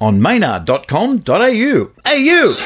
on 0.00 0.20
maynard.com.au. 0.20 1.90
AU! 2.06 2.56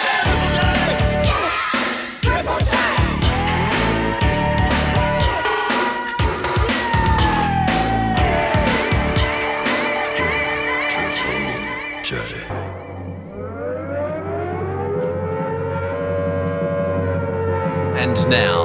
And 18.03 18.29
now, 18.29 18.61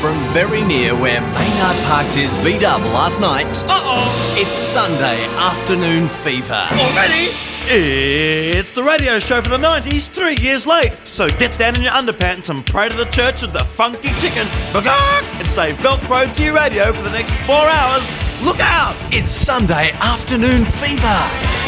from 0.00 0.18
very 0.32 0.62
near 0.62 0.94
where 0.94 1.20
Maynard 1.20 1.76
parked 1.84 2.14
his 2.14 2.32
V 2.42 2.58
dub 2.58 2.80
last 2.82 3.20
night. 3.20 3.46
Uh 3.64 3.80
oh! 3.82 4.34
It's 4.38 4.50
Sunday 4.50 5.24
afternoon 5.36 6.08
fever. 6.24 6.66
Already? 6.72 7.28
It's 7.72 8.72
the 8.72 8.82
radio 8.82 9.18
show 9.18 9.42
for 9.42 9.50
the 9.50 9.58
90s, 9.58 10.06
three 10.06 10.36
years 10.40 10.66
late. 10.66 10.94
So 11.04 11.28
get 11.28 11.56
down 11.58 11.76
in 11.76 11.82
your 11.82 11.92
underpants 11.92 12.48
and 12.48 12.64
pray 12.64 12.88
to 12.88 12.96
the 12.96 13.04
church 13.06 13.42
of 13.42 13.52
the 13.52 13.64
funky 13.64 14.08
chicken. 14.20 14.46
And 14.74 15.46
stay 15.48 15.72
velcroed 15.74 16.34
to 16.36 16.44
your 16.44 16.54
radio 16.54 16.92
for 16.92 17.02
the 17.02 17.10
next 17.10 17.34
four 17.46 17.66
hours. 17.68 18.02
Look 18.42 18.60
out! 18.60 18.96
It's 19.12 19.30
Sunday 19.30 19.90
afternoon 20.00 20.64
fever. 20.64 21.59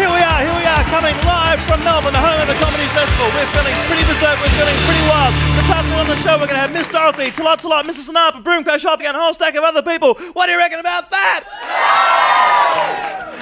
Here 0.00 0.08
we 0.08 0.16
are, 0.16 0.40
here 0.40 0.56
we 0.56 0.64
are, 0.64 0.80
coming 0.88 1.12
live 1.28 1.60
from 1.68 1.84
Melbourne, 1.84 2.16
the 2.16 2.24
home 2.24 2.40
of 2.40 2.48
the 2.48 2.56
Comedy 2.56 2.88
Festival. 2.96 3.28
We're 3.36 3.44
feeling 3.52 3.76
pretty 3.84 4.00
berserk, 4.08 4.40
we're 4.40 4.48
feeling 4.56 4.72
pretty 4.88 5.04
wild. 5.04 5.36
This 5.60 5.68
afternoon 5.68 6.00
on 6.00 6.08
the 6.08 6.16
show, 6.16 6.40
we're 6.40 6.48
going 6.48 6.56
to 6.56 6.64
have 6.64 6.72
Miss 6.72 6.88
Dorothy, 6.88 7.28
Tlot 7.30 7.60
Tlot, 7.60 7.84
Mrs. 7.84 8.08
Sinatra, 8.08 8.42
Boom 8.42 8.64
Crash 8.64 8.86
Opera, 8.86 9.08
and 9.08 9.16
a 9.18 9.20
whole 9.20 9.34
stack 9.34 9.56
of 9.56 9.62
other 9.62 9.82
people. 9.82 10.14
What 10.32 10.46
do 10.46 10.52
you 10.52 10.58
reckon 10.58 10.80
about 10.80 11.10
that? 11.10 11.44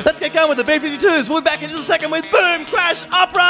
Let's 0.05 0.19
get 0.19 0.35
going 0.35 0.49
with 0.49 0.59
the 0.59 0.65
B-52s. 0.65 1.29
We'll 1.29 1.43
be 1.43 1.45
back 1.45 1.63
in 1.63 1.71
just 1.71 1.83
a 1.83 1.85
second 1.87 2.11
with 2.11 2.29
Boom 2.33 2.67
Crash 2.67 3.05
Opera! 3.15 3.49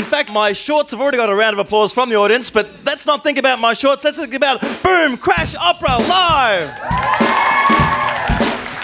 In 0.00 0.06
fact, 0.06 0.32
my 0.32 0.54
shorts 0.54 0.92
have 0.92 1.00
already 1.02 1.18
got 1.18 1.28
a 1.28 1.34
round 1.34 1.52
of 1.52 1.58
applause 1.58 1.92
from 1.92 2.08
the 2.08 2.16
audience, 2.16 2.48
but 2.48 2.70
let's 2.86 3.04
not 3.04 3.22
think 3.22 3.36
about 3.36 3.60
my 3.60 3.74
shorts. 3.74 4.02
Let's 4.02 4.16
think 4.16 4.32
about 4.32 4.58
Boom 4.82 5.18
Crash 5.18 5.54
Opera 5.54 5.98
live. 6.08 6.64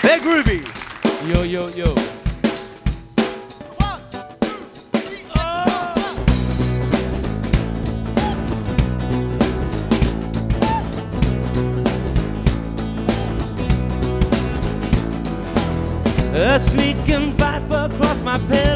They're 0.03 0.21
groovy. 0.21 0.61
Yo, 1.27 1.43
yo, 1.43 1.69
yo. 1.69 1.95
A 16.35 16.61
sneaking 16.61 17.33
viper 17.33 17.89
across 17.91 18.23
my 18.23 18.37
pillow. 18.51 18.76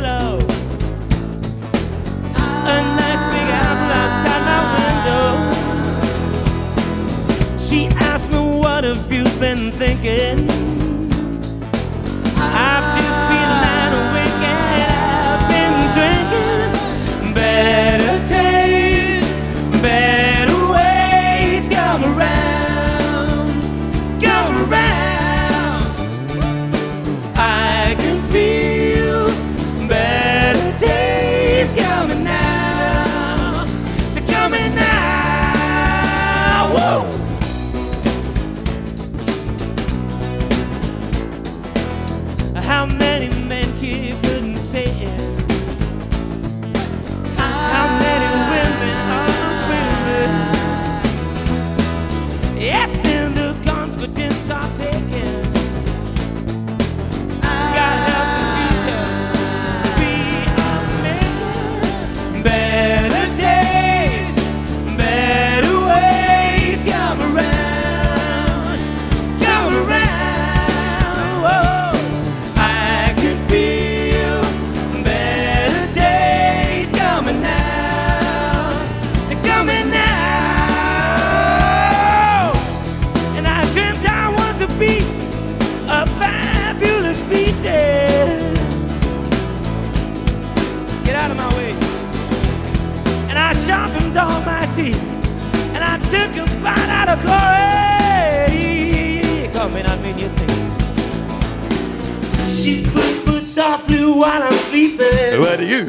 I'm 105.00 105.12
sleeping. 105.12 105.40
What 105.40 105.58
do 105.58 105.66
you? 105.66 105.84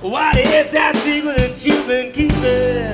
What 0.00 0.36
is 0.36 0.70
that 0.72 0.96
secret 0.96 1.36
that 1.38 1.64
you've 1.64 1.86
been 1.86 2.12
keeping? 2.12 2.92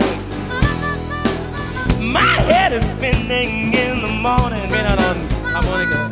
My 2.13 2.21
head 2.21 2.73
is 2.73 2.85
spinning 2.91 3.73
in 3.75 4.03
the 4.03 4.09
morning. 4.09 4.71
Maynard 4.71 5.01
on 5.01 5.17
harmonica. 5.51 6.11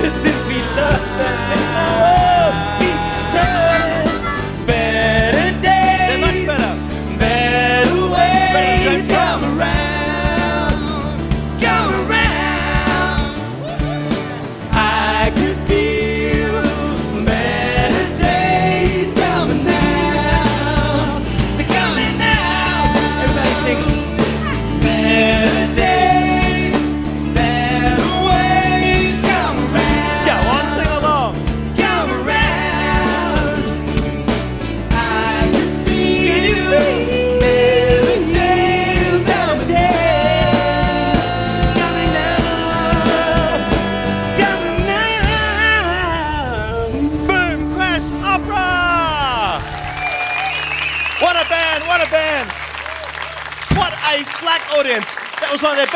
Could 0.00 0.14
this 0.22 0.40
be 0.46 0.58
love 0.76 1.00
that 1.18 1.36
makes 1.48 1.70
my 1.72 2.67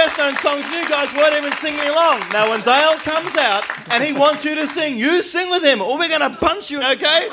best 0.02 0.18
known 0.18 0.34
songs, 0.36 0.64
and 0.66 0.74
you 0.74 0.88
guys 0.88 1.14
weren't 1.14 1.36
even 1.36 1.52
singing 1.52 1.88
along. 1.88 2.20
Now, 2.32 2.50
when 2.50 2.60
Dale 2.62 2.96
comes 2.98 3.36
out 3.36 3.64
and 3.92 4.02
he 4.02 4.12
wants 4.12 4.44
you 4.44 4.56
to 4.56 4.66
sing, 4.66 4.98
you 4.98 5.22
sing 5.22 5.48
with 5.48 5.62
him, 5.62 5.80
or 5.80 5.96
we're 5.96 6.08
going 6.08 6.28
to 6.28 6.36
punch 6.38 6.70
you, 6.70 6.78
okay? 6.78 7.28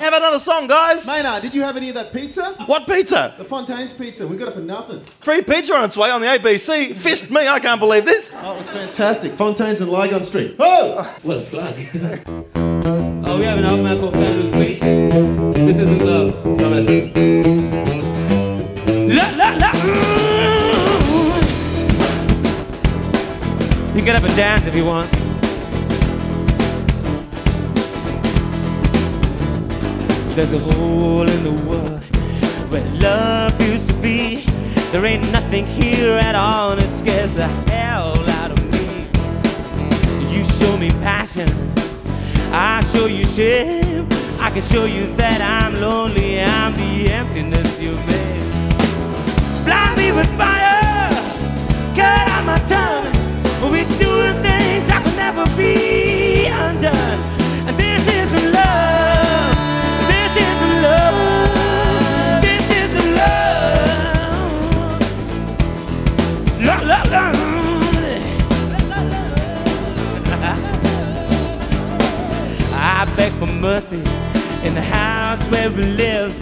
Have 0.00 0.14
another 0.14 0.38
song, 0.38 0.66
guys. 0.66 1.06
Maynard, 1.06 1.42
did 1.42 1.54
you 1.54 1.62
have 1.62 1.76
any 1.76 1.90
of 1.90 1.94
that 1.96 2.12
pizza? 2.12 2.54
What 2.66 2.86
pizza? 2.86 3.34
The 3.36 3.44
Fontaine's 3.44 3.92
pizza. 3.92 4.26
We 4.26 4.36
got 4.36 4.48
it 4.48 4.54
for 4.54 4.60
nothing. 4.60 5.04
Free 5.20 5.42
pizza 5.42 5.74
on 5.74 5.84
its 5.84 5.96
way 5.96 6.10
on 6.10 6.22
the 6.22 6.26
ABC. 6.26 6.96
Fist 6.96 7.30
me, 7.30 7.46
I 7.46 7.60
can't 7.60 7.80
believe 7.80 8.06
this. 8.06 8.32
Oh, 8.34 8.54
it 8.54 8.58
was 8.58 8.70
fantastic. 8.70 9.32
Fontaine's 9.32 9.80
and 9.82 9.90
Lygon 9.90 10.24
Street. 10.24 10.56
Oh! 10.58 10.94
What 11.22 11.36
a 11.36 11.40
plug. 11.50 12.54
Oh, 13.26 13.38
we 13.38 13.44
have 13.44 13.58
an 13.58 13.64
album 13.64 13.86
out 13.86 13.98
called 14.00 14.14
You 24.04 24.12
get 24.12 24.22
up 24.22 24.28
and 24.28 24.36
dance 24.36 24.66
if 24.66 24.74
you 24.74 24.84
want. 24.84 25.10
There's 30.36 30.52
a 30.52 30.58
hole 30.74 31.26
in 31.26 31.42
the 31.42 31.52
world 31.66 32.04
where 32.70 32.84
love 33.00 33.58
used 33.62 33.88
to 33.88 33.94
be. 34.02 34.44
There 34.92 35.06
ain't 35.06 35.22
nothing 35.32 35.64
here 35.64 36.18
at 36.18 36.34
all, 36.34 36.72
and 36.72 36.82
it 36.82 36.94
scares 36.94 37.32
the 37.32 37.46
hell 37.46 38.12
out 38.32 38.50
of 38.50 38.62
me. 38.72 39.06
You 40.36 40.44
show 40.44 40.76
me 40.76 40.90
passion. 41.00 41.48
I 42.52 42.84
show 42.92 43.06
you 43.06 43.24
shame. 43.24 44.06
I 44.38 44.50
can 44.50 44.60
show 44.64 44.84
you 44.84 45.04
that 45.16 45.40
I'm 45.40 45.80
lonely. 45.80 46.42
I'm 46.42 46.74
the 46.74 47.10
emptiness 47.10 47.80
you 47.80 47.92
made. 48.04 49.64
Blind 49.64 49.96
me 49.96 50.12
with 50.12 50.28
fire. 50.36 51.08
Cut 51.96 52.28
out 52.28 52.44
my 52.44 52.58
tongue. 52.68 52.83
We're 53.70 53.88
doing 53.98 54.36
things 54.42 54.86
could 55.04 55.16
never 55.16 55.44
be 55.56 56.46
undone. 56.46 57.20
And 57.66 57.76
this 57.76 58.06
isn't 58.06 58.52
love. 58.52 59.56
This 60.08 60.36
isn't 60.36 60.82
love. 60.82 62.42
This 62.42 62.70
isn't 62.82 63.10
love. 63.16 65.00
La 66.60 66.76
la 66.90 67.02
la. 67.10 67.32
I 72.76 73.06
beg 73.16 73.32
for 73.34 73.46
mercy 73.46 74.02
in 74.66 74.74
the 74.74 74.82
house 74.82 75.42
where 75.50 75.70
we 75.70 75.82
live, 75.82 76.32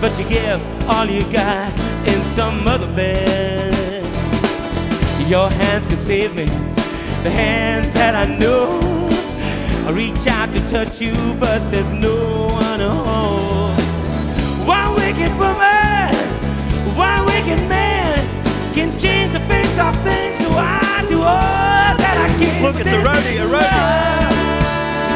but 0.00 0.18
you 0.18 0.28
give 0.28 0.60
all 0.88 1.06
you 1.06 1.22
got 1.32 1.72
in 2.06 2.22
some 2.36 2.66
other 2.68 2.88
bed. 2.94 3.75
Your 5.28 5.50
hands 5.50 5.86
could 5.88 5.98
save 5.98 6.36
me, 6.36 6.44
the 7.24 7.30
hands 7.30 7.94
that 7.94 8.14
I 8.14 8.26
know. 8.38 8.78
I 9.84 9.90
reach 9.90 10.24
out 10.28 10.52
to 10.52 10.60
touch 10.70 11.00
you, 11.00 11.14
but 11.40 11.58
there's 11.72 11.92
no 11.92 12.14
one 12.54 12.78
home. 12.78 13.74
One 14.64 14.94
wicked 14.94 15.32
woman, 15.34 16.14
one 16.94 17.26
wicked 17.26 17.58
man 17.68 18.22
can 18.72 18.96
change 19.00 19.32
the 19.32 19.40
face 19.50 19.76
of 19.80 19.96
things, 20.06 20.38
so 20.38 20.48
I 20.54 21.04
do 21.08 21.18
all 21.18 21.96
that 21.98 22.16
I 22.22 22.28
can. 22.38 22.62
Look, 22.62 22.76
it's 22.76 22.86
a 22.86 22.94
This 22.94 23.02
roadie, 23.02 23.42
a 23.42 23.46
roadie. 23.50 24.30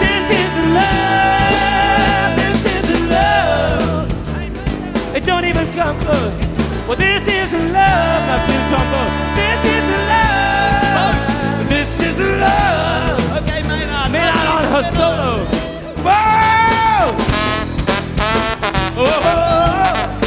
This 0.02 0.26
is 0.42 0.50
love. 0.74 2.34
This 2.42 2.66
is 2.66 2.90
love. 3.14 4.10
It 5.14 5.22
don't 5.24 5.44
even 5.44 5.70
come 5.72 5.96
close. 6.00 6.34
Well, 6.88 6.96
this 6.98 7.22
is 7.28 7.52
love, 7.70 8.26
my 8.26 8.44
blue 8.44 8.58
trombone. 8.74 9.30
Love. 12.20 13.42
Okay, 13.42 13.62
Maynard. 13.62 14.12
Man 14.12 14.34
out 14.34 14.46
on 14.56 14.64
her 14.72 14.84
solo. 14.96 15.44
Whoa! 16.04 17.12
Whoa! 18.96 20.19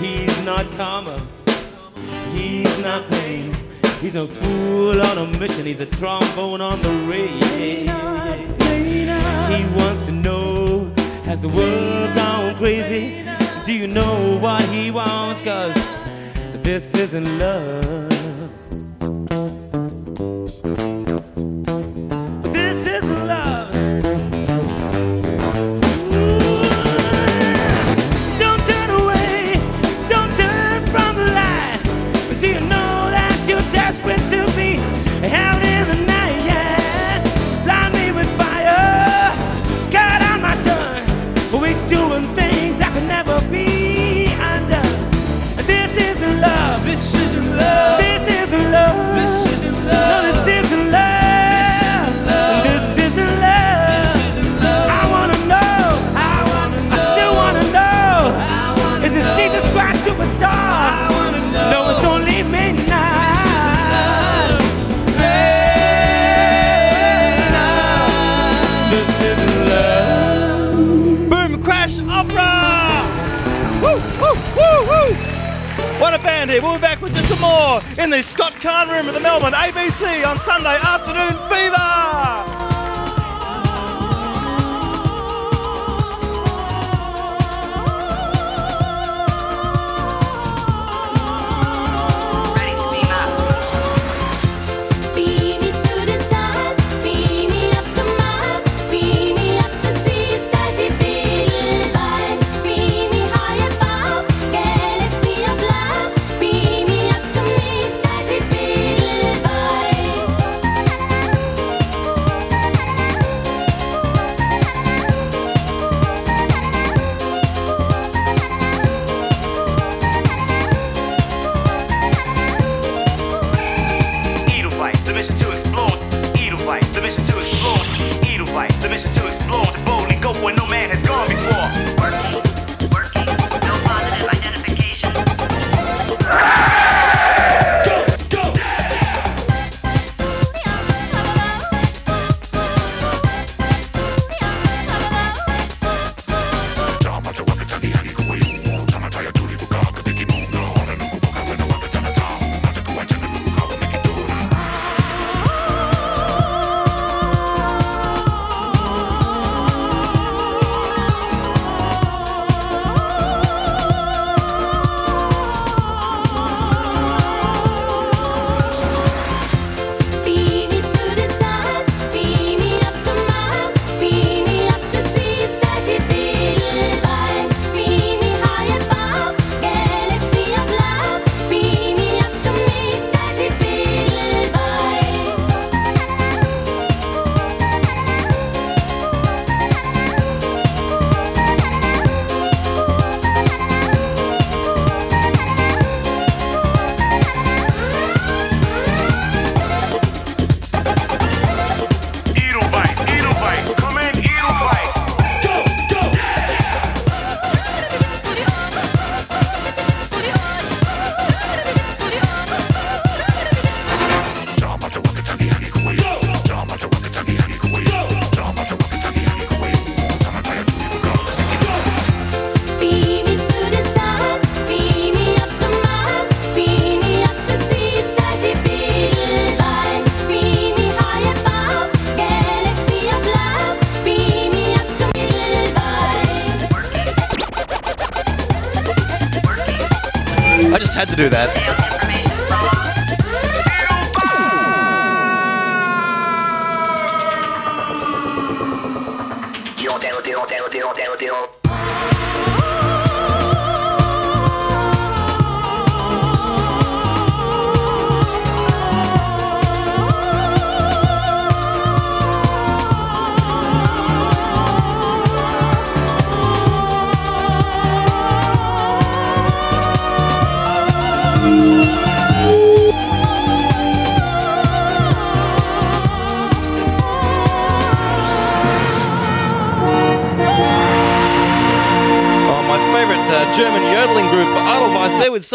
He's 0.00 0.44
not 0.44 0.64
karma. 0.76 1.18
He's 2.32 2.78
not 2.78 3.02
pain. 3.10 3.52
He's 4.00 4.14
no 4.14 4.26
fool 4.28 5.02
on 5.02 5.18
a 5.18 5.26
mission. 5.38 5.64
He's 5.64 5.80
a 5.80 5.86
trombone 5.86 6.60
on 6.60 6.80
the 6.80 6.90
range. 7.10 7.90
He 9.52 9.64
wants 9.76 10.06
to 10.06 10.12
know 10.12 10.92
has 11.24 11.42
the 11.42 11.48
world 11.48 12.14
gone 12.14 12.54
crazy? 12.54 13.24
Do 13.66 13.72
you 13.74 13.88
know 13.88 14.38
what 14.38 14.62
he 14.70 14.92
wants? 14.92 15.42
Cause 15.42 15.74
this 16.62 16.94
isn't 16.94 17.38
love. 17.38 18.07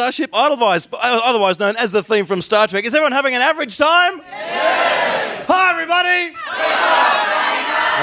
Starship 0.03 0.31
Edelweiss, 0.35 0.89
uh, 0.91 1.21
otherwise 1.23 1.61
known 1.61 1.77
as 1.77 1.93
the 1.93 2.03
theme 2.03 2.25
from 2.25 2.41
Star 2.41 2.67
Trek. 2.67 2.83
Is 2.83 2.93
everyone 2.93 3.13
having 3.13 3.35
an 3.35 3.41
average 3.41 3.77
time? 3.77 4.19
Hi, 4.25 5.71
everybody! 5.71 6.35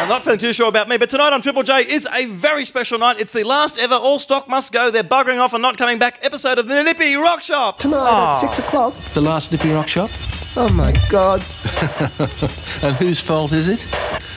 I'm 0.00 0.08
not 0.08 0.24
feeling 0.24 0.38
too 0.38 0.54
sure 0.54 0.68
about 0.68 0.88
me, 0.88 0.96
but 0.96 1.10
tonight 1.10 1.34
on 1.34 1.42
Triple 1.42 1.62
J 1.62 1.82
is 1.82 2.08
a 2.14 2.24
very 2.24 2.64
special 2.64 2.98
night. 2.98 3.20
It's 3.20 3.34
the 3.34 3.44
last 3.44 3.76
ever 3.78 3.96
All 3.96 4.18
Stock 4.18 4.48
Must 4.48 4.72
Go, 4.72 4.90
they're 4.90 5.02
buggering 5.04 5.40
off 5.40 5.52
and 5.52 5.60
not 5.60 5.76
coming 5.76 5.98
back 5.98 6.24
episode 6.24 6.58
of 6.58 6.68
the 6.68 6.82
Nippy 6.82 7.16
Rock 7.16 7.42
Shop. 7.42 7.76
Tonight 7.78 8.36
at 8.36 8.38
six 8.38 8.58
o'clock. 8.58 8.94
The 9.12 9.20
last 9.20 9.52
Nippy 9.52 9.70
Rock 9.70 9.88
Shop? 9.88 10.08
Oh 10.56 10.70
my 10.72 10.92
God, 11.10 11.40
And 12.82 12.96
whose 12.96 13.20
fault 13.20 13.52
is 13.52 13.68
it? 13.68 13.84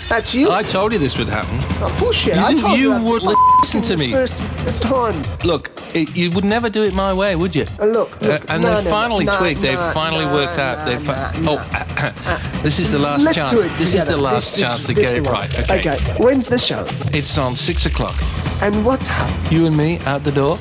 that's 0.09 0.35
you. 0.35 0.51
I 0.51 0.63
told 0.63 0.91
you 0.91 0.99
this 0.99 1.17
would 1.17 1.29
happen. 1.29 1.59
oh, 1.81 1.95
bullshit! 1.97 2.35
You 2.35 2.41
I 2.41 2.53
told 2.55 2.77
you 2.77 2.93
you. 2.93 3.03
wouldn't 3.03 3.37
listen 3.61 3.81
to 3.83 3.95
me. 3.95 4.11
First 4.11 4.37
time. 4.81 5.23
Look, 5.45 5.71
it, 5.95 6.15
you 6.15 6.31
would 6.31 6.45
never 6.45 6.69
do 6.69 6.83
it 6.83 6.93
my 6.93 7.13
way, 7.13 7.35
would 7.35 7.55
you? 7.55 7.65
Uh, 7.79 7.85
look, 7.85 8.21
Uh, 8.21 8.39
and 8.49 8.61
no, 8.63 8.75
they 8.77 8.83
no, 8.83 8.89
finally 8.89 9.25
no, 9.25 9.37
twigged. 9.37 9.61
They've 9.61 9.77
finally 9.93 10.25
no, 10.25 10.33
worked 10.33 10.57
out. 10.57 10.79
no, 10.79 10.85
They've 10.85 11.01
fi- 11.01 11.31
no, 11.39 11.57
oh, 11.59 12.59
this 12.63 12.79
is 12.79 12.91
the 12.91 12.99
last 12.99 13.23
Let's 13.23 13.37
chance. 13.37 13.53
do 13.53 13.61
it 13.61 13.71
this 13.77 13.93
is 13.95 14.05
the 14.05 14.17
last 14.17 14.35
This 14.35 14.57
is- 14.57 14.63
chance 14.63 14.85
to 14.87 14.93
this 14.93 15.09
get 15.09 15.17
it 15.17 15.23
one. 15.23 15.33
right. 15.33 15.59
Okay. 15.69 15.79
okay. 15.79 16.13
When's 16.23 16.47
the 16.49 16.57
show? 16.57 16.85
It's 17.13 17.37
on 17.37 17.55
six 17.55 17.85
o'clock. 17.85 18.15
And 18.61 18.85
what 18.85 18.99
happening? 19.05 19.51
You 19.51 19.65
and 19.67 19.75
me 19.77 19.99
out 20.05 20.23
the 20.23 20.31
door. 20.31 20.57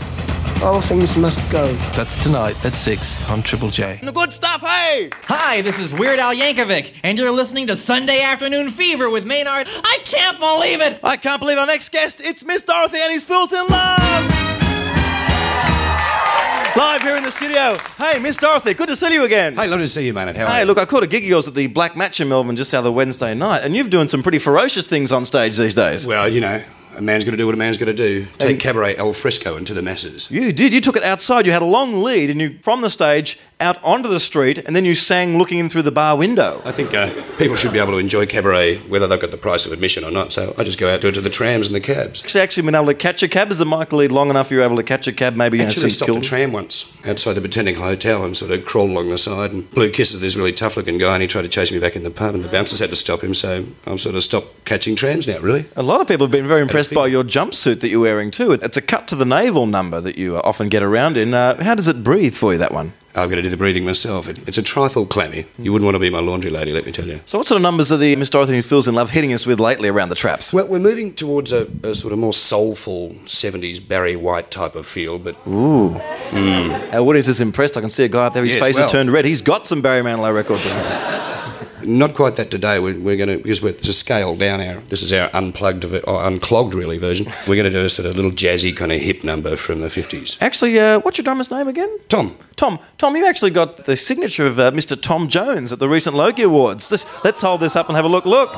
All 0.63 0.81
things 0.81 1.17
must 1.17 1.49
go. 1.51 1.73
That's 1.97 2.15
tonight 2.23 2.55
at 2.65 2.77
six 2.77 3.19
on 3.29 3.43
Triple 3.43 3.71
J. 3.71 3.99
The 4.01 4.13
good 4.13 4.33
stuff, 4.33 4.61
hey! 4.61 5.11
Hi, 5.25 5.61
this 5.61 5.77
is 5.81 5.93
Weird 5.93 6.21
Al 6.21 6.33
Yankovic, 6.35 6.93
and 7.03 7.19
you're 7.19 7.33
listening 7.33 7.67
to 7.67 7.77
Sunday 7.77 8.23
Afternoon 8.23 8.71
Fever 8.71 9.11
with 9.11 9.25
Maynard. 9.27 9.67
I 9.69 9.99
can't 10.05 10.39
believe 10.39 10.81
it! 10.81 11.01
I 11.03 11.17
can't 11.17 11.41
believe 11.41 11.59
our 11.59 11.67
next 11.67 11.89
guest, 11.91 12.21
it's 12.21 12.45
Miss 12.45 12.63
Dorothy 12.63 12.99
and 13.01 13.11
his 13.13 13.25
Fools 13.25 13.53
in 13.53 13.67
Love! 13.67 14.42
Live 16.83 17.03
here 17.03 17.17
in 17.17 17.23
the 17.23 17.31
studio. 17.31 17.77
Hey, 17.97 18.19
Miss 18.19 18.37
Dorothy, 18.39 18.75
good 18.75 18.89
to 18.89 18.97
see 18.97 19.13
you 19.15 19.23
again. 19.23 19.55
Hey, 19.55 19.69
lovely 19.69 19.85
to 19.85 19.89
see 19.89 20.05
you, 20.05 20.13
man. 20.13 20.35
How 20.35 20.47
are 20.47 20.51
Hey, 20.51 20.61
you? 20.63 20.65
look, 20.65 20.79
I 20.79 20.85
caught 20.85 21.05
a 21.05 21.07
gig 21.07 21.23
of 21.23 21.29
yours 21.29 21.47
at 21.47 21.55
the 21.55 21.69
Black 21.69 21.97
Match 21.97 22.21
in 22.21 22.29
Melbourne 22.29 22.57
just 22.57 22.73
the 22.73 22.79
other 22.81 22.91
Wednesday 22.91 23.35
night, 23.35 23.63
and 23.63 23.77
you've 23.77 23.89
doing 23.89 24.09
some 24.09 24.21
pretty 24.21 24.41
ferocious 24.41 24.85
things 24.85 25.13
on 25.13 25.25
stage 25.25 25.57
these 25.57 25.77
days. 25.77 26.09
Well, 26.09 26.29
you 26.29 26.41
know, 26.41 26.61
a 26.97 27.01
man's 27.01 27.25
got 27.25 27.31
to 27.31 27.37
do 27.37 27.47
what 27.47 27.55
a 27.55 27.57
man's 27.57 27.79
got 27.79 27.87
to 27.87 27.95
do. 27.95 28.27
Take 28.39 28.59
cabaret 28.59 28.97
al 28.97 29.13
fresco 29.13 29.57
into 29.57 29.75
the 29.75 29.81
masses. 29.81 30.29
You 30.29 30.53
did. 30.53 30.73
You 30.73 30.81
took 30.81 30.97
it 30.97 31.05
outside. 31.05 31.47
You 31.47 31.53
had 31.53 31.63
a 31.63 31.67
long 31.67 32.03
lead, 32.03 32.31
and 32.31 32.41
you 32.41 32.59
from 32.63 32.81
the 32.81 32.91
stage 32.91 33.39
out 33.63 33.83
onto 33.83 34.09
the 34.09 34.21
street, 34.21 34.59
and 34.59 34.77
then 34.77 34.85
you 34.85 34.95
sang 34.95 35.39
looking 35.39 35.59
in 35.59 35.71
through 35.71 35.83
the 35.83 35.93
bar 35.93 36.17
window. 36.17 36.61
I 36.65 36.73
think 36.73 36.93
uh, 36.93 37.09
people 37.39 37.57
should 37.57 37.73
be 37.73 37.79
able 37.79 37.93
to 37.93 37.99
enjoy 37.99 38.27
cabaret 38.27 38.77
whether 38.89 39.07
they've 39.07 39.21
got 39.21 39.31
the 39.31 39.37
price 39.39 39.65
of 39.65 39.73
admission 39.73 40.05
or 40.05 40.11
not. 40.11 40.33
So 40.33 40.55
I 40.59 40.65
just 40.65 40.79
go 40.79 40.93
out 40.93 41.01
to 41.03 41.09
it 41.09 41.15
to 41.15 41.21
the 41.21 41.31
trams 41.31 41.67
and 41.69 41.75
the 41.75 41.81
cabs. 41.81 42.25
Actually, 42.25 42.41
actually 42.43 42.65
been 42.65 42.75
able 42.75 42.87
to 42.87 42.95
catch 42.95 43.23
a 43.23 43.29
cab. 43.29 43.51
Is 43.51 43.59
the 43.59 43.67
mic 43.67 43.93
lead 43.93 44.13
long 44.13 44.29
enough? 44.29 44.51
You 44.51 44.59
were 44.59 44.65
able 44.65 44.77
to 44.77 44.83
catch 44.83 45.07
a 45.07 45.13
cab, 45.13 45.37
maybe 45.37 45.59
you 45.59 45.65
Actually, 45.65 45.91
stopped 45.91 46.11
a 46.11 46.21
tram 46.21 46.53
once 46.53 47.01
outside 47.07 47.35
the 47.35 47.41
Botanical 47.41 47.83
Hotel 47.83 48.25
and 48.25 48.37
sort 48.37 48.51
of 48.51 48.65
crawled 48.65 48.91
along 48.91 49.11
the 49.11 49.19
side 49.19 49.53
and 49.53 49.71
blew 49.71 49.91
kisses 49.91 50.21
this 50.21 50.37
really 50.37 50.53
tough 50.53 50.77
looking 50.77 50.99
guy 50.99 51.15
and 51.15 51.23
he 51.23 51.29
tried 51.29 51.43
to 51.43 51.49
chase 51.49 51.73
me 51.73 51.79
back 51.79 51.97
in 51.97 52.03
the 52.03 52.11
pub 52.11 52.35
and 52.35 52.45
the 52.45 52.49
bouncers 52.49 52.81
had 52.81 52.91
to 52.91 52.97
stop 52.97 53.23
him. 53.23 53.33
So 53.35 53.65
I've 53.87 54.01
sort 54.01 54.17
of 54.17 54.23
stopped 54.23 54.65
catching 54.65 54.97
trams 54.97 55.27
now, 55.27 55.39
really. 55.39 55.67
A 55.77 55.83
lot 55.83 56.01
of 56.01 56.09
people 56.09 56.27
have 56.27 56.33
been 56.33 56.49
very 56.49 56.63
impressed 56.63 56.93
by 56.93 57.07
your 57.07 57.25
jumpsuit 57.25 57.81
that 57.81 57.89
you're 57.89 58.01
wearing 58.01 58.31
too. 58.31 58.53
It's 58.53 58.77
a 58.77 58.83
cut 58.83 59.09
to 59.09 59.17
the 59.17 59.25
navel 59.25 59.67
number 59.67 60.01
that 60.01 60.17
you 60.17 60.39
often 60.39 60.69
get 60.69 60.83
around 60.83 61.17
in. 61.17 61.35
Uh, 61.35 61.63
how 61.63 61.75
does 61.75 61.89
it 61.89 62.03
breathe 62.03 62.35
for 62.35 62.53
you, 62.53 62.59
that 62.59 62.73
one? 62.73 62.93
I've 63.15 63.29
got 63.29 63.37
to 63.37 63.43
do 63.43 63.51
the 63.51 63.59
breathing 63.59 63.85
myself. 63.85 64.27
It, 64.27 64.39
it's 64.49 64.57
a 64.57 64.63
trifle 64.63 65.05
clammy. 65.05 65.45
You 65.59 65.71
wouldn't 65.73 65.85
want 65.85 65.97
to 65.97 65.99
be 65.99 66.09
my 66.09 66.21
laundry 66.21 66.51
lady, 66.51 66.73
let 66.73 66.87
me 66.87 66.93
tell 66.93 67.07
you. 67.07 67.21
So, 67.27 67.37
what 67.37 67.47
sort 67.47 67.57
of 67.57 67.63
numbers 67.63 67.93
are 67.93 67.99
the 67.99 68.17
Miss 68.17 68.31
Dorothy 68.31 68.55
who 68.57 68.63
feels 68.63 68.89
in 68.89 68.95
love 68.95 69.11
hitting 69.11 69.35
us 69.35 69.45
with 69.45 69.61
lately 69.61 69.91
around 69.91 70.09
the 70.09 70.15
traps? 70.15 70.51
Well, 70.53 70.67
we're 70.67 70.79
moving 70.79 71.13
towards 71.13 71.53
a, 71.53 71.69
a 71.83 71.95
sort 71.95 72.15
of 72.15 72.19
more 72.19 72.33
soulful 72.33 73.11
70s 73.27 73.87
Barry 73.87 74.17
White 74.17 74.51
type 74.51 74.75
of 74.77 74.87
feel, 74.87 75.19
but 75.19 75.37
Ooh. 75.47 75.91
Hmm. 75.91 76.71
Uh, 76.71 76.89
Our 76.95 77.01
audience 77.01 77.29
is 77.29 77.41
impressed. 77.43 77.77
I 77.77 77.83
can 77.83 77.91
see 77.91 78.05
a 78.05 78.09
guy 78.09 78.27
up 78.27 78.33
there, 78.33 78.45
his 78.45 78.55
Yes, 78.55 78.65
face 78.65 78.77
well. 78.77 78.85
has 78.85 78.93
turned 78.93 79.13
red. 79.13 79.27
He's 79.27 79.43
got 79.43 79.67
some 79.67 79.83
Barry 79.83 80.03
Manilow 80.03 80.35
records. 80.35 80.65
on 81.83 81.89
him. 81.89 81.99
not 81.99 82.15
quite 82.15 82.37
that 82.37 82.51
today. 82.51 82.79
We're, 82.79 82.99
we're 82.99 83.17
going 83.17 83.29
to, 83.29 83.37
because 83.39 83.63
we're 83.63 83.73
to 83.73 83.93
scale 83.93 84.37
down 84.37 84.61
our, 84.61 84.81
this 84.83 85.03
is 85.03 85.13
our 85.13 85.31
unplugged, 85.35 85.85
or 85.85 86.25
unclogged 86.27 86.75
really 86.75 86.99
version. 86.99 87.27
We're 87.47 87.57
going 87.57 87.65
to 87.65 87.71
do 87.71 87.85
a 87.85 87.89
sort 87.89 88.07
of 88.07 88.17
little 88.17 88.31
jazzy 88.31 88.77
kind 88.77 88.93
of 88.93 89.01
hip 89.01 89.25
number 89.25 89.57
from 89.57 89.81
the 89.81 89.89
50s. 89.89 90.41
Actually, 90.41 90.79
uh, 90.79 91.01
what's 91.01 91.19
your 91.19 91.25
drummer's 91.25 91.51
name 91.51 91.69
again? 91.69 91.99
Tom, 92.09 92.37
Tom. 92.57 92.79
Tom, 92.99 93.17
you 93.17 93.27
actually 93.27 93.51
got 93.51 93.85
the 93.85 93.97
signature 93.97 94.47
of 94.47 94.59
uh, 94.59 94.71
Mr. 94.71 95.01
Tom 95.01 95.29
Jones 95.29 95.73
at 95.73 95.79
the 95.79 95.89
recent 95.89 96.17
Logie 96.17 96.43
Awards. 96.43 96.91
Let's, 96.91 97.07
let's 97.25 97.41
hold 97.41 97.61
this 97.61 97.77
up 97.77 97.89
and 97.89 97.97
have 97.97 98.05
a 98.05 98.09
look. 98.09 98.25
Look. 98.25 98.53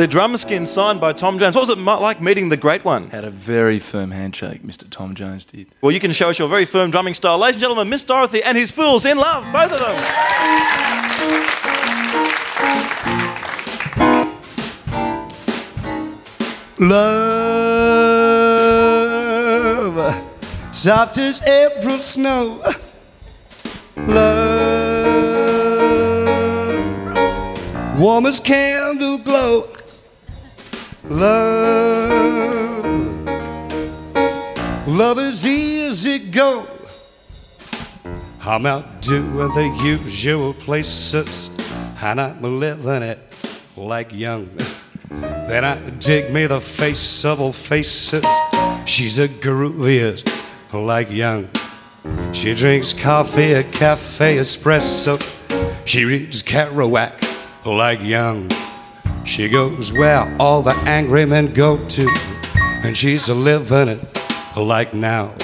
The 0.00 0.06
drum 0.06 0.36
skin 0.38 0.64
signed 0.64 1.00
by 1.00 1.12
Tom 1.12 1.38
Jones. 1.38 1.54
What 1.54 1.68
was 1.68 1.76
it 1.76 1.78
like 1.78 2.22
meeting 2.22 2.48
the 2.48 2.56
great 2.56 2.84
one? 2.84 3.10
Had 3.10 3.24
a 3.24 3.30
very 3.30 3.78
firm 3.78 4.10
handshake, 4.10 4.62
Mr. 4.62 4.88
Tom 4.88 5.14
Jones 5.14 5.44
did. 5.44 5.66
Well, 5.82 5.92
you 5.92 6.00
can 6.00 6.12
show 6.12 6.30
us 6.30 6.38
your 6.38 6.48
very 6.48 6.64
firm 6.64 6.90
drumming 6.90 7.14
style. 7.14 7.38
Ladies 7.38 7.56
and 7.56 7.60
gentlemen, 7.60 7.88
Miss 7.90 8.02
Dorothy 8.02 8.42
and 8.42 8.56
his 8.56 8.72
fools 8.72 9.04
in 9.04 9.18
love, 9.18 9.44
both 9.52 9.72
of 9.72 9.78
them. 9.78 10.99
Love, 19.30 20.14
soft 20.72 21.18
as 21.18 21.42
April 21.46 21.98
snow. 21.98 22.62
Love, 23.96 24.38
warm 27.98 28.24
as 28.24 28.40
candle 28.40 29.18
glow. 29.18 29.68
Love, 31.04 32.84
love 34.86 35.18
is 35.18 35.46
easy 35.46 36.18
go. 36.30 36.66
I'm 38.40 38.64
out 38.64 39.02
doing 39.02 39.52
the 39.54 39.68
usual 39.84 40.54
places, 40.54 41.50
and 42.02 42.20
I'm 42.20 42.58
living 42.58 43.02
it 43.02 43.18
like 43.76 44.12
young. 44.12 44.48
Then 45.08 45.64
I 45.64 45.76
dig 45.98 46.32
me 46.32 46.46
the 46.46 46.60
face 46.60 47.24
of 47.24 47.40
all 47.40 47.52
faces. 47.52 48.24
She's 48.86 49.18
a 49.18 49.28
grooviest, 49.28 50.28
like 50.72 51.10
young. 51.10 51.48
She 52.32 52.54
drinks 52.54 52.92
coffee 52.92 53.54
at 53.54 53.72
Cafe 53.72 54.36
Espresso. 54.36 55.18
She 55.86 56.04
reads 56.04 56.42
Kerouac, 56.42 57.66
like 57.66 58.02
young. 58.02 58.48
She 59.26 59.48
goes 59.48 59.92
where 59.92 60.34
all 60.40 60.62
the 60.62 60.74
angry 60.86 61.26
men 61.26 61.52
go 61.52 61.76
to, 61.88 62.08
and 62.82 62.96
she's 62.96 63.28
a 63.28 63.34
living 63.34 63.88
it 63.88 64.56
like 64.56 64.94
now. 64.94 65.34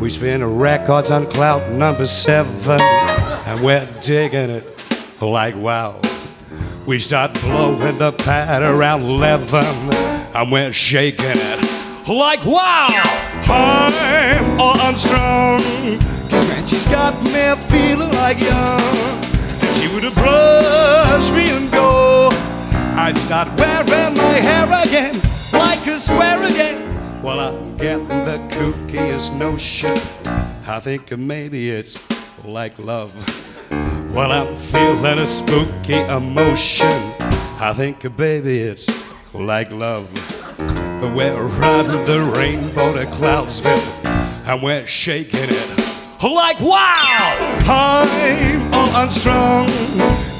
We 0.00 0.10
spin 0.10 0.44
records 0.44 1.10
on 1.10 1.26
cloud 1.32 1.72
number 1.72 2.06
seven, 2.06 2.80
and 2.80 3.64
we're 3.64 3.88
digging 4.00 4.50
it 4.50 4.73
like 5.20 5.56
wow. 5.56 6.00
We 6.86 6.98
start 6.98 7.32
blowing 7.40 7.98
the 7.98 8.12
pad 8.12 8.62
around 8.62 9.02
11 9.02 9.64
and 10.34 10.52
we're 10.52 10.72
shaking 10.72 11.26
it 11.30 12.08
like 12.08 12.44
wow. 12.44 12.90
I'm 13.46 14.60
all 14.60 14.78
unstrung. 14.80 15.60
Cause 16.28 16.46
man, 16.48 16.66
she's 16.66 16.84
got 16.86 17.14
me 17.24 17.54
feeling 17.68 18.10
like 18.12 18.40
young. 18.40 18.80
And 18.80 19.76
she 19.76 19.88
would 19.94 20.12
brush 20.14 21.30
me 21.32 21.50
and 21.50 21.70
go. 21.72 22.28
I'd 22.96 23.16
start 23.18 23.58
wearing 23.58 24.16
my 24.16 24.34
hair 24.34 24.66
again, 24.86 25.20
like 25.52 25.86
a 25.86 25.98
square 25.98 26.42
again. 26.50 27.22
Well, 27.22 27.40
I'm 27.40 27.76
getting 27.76 28.08
the 28.08 28.38
kookiest 28.50 29.36
notion. 29.36 29.96
I 30.66 30.80
think 30.80 31.16
maybe 31.16 31.70
it's 31.70 31.98
like 32.44 32.78
love. 32.78 33.12
Well, 33.70 34.32
I'm 34.32 34.56
feeling 34.56 35.18
a 35.18 35.26
spooky 35.26 35.94
emotion. 35.94 37.12
I 37.60 37.72
think, 37.74 38.04
a 38.04 38.10
baby, 38.10 38.58
it's 38.58 38.86
like 39.32 39.70
love. 39.72 40.08
We're 40.58 41.42
riding 41.42 42.04
the 42.04 42.32
rainbow 42.36 42.94
to 42.94 43.06
Cloudsville, 43.06 43.78
and 44.46 44.62
we're 44.62 44.86
shaking 44.86 45.50
it 45.50 45.84
like 46.32 46.58
wow. 46.60 47.36
I'm 47.66 48.72
all 48.72 49.02
unstrung, 49.02 49.66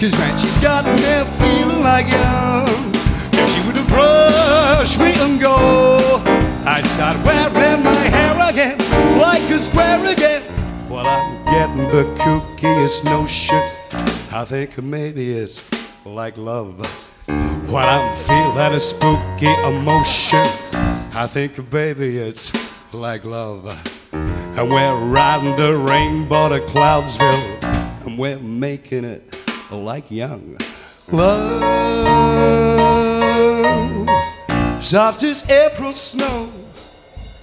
cause 0.00 0.16
man, 0.16 0.36
she's 0.38 0.56
got 0.58 0.84
me 0.86 1.24
feeling 1.38 1.82
like 1.82 2.10
young. 2.10 2.68
If 3.32 3.50
she 3.50 3.66
would 3.66 3.86
brush 3.88 4.98
me 4.98 5.12
and 5.22 5.40
go, 5.40 6.22
I'd 6.64 6.86
start 6.86 7.16
wearing 7.24 7.82
my 7.82 7.94
hair 7.94 8.34
again, 8.50 8.78
like 9.18 9.42
a 9.50 9.58
square 9.58 10.12
again. 10.12 10.42
Well, 10.88 11.06
I'm 11.06 11.33
getting 11.54 11.88
the 11.88 12.02
kookiest 12.18 13.04
notion. 13.04 13.62
I 14.32 14.44
think 14.44 14.76
maybe 14.82 15.30
it's 15.30 15.62
like 16.04 16.36
love. 16.36 16.84
When 17.26 17.84
I'm 17.94 18.12
feeling 18.12 18.74
a 18.74 18.80
spooky 18.80 19.52
emotion, 19.62 20.46
I 21.14 21.28
think, 21.30 21.70
baby, 21.70 22.18
it's 22.18 22.52
like 22.92 23.24
love. 23.24 23.62
And 24.12 24.68
we're 24.68 24.96
riding 25.04 25.54
the 25.54 25.76
rainbow 25.76 26.48
to 26.48 26.60
Cloudsville, 26.66 27.46
and 28.04 28.18
we're 28.18 28.40
making 28.40 29.04
it 29.04 29.22
like 29.70 30.10
young. 30.10 30.58
Love, 31.12 31.62
soft 34.82 35.22
as 35.22 35.48
April 35.48 35.92
snow. 35.92 36.50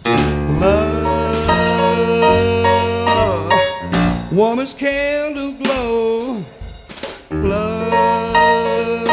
Love, 0.03 0.90
warm 4.31 4.59
as 4.59 4.73
candle 4.73 5.51
glow. 5.53 6.43
Love, 7.31 9.07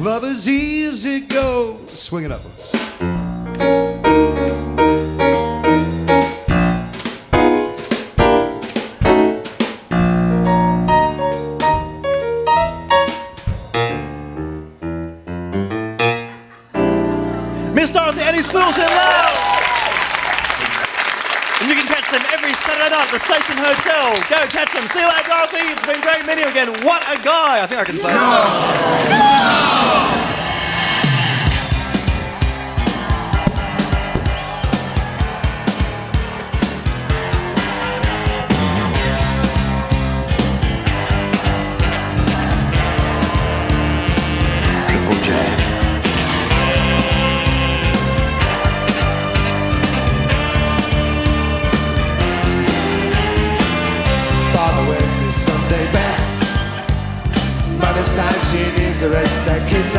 love 0.00 0.24
is 0.24 0.48
easy 0.48 1.20
go. 1.20 1.78
Swing 1.86 2.24
it 2.24 2.32
up. 2.32 2.40
Dorothy 17.92 18.22
and 18.22 18.36
his 18.36 18.50
Fools 18.50 18.76
in 18.78 18.84
Love. 18.84 19.36
And 21.60 21.68
you 21.68 21.74
can 21.74 21.86
catch 21.86 22.10
them 22.10 22.22
night 22.90 23.06
at 23.06 23.12
the 23.12 23.20
Station 23.20 23.56
Hotel. 23.58 24.10
Go 24.26 24.38
catch 24.50 24.72
them. 24.74 24.88
See 24.88 24.98
you 24.98 25.06
later, 25.06 25.28
Dorothy. 25.28 25.70
It's 25.70 25.86
been 25.86 26.00
great 26.00 26.26
meeting 26.26 26.44
you 26.44 26.50
again. 26.50 26.68
What 26.82 27.02
a 27.06 27.20
guy. 27.22 27.62
I 27.62 27.66
think 27.66 27.80
I 27.80 27.84
can 27.84 27.96
say 27.96 28.10
that. 28.10 29.62
Triple 30.32 30.41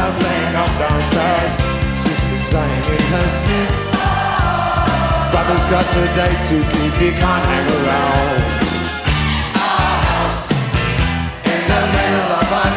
are 0.04 0.16
playing 0.20 0.56
off 0.60 0.74
downstairs. 0.84 1.54
Sister's 2.04 2.46
sighing 2.52 2.86
in 2.96 3.06
her 3.16 3.28
sleep. 3.40 3.72
Brother's 5.32 5.66
got 5.72 5.88
a 5.96 6.04
date 6.20 6.42
to 6.50 6.58
keep. 6.72 6.94
He 7.00 7.10
can't 7.22 7.46
hang 7.52 7.68
around. 7.80 8.40
Our 9.64 9.96
house 10.12 10.44
in 11.52 11.62
the 11.72 11.82
middle 11.96 12.30
of 12.40 12.52
our. 12.62 12.72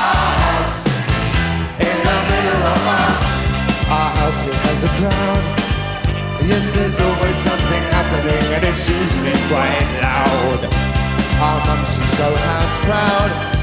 Our 0.00 0.32
house 0.44 0.76
in 1.88 1.96
the 2.08 2.18
middle 2.30 2.64
of 2.74 2.82
our 2.98 3.12
our 3.96 4.10
house. 4.20 4.40
It 4.48 4.58
has 4.66 4.80
a 4.88 4.92
crowd. 4.98 5.44
Yes, 6.50 6.64
there's 6.76 6.98
always 7.06 7.36
something 7.48 7.82
happening, 7.96 8.44
and 8.54 8.62
it's 8.70 8.84
usually 8.88 9.36
quite 9.52 9.88
loud. 10.08 10.60
Our 11.44 11.58
mum, 11.66 11.80
she's 11.92 12.12
so 12.16 12.28
house 12.48 12.76
proud. 12.88 13.55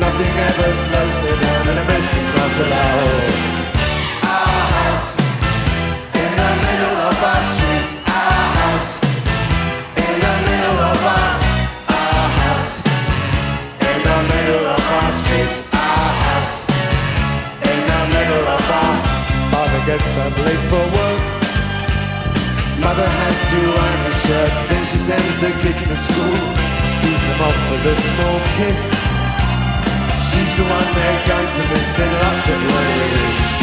Nothing 0.00 0.32
ever 0.48 0.70
slows 0.86 1.18
her 1.24 1.36
down, 1.44 1.68
and 1.68 1.78
a 1.78 1.96
is 2.00 2.30
not 2.32 2.52
allowed. 2.64 3.60
House 4.24 5.08
in 6.16 6.30
the 6.40 6.50
middle 6.64 6.96
of 7.04 7.16
our 7.30 7.42
streets. 7.52 7.90
Our 8.08 8.44
house 8.60 8.92
in 10.00 10.14
the 10.24 10.34
middle 10.48 10.78
of 10.88 10.98
our 11.04 11.36
house 12.40 12.72
in 13.88 13.98
the 14.08 14.18
middle 14.32 14.64
of 14.72 14.82
our 14.96 15.12
streets. 15.20 15.58
House 15.68 16.56
in 17.70 17.78
the 17.90 18.00
middle 18.16 18.46
of 18.56 18.64
our. 18.80 18.96
Father 19.52 19.82
gets 19.84 20.16
up 20.24 20.34
late 20.48 20.64
for 20.72 20.84
work. 20.96 21.22
Mother 22.80 23.08
has 23.20 23.36
to 23.52 23.60
iron 23.84 24.00
the 24.08 24.14
shirt, 24.24 24.52
then 24.70 24.82
she 24.88 24.96
sends 24.96 25.36
the 25.44 25.50
kids 25.60 25.82
to 25.84 25.96
school. 26.08 26.36
Sees 27.04 27.20
them 27.28 27.40
off 27.44 27.60
with 27.70 27.92
a 27.92 27.96
small 28.00 28.40
kiss. 28.56 29.09
She's 30.30 30.56
the 30.56 30.62
one 30.62 30.94
they're 30.94 31.26
going 31.26 31.48
to 31.56 31.62
miss 31.74 33.59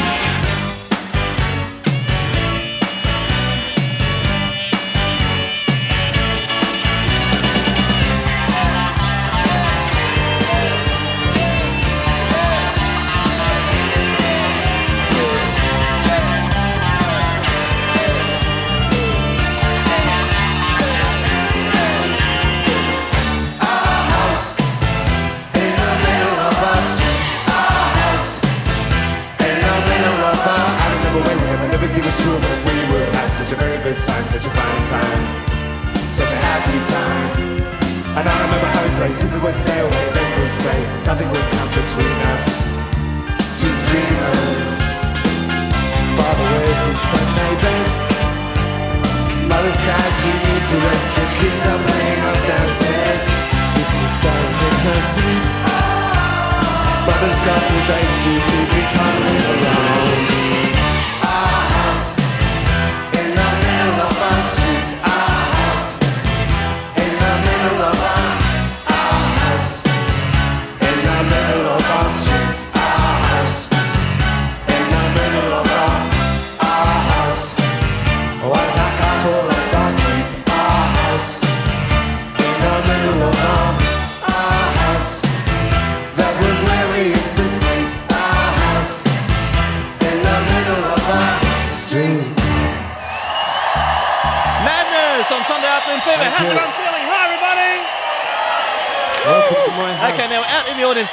The 50.88 51.26
kids 51.40 51.62
are 51.68 51.82
playing 51.84 52.22
up 52.32 52.40
downstairs. 52.48 53.24
Sister's 53.76 54.16
sighing 54.24 54.56
in 54.68 54.76
her 54.88 55.02
sleep. 55.12 55.44
Brother's 57.04 57.42
got 57.44 57.60
a 57.60 57.80
date 57.92 58.14
to. 58.24 58.34
He 58.72 58.84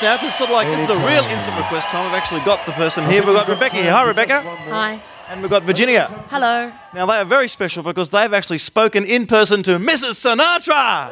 now, 0.04 0.18
because 0.18 0.34
sort 0.34 0.50
of 0.50 0.54
like 0.54 0.66
this 0.68 0.82
is 0.82 0.90
a 0.90 1.00
real 1.00 1.24
instant 1.32 1.56
request 1.56 1.88
time. 1.88 2.04
We've 2.04 2.20
actually 2.20 2.42
got 2.42 2.64
the 2.66 2.72
person 2.72 3.10
here. 3.10 3.24
We've 3.24 3.34
got 3.34 3.48
Rebecca 3.48 3.76
here. 3.76 3.90
Hi, 3.90 4.06
Rebecca. 4.06 4.42
Hi. 4.42 5.00
And 5.30 5.40
we've 5.40 5.50
got 5.50 5.62
Virginia. 5.62 6.04
Hello. 6.28 6.70
Now 6.92 7.06
they 7.06 7.16
are 7.16 7.24
very 7.24 7.48
special 7.48 7.82
because 7.82 8.10
they've 8.10 8.34
actually 8.34 8.58
spoken 8.58 9.06
in 9.06 9.26
person 9.26 9.62
to 9.62 9.78
Mrs. 9.78 10.20
Sinatra. 10.20 11.10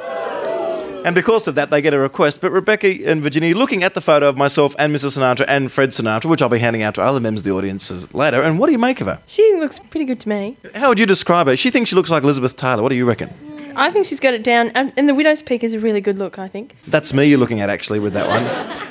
And 1.06 1.14
because 1.14 1.48
of 1.48 1.54
that, 1.54 1.70
they 1.70 1.80
get 1.80 1.94
a 1.94 1.98
request. 1.98 2.42
But 2.42 2.52
Rebecca 2.52 2.86
and 3.06 3.22
Virginia, 3.22 3.56
looking 3.56 3.82
at 3.82 3.94
the 3.94 4.02
photo 4.02 4.28
of 4.28 4.36
myself 4.36 4.76
and 4.78 4.94
Mrs. 4.94 5.18
Sinatra 5.18 5.46
and 5.48 5.72
Fred 5.72 5.88
Sinatra, 5.88 6.26
which 6.26 6.42
I'll 6.42 6.50
be 6.50 6.58
handing 6.58 6.82
out 6.82 6.94
to 6.96 7.02
other 7.02 7.18
members 7.18 7.40
of 7.40 7.44
the 7.44 7.52
audience 7.52 7.90
later, 8.14 8.42
and 8.42 8.58
what 8.58 8.66
do 8.66 8.72
you 8.72 8.78
make 8.78 9.00
of 9.00 9.06
her? 9.06 9.20
She 9.26 9.54
looks 9.54 9.78
pretty 9.78 10.04
good 10.04 10.20
to 10.20 10.28
me. 10.28 10.58
How 10.74 10.90
would 10.90 10.98
you 10.98 11.06
describe 11.06 11.46
her? 11.46 11.56
She 11.56 11.70
thinks 11.70 11.88
she 11.88 11.96
looks 11.96 12.10
like 12.10 12.22
Elizabeth 12.22 12.56
Taylor. 12.56 12.82
What 12.82 12.90
do 12.90 12.94
you 12.94 13.06
reckon? 13.06 13.30
I 13.76 13.90
think 13.90 14.06
she's 14.06 14.20
got 14.20 14.34
it 14.34 14.42
down. 14.42 14.70
And 14.74 14.92
and 14.96 15.08
the 15.08 15.14
widow's 15.14 15.42
peak 15.42 15.62
is 15.64 15.72
a 15.74 15.80
really 15.80 16.00
good 16.00 16.18
look, 16.18 16.38
I 16.38 16.48
think. 16.48 16.76
That's 16.86 17.12
me 17.12 17.26
you're 17.26 17.38
looking 17.38 17.60
at 17.60 17.70
actually 17.70 17.98
with 17.98 18.12
that 18.14 18.28
one. 18.28 18.42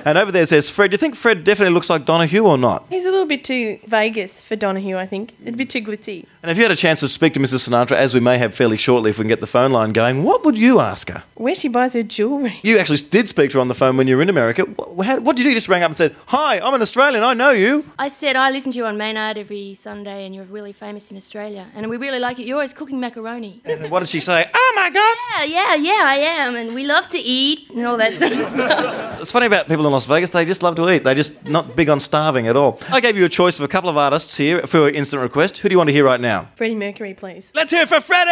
and 0.05 0.17
over 0.17 0.31
there 0.31 0.45
says 0.45 0.69
Fred. 0.69 0.91
Do 0.91 0.95
you 0.95 0.99
think 0.99 1.15
Fred 1.15 1.43
definitely 1.43 1.73
looks 1.73 1.89
like 1.89 2.05
Donahue 2.05 2.45
or 2.45 2.57
not? 2.57 2.85
He's 2.89 3.05
a 3.05 3.11
little 3.11 3.25
bit 3.25 3.43
too 3.43 3.79
Vegas 3.87 4.39
for 4.41 4.55
Donahue, 4.55 4.97
I 4.97 5.05
think. 5.05 5.33
A 5.45 5.51
bit 5.51 5.69
too 5.69 5.81
glitzy. 5.81 6.25
And 6.43 6.49
if 6.49 6.57
you 6.57 6.63
had 6.63 6.71
a 6.71 6.75
chance 6.75 7.01
to 7.01 7.07
speak 7.07 7.33
to 7.35 7.39
Mrs. 7.39 7.69
Sinatra, 7.69 7.91
as 7.91 8.15
we 8.15 8.19
may 8.19 8.39
have 8.39 8.55
fairly 8.55 8.75
shortly 8.75 9.11
if 9.11 9.19
we 9.19 9.23
can 9.23 9.27
get 9.27 9.41
the 9.41 9.47
phone 9.47 9.71
line 9.71 9.93
going, 9.93 10.23
what 10.23 10.43
would 10.43 10.57
you 10.57 10.79
ask 10.79 11.11
her? 11.11 11.23
Where 11.35 11.53
she 11.53 11.67
buys 11.67 11.93
her 11.93 12.01
jewellery. 12.01 12.59
You 12.63 12.79
actually 12.79 12.97
did 12.97 13.29
speak 13.29 13.51
to 13.51 13.57
her 13.57 13.61
on 13.61 13.67
the 13.67 13.75
phone 13.75 13.95
when 13.95 14.07
you 14.07 14.15
were 14.15 14.23
in 14.23 14.29
America. 14.29 14.63
What, 14.63 15.05
how, 15.05 15.19
what 15.19 15.35
did 15.35 15.43
you 15.43 15.45
do? 15.45 15.49
You 15.51 15.55
just 15.55 15.69
rang 15.69 15.83
up 15.83 15.89
and 15.91 15.97
said, 15.97 16.15
Hi, 16.27 16.59
I'm 16.59 16.73
an 16.73 16.81
Australian, 16.81 17.23
I 17.23 17.35
know 17.35 17.51
you. 17.51 17.85
I 17.99 18.07
said 18.07 18.35
I 18.35 18.49
listen 18.49 18.71
to 18.71 18.77
you 18.79 18.87
on 18.87 18.97
Maynard 18.97 19.37
every 19.37 19.75
Sunday, 19.75 20.25
and 20.25 20.33
you're 20.33 20.45
really 20.45 20.73
famous 20.73 21.11
in 21.11 21.17
Australia, 21.17 21.67
and 21.75 21.87
we 21.91 21.97
really 21.97 22.17
like 22.17 22.39
it. 22.39 22.47
You're 22.47 22.55
always 22.55 22.73
cooking 22.73 22.99
macaroni. 22.99 23.61
And 23.63 23.91
what 23.91 23.99
did 23.99 24.09
she 24.09 24.19
say? 24.19 24.43
Oh 24.51 24.73
my 24.75 24.89
God! 24.89 25.47
Yeah, 25.47 25.75
yeah, 25.75 25.75
yeah, 25.75 26.01
I 26.05 26.15
am, 26.15 26.55
and 26.55 26.73
we 26.73 26.85
love 26.85 27.07
to 27.09 27.19
eat 27.19 27.69
and 27.69 27.85
all 27.85 27.97
that 27.97 28.15
sort 28.21 28.31
of 28.31 28.49
stuff. 28.49 29.21
It's 29.21 29.31
funny 29.31 29.45
about 29.45 29.67
people 29.67 29.85
in 29.85 29.91
Las 29.91 30.07
Vegas, 30.07 30.31
they 30.31 30.43
just 30.45 30.63
love 30.63 30.73
to 30.77 30.91
eat. 30.91 31.03
They're 31.03 31.13
just 31.13 31.45
not 31.45 31.75
big 31.75 31.87
on 31.87 31.99
starving 31.99 32.47
at 32.47 32.57
all. 32.57 32.79
I 32.89 32.99
gave 32.99 33.15
you 33.15 33.25
a 33.25 33.29
choice 33.29 33.59
of 33.59 33.63
a 33.63 33.67
couple 33.67 33.91
of 33.91 33.97
artists 33.97 34.35
here 34.37 34.65
for 34.65 34.77
your 34.77 34.89
instant 34.89 35.21
request. 35.21 35.59
Who 35.59 35.69
do 35.69 35.73
you 35.73 35.77
want 35.77 35.89
to 35.89 35.93
hear 35.93 36.05
right 36.05 36.19
now? 36.19 36.30
Freddie 36.55 36.75
Mercury, 36.75 37.13
please. 37.13 37.51
Let's 37.53 37.71
hear 37.71 37.81
it 37.83 37.89
for 37.89 37.99
Freddie! 37.99 38.29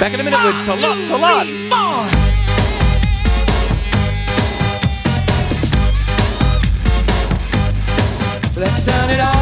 Back 0.00 0.12
in 0.14 0.20
a 0.20 0.24
minute 0.24 0.42
with 0.44 0.68
a 0.68 0.76
lot, 0.82 0.96
a 1.10 1.16
lot. 1.16 1.46
Let's 8.56 8.86
turn 8.86 9.10
it 9.10 9.20
on 9.20 9.35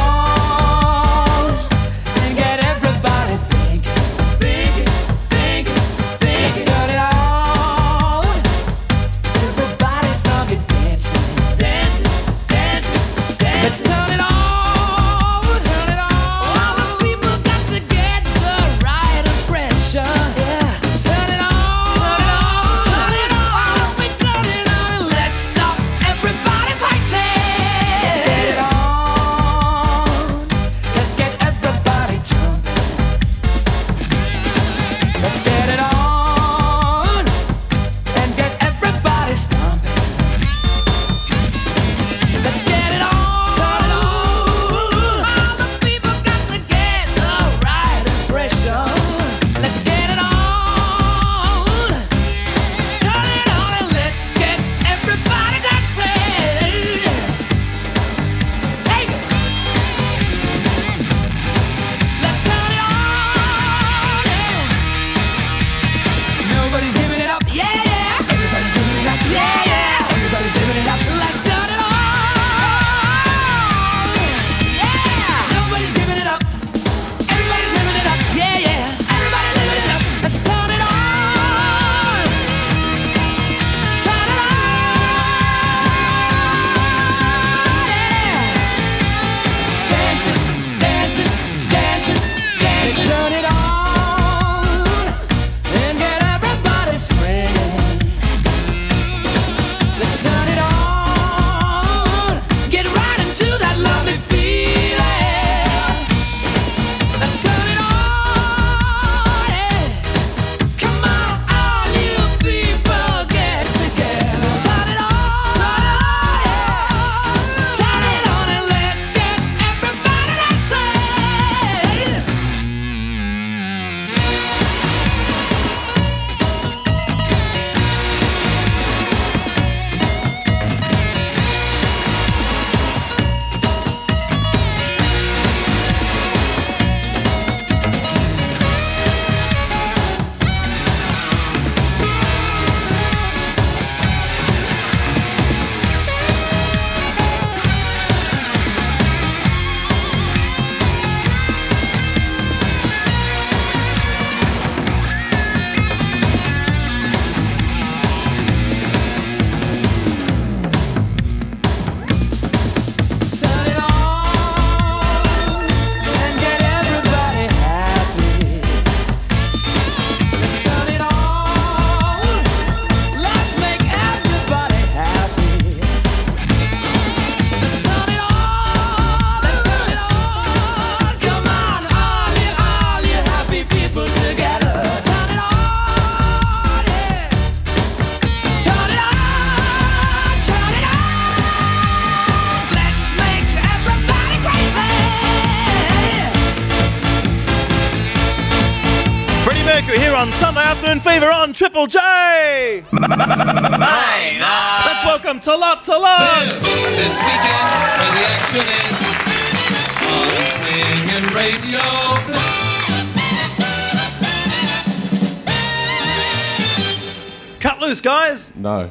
No. 218.64 218.90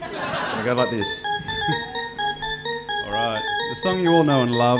I 0.00 0.62
go 0.64 0.74
like 0.74 0.92
this. 0.92 1.24
all 3.04 3.10
right. 3.10 3.42
The 3.70 3.80
song 3.82 3.98
you 3.98 4.12
all 4.12 4.22
know 4.22 4.42
and 4.42 4.54
love. 4.54 4.78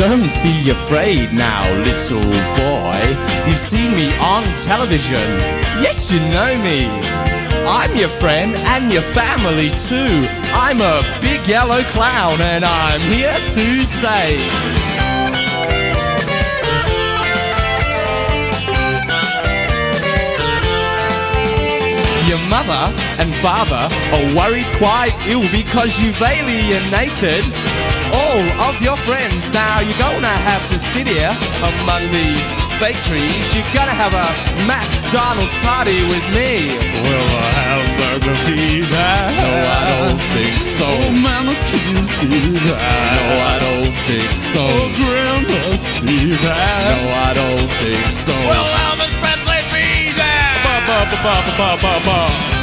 Don't 0.00 0.32
be 0.42 0.70
afraid 0.70 1.34
now, 1.34 1.70
little 1.84 2.22
boy. 2.22 3.00
You've 3.46 3.58
seen 3.58 3.94
me 3.94 4.10
on 4.16 4.44
television. 4.56 5.20
Yes, 5.84 6.10
you 6.10 6.18
know 6.30 6.56
me. 6.62 6.86
I'm 7.68 7.94
your 7.94 8.08
friend 8.08 8.56
and 8.56 8.90
your 8.90 9.02
family 9.02 9.68
too. 9.68 10.26
I'm 10.54 10.80
a 10.80 11.02
big 11.20 11.46
yellow 11.46 11.82
clown 11.92 12.40
and 12.40 12.64
I'm 12.64 13.02
here 13.12 13.34
to 13.34 13.84
say. 13.84 14.38
Your 22.26 22.38
mother 22.48 22.88
and 23.18 23.34
father 23.42 23.94
are 24.14 24.34
worried 24.34 24.70
quite 24.76 25.12
ill 25.26 25.44
because 25.52 26.00
you've 26.00 26.22
alienated 26.22 27.44
all 28.30 28.70
of 28.70 28.80
your 28.80 28.96
friends. 29.08 29.50
Now 29.52 29.80
you're 29.80 29.98
gonna 29.98 30.36
have 30.50 30.64
to 30.70 30.78
sit 30.78 31.06
here 31.06 31.34
among 31.70 32.02
these 32.10 32.46
fake 32.78 33.00
trees. 33.08 33.46
You're 33.54 33.72
gonna 33.74 33.96
have 34.04 34.14
a 34.14 34.28
McDonald's 34.70 35.56
party 35.66 35.98
with 36.12 36.26
me. 36.30 36.78
Will 37.06 37.30
a 37.42 37.48
hamburger 37.58 38.38
be 38.46 38.86
there? 38.94 39.26
No, 39.40 39.50
I 39.78 39.82
don't 39.90 40.22
think 40.34 40.56
so. 40.62 40.86
Oh, 40.86 41.10
mama, 41.26 41.54
cheese 41.68 42.10
be 42.22 42.30
there? 42.66 43.10
No, 43.18 43.26
I 43.52 43.56
don't 43.66 43.96
think 44.06 44.30
so. 44.52 44.62
Oh, 44.62 44.88
grandma's 44.98 45.84
be 46.06 46.18
there? 46.46 46.82
No, 46.90 46.98
I 47.26 47.30
don't 47.40 47.70
think 47.82 48.04
so. 48.26 48.34
Will 48.50 48.70
Elvis 48.86 49.14
Presley 49.22 49.60
be 49.74 50.12
there? 50.14 50.54
Ba, 50.64 50.76
ba, 50.86 50.98
ba, 51.10 51.16
ba, 51.24 51.36
ba, 51.58 51.70
ba, 51.82 51.94
ba. 52.06 52.59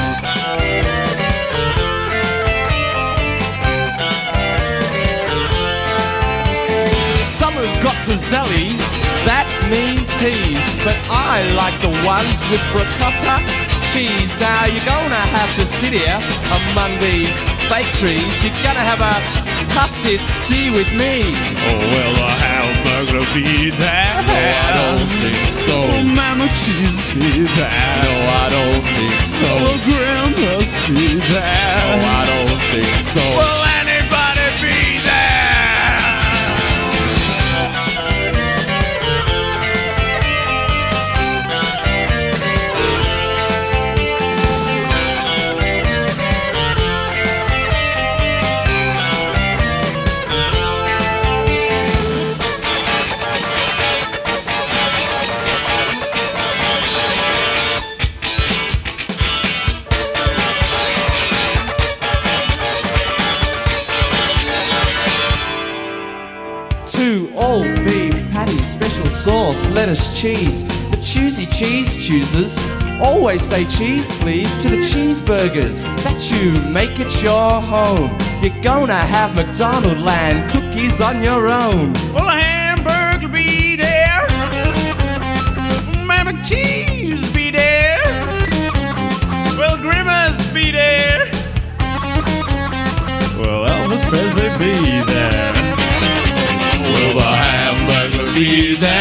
Have 7.58 7.84
got 7.84 7.98
Roselli, 8.08 8.78
that 9.26 9.50
means 9.66 10.14
peas. 10.22 10.62
But 10.86 10.98
I 11.10 11.42
like 11.58 11.74
the 11.82 11.90
ones 12.06 12.38
with 12.54 12.62
ricotta 12.70 13.42
cheese. 13.90 14.38
Now 14.38 14.70
you're 14.70 14.86
gonna 14.86 15.26
have 15.34 15.52
to 15.58 15.66
sit 15.66 15.94
here 15.94 16.20
among 16.54 17.02
these 17.02 17.34
fake 17.66 17.90
trees. 17.98 18.34
You're 18.44 18.54
gonna 18.62 18.86
have 18.86 19.02
a 19.02 19.16
custard 19.74 20.22
sea 20.46 20.70
with 20.70 20.90
me. 20.94 21.34
Oh, 21.66 21.82
well, 21.94 22.16
uh, 22.16 22.30
a 22.30 22.34
hamburger 22.46 23.26
be 23.34 23.70
there? 23.72 24.14
No, 24.28 24.34
I 24.34 24.72
don't 24.78 25.10
think 25.22 25.50
so. 25.50 25.76
Oh, 25.78 26.04
mama 26.04 26.48
cheese 26.62 27.04
be 27.14 27.46
there? 27.58 27.96
No, 28.06 28.14
I 28.42 28.46
don't 28.56 28.84
think 28.96 29.18
so. 29.40 29.50
Oh, 29.66 29.78
grandma's 29.88 30.72
be 30.88 31.18
there? 31.32 31.78
No, 31.82 32.06
I 32.06 32.24
don't 32.32 32.62
think 32.72 32.94
so. 33.02 33.22
Will 33.22 33.67
sauce, 69.98 70.20
cheese. 70.20 70.64
The 70.92 70.98
choosy 70.98 71.46
cheese 71.48 71.98
choosers 71.98 72.58
always 73.02 73.42
say 73.42 73.66
cheese, 73.66 74.12
please, 74.20 74.58
to 74.60 74.70
the 74.70 74.78
cheeseburgers 74.78 75.84
that 76.04 76.32
you 76.32 76.62
make 76.70 77.00
at 77.00 77.22
your 77.22 77.62
home. 77.62 78.18
You're 78.42 78.62
gonna 78.62 79.04
have 79.06 79.36
McDonald 79.36 80.00
land 80.00 80.52
cookies 80.52 81.02
on 81.02 81.22
your 81.24 81.48
own. 81.48 81.94
Well, 82.14 82.28
a 82.28 82.32
hamburger 82.32 83.28
be 83.28 83.76
there, 83.76 84.28
Mama 86.06 86.34
cheese 86.46 87.32
be 87.34 87.52
there, 87.52 88.02
well, 89.58 89.78
Grimace 89.78 90.54
be 90.54 90.72
there. 90.72 91.32
Well, 93.40 93.68
Elvis 93.68 94.04
Presley 94.10 94.50
be 94.58 94.74
there. 95.06 95.54
Will 96.94 97.14
the 97.16 97.24
hamburger 97.24 98.34
be 98.34 98.76
there? 98.76 98.97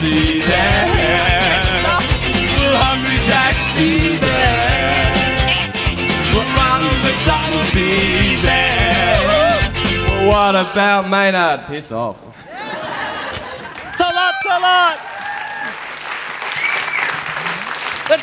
Be 0.00 0.40
there? 0.40 0.86
Will 2.56 2.76
Hungry 2.80 3.18
Jacks 3.28 3.68
be 3.76 4.16
there? 4.16 5.60
Will 6.32 6.48
Ronald 6.56 6.98
McDonald 7.04 7.68
be 7.74 8.40
there? 8.40 10.26
What 10.26 10.54
about 10.56 11.10
Maynard? 11.10 11.66
Piss 11.66 11.92
off. 11.92 12.16
Tlot, 13.98 14.34
Tlot! 14.42 14.98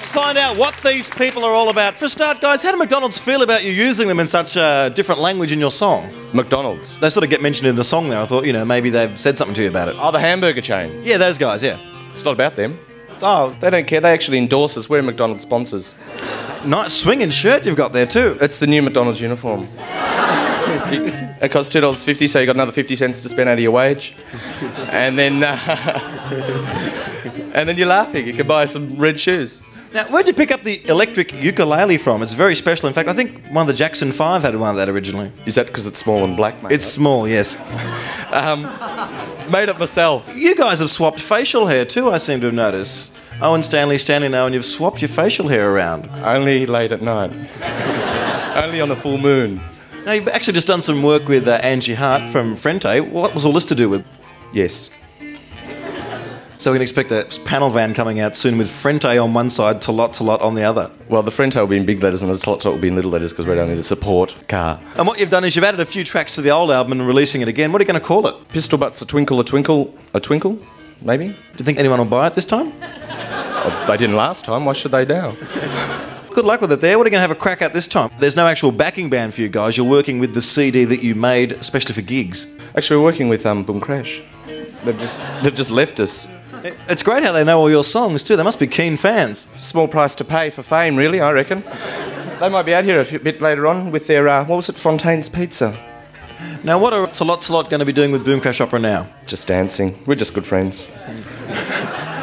Let's 0.08 0.26
find 0.26 0.38
out 0.38 0.56
what 0.56 0.78
these 0.86 1.10
people 1.10 1.43
are 1.43 1.52
all 1.52 1.67
about. 1.67 1.96
For 1.96 2.06
a 2.06 2.10
start, 2.10 2.39
guys, 2.39 2.63
how 2.63 2.72
do 2.72 2.78
McDonald's 2.78 3.20
feel 3.20 3.41
about 3.41 3.65
you 3.65 3.74
using 3.74 4.08
them 4.08 4.22
in 4.22 4.28
such 4.28 4.56
a 4.56 4.89
different 4.96 5.20
language 5.20 5.52
in 5.52 5.60
your 5.60 5.70
song? 5.70 6.10
McDonald's. 6.34 6.98
They 7.00 7.10
sort 7.10 7.26
of 7.26 7.30
get 7.30 7.41
mentioned 7.41 7.67
in 7.67 7.76
the 7.76 7.84
song 7.84 8.08
there. 8.08 8.22
I 8.22 8.26
thought, 8.26 8.46
you 8.46 8.54
know, 8.54 8.63
maybe 8.63 8.89
they've 8.89 9.20
said 9.20 9.38
something 9.38 9.54
to 9.56 9.63
you 9.63 9.67
about 9.67 9.89
it. 9.89 9.98
Oh, 10.00 10.12
the 10.12 10.20
hamburger 10.22 10.62
chain. 10.62 11.02
Yeah, 11.04 11.17
those 11.17 11.38
guys, 11.38 11.62
yeah. 11.62 11.78
It's 12.13 12.24
not 12.24 12.32
about 12.32 12.56
them. 12.56 12.80
Oh. 13.22 13.50
They 13.60 13.70
don't 13.70 13.86
care. 13.86 14.00
They 14.00 14.13
actually 14.13 14.38
endorse 14.38 14.78
us. 14.78 14.88
We're 14.89 15.02
McDonald's 15.02 15.43
sponsors. 15.43 15.93
Nice 16.63 16.93
swinging 16.93 17.32
shirt 17.32 17.65
you've 17.65 17.76
got 17.76 17.91
there, 17.91 18.08
too. 18.08 18.38
It's 18.39 18.60
the 18.60 18.67
new 18.67 18.82
McDonald's 18.82 19.20
uniform. 19.20 19.67
it 20.89 21.52
costs 21.52 21.72
two 21.72 21.82
dollars 21.82 22.06
fifty, 22.06 22.28
so 22.28 22.39
you 22.39 22.46
got 22.46 22.56
another 22.56 22.72
fifty 22.72 22.96
cents 22.96 23.20
to 23.22 23.30
spend 23.30 23.50
out 23.50 23.54
of 23.54 23.60
your 23.60 23.72
wage, 23.72 24.15
and 24.89 25.17
then 25.17 25.43
uh, 25.43 25.58
and 27.54 27.67
then 27.67 27.78
you're 27.78 27.88
laughing. 27.88 28.26
You 28.26 28.34
can 28.34 28.48
buy 28.48 28.65
some 28.65 28.98
red 28.98 29.20
shoes. 29.20 29.62
Now, 29.93 30.06
where'd 30.10 30.28
you 30.28 30.34
pick 30.34 30.52
up 30.52 30.63
the 30.63 30.86
electric 30.88 31.34
ukulele 31.34 31.97
from? 31.97 32.21
It's 32.21 32.34
very 32.34 32.56
special. 32.56 32.88
In 32.88 32.93
fact, 32.93 33.08
I 33.08 33.13
think 33.13 33.45
one 33.47 33.62
of 33.62 33.67
the 33.67 33.73
Jackson 33.73 34.12
5 34.12 34.41
had 34.43 34.56
one 34.56 34.71
of 34.71 34.76
that 34.76 34.90
originally. 34.90 35.31
Is 35.46 35.56
that 35.56 35.67
because 35.67 35.88
it's 35.88 36.00
small 36.00 36.23
and 36.23 36.35
black, 36.35 36.62
mate? 36.62 36.73
It's 36.73 36.85
small, 36.85 37.27
yes. 37.27 37.60
um, 38.31 38.63
made 39.50 39.69
it 39.69 39.79
myself. 39.79 40.29
You 40.35 40.56
guys 40.56 40.79
have 40.79 40.92
swapped 40.92 41.19
facial 41.19 41.67
hair 41.67 41.85
too, 41.85 42.12
I 42.12 42.17
seem 42.17 42.42
to 42.42 42.48
have 42.48 42.56
noticed. 42.56 43.13
Owen 43.42 43.63
Stanley 43.63 43.98
Stanley 43.98 44.29
now, 44.29 44.46
and 44.46 44.54
you've 44.56 44.65
swapped 44.65 45.02
your 45.02 45.10
facial 45.10 45.48
hair 45.48 45.71
around. 45.71 46.10
Only 46.25 46.65
late 46.65 46.92
at 46.92 47.02
night. 47.02 47.31
Only 48.58 48.81
on 48.81 48.92
a 48.92 48.96
full 48.96 49.17
moon. 49.17 49.62
Now, 50.06 50.13
you've 50.13 50.27
actually 50.29 50.54
just 50.54 50.67
done 50.67 50.81
some 50.81 51.04
work 51.04 51.27
with 51.27 51.48
uh, 51.48 51.60
Angie 51.62 51.94
Hart 51.94 52.27
from 52.29 52.56
Frente. 52.56 53.06
What 53.12 53.33
was 53.33 53.46
all 53.46 53.54
this 53.54 53.65
to 53.65 53.75
do 53.75 53.90
with? 53.90 54.06
Yes. 54.54 54.90
So 56.60 56.72
we 56.72 56.76
can 56.78 56.82
expect 56.82 57.12
a 57.12 57.28
panel 57.46 57.70
van 57.70 57.94
coming 57.94 58.20
out 58.20 58.36
soon 58.36 58.58
with 58.58 58.68
Frente 58.68 59.06
on 59.06 59.34
one 59.34 59.50
side, 59.52 59.80
Tlot 59.80 60.16
Tlot 60.18 60.42
on 60.42 60.56
the 60.56 60.64
other. 60.64 60.90
Well, 61.08 61.22
the 61.22 61.30
Frente 61.30 61.56
will 61.56 61.68
be 61.68 61.78
in 61.78 61.86
big 61.86 62.02
letters 62.02 62.24
and 62.24 62.32
the 62.32 62.36
Tlot 62.36 62.62
Tlot 62.62 62.74
will 62.74 62.80
be 62.80 62.88
in 62.88 62.96
little 62.96 63.12
letters 63.12 63.32
because 63.32 63.46
we're 63.46 63.60
only 63.60 63.76
the 63.76 63.84
support 63.84 64.36
car. 64.48 64.82
And 64.96 65.06
what 65.06 65.20
you've 65.20 65.30
done 65.30 65.44
is 65.44 65.56
you've 65.56 65.66
added 65.66 65.80
a 65.80 65.86
few 65.86 66.04
tracks 66.04 66.34
to 66.34 66.42
the 66.42 66.50
old 66.50 66.72
album 66.72 66.94
and 66.94 67.08
releasing 67.08 67.42
it 67.42 67.48
again. 67.48 67.72
What 67.72 67.80
are 67.80 67.84
you 67.84 67.88
going 67.88 68.02
to 68.02 68.06
call 68.06 68.26
it? 68.26 68.48
Pistol 68.50 68.80
Butts, 68.80 69.02
a 69.04 69.06
twinkle, 69.06 69.40
a 69.40 69.44
twinkle, 69.44 69.94
a 70.16 70.20
twinkle, 70.20 70.58
maybe? 71.02 71.28
Do 71.28 71.36
you 71.60 71.66
think 71.66 71.78
anyone 71.78 72.00
will 72.00 72.06
buy 72.06 72.26
it 72.26 72.34
this 72.34 72.48
time? 72.48 72.74
Oh, 72.82 73.86
they 73.88 73.98
didn't 73.98 74.16
last 74.16 74.44
time. 74.44 74.66
Why 74.66 74.74
should 74.74 74.92
they 74.92 75.06
now? 75.06 75.36
Good 76.34 76.46
luck 76.46 76.62
with 76.62 76.72
it 76.72 76.82
there. 76.82 76.98
What 76.98 77.06
are 77.06 77.10
you 77.10 77.12
going 77.12 77.20
to 77.20 77.28
have 77.28 77.32
a 77.32 77.36
crack 77.36 77.62
at 77.62 77.74
this 77.74 77.88
time? 77.88 78.12
There's 78.20 78.36
no 78.36 78.48
actual 78.48 78.72
backing 78.72 79.10
band 79.10 79.34
for 79.36 79.42
you 79.42 79.50
guys. 79.50 79.78
You're 79.78 79.88
working 79.88 80.20
with 80.20 80.34
the 80.34 80.42
CD 80.42 80.86
that 80.86 81.04
you 81.04 81.14
made 81.14 81.52
especially 81.52 81.94
for 81.94 82.02
gigs. 82.02 82.48
Actually, 82.76 82.98
we're 82.98 83.06
working 83.06 83.28
with 83.28 83.46
um, 83.46 83.64
Boom 83.64 83.80
Crash. 83.80 84.22
They've 84.46 85.00
just 85.00 85.22
they've 85.44 85.56
just 85.56 85.72
left 85.72 86.00
us. 86.00 86.28
It's 86.90 87.04
great 87.04 87.24
how 87.24 87.32
they 87.32 87.44
know 87.44 87.60
all 87.60 87.70
your 87.70 87.84
songs 87.84 88.24
too. 88.24 88.36
They 88.36 88.44
must 88.44 88.60
be 88.60 88.68
keen 88.68 88.98
fans. 88.98 89.48
Small 89.58 89.88
price 89.88 90.16
to 90.16 90.24
pay 90.24 90.50
for 90.50 90.64
fame, 90.64 90.96
really. 90.96 91.20
I 91.22 91.32
reckon. 91.32 91.64
They 92.40 92.50
might 92.50 92.64
be 92.64 92.74
out 92.74 92.84
here 92.84 93.00
a 93.00 93.06
few- 93.06 93.20
bit 93.20 93.42
later 93.42 93.68
on 93.68 93.92
with 93.92 94.08
their 94.08 94.28
uh, 94.28 94.46
what 94.46 94.56
was 94.58 94.70
it, 94.70 94.76
Fontaine's 94.78 95.30
Pizza. 95.30 95.78
Now, 96.64 96.78
what 96.80 96.94
are 96.94 97.08
Tlot 97.08 97.42
Tlot 97.42 97.70
going 97.70 97.80
to 97.80 97.86
be 97.86 97.94
doing 97.94 98.12
with 98.12 98.24
Boom 98.26 98.40
Crash 98.42 98.62
Opera 98.62 98.80
now? 98.80 99.08
Just 99.26 99.48
dancing. 99.48 99.98
We're 100.06 100.16
just 100.16 100.34
good 100.34 100.46
friends. 100.46 100.86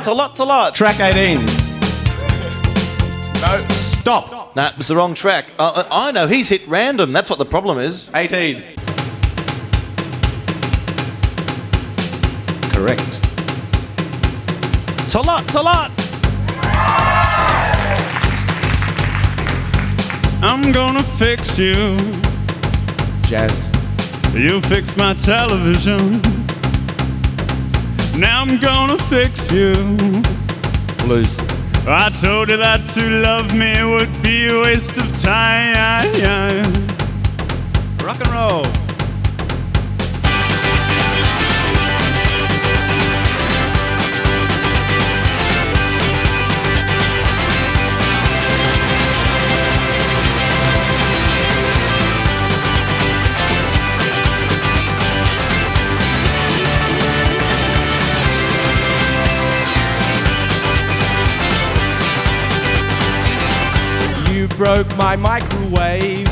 Tlot 0.05 0.37
Tlot. 0.37 0.75
Track 0.75 1.01
18. 1.01 1.45
No, 3.41 3.67
stop. 3.71 4.55
Nah, 4.57 4.71
it's 4.77 4.89
the 4.89 4.97
wrong 4.97 5.15
track. 5.15 5.47
Uh, 5.59 5.85
I 5.91 6.11
know, 6.13 6.27
he's 6.27 6.49
hit 6.49 6.67
random. 6.69 7.13
That's 7.13 7.29
what 7.29 7.39
the 7.39 7.45
problem 7.45 7.79
is. 7.79 8.09
18. 8.15 8.63
Correct. 12.73 13.24
Tlot, 15.15 15.43
Tlot. 15.47 15.91
I'm 20.43 20.73
gonna 20.73 21.05
fix 21.05 21.57
you. 21.57 21.97
Jazz. 23.23 23.69
You 24.35 24.61
fix 24.63 24.97
my 24.97 25.15
television. 25.15 26.21
Now 28.19 28.43
I'm 28.43 28.59
gonna 28.59 28.99
fix 29.05 29.53
you. 29.53 29.73
Blues. 31.05 31.39
I 31.87 32.11
told 32.21 32.51
you 32.51 32.57
that 32.57 32.81
to 32.95 33.09
love 33.23 33.55
me 33.55 33.73
would 33.85 34.11
be 34.21 34.49
a 34.49 34.63
waste 34.63 34.99
of 34.99 35.07
time. 35.23 35.77
Rock 38.03 38.19
and 38.21 38.33
roll. 38.33 38.84
Broke 64.57 64.97
my 64.97 65.17
microwave. 65.17 66.29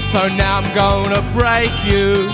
So 0.00 0.28
now 0.36 0.60
I'm 0.60 0.74
gonna 0.74 1.22
break 1.36 1.72
you. 1.84 2.28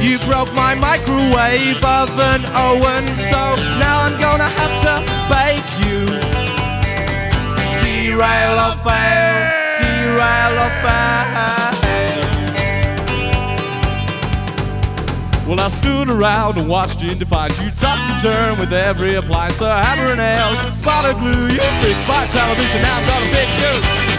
You 0.00 0.18
broke 0.20 0.52
my 0.54 0.74
microwave 0.74 1.84
oven, 1.84 2.42
Owen. 2.54 3.06
So 3.16 3.56
now 3.78 4.02
I'm 4.02 4.18
gonna 4.20 4.48
have 4.48 4.74
to 4.86 4.94
bake 5.30 5.70
you. 5.86 6.06
Derail 7.80 8.58
or 8.66 8.74
fail, 8.84 9.36
derail 9.78 10.58
or 10.64 10.70
fail. 10.82 11.69
Well, 15.50 15.58
I 15.58 15.66
stood 15.66 16.08
around 16.08 16.58
and 16.58 16.68
watched 16.68 17.02
you 17.02 17.12
defiance. 17.12 17.60
You 17.60 17.72
toss 17.72 17.98
and 18.08 18.22
turn 18.22 18.56
with 18.60 18.72
every 18.72 19.16
appliance. 19.16 19.60
A 19.60 19.82
hammer 19.82 20.10
and 20.10 20.18
nail, 20.18 20.72
spot 20.72 21.04
of 21.04 21.18
glue. 21.18 21.48
You 21.48 21.58
fix 21.82 22.06
my 22.06 22.24
television. 22.28 22.82
Now 22.82 23.00
I've 23.00 23.06
got 23.08 23.20
a 23.20 24.04
you. 24.06 24.09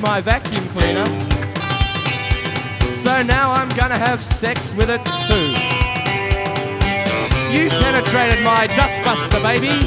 My 0.00 0.20
vacuum 0.20 0.66
cleaner. 0.68 1.06
So 2.90 3.22
now 3.22 3.52
I'm 3.52 3.68
gonna 3.70 3.98
have 3.98 4.22
sex 4.22 4.74
with 4.74 4.90
it 4.90 5.04
too. 5.28 5.52
You 7.54 7.68
penetrated 7.68 8.44
my 8.44 8.66
dustbuster, 8.68 9.40
baby. 9.42 9.80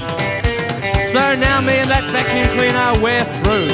So 1.11 1.35
now 1.35 1.59
me 1.61 1.73
and 1.73 1.89
that 1.89 2.09
vacuum 2.11 2.57
cleaner 2.57 2.93
we're 3.03 3.25
through. 3.43 3.69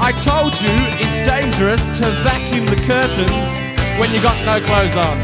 I 0.00 0.10
told 0.24 0.52
you 0.60 0.74
it's 0.98 1.22
dangerous 1.22 1.90
to 2.00 2.10
vacuum 2.24 2.66
the 2.66 2.80
curtains 2.82 3.46
when 4.00 4.12
you 4.12 4.20
got 4.20 4.36
no 4.44 4.58
clothes 4.66 4.96
on. 4.96 5.18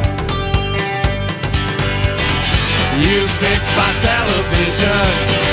You 3.02 3.26
fixed 3.38 3.76
my 3.76 3.92
television. 4.00 5.47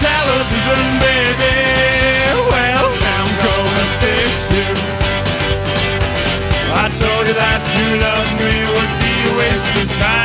Television, 0.00 0.82
baby. 1.00 1.54
Well, 2.50 2.88
I'm 3.16 3.30
gonna 3.44 3.86
fix 4.02 4.32
you. 4.54 4.68
I 6.74 6.84
told 7.00 7.24
you 7.28 7.34
that 7.34 7.60
to 7.72 7.82
love 8.04 8.30
me 8.40 8.54
would 8.72 8.92
be 9.02 9.14
a 9.30 9.32
waste 9.38 9.76
of 9.82 9.98
time. 9.98 10.23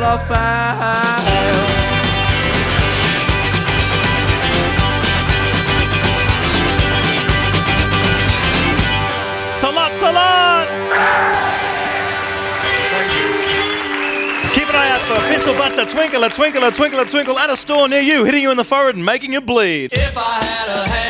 To 0.00 0.06
lot, 9.68 9.90
to. 10.00 10.10
Keep 14.54 14.68
an 14.70 14.74
eye 14.74 14.90
out 14.90 15.02
for 15.02 15.20
pistol 15.28 15.52
butts 15.54 15.78
a 15.78 15.84
twinkle, 15.84 16.24
a 16.24 16.30
twinkle, 16.30 16.64
a 16.64 16.70
twinkle, 16.70 17.00
a 17.00 17.04
twinkle 17.04 17.38
at 17.38 17.50
a 17.50 17.56
store 17.58 17.86
near 17.86 18.00
you, 18.00 18.24
hitting 18.24 18.42
you 18.42 18.50
in 18.50 18.56
the 18.56 18.64
forehead 18.64 18.94
and 18.94 19.04
making 19.04 19.34
you 19.34 19.42
bleed. 19.42 19.92
If 19.92 20.16
I 20.16 20.42
had 20.42 20.68
a 20.68 20.88
hammer, 20.88 21.09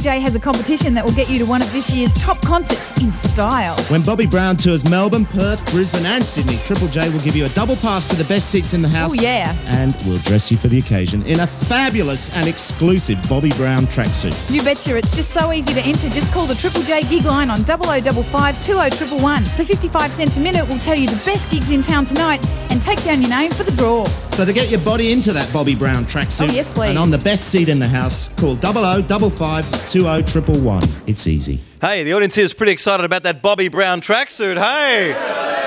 Triple 0.00 0.16
J 0.16 0.20
has 0.20 0.34
a 0.34 0.40
competition 0.40 0.94
that 0.94 1.04
will 1.04 1.12
get 1.12 1.28
you 1.28 1.38
to 1.38 1.44
one 1.44 1.60
of 1.60 1.70
this 1.74 1.92
year's 1.92 2.14
top 2.14 2.40
concerts 2.40 2.98
in 3.02 3.12
style. 3.12 3.76
When 3.90 4.02
Bobby 4.02 4.26
Brown 4.26 4.56
tours 4.56 4.88
Melbourne, 4.88 5.26
Perth, 5.26 5.62
Brisbane, 5.70 6.06
and 6.06 6.24
Sydney, 6.24 6.56
Triple 6.64 6.88
J 6.88 7.10
will 7.10 7.20
give 7.20 7.36
you 7.36 7.44
a 7.44 7.50
double 7.50 7.76
pass 7.76 8.08
to 8.08 8.16
the 8.16 8.24
best 8.24 8.48
seats 8.48 8.72
in 8.72 8.80
the 8.80 8.88
house. 8.88 9.10
Oh, 9.12 9.22
yeah. 9.22 9.54
And 9.66 9.94
we'll 10.06 10.20
dress 10.20 10.50
you 10.50 10.56
for 10.56 10.68
the 10.68 10.78
occasion 10.78 11.22
in 11.26 11.40
a 11.40 11.46
fabulous 11.46 12.34
and 12.34 12.48
exclusive 12.48 13.18
Bobby 13.28 13.50
Brown 13.58 13.84
tracksuit. 13.88 14.50
You 14.50 14.62
betcha, 14.62 14.96
it's 14.96 15.14
just 15.16 15.32
so 15.32 15.52
easy 15.52 15.74
to 15.74 15.82
enter. 15.82 16.08
Just 16.08 16.32
call 16.32 16.46
the 16.46 16.54
Triple 16.54 16.82
J 16.82 17.02
gig 17.02 17.26
line 17.26 17.50
on 17.50 17.58
0055 17.58 18.58
20111. 18.62 19.44
For 19.44 19.64
55 19.64 20.12
cents 20.14 20.38
a 20.38 20.40
minute, 20.40 20.66
we'll 20.66 20.78
tell 20.78 20.96
you 20.96 21.08
the 21.08 21.22
best 21.26 21.50
gigs 21.50 21.70
in 21.70 21.82
town 21.82 22.06
tonight 22.06 22.40
and 22.70 22.80
take 22.80 23.02
down 23.04 23.20
your 23.20 23.30
name 23.30 23.50
for 23.50 23.62
the 23.64 23.72
draw. 23.72 24.04
So 24.32 24.44
to 24.44 24.52
get 24.52 24.70
your 24.70 24.80
body 24.80 25.12
into 25.12 25.32
that 25.32 25.52
Bobby 25.52 25.74
Brown 25.74 26.04
tracksuit 26.04 26.48
Oh, 26.50 26.52
yes, 26.52 26.68
please. 26.70 26.90
and 26.90 26.98
on 26.98 27.10
the 27.10 27.18
best 27.18 27.48
seat 27.48 27.68
in 27.68 27.78
the 27.78 27.88
house, 27.88 28.28
call 28.40 28.54
0055 28.56 29.90
20111. 29.90 30.88
It's 31.06 31.26
easy. 31.26 31.60
Hey, 31.80 32.04
the 32.04 32.12
audience 32.12 32.34
here 32.34 32.44
is 32.44 32.52
pretty 32.54 32.72
excited 32.72 33.04
about 33.04 33.22
that 33.24 33.42
Bobby 33.42 33.68
Brown 33.68 34.00
tracksuit. 34.00 34.56
Hey, 34.60 35.12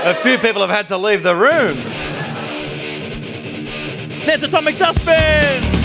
a 0.09 0.15
few 0.15 0.37
people 0.37 0.61
have 0.61 0.69
had 0.69 0.87
to 0.89 0.97
leave 0.97 1.23
the 1.23 1.35
room. 1.35 1.77
Ned's 4.25 4.43
Atomic 4.43 4.77
Dustbin! 4.77 5.82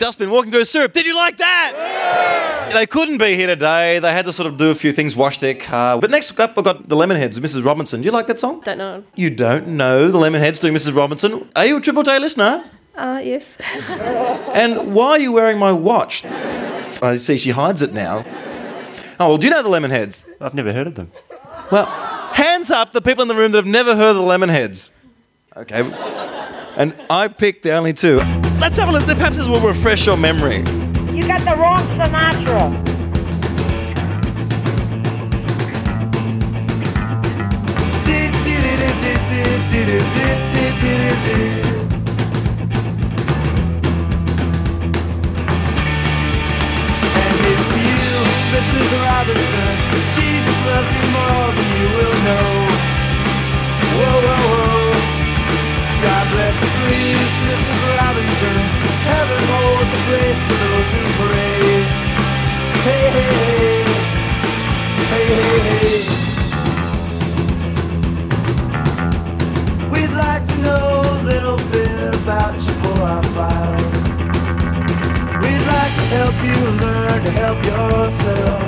Dustbin 0.00 0.30
walking 0.30 0.50
through 0.50 0.64
syrup. 0.64 0.94
Did 0.94 1.04
you 1.04 1.14
like 1.14 1.36
that? 1.36 2.70
They 2.72 2.86
couldn't 2.86 3.18
be 3.18 3.34
here 3.34 3.48
today. 3.48 3.98
They 3.98 4.12
had 4.14 4.24
to 4.24 4.32
sort 4.32 4.46
of 4.46 4.56
do 4.56 4.70
a 4.70 4.74
few 4.74 4.92
things, 4.92 5.14
wash 5.14 5.36
their 5.38 5.54
car. 5.54 6.00
But 6.00 6.10
next 6.10 6.40
up, 6.40 6.56
I've 6.56 6.64
got 6.64 6.88
the 6.88 6.96
Lemonheads, 6.96 7.38
Mrs. 7.38 7.64
Robinson. 7.66 8.00
Do 8.00 8.06
you 8.06 8.10
like 8.10 8.26
that 8.28 8.38
song? 8.40 8.62
Don't 8.64 8.78
know. 8.78 9.04
You 9.14 9.28
don't 9.28 9.68
know 9.68 10.10
the 10.10 10.16
Lemonheads 10.16 10.58
doing 10.58 10.72
Mrs. 10.72 10.96
Robinson. 10.96 11.50
Are 11.54 11.66
you 11.66 11.76
a 11.76 11.80
Triple 11.82 12.02
J 12.02 12.18
listener? 12.18 12.64
Uh, 12.96 13.20
yes. 13.22 13.58
And 14.54 14.94
why 14.94 15.10
are 15.10 15.18
you 15.18 15.32
wearing 15.32 15.58
my 15.58 15.70
watch? 15.70 16.24
I 16.24 17.16
see 17.18 17.36
she 17.36 17.50
hides 17.50 17.82
it 17.82 17.92
now. 17.92 18.24
Oh, 19.20 19.28
well, 19.28 19.36
do 19.36 19.46
you 19.46 19.52
know 19.52 19.62
the 19.62 19.68
Lemonheads? 19.68 20.24
I've 20.40 20.54
never 20.54 20.72
heard 20.72 20.86
of 20.86 20.94
them. 20.94 21.12
Well, 21.70 21.86
hands 22.32 22.70
up 22.70 22.94
the 22.94 23.02
people 23.02 23.20
in 23.22 23.28
the 23.28 23.34
room 23.36 23.52
that 23.52 23.58
have 23.58 23.66
never 23.66 23.94
heard 23.94 24.10
of 24.10 24.16
the 24.16 24.22
Lemonheads. 24.22 24.90
Okay. 25.56 25.82
And 26.76 26.94
I 27.10 27.28
picked 27.28 27.62
the 27.64 27.72
only 27.72 27.92
two. 27.92 28.39
Let's 28.60 28.78
have 28.78 28.90
a 28.90 28.92
look. 28.92 29.06
Perhaps 29.06 29.38
this 29.38 29.46
will 29.46 29.60
refresh 29.60 30.04
your 30.06 30.18
memory. 30.18 30.58
You 31.16 31.22
got 31.22 31.40
the 31.40 31.56
wrong 31.56 31.78
Sinatra. 31.96 32.76
And 47.16 47.36
it's 47.50 47.68
you, 47.80 48.12
Mrs. 48.52 48.88
Robinson. 49.02 49.72
Jesus 50.14 50.58
loves 50.66 50.90
you 50.96 51.04
more 51.16 51.48
than 51.56 51.68
you 51.80 51.88
will 51.96 52.16
know. 52.28 52.48
Whoa, 53.96 54.20
whoa, 54.20 54.74
whoa. 54.74 54.79
God 56.02 56.26
bless 56.32 56.56
the 56.60 56.66
please, 56.80 57.32
Mrs. 57.44 57.80
Robinson. 58.00 58.56
Heaven 59.04 59.42
holds 59.52 59.90
a 59.92 60.00
place 60.08 60.40
for 60.48 60.56
those 60.64 60.88
who 60.94 61.02
pray. 61.20 61.60
Hey, 62.86 63.04
hey, 63.16 63.32
hey. 63.36 63.84
Hey, 65.10 65.26
hey, 65.28 65.58
hey. 65.68 66.00
We'd 69.92 70.14
like 70.16 70.44
to 70.48 70.56
know 70.62 71.02
a 71.04 71.16
little 71.22 71.60
bit 71.68 72.14
about 72.22 72.54
you 72.54 72.72
for 72.80 72.96
our 73.02 73.22
files. 73.36 74.02
We'd 75.44 75.64
like 75.76 75.94
to 76.00 76.06
help 76.16 76.36
you 76.48 76.58
learn 76.80 77.18
to 77.24 77.30
help 77.42 77.58
yourself. 77.62 78.62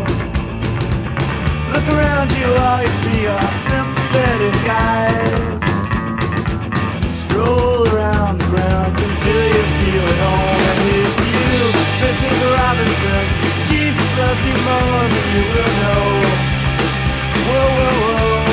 Look 1.72 1.86
around 1.96 2.30
you, 2.32 2.46
all 2.60 2.82
you 2.82 2.88
see 2.88 3.26
are 3.26 3.52
sympathetic 3.52 4.68
eyes. 4.68 5.61
Stroll 7.32 7.88
around 7.88 8.40
the 8.40 8.46
grounds 8.52 8.98
until 9.00 9.44
you 9.56 9.64
feel 9.80 10.04
at 10.04 10.20
home. 10.20 10.60
And 10.68 10.80
here's 10.84 11.14
to 11.16 11.26
you, 11.32 11.60
Mrs. 12.04 12.36
Robinson. 12.60 13.24
Jesus 13.72 14.08
loves 14.20 14.42
you 14.48 14.56
more 14.68 15.04
than 15.14 15.26
you 15.32 15.44
will 15.56 15.72
know. 15.80 16.04
Whoa, 17.48 17.70
whoa, 17.80 17.96
whoa. 18.04 18.52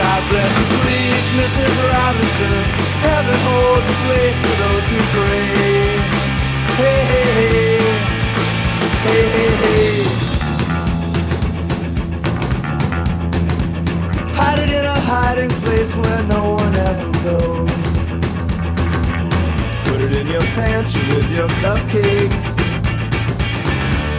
God 0.00 0.20
bless 0.32 0.52
you, 0.56 0.66
please, 0.80 1.26
Mrs. 1.36 1.74
Robinson. 1.92 2.64
Heaven 3.04 3.38
holds 3.44 3.88
a 3.92 3.96
place 4.08 4.38
for 4.40 4.56
those 4.64 4.86
who 4.88 5.00
pray. 5.12 6.00
Hey, 6.80 7.00
hey, 7.12 7.30
hey. 7.36 7.80
Hey, 9.04 9.24
hey, 9.36 9.56
hey. 9.62 10.25
Hide 14.38 14.58
it 14.60 14.70
in 14.70 14.84
a 14.84 15.00
hiding 15.00 15.50
place 15.64 15.96
where 15.96 16.22
no 16.24 16.54
one 16.54 16.74
ever 16.74 17.10
goes. 17.24 17.70
Put 19.88 20.00
it 20.06 20.12
in 20.20 20.26
your 20.26 20.46
pantry 20.58 21.02
with 21.14 21.28
your 21.30 21.48
cupcakes. 21.64 22.46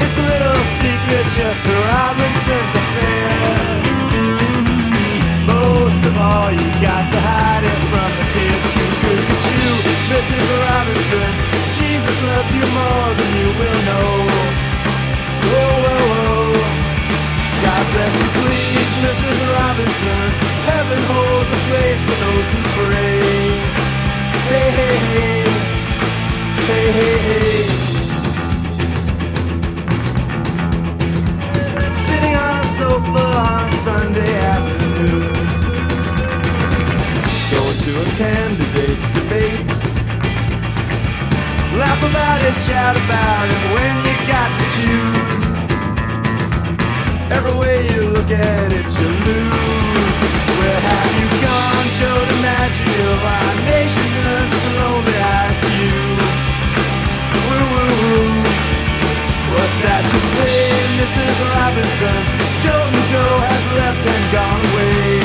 It's 0.03 0.17
a 0.17 0.25
little 0.33 0.61
secret 0.81 1.25
just 1.37 1.59
for 1.65 1.79
Robinson's 1.91 2.73
affair. 2.81 3.29
Most 5.45 6.01
of 6.09 6.15
all, 6.17 6.51
you 6.51 6.67
got 6.81 7.05
to 7.13 7.19
hide 7.29 7.65
it 7.71 7.81
from 7.91 8.09
the 8.19 8.25
kids. 8.33 8.65
Cuckoo, 8.73 9.75
Mrs. 10.11 10.45
Robinson. 10.65 11.31
Jesus 11.77 12.17
loves 12.29 12.51
you 12.57 12.65
more 12.79 13.09
than 13.19 13.31
you 13.39 13.49
will 13.59 13.81
know. 13.89 14.09
Whoa, 15.45 15.73
whoa, 15.83 16.05
whoa. 16.09 16.26
God 17.77 17.91
bless 17.93 18.15
you, 18.23 18.29
please, 18.41 18.91
Mrs. 19.05 19.37
Robinson. 19.53 20.25
Heaven 20.65 21.01
holds 21.13 21.49
a 21.57 21.59
place 21.69 22.01
for 22.07 22.17
those 22.25 22.47
who 22.53 22.61
pray. 22.73 23.21
Hey, 24.49 24.69
hey, 24.79 24.97
hey. 25.13 25.45
Hey, 26.69 26.87
hey, 26.97 27.17
hey. 27.27 27.61
Sitting 31.93 32.35
on 32.35 32.55
a 32.57 32.67
sofa 32.79 33.25
on 33.45 33.59
a 33.69 33.71
Sunday 33.85 34.33
afternoon. 34.55 35.33
Going 37.53 37.77
to 37.85 37.91
a 38.01 38.07
candidate's 38.17 39.07
debate. 39.13 39.69
Laugh 41.77 42.01
about 42.01 42.41
it, 42.41 42.55
shout 42.65 42.97
about 42.97 43.47
it 43.53 43.61
when 43.75 43.93
you 44.07 44.15
got 44.25 44.49
to 44.59 44.65
choose. 44.81 45.36
Every 47.29 47.53
way 47.59 47.83
you 47.93 48.09
look 48.09 48.31
at 48.31 48.71
it, 48.71 48.87
you 48.99 49.09
lose. 49.27 50.19
Where 50.59 50.79
have 50.79 51.11
you 51.19 51.27
gone, 51.43 51.87
Joe 51.99 52.23
DiMaggio? 52.23 53.09
Our 53.19 53.55
nation 53.67 54.07
turns 54.23 54.53
its 54.55 54.67
lonely 54.79 55.17
eyes 55.35 55.57
to 55.59 55.69
you. 55.81 55.99
Woo, 57.47 57.65
woo, 57.73 57.91
woo. 57.99 58.31
What's 59.55 59.77
that 59.83 60.03
you 60.07 60.21
say, 60.39 60.55
Mrs. 60.99 61.35
Robinson? 61.51 62.19
Joe 62.63 62.85
and 62.95 63.05
Joe 63.11 63.35
has 63.43 63.63
left 63.75 64.03
and 64.07 64.25
gone 64.31 64.61
away. 64.71 65.19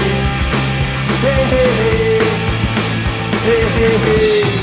Hey, 1.22 1.42
hey, 1.54 1.70
hey. 1.80 2.22
Hey, 3.46 3.62
hey, 3.78 3.96
hey. 4.06 4.61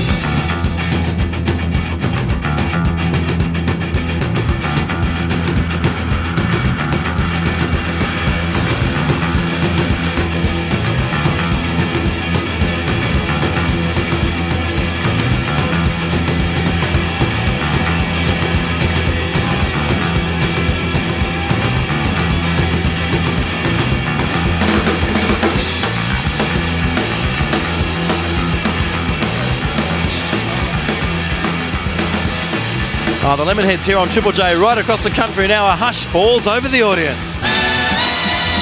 Oh, 33.32 33.36
the 33.36 33.45
Lemonheads 33.45 33.86
here 33.86 33.99
on 33.99 34.09
Triple 34.09 34.32
J 34.32 34.55
right 34.55 34.80
across 34.80 35.03
the 35.03 35.11
country 35.11 35.47
now. 35.47 35.67
A 35.67 35.75
hush 35.75 36.05
falls 36.05 36.47
over 36.47 36.67
the 36.67 36.82
audience. 36.82 37.38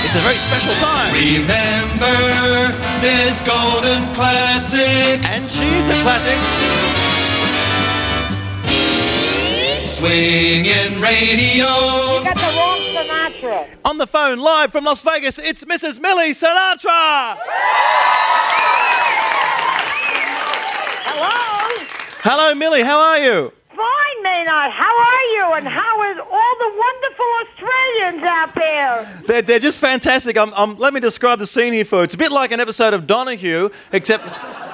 It's 0.03 0.11
a 0.11 0.19
very 0.27 0.35
special 0.35 0.75
time. 0.83 1.07
Remember 1.15 2.75
this 2.99 3.39
golden 3.47 4.03
classic. 4.11 5.23
And 5.23 5.39
she's 5.47 5.87
a 5.87 5.95
classic. 6.03 6.35
Swinging 9.87 10.99
radio. 10.99 11.71
You 12.11 12.27
got 12.27 12.35
the 12.35 12.51
wrong 12.59 12.83
Sinatra. 12.91 13.71
On 13.85 13.97
the 13.97 14.05
phone, 14.05 14.39
live 14.39 14.73
from 14.73 14.83
Las 14.83 15.01
Vegas, 15.01 15.39
it's 15.39 15.63
Mrs. 15.63 16.01
Millie 16.01 16.31
Sinatra. 16.31 17.39
Hello? 21.07 21.85
Hello, 22.19 22.53
Millie. 22.53 22.83
How 22.83 22.99
are 22.99 23.19
you? 23.19 23.56
Maynard. 24.47 24.71
How 24.71 24.97
are 24.97 25.21
you? 25.35 25.53
And 25.55 25.67
how 25.67 26.11
is 26.11 26.17
all 26.19 26.55
the 26.59 26.71
wonderful 26.77 27.25
Australians 27.41 28.23
out 28.23 28.55
there? 28.55 29.21
They're, 29.25 29.41
they're 29.41 29.59
just 29.59 29.81
fantastic. 29.81 30.37
Um, 30.37 30.53
um, 30.55 30.77
let 30.77 30.93
me 30.93 31.01
describe 31.01 31.39
the 31.39 31.47
scene 31.47 31.73
here 31.73 31.83
for 31.83 31.97
you. 31.97 32.03
It's 32.03 32.15
a 32.15 32.17
bit 32.17 32.31
like 32.31 32.53
an 32.53 32.61
episode 32.61 32.93
of 32.93 33.07
Donahue, 33.07 33.69
except 33.91 34.23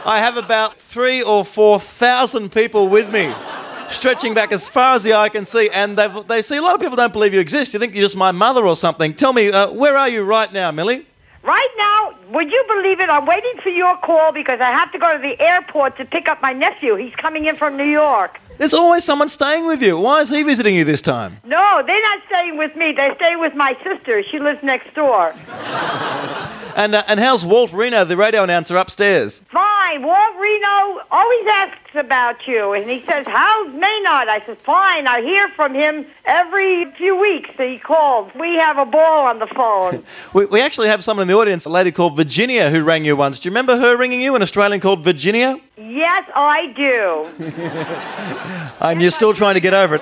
I 0.06 0.20
have 0.20 0.38
about 0.38 0.80
three 0.80 1.24
or 1.24 1.44
four 1.44 1.80
thousand 1.80 2.52
people 2.52 2.88
with 2.88 3.12
me, 3.12 3.34
stretching 3.90 4.36
back 4.36 4.52
as 4.52 4.68
far 4.68 4.94
as 4.94 5.02
the 5.02 5.16
eye 5.16 5.30
can 5.30 5.44
see. 5.44 5.72
And 5.72 5.98
they 5.98 6.08
they 6.28 6.44
see 6.44 6.58
a 6.58 6.62
lot 6.62 6.76
of 6.76 6.82
people 6.82 6.96
don't 6.96 7.14
believe 7.14 7.34
you 7.34 7.40
exist. 7.40 7.74
You 7.74 7.80
think 7.80 7.96
you're 7.96 8.04
just 8.04 8.16
my 8.16 8.32
mother 8.32 8.68
or 8.68 8.76
something. 8.76 9.16
Tell 9.16 9.34
me, 9.34 9.52
uh, 9.52 9.72
where 9.72 9.98
are 9.98 10.10
you 10.10 10.24
right 10.24 10.54
now, 10.54 10.70
Millie? 10.72 11.08
Right 11.42 11.70
now, 11.78 12.16
would 12.32 12.50
you 12.50 12.64
believe 12.68 13.00
it? 13.00 13.10
I'm 13.10 13.26
waiting 13.26 13.60
for 13.62 13.70
your 13.70 13.98
call 13.98 14.32
because 14.32 14.62
I 14.62 14.72
have 14.72 14.92
to 14.94 15.00
go 15.00 15.18
to 15.18 15.22
the 15.22 15.38
airport 15.42 15.98
to 15.98 16.06
pick 16.06 16.30
up 16.30 16.42
my 16.42 16.54
nephew. 16.54 16.96
He's 16.96 17.16
coming 17.16 17.46
in 17.46 17.56
from 17.56 17.76
New 17.76 17.84
York. 17.84 18.40
There's 18.58 18.74
always 18.74 19.04
someone 19.04 19.30
staying 19.30 19.66
with 19.68 19.82
you. 19.82 19.98
Why 19.98 20.22
is 20.22 20.30
he 20.30 20.44
visiting 20.44 20.76
you 20.76 20.86
this 20.86 21.02
time? 21.02 21.38
No, 21.44 21.84
they're 21.86 22.02
not 22.02 22.20
staying 22.28 22.58
with 22.58 22.76
me. 22.76 22.92
They're 22.94 23.16
staying 23.16 23.40
with 23.40 23.56
my 23.56 23.78
sister. 23.84 24.24
She 24.24 24.40
lives 24.40 24.60
next 24.64 24.94
door. 24.94 25.34
And 26.76 26.96
uh, 26.96 27.04
and 27.08 27.20
how's 27.20 27.46
Walt 27.46 27.72
Reno, 27.72 28.04
the 28.06 28.18
radio 28.18 28.44
announcer 28.44 28.78
upstairs? 28.78 29.40
Fine. 29.52 30.04
Walt 30.04 30.36
Reno 30.40 31.02
always 31.12 31.48
asks 31.48 31.83
about 31.96 32.48
you, 32.48 32.74
and 32.74 32.90
he 32.90 33.04
says, 33.06 33.26
"How's 33.28 33.68
Maynard?" 33.74 34.28
I 34.28 34.42
says, 34.46 34.58
"Fine." 34.62 35.08
I 35.08 35.22
hear 35.22 35.50
from 35.50 35.74
him 35.74 36.06
every 36.26 36.86
few 36.94 37.16
weeks. 37.16 37.50
He 37.58 37.78
calls. 37.80 38.32
We 38.36 38.56
have 38.56 38.78
a 38.78 38.86
ball 38.86 39.26
on 39.26 39.40
the 39.40 39.48
phone. 39.48 40.04
We, 40.34 40.46
we 40.46 40.62
actually 40.62 40.88
have 40.88 41.04
someone 41.04 41.24
in 41.24 41.28
the 41.28 41.36
audience, 41.36 41.66
a 41.66 41.70
lady 41.70 41.92
called 41.92 42.16
Virginia, 42.18 42.70
who 42.72 42.84
rang 42.84 43.06
you 43.06 43.16
once. 43.16 43.40
Do 43.40 43.48
you 43.48 43.52
remember 43.52 43.78
her 43.78 43.96
ringing 43.96 44.22
you, 44.22 44.36
an 44.36 44.42
Australian 44.42 44.82
called 44.82 45.04
Virginia? 45.04 45.60
yes, 45.78 46.24
I 46.36 46.68
do. 46.76 47.28
And 48.80 49.02
you're 49.02 49.12
still 49.12 49.34
trying 49.34 49.54
to 49.54 49.60
get 49.62 49.74
over 49.74 49.96
it. 49.96 50.02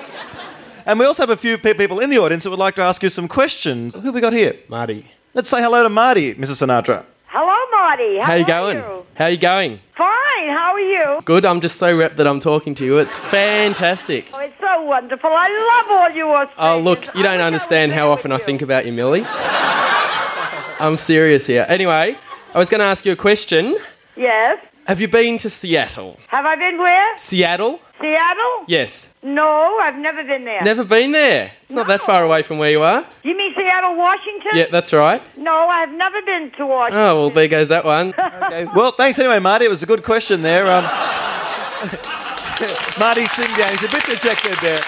And 0.86 0.98
we 0.98 1.04
also 1.04 1.22
have 1.22 1.30
a 1.30 1.36
few 1.36 1.56
pe- 1.58 1.74
people 1.74 2.00
in 2.00 2.10
the 2.10 2.18
audience 2.18 2.42
that 2.44 2.50
would 2.50 2.58
like 2.58 2.74
to 2.76 2.82
ask 2.82 3.02
you 3.02 3.08
some 3.08 3.28
questions. 3.28 3.94
Who 3.94 4.00
have 4.00 4.14
we 4.14 4.20
got 4.20 4.32
here? 4.32 4.56
Marty. 4.68 5.06
Let's 5.34 5.48
say 5.48 5.62
hello 5.62 5.82
to 5.84 5.88
Marty, 5.88 6.34
Mrs. 6.34 6.62
Sinatra. 6.66 7.04
Hello, 7.34 7.56
Marty. 7.70 8.18
How, 8.18 8.26
How 8.26 8.34
you 8.34 8.44
going? 8.44 8.76
You? 8.76 9.06
How 9.14 9.26
you 9.28 9.38
going? 9.38 9.80
Fine. 9.96 10.50
How 10.50 10.72
are 10.74 10.80
you? 10.80 11.22
Good. 11.24 11.46
I'm 11.46 11.62
just 11.62 11.76
so 11.76 11.96
wrapped 11.96 12.18
that 12.18 12.26
I'm 12.26 12.40
talking 12.40 12.74
to 12.74 12.84
you. 12.84 12.98
It's 12.98 13.16
fantastic. 13.16 14.26
Oh, 14.34 14.40
it's 14.40 14.52
so 14.60 14.82
wonderful. 14.82 15.30
I 15.32 15.48
love 15.48 15.96
all 15.98 16.10
you 16.14 16.28
Australians. 16.28 16.52
Oh, 16.58 16.78
look, 16.78 17.14
you 17.14 17.22
don't 17.22 17.40
understand 17.40 17.92
how 17.92 18.10
often 18.10 18.32
I 18.32 18.36
think 18.38 18.60
about 18.60 18.84
you, 18.84 18.92
Millie. 18.92 19.24
I'm 19.26 20.98
serious 20.98 21.46
here. 21.46 21.64
Anyway, 21.70 22.18
I 22.54 22.58
was 22.58 22.68
going 22.68 22.80
to 22.80 22.84
ask 22.84 23.06
you 23.06 23.12
a 23.12 23.16
question. 23.16 23.78
Yes. 24.14 24.62
Have 24.86 25.00
you 25.00 25.08
been 25.08 25.38
to 25.38 25.48
Seattle? 25.48 26.18
Have 26.28 26.44
I 26.44 26.54
been 26.56 26.76
where? 26.76 27.16
Seattle? 27.16 27.80
Seattle? 27.98 28.64
Yes. 28.66 29.06
No, 29.24 29.78
I've 29.78 29.96
never 29.96 30.24
been 30.24 30.44
there. 30.44 30.62
Never 30.62 30.82
been 30.82 31.12
there. 31.12 31.52
It's 31.62 31.74
not 31.74 31.86
that 31.86 32.02
far 32.02 32.24
away 32.24 32.42
from 32.42 32.58
where 32.58 32.72
you 32.72 32.82
are. 32.82 33.06
You 33.22 33.36
mean 33.36 33.54
Seattle, 33.54 33.94
Washington? 33.96 34.50
Yeah, 34.54 34.66
that's 34.68 34.92
right. 34.92 35.22
No, 35.38 35.68
I've 35.68 35.92
never 35.92 36.20
been 36.22 36.50
to 36.52 36.66
Washington. 36.66 37.00
Oh, 37.00 37.20
well, 37.20 37.30
there 37.30 37.46
goes 37.46 37.68
that 37.68 37.84
one. 37.84 38.12
Okay. 38.18 38.66
Well, 38.74 38.90
thanks 38.90 39.20
anyway, 39.20 39.38
Marty. 39.38 39.66
It 39.66 39.70
was 39.70 39.84
a 39.84 39.86
good 39.86 40.02
question 40.02 40.42
there. 40.42 40.66
Um, 40.66 40.82
Marty 42.98 43.22
he's 43.22 43.38
a 43.38 43.88
bit 43.90 44.04
dejected 44.04 44.58
there. 44.60 44.80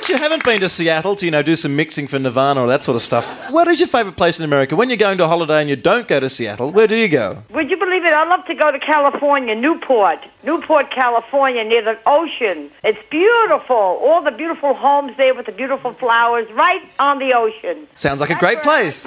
Since 0.00 0.08
you 0.08 0.16
haven't 0.16 0.44
been 0.44 0.60
to 0.60 0.68
Seattle 0.70 1.14
to, 1.16 1.26
you 1.26 1.30
know, 1.30 1.42
do 1.42 1.54
some 1.56 1.76
mixing 1.76 2.08
for 2.08 2.18
Nirvana 2.18 2.62
or 2.62 2.66
that 2.68 2.82
sort 2.82 2.96
of 2.96 3.02
stuff, 3.02 3.28
what 3.50 3.68
is 3.68 3.80
your 3.80 3.86
favourite 3.86 4.16
place 4.16 4.38
in 4.38 4.46
America? 4.46 4.74
When 4.74 4.88
you're 4.88 4.96
going 4.96 5.18
to 5.18 5.24
a 5.24 5.28
holiday 5.28 5.60
and 5.60 5.68
you 5.68 5.76
don't 5.76 6.08
go 6.08 6.18
to 6.18 6.30
Seattle, 6.30 6.70
where 6.70 6.86
do 6.86 6.96
you 6.96 7.06
go? 7.06 7.42
Would 7.50 7.70
you 7.70 7.76
believe 7.76 8.06
it? 8.06 8.14
I 8.14 8.26
love 8.26 8.46
to 8.46 8.54
go 8.54 8.72
to 8.72 8.78
California, 8.78 9.54
Newport. 9.54 10.20
Newport, 10.42 10.90
California, 10.90 11.64
near 11.64 11.82
the 11.82 11.98
ocean. 12.06 12.70
It's 12.82 12.98
beautiful. 13.10 13.76
All 13.76 14.22
the 14.22 14.30
beautiful 14.30 14.72
homes 14.72 15.14
there 15.18 15.34
with 15.34 15.44
the 15.44 15.52
beautiful 15.52 15.92
flowers 15.92 16.50
right 16.52 16.80
on 16.98 17.18
the 17.18 17.34
ocean. 17.34 17.86
Sounds 17.94 18.22
like 18.22 18.30
a 18.30 18.38
great 18.38 18.62
place. 18.62 19.06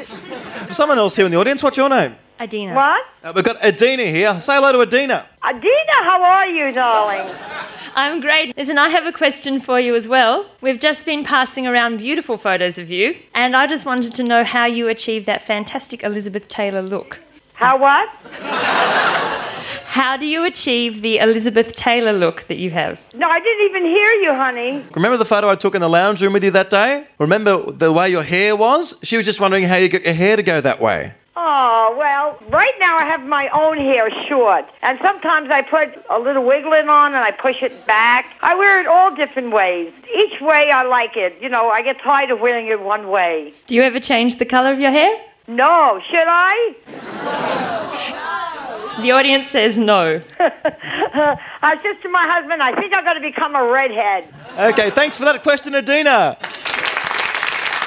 Someone 0.70 1.00
else 1.00 1.16
here 1.16 1.26
in 1.26 1.32
the 1.32 1.40
audience, 1.40 1.64
what's 1.64 1.76
your 1.76 1.90
name? 1.90 2.18
Adina. 2.44 2.76
What? 2.76 3.06
Uh, 3.24 3.32
we've 3.34 3.46
got 3.46 3.64
Adina 3.64 4.04
here. 4.04 4.42
Say 4.42 4.56
hello 4.56 4.74
to 4.74 4.82
Adina. 4.82 5.26
Adina, 5.44 5.98
how 6.02 6.22
are 6.22 6.46
you, 6.46 6.74
darling? 6.74 7.26
I'm 7.96 8.20
great. 8.20 8.56
Listen, 8.58 8.78
I 8.78 8.90
have 8.90 9.06
a 9.06 9.14
question 9.14 9.62
for 9.62 9.80
you 9.80 9.96
as 9.96 10.10
well. 10.10 10.46
We've 10.60 10.80
just 10.80 11.06
been 11.06 11.24
passing 11.24 11.66
around 11.66 11.98
beautiful 12.00 12.36
photos 12.36 12.78
of 12.78 12.92
you, 12.92 13.16
and 13.34 13.56
I 13.56 13.66
just 13.66 13.86
wanted 13.86 14.14
to 14.16 14.24
know 14.24 14.44
how 14.44 14.66
you 14.66 14.90
achieved 14.90 15.26
that 15.28 15.42
fantastic 15.42 16.04
Elizabeth 16.04 16.50
Taylor 16.50 16.82
look. 16.82 17.20
How 17.54 17.78
what? 17.78 18.10
How 19.94 20.18
do 20.18 20.26
you 20.26 20.44
achieve 20.44 21.04
the 21.04 21.20
Elizabeth 21.20 21.76
Taylor 21.76 22.14
look 22.14 22.48
that 22.48 22.58
you 22.58 22.72
have? 22.72 23.00
No, 23.14 23.30
I 23.30 23.40
didn't 23.40 23.66
even 23.70 23.86
hear 23.86 24.12
you, 24.14 24.34
honey. 24.34 24.84
Remember 24.96 25.18
the 25.18 25.26
photo 25.26 25.50
I 25.50 25.56
took 25.56 25.76
in 25.76 25.82
the 25.82 25.90
lounge 25.90 26.20
room 26.22 26.34
with 26.34 26.44
you 26.44 26.50
that 26.50 26.72
day? 26.72 27.06
Remember 27.20 27.72
the 27.72 27.94
way 27.94 28.10
your 28.10 28.24
hair 28.24 28.56
was? 28.56 29.00
She 29.04 29.18
was 29.18 29.26
just 29.28 29.40
wondering 29.40 29.66
how 29.66 29.76
you 29.76 29.88
get 29.90 30.04
your 30.04 30.16
hair 30.16 30.36
to 30.36 30.42
go 30.42 30.60
that 30.62 30.82
way. 30.82 31.14
Oh, 31.36 31.96
well, 31.98 32.38
right 32.50 32.74
now 32.80 32.98
I 32.98 33.06
have 33.06 33.24
my 33.24 33.48
own 33.50 33.78
hair 33.78 34.10
short. 34.28 34.66
And 34.84 35.00
sometimes 35.02 35.50
I 35.50 35.64
put 35.64 35.90
a 36.10 36.20
little 36.20 36.46
wiggling 36.46 36.90
on 36.90 37.16
and 37.16 37.24
I 37.24 37.32
push 37.32 37.64
it 37.64 37.88
back. 37.88 38.36
I 38.42 38.54
wear 38.54 38.80
it 38.80 38.86
all 38.86 39.16
different 39.16 39.52
ways. 39.52 39.92
Each 40.16 40.40
way 40.42 40.70
I 40.70 40.84
like 40.84 41.18
it. 41.18 41.42
You 41.42 41.50
know, 41.50 41.70
I 41.70 41.82
get 41.82 42.00
tired 42.02 42.30
of 42.30 42.40
wearing 42.40 42.68
it 42.68 42.80
one 42.82 43.10
way. 43.10 43.54
Do 43.66 43.74
you 43.74 43.82
ever 43.82 44.00
change 44.00 44.38
the 44.38 44.46
colour 44.46 44.72
of 44.72 44.80
your 44.80 44.92
hair? 44.92 45.20
No, 45.48 46.00
should 46.10 46.28
I? 46.28 46.76
The 49.02 49.12
audience 49.12 49.48
says 49.48 49.80
no. 49.80 50.22
I 50.40 51.80
said 51.82 52.00
to 52.04 52.10
my 52.10 52.28
husband, 52.28 52.62
I 52.62 52.80
think 52.80 52.94
I'm 52.94 53.04
going 53.04 53.16
to 53.16 53.22
become 53.22 53.56
a 53.56 53.66
redhead. 53.66 54.32
Okay, 54.58 54.92
thanks 54.92 55.18
for 55.18 55.26
that 55.26 55.42
question, 55.42 55.74
Adina. 55.74 56.38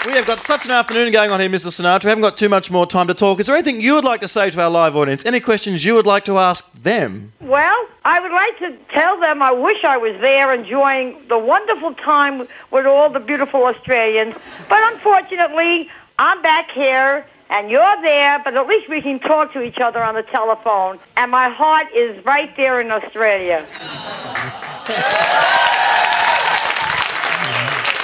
We 0.07 0.13
have 0.13 0.27
got 0.27 0.41
such 0.41 0.65
an 0.67 0.71
afternoon 0.71 1.13
going 1.13 1.33
on 1.33 1.41
here, 1.41 1.49
Mr. 1.49 1.67
Sinatra. 1.67 2.05
We 2.05 2.11
haven't 2.11 2.23
got 2.23 2.37
too 2.37 2.49
much 2.49 2.71
more 2.71 2.87
time 2.87 3.09
to 3.09 3.15
talk. 3.15 3.41
Is 3.41 3.47
there 3.47 3.57
anything 3.57 3.81
you 3.81 3.95
would 3.95 4.05
like 4.05 4.21
to 4.21 4.29
say 4.29 4.49
to 4.49 4.63
our 4.63 4.71
live 4.71 4.95
audience? 4.95 5.27
Any 5.27 5.41
questions 5.41 5.85
you 5.85 5.95
would 5.95 6.07
like 6.07 6.25
to 6.27 6.39
ask 6.39 6.73
them? 6.75 7.33
Well, 7.41 7.77
I 8.05 8.21
would 8.21 8.31
like 8.31 8.57
to 8.61 8.77
tell 8.93 9.19
them 9.19 9.43
I 9.43 9.51
wish 9.51 9.83
I 9.83 9.97
was 9.97 10.15
there 10.21 10.55
enjoying 10.55 11.17
the 11.27 11.37
wonderful 11.37 11.93
time 11.95 12.47
with 12.71 12.87
all 12.87 13.11
the 13.11 13.19
beautiful 13.19 13.65
Australians. 13.65 14.37
But 14.69 14.93
unfortunately, 14.95 15.91
I'm 16.21 16.41
back 16.41 16.71
here 16.71 17.27
and 17.51 17.69
you're 17.69 18.03
there, 18.03 18.41
but 18.45 18.55
at 18.55 18.69
least 18.69 18.89
we 18.89 19.03
can 19.03 19.19
talk 19.19 19.53
to 19.55 19.63
each 19.63 19.79
other 19.79 20.01
on 20.05 20.15
the 20.15 20.23
telephone. 20.23 21.01
And 21.17 21.33
my 21.33 21.49
heart 21.49 21.89
is 21.93 22.25
right 22.25 22.57
there 22.57 22.81
in 22.81 22.93
Australia. 22.93 23.67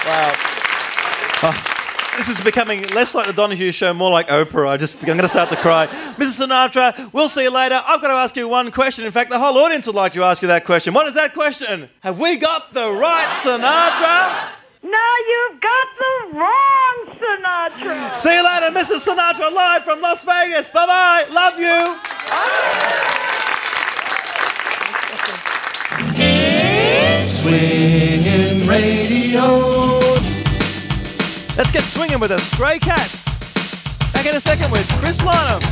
Wow. 0.04 0.32
Oh, 1.44 1.81
this 2.16 2.28
is 2.28 2.40
becoming 2.40 2.82
less 2.88 3.14
like 3.14 3.26
the 3.26 3.32
Donahue 3.32 3.72
show, 3.72 3.92
more 3.94 4.10
like 4.10 4.28
Oprah. 4.28 4.68
I 4.68 4.76
just, 4.76 4.98
I'm 5.00 5.06
going 5.06 5.18
to 5.20 5.28
start 5.28 5.48
to 5.50 5.56
cry. 5.56 5.86
Mrs. 6.16 6.46
Sinatra, 6.46 7.12
we'll 7.12 7.28
see 7.28 7.42
you 7.44 7.50
later. 7.50 7.80
I've 7.86 8.00
got 8.00 8.08
to 8.08 8.14
ask 8.14 8.36
you 8.36 8.48
one 8.48 8.70
question. 8.70 9.04
In 9.04 9.12
fact, 9.12 9.30
the 9.30 9.38
whole 9.38 9.56
audience 9.58 9.86
would 9.86 9.96
like 9.96 10.12
to 10.12 10.22
ask 10.22 10.42
you 10.42 10.48
that 10.48 10.64
question. 10.64 10.94
What 10.94 11.06
is 11.06 11.14
that 11.14 11.34
question? 11.34 11.88
Have 12.00 12.18
we 12.20 12.36
got 12.36 12.72
the 12.72 12.90
right 12.92 13.28
Sinatra? 13.42 14.50
No, 14.84 14.98
you've 15.28 15.60
got 15.60 15.88
the 15.96 16.38
wrong 16.38 16.96
Sinatra. 17.18 18.16
See 18.16 18.34
you 18.34 18.44
later, 18.44 18.70
Mrs. 18.76 19.06
Sinatra, 19.06 19.52
live 19.52 19.84
from 19.84 20.00
Las 20.00 20.24
Vegas. 20.24 20.68
Bye 20.70 20.86
bye. 20.86 21.26
Love 21.30 21.58
you. 21.58 21.96
Swinging 27.26 27.81
swinging 32.02 32.18
with 32.18 32.30
the 32.30 32.38
Stray 32.38 32.80
Cats. 32.80 33.24
Back 34.12 34.26
in 34.26 34.34
a 34.34 34.40
second 34.40 34.72
with 34.72 34.88
Chris 34.98 35.18
Lynham, 35.18 35.62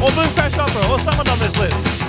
or 0.00 0.12
Boom 0.12 0.32
Crash 0.34 0.56
Opera, 0.56 0.88
or 0.88 1.00
someone 1.00 1.28
on 1.28 1.38
this 1.40 1.58
list. 1.58 2.07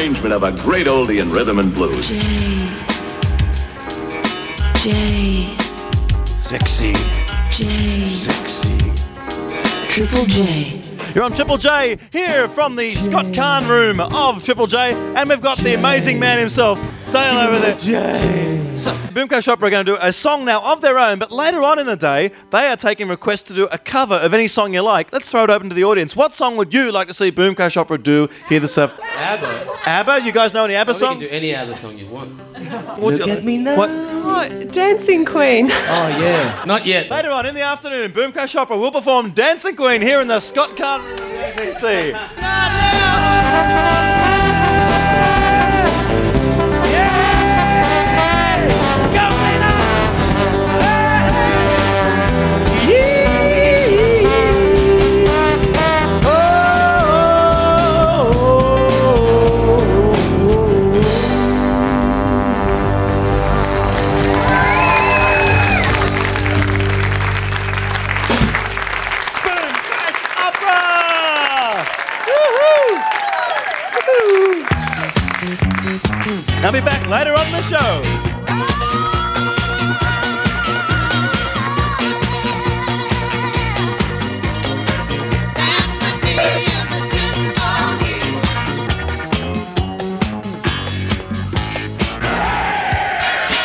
Arrangement 0.00 0.32
of 0.32 0.42
a 0.44 0.52
great 0.62 0.86
oldie 0.86 1.20
in 1.20 1.30
rhythm 1.30 1.58
and 1.58 1.74
blues. 1.74 2.08
J. 4.82 5.54
Sexy. 6.24 6.94
J. 7.50 7.96
Sexy. 7.96 8.78
Triple 9.90 10.24
J. 10.24 10.82
You're 11.14 11.22
on 11.22 11.34
Triple 11.34 11.58
J 11.58 11.98
here 12.12 12.48
from 12.48 12.76
the 12.76 12.92
Scott 12.92 13.34
Carne 13.34 13.68
room 13.68 14.00
of 14.00 14.42
Triple 14.42 14.66
J, 14.66 14.94
and 15.16 15.28
we've 15.28 15.42
got 15.42 15.58
the 15.58 15.74
amazing 15.74 16.18
man 16.18 16.38
himself, 16.38 16.80
Dale 17.12 17.38
over 17.38 17.58
there. 17.58 17.76
J. 17.76 18.76
So, 18.78 18.96
Boom 19.12 19.28
Crash 19.28 19.48
Opera 19.48 19.66
are 19.66 19.70
going 19.70 19.84
to 19.84 19.92
do 19.92 19.98
a 20.00 20.14
song 20.14 20.46
now 20.46 20.62
of 20.72 20.80
their 20.80 20.98
own, 20.98 21.18
but 21.18 21.30
later 21.30 21.62
on 21.62 21.78
in 21.78 21.84
the 21.84 21.96
day, 21.96 22.30
they 22.50 22.68
are 22.68 22.76
taking 22.76 23.08
requests 23.08 23.42
to 23.42 23.54
do 23.54 23.68
a 23.70 23.76
cover 23.76 24.14
of 24.14 24.32
any 24.32 24.48
song 24.48 24.72
you 24.72 24.80
like. 24.80 25.12
Let's 25.12 25.30
throw 25.30 25.44
it 25.44 25.50
open 25.50 25.68
to 25.68 25.74
the 25.74 25.84
audience. 25.84 26.16
What 26.16 26.32
song 26.32 26.56
would 26.56 26.72
you 26.72 26.90
like 26.90 27.08
to 27.08 27.12
see 27.12 27.30
Boom 27.30 27.54
Crash 27.54 27.76
Opera 27.76 27.98
do 27.98 28.30
here 28.48 28.60
this 28.60 28.78
afternoon? 28.78 29.10
ABBA. 29.16 29.59
ABBA? 29.86 30.22
You 30.24 30.32
guys 30.32 30.52
know 30.54 30.64
any 30.64 30.74
ABBA 30.74 30.90
Oh, 30.90 30.94
song? 30.94 31.18
We 31.18 31.26
can 31.26 31.28
do 31.30 31.34
any 31.34 31.54
ABBA 31.54 31.74
song 31.76 31.98
you 31.98 32.06
want. 32.06 32.32
Would 32.98 33.18
Look 33.18 33.26
you- 33.26 33.32
at 33.32 33.44
me 33.44 33.58
now. 33.58 33.76
What? 33.76 33.90
Oh, 33.92 34.64
Dancing 34.70 35.24
Queen. 35.24 35.70
Oh 35.70 36.08
yeah. 36.20 36.62
Not 36.66 36.86
yet. 36.86 37.10
Later 37.10 37.30
on 37.30 37.46
in 37.46 37.54
the 37.54 37.62
afternoon, 37.62 38.12
Boom 38.12 38.32
Crash 38.32 38.54
Opera 38.54 38.76
will 38.78 38.92
perform 38.92 39.30
Dancing 39.30 39.74
Queen 39.76 40.02
here 40.02 40.20
in 40.20 40.28
the 40.28 40.40
Scott 40.40 40.76
Carne 40.76 41.02
room 41.04 41.18
ABC. 41.18 42.14
I'll 76.62 76.70
be 76.70 76.80
back 76.82 77.08
later 77.08 77.32
on 77.32 77.50
the 77.52 77.62
show. 77.62 77.78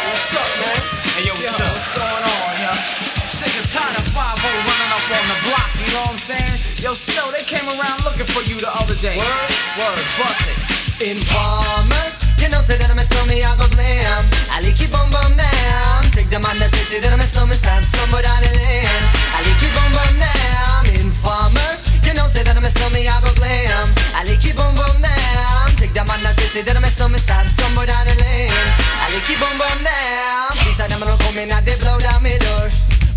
What's 0.07 0.31
up, 0.31 0.47
man? 0.55 0.79
Hey, 1.11 1.27
yo, 1.27 1.35
what's, 1.35 1.51
up? 1.51 1.67
what's 1.75 1.91
on, 2.31 2.55
yo? 2.63 2.71
Sick 3.27 3.51
and 3.59 3.67
tired 3.67 3.99
of 3.99 4.07
5 4.07 4.15
running 4.15 4.91
up 4.95 5.03
on 5.11 5.25
the 5.27 5.35
block, 5.43 5.67
you 5.75 5.91
know 5.91 5.99
what 5.99 6.11
I'm 6.11 6.17
saying? 6.17 6.59
Yo, 6.79 6.93
Snow, 6.93 7.29
they 7.31 7.43
came 7.43 7.67
around 7.67 8.05
looking 8.05 8.25
for 8.27 8.41
you 8.47 8.55
the 8.57 8.71
other 8.71 8.95
day. 9.01 9.17
Word? 9.17 9.51
Word, 9.83 9.99
bust 10.15 10.47
it. 10.47 11.11
Informer, 11.11 11.64
in 31.37 31.51
and 31.51 31.65
they 31.65 31.75
blow 31.79 31.99
down 31.99 32.23
my 32.23 32.37
door. 32.39 32.67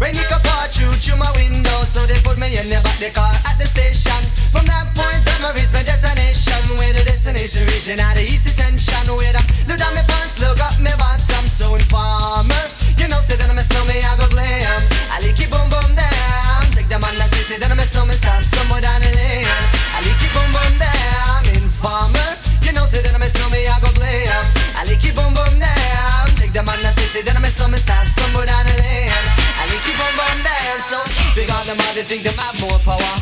Rain 0.00 0.14
it 0.14 0.26
can 0.26 0.40
pour 0.42 0.66
through 0.70 0.94
through 0.98 1.18
my 1.18 1.30
window, 1.34 1.82
so 1.84 2.06
they 2.06 2.18
put 2.22 2.38
me 2.38 2.54
in 2.54 2.66
the 2.70 2.78
back 2.82 2.98
the 2.98 3.10
car 3.10 3.34
at 3.46 3.58
the 3.58 3.66
station. 3.66 4.22
From 4.50 4.66
that 4.66 4.86
point 4.94 5.22
on, 5.38 5.50
I 5.50 5.54
reached 5.54 5.74
my 5.74 5.82
destination. 5.82 6.58
Where 6.78 6.92
the 6.94 7.02
destination 7.02 7.66
region 7.66 7.98
out 8.00 8.18
of 8.18 8.22
east 8.22 8.44
detention. 8.44 9.06
Where 9.10 9.34
I 9.34 9.42
on 31.98 32.04
them, 32.04 32.04
they 32.04 32.04
think 32.04 32.22
them 32.22 32.38
have 32.38 32.58
more 32.60 32.78
power. 32.86 33.14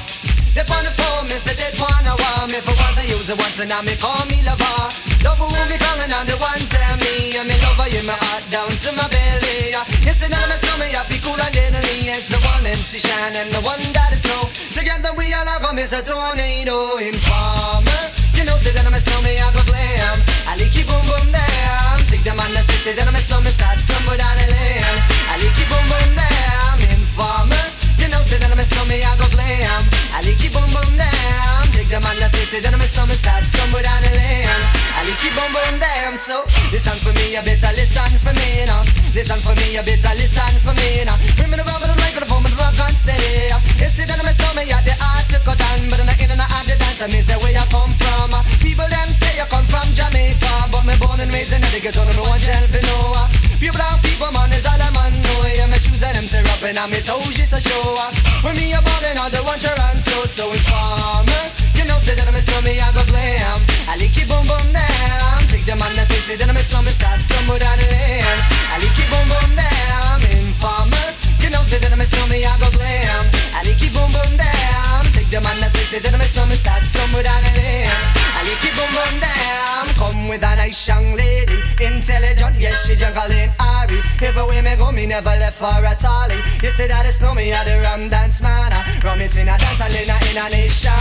They 0.52 0.64
on 0.64 0.84
the 0.84 0.92
phone, 0.96 1.28
me 1.28 1.36
say 1.36 1.52
they 1.56 1.72
wanna 1.76 2.16
want 2.16 2.48
me 2.48 2.60
for 2.60 2.72
once 2.76 2.96
I 2.96 3.04
use 3.04 3.28
it 3.28 3.36
once 3.36 3.60
and 3.60 3.68
now 3.68 3.82
me 3.82 3.96
call 3.96 4.24
me 4.28 4.40
lover. 4.40 4.88
Love 5.24 5.36
who 5.36 5.48
me 5.68 5.76
calling 5.76 6.12
on 6.12 6.24
the 6.24 6.36
one 6.40 6.60
tell 6.72 6.96
me 7.04 7.36
I'm 7.36 7.48
in 7.48 7.60
love 7.60 7.80
in 7.92 8.06
my 8.08 8.16
heart 8.16 8.44
down 8.48 8.70
to 8.72 8.90
my 8.96 9.04
belly. 9.08 9.76
Yes, 10.00 10.22
and 10.24 10.32
I'm 10.32 10.48
a 10.48 10.56
snowman, 10.56 10.96
I 10.96 11.04
feel 11.04 11.20
cool 11.20 11.36
and 11.36 11.52
deadly. 11.52 12.08
Yes, 12.08 12.28
the 12.28 12.40
one 12.40 12.64
MC 12.64 13.00
Shan 13.00 13.36
and 13.36 13.52
the 13.52 13.60
one 13.68 13.84
that 13.92 14.16
is 14.16 14.24
snow. 14.24 14.48
Together 14.72 15.12
we 15.12 15.28
all 15.36 15.44
are 15.44 15.60
come 15.60 15.78
as 15.78 15.92
a 15.92 16.00
tornado 16.00 16.96
in 16.96 17.16
informer. 17.16 18.02
You 18.32 18.44
know, 18.48 18.56
say 18.64 18.72
that 18.72 18.84
I'm 18.88 18.96
a 18.96 19.00
snowman, 19.00 19.36
I 19.36 19.48
go 19.52 19.60
glam. 19.68 20.16
I 20.48 20.56
like 20.56 20.72
it 20.72 20.88
boom 20.88 21.04
boom 21.04 21.28
down. 21.32 22.00
Take 22.08 22.24
the 22.24 22.32
man 22.32 22.48
that 22.56 22.64
say, 22.64 22.80
say 22.80 22.94
that 22.96 23.04
I'm 23.04 23.16
a 23.16 23.20
say, 32.46 32.60
that 32.62 32.70
I'm 32.70 32.80
a 32.80 32.86
snowman, 32.86 33.18
start 33.18 33.42
somewhere 33.42 33.82
down 33.82 33.98
the 34.06 34.12
lane. 34.14 34.46
I 34.94 35.02
like 35.02 35.18
it 35.18 35.34
boom 35.34 35.50
boom 35.50 35.82
down. 35.82 36.14
So 36.14 36.46
listen 36.70 36.94
for 37.02 37.10
me, 37.18 37.34
you 37.34 37.42
better 37.42 37.72
listen 37.74 38.06
for 38.22 38.30
me 38.38 38.62
now. 38.62 38.86
Listen 39.10 39.40
for 39.42 39.54
me, 39.58 39.74
you 39.74 39.82
better 39.82 40.14
listen 40.14 40.54
for 40.62 40.70
me 40.78 41.02
now. 41.02 41.18
Bring 41.34 41.50
me 41.50 41.58
the 41.58 41.66
rubber, 41.66 41.90
the 41.90 41.98
microphone, 41.98 42.46
but 42.46 42.54
the 42.54 42.58
rock 42.62 42.78
on 42.78 42.94
steady. 42.94 43.50
You 43.82 43.90
say 43.90 44.06
that 44.06 44.18
I'm 44.22 44.30
a 44.30 44.32
snowman, 44.32 44.70
yeah, 44.70 44.78
the 44.86 44.94
art 45.02 45.26
to 45.34 45.42
cut 45.42 45.58
down, 45.58 45.90
but 45.90 45.98
I'm 45.98 46.06
not 46.06 46.18
in 46.22 46.30
and 46.30 46.38
out 46.38 46.64
the 46.70 46.78
dance. 46.78 47.02
I 47.02 47.10
say 47.10 47.36
where 47.42 47.50
you 47.50 47.66
come 47.66 47.90
from. 47.98 48.30
People 48.62 48.86
them 48.86 49.10
say 49.10 49.34
you 49.34 49.46
come 49.50 49.66
from 49.66 49.90
Jamaica, 49.90 50.70
but 50.70 50.86
me 50.86 50.94
born 51.02 51.18
and 51.18 51.30
raised 51.34 51.50
in 51.50 51.62
the 51.66 51.80
ghetto, 51.82 52.06
no 52.06 52.30
one 52.30 52.38
tell 52.38 52.66
for 52.70 52.82
no. 52.86 52.96
Uh. 53.10 53.45
Pure 53.56 53.72
brown 53.72 53.96
people, 54.04 54.28
man, 54.36 54.52
is 54.52 54.68
all 54.68 54.76
oh, 54.76 54.84
I'm 54.84 54.96
on. 55.00 55.12
know. 55.16 55.48
Yeah, 55.48 55.64
my 55.72 55.80
shoes 55.80 56.04
and 56.04 56.12
them 56.12 56.28
tear 56.28 56.44
up 56.52 56.60
and 56.60 56.76
my 56.92 57.00
toes 57.00 57.32
just 57.32 57.56
a 57.56 57.60
show. 57.60 57.96
up. 57.96 58.12
When 58.44 58.52
me 58.52 58.76
a 58.76 58.80
ballin', 58.84 59.16
all 59.16 59.32
the 59.32 59.40
one 59.48 59.56
you 59.56 59.72
run 59.80 59.96
so 60.28 60.52
informer. 60.52 61.42
You 61.72 61.88
know, 61.88 61.96
say 62.04 62.12
that 62.20 62.28
I'm 62.28 62.36
a 62.36 62.42
snowman, 62.44 62.76
I 62.76 62.92
go 62.92 63.00
glam. 63.08 63.58
I 63.88 63.96
like 63.96 64.12
it 64.12 64.28
boom 64.28 64.44
boom 64.44 64.66
down. 64.76 65.40
Take 65.48 65.64
the 65.64 65.72
man 65.72 65.88
that 65.96 66.04
say, 66.04 66.20
say 66.28 66.36
that 66.36 66.44
I'm 66.44 66.56
a 66.56 66.60
snowman, 66.60 66.92
start 66.92 67.24
somewhere 67.24 67.56
down 67.56 67.80
the 67.80 67.88
lane. 67.88 68.40
I 68.68 68.76
like 68.76 68.92
it 68.92 69.08
boom 69.08 69.24
boom 69.24 69.50
down. 69.56 70.20
Informer. 70.36 71.08
You 71.40 71.48
know, 71.48 71.64
say 71.64 71.80
that 71.80 71.88
I'm 71.88 72.00
a 72.00 72.04
snowman, 72.04 72.44
I 72.44 72.52
go 72.60 72.68
glam. 72.76 73.24
I 73.56 73.64
like 73.64 73.80
it 73.80 73.88
boom 73.96 74.12
boom 74.12 74.36
down. 74.36 75.00
Take 75.16 75.32
the 75.32 75.40
man 75.40 75.56
that 75.64 75.72
say, 75.72 75.96
say 75.96 75.98
that 76.04 76.12
I'm 76.12 76.20
a 76.20 76.28
snowman, 76.28 76.60
start 76.60 76.84
somewhere 76.84 77.24
down 77.24 77.40
the 77.40 77.52
lane. 77.56 78.25
Boom 78.46 78.94
boom 78.94 79.18
down. 79.18 79.88
Come 79.98 80.28
with 80.28 80.42
a 80.42 80.54
nice 80.54 80.86
young 80.86 81.14
lady, 81.14 81.58
intelligent, 81.82 82.54
yes 82.56 82.86
she 82.86 82.94
jungle 82.94 83.30
in 83.32 83.50
Ari. 83.58 83.98
Everywhere 84.22 84.62
me 84.62 84.76
go, 84.76 84.92
me 84.92 85.04
never 85.06 85.30
left 85.30 85.58
for 85.58 85.66
a 85.66 85.94
tally. 85.96 86.36
You 86.62 86.70
say 86.70 86.86
that 86.86 87.06
it's 87.06 87.20
know 87.20 87.34
me, 87.34 87.52
I 87.52 87.64
the 87.64 87.80
rum 87.80 88.08
dance 88.08 88.40
man. 88.40 88.70
Rum 89.02 89.20
it 89.20 89.36
in 89.36 89.48
a 89.48 89.58
dance, 89.58 89.80
I 89.80 89.88
in 90.30 90.38
a 90.38 90.48
nation. 90.50 90.92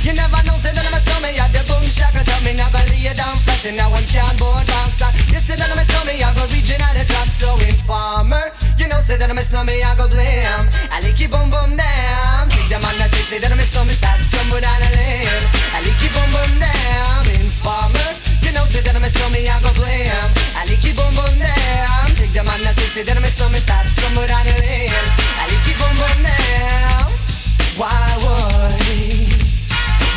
You 0.00 0.16
never 0.16 0.40
know, 0.48 0.56
say 0.64 0.72
that 0.72 0.80
I'm 0.80 0.96
a 0.96 1.00
snowman, 1.00 1.36
I 1.36 1.44
the 1.52 1.60
boom 1.68 1.84
shaka 1.84 2.24
tell 2.24 2.40
me 2.40 2.56
never 2.56 2.80
lay 2.88 3.04
you 3.04 3.12
down 3.12 3.36
flat 3.44 3.60
in 3.68 3.76
a 3.76 3.84
one 3.92 4.04
cardboard 4.08 4.64
box. 4.64 5.04
You 5.28 5.36
say 5.44 5.60
that 5.60 5.68
I'm 5.68 5.76
a 5.76 5.84
snowman, 5.84 6.16
I 6.16 6.32
go 6.32 6.48
reaching 6.48 6.80
at 6.80 6.96
the 6.96 7.04
top, 7.04 7.28
so 7.28 7.52
informer. 7.60 8.48
You 8.80 8.88
know, 8.88 8.96
say 9.04 9.20
that 9.20 9.28
I'm 9.28 9.36
a 9.36 9.44
snowman, 9.44 9.76
I 9.76 9.92
go 10.00 10.08
blam. 10.08 10.72
I 10.88 11.04
like 11.04 11.20
it 11.20 11.28
boom 11.28 11.52
boom 11.52 11.76
down. 11.76 12.48
Take 12.48 12.72
the 12.72 12.80
man 12.80 12.96
that 12.96 13.12
say, 13.12 13.28
say 13.28 13.38
that 13.44 13.52
I'm 13.52 13.60
a 13.60 13.66
snowman, 13.68 13.92
start 13.92 14.24
stumble 14.24 14.56
down 14.56 14.80
the 14.80 14.88
lane. 14.96 15.44
I 15.76 15.84
like 15.84 16.00
it 16.00 16.12
boom 16.16 16.32
boom 16.32 16.52
down. 16.56 17.20
Informer. 17.36 18.10
You 18.40 18.56
know, 18.56 18.64
say 18.72 18.80
that 18.80 18.96
I'm 18.96 19.04
a 19.04 19.10
snowman, 19.12 19.44
I 19.44 19.56
go 19.60 19.68
blam. 19.76 20.28
I 20.56 20.64
like 20.64 20.80
it 20.80 20.96
boom 20.96 21.12
boom 21.12 21.34
down. 21.36 22.08
Take 22.16 22.32
the 22.32 22.40
man 22.40 22.56
that 22.64 22.72
say, 22.72 22.88
say 22.88 23.04
that 23.04 23.20
I'm 23.20 23.24
a 23.24 23.28
snowman, 23.28 23.60
start 23.60 23.84
stumble 23.84 24.24
down 24.24 24.48
the 24.48 24.56
lane. 24.64 24.88
I 25.36 25.44
like 25.44 25.68
it 25.68 25.76
boom 25.76 25.92
boom 26.00 26.18
down. 26.24 27.12
Why 27.76 28.00
would? 28.24 28.89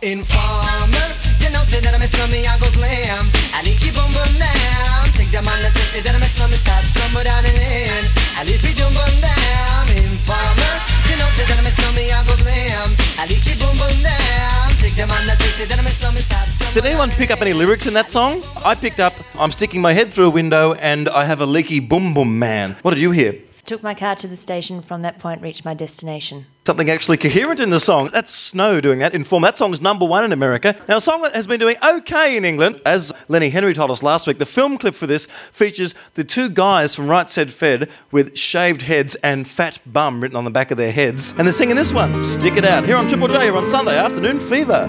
Informer, 0.00 1.10
you 1.42 1.50
know, 1.50 1.66
say 1.66 1.82
that 1.82 1.90
I'm 1.90 2.02
a 2.02 2.06
slummy, 2.06 2.46
I 2.46 2.54
go 2.62 2.70
glam. 2.70 3.26
I 3.50 3.66
like 3.66 3.82
you 3.82 3.90
boom 3.90 4.14
boom 4.14 4.30
down. 4.38 5.10
Take 5.18 5.34
the 5.34 5.42
man 5.42 5.58
that 5.58 5.74
says, 5.74 5.90
say 5.90 6.00
that 6.06 6.14
I'm 6.14 6.22
a 6.22 6.30
slummy, 6.30 6.54
stop 6.54 6.86
somewhere 6.86 7.26
down 7.26 7.42
in 7.42 7.58
in. 7.58 8.04
I 8.38 8.46
like 8.46 8.62
you 8.62 8.78
boom 8.78 8.94
boom 8.94 9.14
down. 9.18 9.90
Informer, 9.98 10.74
you 11.10 11.18
know, 11.18 11.26
say 11.34 11.50
that 11.50 11.58
I'm 11.58 11.66
a 11.66 11.74
slummy, 11.74 12.14
I 12.14 12.22
go 12.30 12.38
glam. 12.38 12.94
I 13.18 13.26
like 13.26 13.42
you 13.42 13.58
boom 13.58 13.74
boom 13.74 13.98
down. 14.06 14.70
Take 14.78 14.94
the 14.94 15.02
man 15.10 15.26
that 15.26 15.34
says, 15.42 15.54
say 15.58 15.66
that 15.66 15.78
I'm 15.82 15.86
a 15.86 15.90
slummy, 15.90 16.22
stop 16.22 16.46
somewhere 16.46 16.78
Did 16.78 16.86
anyone 16.86 17.10
pick 17.10 17.34
up 17.34 17.42
any 17.42 17.52
lyrics 17.52 17.90
in 17.90 17.94
that 17.98 18.06
song? 18.06 18.46
I 18.62 18.78
picked 18.78 19.00
up 19.00 19.18
I'm 19.34 19.50
sticking 19.50 19.82
my 19.82 19.98
head 19.98 20.14
through 20.14 20.26
a 20.26 20.30
window 20.30 20.74
and 20.78 21.08
I 21.08 21.24
have 21.26 21.40
a 21.42 21.46
leaky 21.46 21.82
boom 21.82 22.14
boom 22.14 22.38
man. 22.38 22.76
What 22.86 22.94
did 22.94 23.02
you 23.02 23.10
hear? 23.10 23.34
Took 23.68 23.82
my 23.82 23.92
car 23.92 24.16
to 24.16 24.26
the 24.26 24.34
station. 24.34 24.80
From 24.80 25.02
that 25.02 25.18
point, 25.18 25.42
reached 25.42 25.62
my 25.62 25.74
destination. 25.74 26.46
Something 26.66 26.88
actually 26.88 27.18
coherent 27.18 27.60
in 27.60 27.68
the 27.68 27.80
song. 27.80 28.08
That's 28.14 28.32
Snow 28.32 28.80
doing 28.80 29.00
that. 29.00 29.14
Inform. 29.14 29.42
That 29.42 29.58
song's 29.58 29.82
number 29.82 30.06
one 30.06 30.24
in 30.24 30.32
America. 30.32 30.74
Now, 30.88 30.96
a 30.96 31.00
song 31.02 31.20
that 31.20 31.34
has 31.34 31.46
been 31.46 31.60
doing 31.60 31.76
okay 31.84 32.38
in 32.38 32.46
England, 32.46 32.80
as 32.86 33.12
Lenny 33.28 33.50
Henry 33.50 33.74
told 33.74 33.90
us 33.90 34.02
last 34.02 34.26
week. 34.26 34.38
The 34.38 34.46
film 34.46 34.78
clip 34.78 34.94
for 34.94 35.06
this 35.06 35.26
features 35.52 35.94
the 36.14 36.24
two 36.24 36.48
guys 36.48 36.96
from 36.96 37.08
Right 37.08 37.28
Said 37.28 37.52
Fred 37.52 37.90
with 38.10 38.38
shaved 38.38 38.80
heads 38.80 39.16
and 39.16 39.46
fat 39.46 39.80
bum 39.84 40.22
written 40.22 40.38
on 40.38 40.44
the 40.44 40.50
back 40.50 40.70
of 40.70 40.78
their 40.78 40.90
heads. 40.90 41.34
And 41.36 41.46
they're 41.46 41.52
singing 41.52 41.76
this 41.76 41.92
one, 41.92 42.22
Stick 42.22 42.56
It 42.56 42.64
Out, 42.64 42.86
here 42.86 42.96
on 42.96 43.06
Triple 43.06 43.28
J, 43.28 43.42
here 43.42 43.56
on 43.58 43.66
Sunday 43.66 43.98
afternoon 43.98 44.40
fever. 44.40 44.88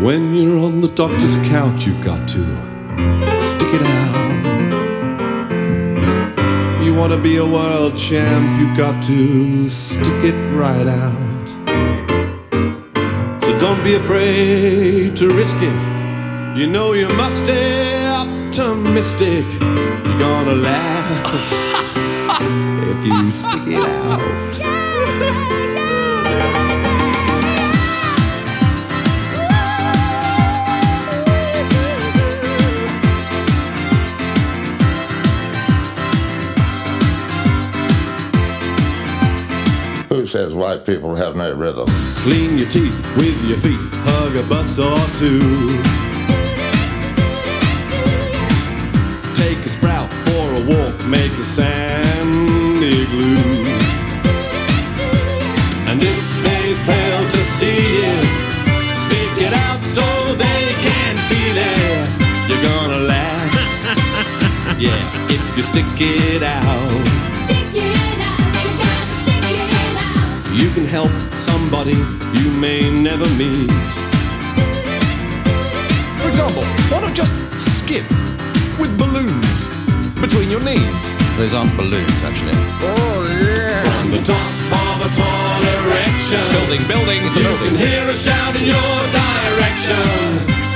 When 0.00 0.34
you're 0.34 0.60
on 0.60 0.80
the 0.80 0.90
doctor's 0.94 1.36
couch, 1.50 1.86
you've 1.86 2.02
got 2.02 2.26
to 2.26 3.38
stick 3.38 3.74
it 3.74 3.82
out. 3.82 4.29
You 6.82 6.94
want 6.94 7.12
to 7.12 7.18
be 7.18 7.36
a 7.36 7.44
world 7.44 7.98
champ, 7.98 8.58
you've 8.58 8.74
got 8.76 9.02
to 9.04 9.68
stick 9.68 10.24
it 10.24 10.34
right 10.54 10.86
out. 10.86 11.48
So 13.42 13.58
don't 13.58 13.84
be 13.84 13.94
afraid 13.94 15.14
to 15.16 15.34
risk 15.34 15.56
it. 15.60 16.58
You 16.58 16.66
know 16.66 16.94
you 16.94 17.08
must 17.14 17.44
stay 17.44 18.06
optimistic. 18.06 19.44
You're 19.60 20.18
gonna 20.18 20.54
laugh 20.54 21.34
if 22.90 23.04
you 23.04 23.30
stick 23.30 23.66
it 23.66 23.84
out. 23.84 24.56
says 40.30 40.54
white 40.54 40.86
people 40.86 41.16
have 41.16 41.34
no 41.34 41.52
rhythm? 41.52 41.86
Clean 42.22 42.56
your 42.56 42.68
teeth 42.68 42.94
with 43.16 43.36
your 43.42 43.58
feet, 43.58 43.80
hug 44.06 44.36
a 44.36 44.48
bus 44.48 44.78
or 44.78 45.02
two. 45.18 45.42
Take 49.34 49.58
a 49.66 49.68
sprout 49.68 50.08
for 50.08 50.44
a 50.54 50.62
walk, 50.70 50.94
make 51.08 51.32
a 51.32 51.42
sand 51.42 52.78
igloo. 52.80 53.66
And 55.90 56.00
if 56.00 56.26
they 56.46 56.74
fail 56.86 57.20
to 57.34 57.40
see 57.58 57.82
it, 58.06 58.24
stick 59.02 59.48
it 59.48 59.52
out 59.52 59.82
so 59.82 60.06
they 60.38 60.64
can 60.78 61.14
feel 61.26 61.56
it. 61.58 62.06
You're 62.48 62.62
gonna 62.70 63.02
laugh, 63.04 64.78
yeah, 64.78 65.26
if 65.28 65.56
you 65.56 65.62
stick 65.64 65.86
it 65.98 66.44
out. 66.44 67.19
Can 70.80 70.88
help 70.88 71.12
somebody 71.36 71.96
you 72.40 72.50
may 72.58 72.80
never 73.02 73.28
meet. 73.36 73.68
For 76.20 76.28
example, 76.28 76.64
why 76.88 77.00
not 77.04 77.14
just 77.14 77.34
skip 77.60 78.08
with 78.80 78.96
balloons 78.96 79.68
between 80.20 80.48
your 80.48 80.62
knees? 80.64 81.02
Those 81.36 81.52
aren't 81.52 81.76
balloons, 81.76 82.18
actually. 82.24 82.56
Oh, 82.80 83.28
yeah. 83.28 83.82
From 83.84 84.10
the 84.10 84.22
top 84.24 84.52
of 84.80 84.96
a 85.04 85.10
tall 85.20 85.60
erection. 85.76 86.44
Building, 86.56 86.82
building, 86.88 87.20
it's 87.26 87.36
a 87.36 87.40
you 87.40 87.44
building. 87.44 87.68
can 87.68 87.86
hear 87.86 88.04
a 88.08 88.14
shout 88.14 88.56
in 88.56 88.64
your 88.64 88.96
direction. 89.20 90.08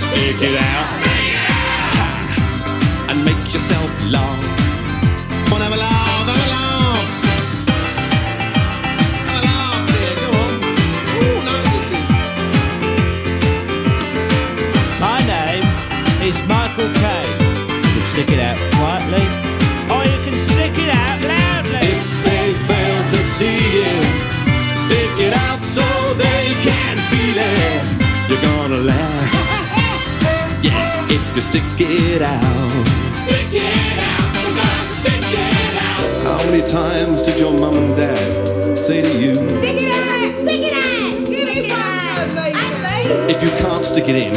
Stick 0.05 0.37
it 0.49 0.57
out. 0.73 0.89
Ha. 1.97 3.07
And 3.09 3.25
make 3.25 3.41
yourself 3.55 3.89
laugh. 4.13 4.74
Stick 31.45 31.63
it 31.79 32.23
out. 32.23 32.41
Stick 33.27 33.53
it 33.53 33.99
out, 33.99 34.35
we're 34.35 34.57
gonna 34.57 34.89
stick 34.99 35.25
it 35.29 35.77
out. 35.77 36.41
How 36.41 36.51
many 36.51 36.67
times 36.67 37.21
did 37.21 37.39
your 37.39 37.53
mum 37.53 37.77
and 37.77 37.95
dad 37.97 38.79
say 38.79 39.03
to 39.03 39.13
you, 39.21 39.35
Stick 39.51 39.77
it 39.79 39.93
out, 39.93 40.41
stick 40.41 40.63
it 40.63 40.73
out, 40.73 41.27
give 41.27 41.49
it 41.49 41.71
out. 41.71 43.31
if 43.31 43.43
you 43.43 43.51
can't 43.61 43.85
stick 43.85 44.09
it 44.09 44.17
in, 44.17 44.33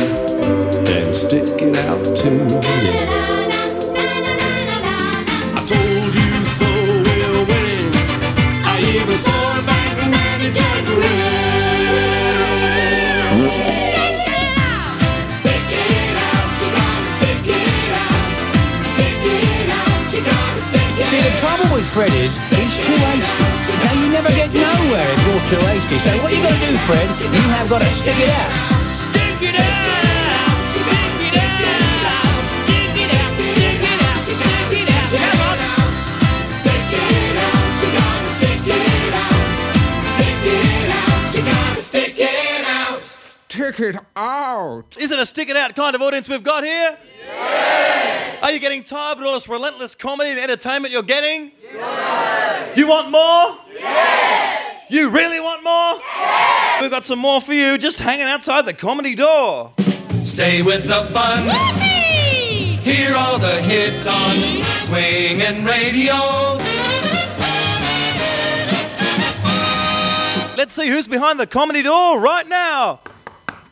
then 0.84 1.14
stick 1.14 1.62
it 1.62 1.76
out 1.78 2.18
too? 2.18 3.37
Fred 21.98 22.14
is 22.14 22.38
he's 22.54 22.78
too 22.78 22.94
hasty. 22.94 23.74
Now 23.82 23.94
you 23.98 24.12
never 24.12 24.30
get 24.30 24.54
nowhere 24.54 25.02
if 25.02 25.18
you're 25.26 25.42
too 25.50 25.66
hasty. 25.66 25.98
So 25.98 26.14
what 26.22 26.32
you 26.32 26.44
got 26.44 26.54
to 26.54 26.60
do, 26.70 26.78
Fred? 26.86 27.10
You 27.26 27.42
have 27.58 27.68
got 27.72 27.82
to 27.82 27.90
stick 27.90 28.14
it 28.20 28.30
out. 28.30 28.54
Stick 28.94 29.42
it 29.50 29.58
out. 29.58 29.98
Stick 30.78 30.94
it 31.26 31.42
out. 31.42 32.46
Stick 32.54 33.02
it 33.02 33.10
out. 33.18 33.34
Stick 33.34 33.74
it 33.74 33.82
out. 33.98 34.14
Stick 34.30 34.78
it 34.78 34.86
out. 34.94 35.10
Come 35.10 35.42
on. 35.42 35.58
Stick 36.62 36.86
it 37.02 37.34
out, 37.34 37.82
you 37.82 37.90
gotta 37.98 38.30
stick 38.38 38.62
it 38.70 39.18
out. 39.18 39.42
Stick 40.14 40.46
it 40.46 40.94
out, 40.94 41.34
you 41.34 41.42
gotta 41.50 41.82
stick 41.82 42.20
it 42.20 42.62
out. 42.78 43.02
Stick 43.02 43.80
it 43.80 43.98
out. 44.16 44.98
Is 45.00 45.10
it 45.10 45.18
a 45.18 45.26
stick 45.26 45.50
it 45.50 45.58
out 45.58 45.76
kind 45.76 45.96
of 45.96 46.04
audience 46.04 46.30
we've 46.30 46.44
got 46.44 46.64
here? 46.64 46.96
Yes. 47.26 48.44
Are 48.44 48.52
you 48.52 48.60
getting 48.60 48.84
tired 48.84 49.18
with 49.18 49.26
all 49.26 49.34
this 49.34 49.50
relentless 49.50 49.96
comedy 49.96 50.30
and 50.30 50.40
entertainment 50.40 50.94
you're 50.94 51.02
getting? 51.02 51.54
Yes. 52.78 52.84
You 52.84 52.88
want 52.88 53.12
more? 53.12 53.58
Yes. 53.74 54.84
You 54.90 55.10
really 55.10 55.40
want 55.40 55.64
more? 55.64 56.00
Yes. 56.00 56.82
We've 56.82 56.92
got 56.92 57.06
some 57.06 57.20
more 57.20 57.42
for 57.42 57.54
you 57.54 57.78
just 57.78 57.98
hanging 57.98 58.28
outside 58.28 58.66
the 58.66 58.74
comedy 58.74 59.16
door. 59.16 59.74
Stay 59.80 60.62
with 60.62 60.84
the 60.84 61.02
fun. 61.12 61.44
Hear 62.84 63.16
all 63.16 63.40
the 63.40 63.62
hits 63.64 64.06
on 64.06 64.62
swinging 64.62 65.66
radio. 65.66 66.14
Let's 70.56 70.74
see 70.74 70.88
who's 70.88 71.08
behind 71.08 71.40
the 71.40 71.48
comedy 71.48 71.82
door 71.82 72.20
right 72.20 72.48
now. 72.48 73.00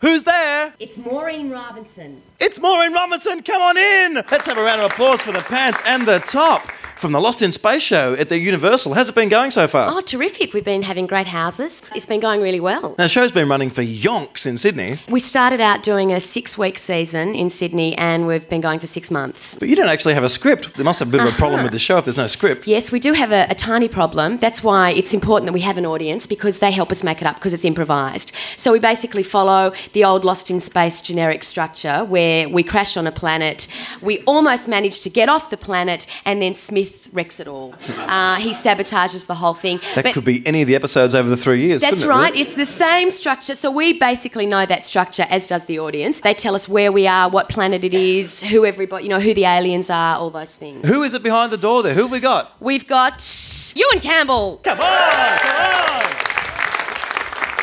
Who's 0.02 0.24
there? 0.24 0.74
It's 0.80 0.98
Maureen 0.98 1.50
Robinson. 1.52 2.22
It's 2.40 2.60
Maureen 2.60 2.94
Robinson. 2.94 3.42
Come 3.42 3.62
on 3.62 3.78
in. 3.78 4.16
Let's 4.16 4.46
have 4.46 4.58
a 4.58 4.64
round 4.64 4.82
of 4.82 4.92
applause 4.92 5.22
for 5.22 5.32
the 5.32 5.40
pants 5.42 5.82
and 5.86 6.06
the 6.06 6.20
top 6.20 6.70
from 6.98 7.12
the 7.12 7.20
Lost 7.20 7.42
in 7.42 7.52
Space 7.52 7.82
show 7.84 8.14
at 8.14 8.30
the 8.30 8.40
Universal. 8.40 8.94
How's 8.94 9.10
it 9.10 9.16
been 9.16 9.28
going 9.28 9.52
so 9.52 9.68
far? 9.68 9.94
Oh, 9.94 10.00
terrific. 10.00 10.54
We've 10.54 10.64
been 10.64 10.82
having 10.82 11.08
great 11.08 11.28
houses. 11.28 11.82
It's 11.94 12.06
been 12.06 12.22
going 12.22 12.42
really 12.42 12.62
well. 12.62 12.96
Now, 12.98 13.04
the 13.04 13.08
show's 13.10 13.34
been 13.34 13.50
running 13.50 13.70
for 13.70 13.84
yonks 13.84 14.46
in 14.46 14.58
Sydney, 14.58 14.98
We 15.10 15.20
started 15.20 15.60
out 15.60 15.84
doing 15.84 16.14
a 16.14 16.22
six 16.22 16.58
week 16.58 16.78
season 16.80 17.36
in 17.36 17.50
Sydney 17.50 17.98
and 17.98 18.26
we've 18.28 18.48
been 18.48 18.62
going 18.62 18.80
for 18.80 18.88
six 18.88 19.12
months. 19.12 19.56
but 19.56 19.68
you 19.68 19.76
don't 19.76 19.90
actually 19.90 20.14
have 20.14 20.24
a 20.24 20.30
script. 20.30 20.74
There 20.76 20.86
must 20.86 21.00
have 21.02 21.12
been 21.12 21.20
a 21.20 21.24
bit 21.24 21.30
of 21.34 21.36
a 21.36 21.38
problem 21.38 21.60
Uh-huh. 21.60 21.66
with 21.66 21.74
the 21.74 21.80
show 21.80 21.98
if 21.98 22.06
there's 22.06 22.18
no 22.18 22.28
script. 22.28 22.66
Yes, 22.66 22.92
we 22.94 23.00
do 23.02 23.12
have 23.12 23.34
a, 23.34 23.46
a 23.50 23.56
tiny 23.56 23.90
problem. 23.90 24.38
That's 24.38 24.64
why 24.64 24.92
it's 24.92 25.14
important 25.14 25.48
that 25.48 25.54
we 25.54 25.62
have 25.62 25.78
an 25.78 25.86
audience 25.86 26.26
because 26.26 26.60
they 26.60 26.72
help 26.72 26.92
us 26.92 27.04
make 27.04 27.20
it 27.22 27.28
up 27.28 27.36
because 27.36 27.54
it's 27.54 27.66
improvised. 27.66 28.32
So 28.56 28.72
we 28.72 28.80
basically 28.80 29.24
follow 29.24 29.74
the 29.92 30.06
old 30.06 30.24
Lost 30.24 30.50
in 30.50 30.62
Space 30.62 31.02
generic 31.02 31.44
structure 31.44 32.06
where 32.06 32.25
we 32.52 32.64
crash 32.64 32.98
on 32.98 33.06
a 33.08 33.12
planet, 33.12 33.68
we 34.02 34.20
almost 34.26 34.68
manage 34.68 35.00
to 35.02 35.10
get 35.10 35.28
off 35.30 35.50
the 35.50 35.58
planet, 35.58 36.08
and 36.26 36.42
then 36.42 36.54
Smith 36.54 37.10
wrecks 37.14 37.40
it 37.40 37.48
all. 37.48 37.74
Uh, 38.16 38.36
he 38.36 38.52
sabotages 38.52 39.26
the 39.28 39.36
whole 39.36 39.54
thing. 39.56 39.80
That 39.96 40.04
But- 40.06 40.14
could 40.14 40.24
be 40.24 40.46
any 40.46 40.62
of 40.62 40.68
the 40.68 40.76
episodes 40.76 41.14
over 41.16 41.28
the 41.28 41.36
three 41.46 41.62
years. 41.66 41.82
that's 41.82 42.04
right. 42.06 42.30
really? 42.32 42.42
It's 42.42 42.56
the 42.56 42.66
same 42.66 43.10
structure. 43.12 43.56
So 43.56 43.70
we 43.72 43.94
basically 44.00 44.46
know 44.46 44.66
that 44.66 44.86
structure, 44.86 45.26
as 45.30 45.48
does 45.48 45.66
the 45.66 45.80
audience. 45.80 46.20
They 46.22 46.34
tell 46.36 46.56
us 46.56 46.70
where 46.70 46.92
we 46.92 47.08
are, 47.08 47.28
what 47.30 47.50
planet 47.50 47.84
it 47.84 47.94
is, 47.94 48.42
who 48.44 48.64
everybody, 48.66 49.06
you 49.06 49.10
know, 49.10 49.20
who 49.20 49.34
the 49.34 49.46
aliens 49.46 49.90
are, 49.90 50.18
all 50.18 50.30
those 50.30 50.56
things. 50.56 50.88
Who 50.88 51.04
is 51.04 51.14
it 51.14 51.24
behind 51.24 51.52
the 51.52 51.58
door 51.58 51.84
there? 51.84 51.94
Who 51.96 52.04
have 52.04 52.12
we 52.12 52.20
got? 52.20 52.54
We've 52.62 52.88
got 52.88 53.16
Ewan 53.76 54.00
Campbell. 54.02 54.60
Come 54.64 54.80
on, 54.80 55.38
come 55.40 55.56
on. 55.98 56.12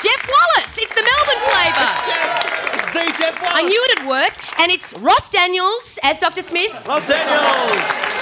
Jeff 0.03 0.29
Wallace. 0.29 0.77
It's 0.83 0.95
the 0.95 1.05
Melbourne 1.11 1.43
flavour. 1.49 2.72
It's 2.95 3.18
the 3.18 3.32
I 3.40 3.62
knew 3.62 3.86
it'd 3.90 4.07
work. 4.07 4.61
And 4.61 4.70
it's 4.70 4.93
Ross 4.99 5.30
Daniels 5.30 5.99
as 6.03 6.18
Dr. 6.18 6.43
Smith. 6.43 6.86
Ross 6.86 7.07
Daniels. 7.07 8.12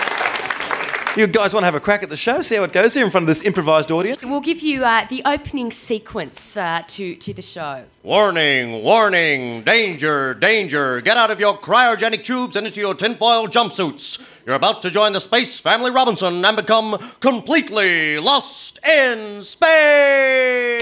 You 1.17 1.27
guys 1.27 1.53
want 1.53 1.63
to 1.63 1.67
have 1.67 1.75
a 1.75 1.81
crack 1.81 2.05
at 2.05 2.09
the 2.09 2.17
show? 2.17 2.41
See 2.41 2.55
how 2.55 2.63
it 2.63 2.73
goes 2.73 2.95
here 2.95 3.05
in 3.05 3.11
front 3.11 3.25
of 3.25 3.27
this 3.29 3.43
improvised 3.43 3.91
audience? 3.91 4.23
We'll 4.23 4.41
give 4.41 4.61
you 4.61 4.85
uh, 4.85 5.09
the 5.09 5.23
opening 5.27 5.73
sequence 5.73 6.57
uh, 6.57 6.85
to, 6.87 7.17
to 7.17 7.35
the 7.35 7.43
show. 7.43 7.83
Warning, 8.05 8.85
warning, 8.85 9.63
danger, 9.63 10.35
danger. 10.35 11.01
Get 11.01 11.17
out 11.17 11.33
of 11.33 11.41
your 11.41 11.59
cryogenic 11.59 12.23
tubes 12.23 12.55
and 12.55 12.65
into 12.65 12.81
your 12.81 12.95
tinfoil 12.95 13.49
jumpsuits. 13.49 14.23
You're 14.47 14.55
about 14.55 14.83
to 14.83 14.91
join 14.91 15.13
the 15.13 15.21
Space 15.21 15.59
Family 15.59 15.91
Robinson 15.91 16.45
and 16.45 16.57
become 16.57 16.97
completely 17.19 18.21
lost 18.21 18.79
in 18.87 19.43
space. 19.43 20.81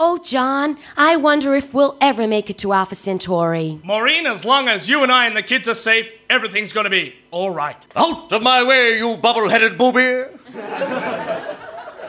Oh, 0.00 0.16
John, 0.18 0.76
I 0.96 1.16
wonder 1.16 1.56
if 1.56 1.74
we'll 1.74 1.96
ever 2.00 2.28
make 2.28 2.48
it 2.50 2.58
to 2.58 2.72
Alpha 2.72 2.94
Centauri. 2.94 3.80
Maureen, 3.82 4.28
as 4.28 4.44
long 4.44 4.68
as 4.68 4.88
you 4.88 5.02
and 5.02 5.10
I 5.10 5.26
and 5.26 5.36
the 5.36 5.42
kids 5.42 5.68
are 5.68 5.74
safe, 5.74 6.08
everything's 6.30 6.72
gonna 6.72 6.88
be 6.88 7.16
all 7.32 7.50
right. 7.50 7.84
Out 7.96 8.32
of 8.32 8.40
my 8.40 8.62
way, 8.62 8.96
you 8.96 9.16
bubble 9.16 9.48
headed 9.48 9.76
booby. 9.76 10.22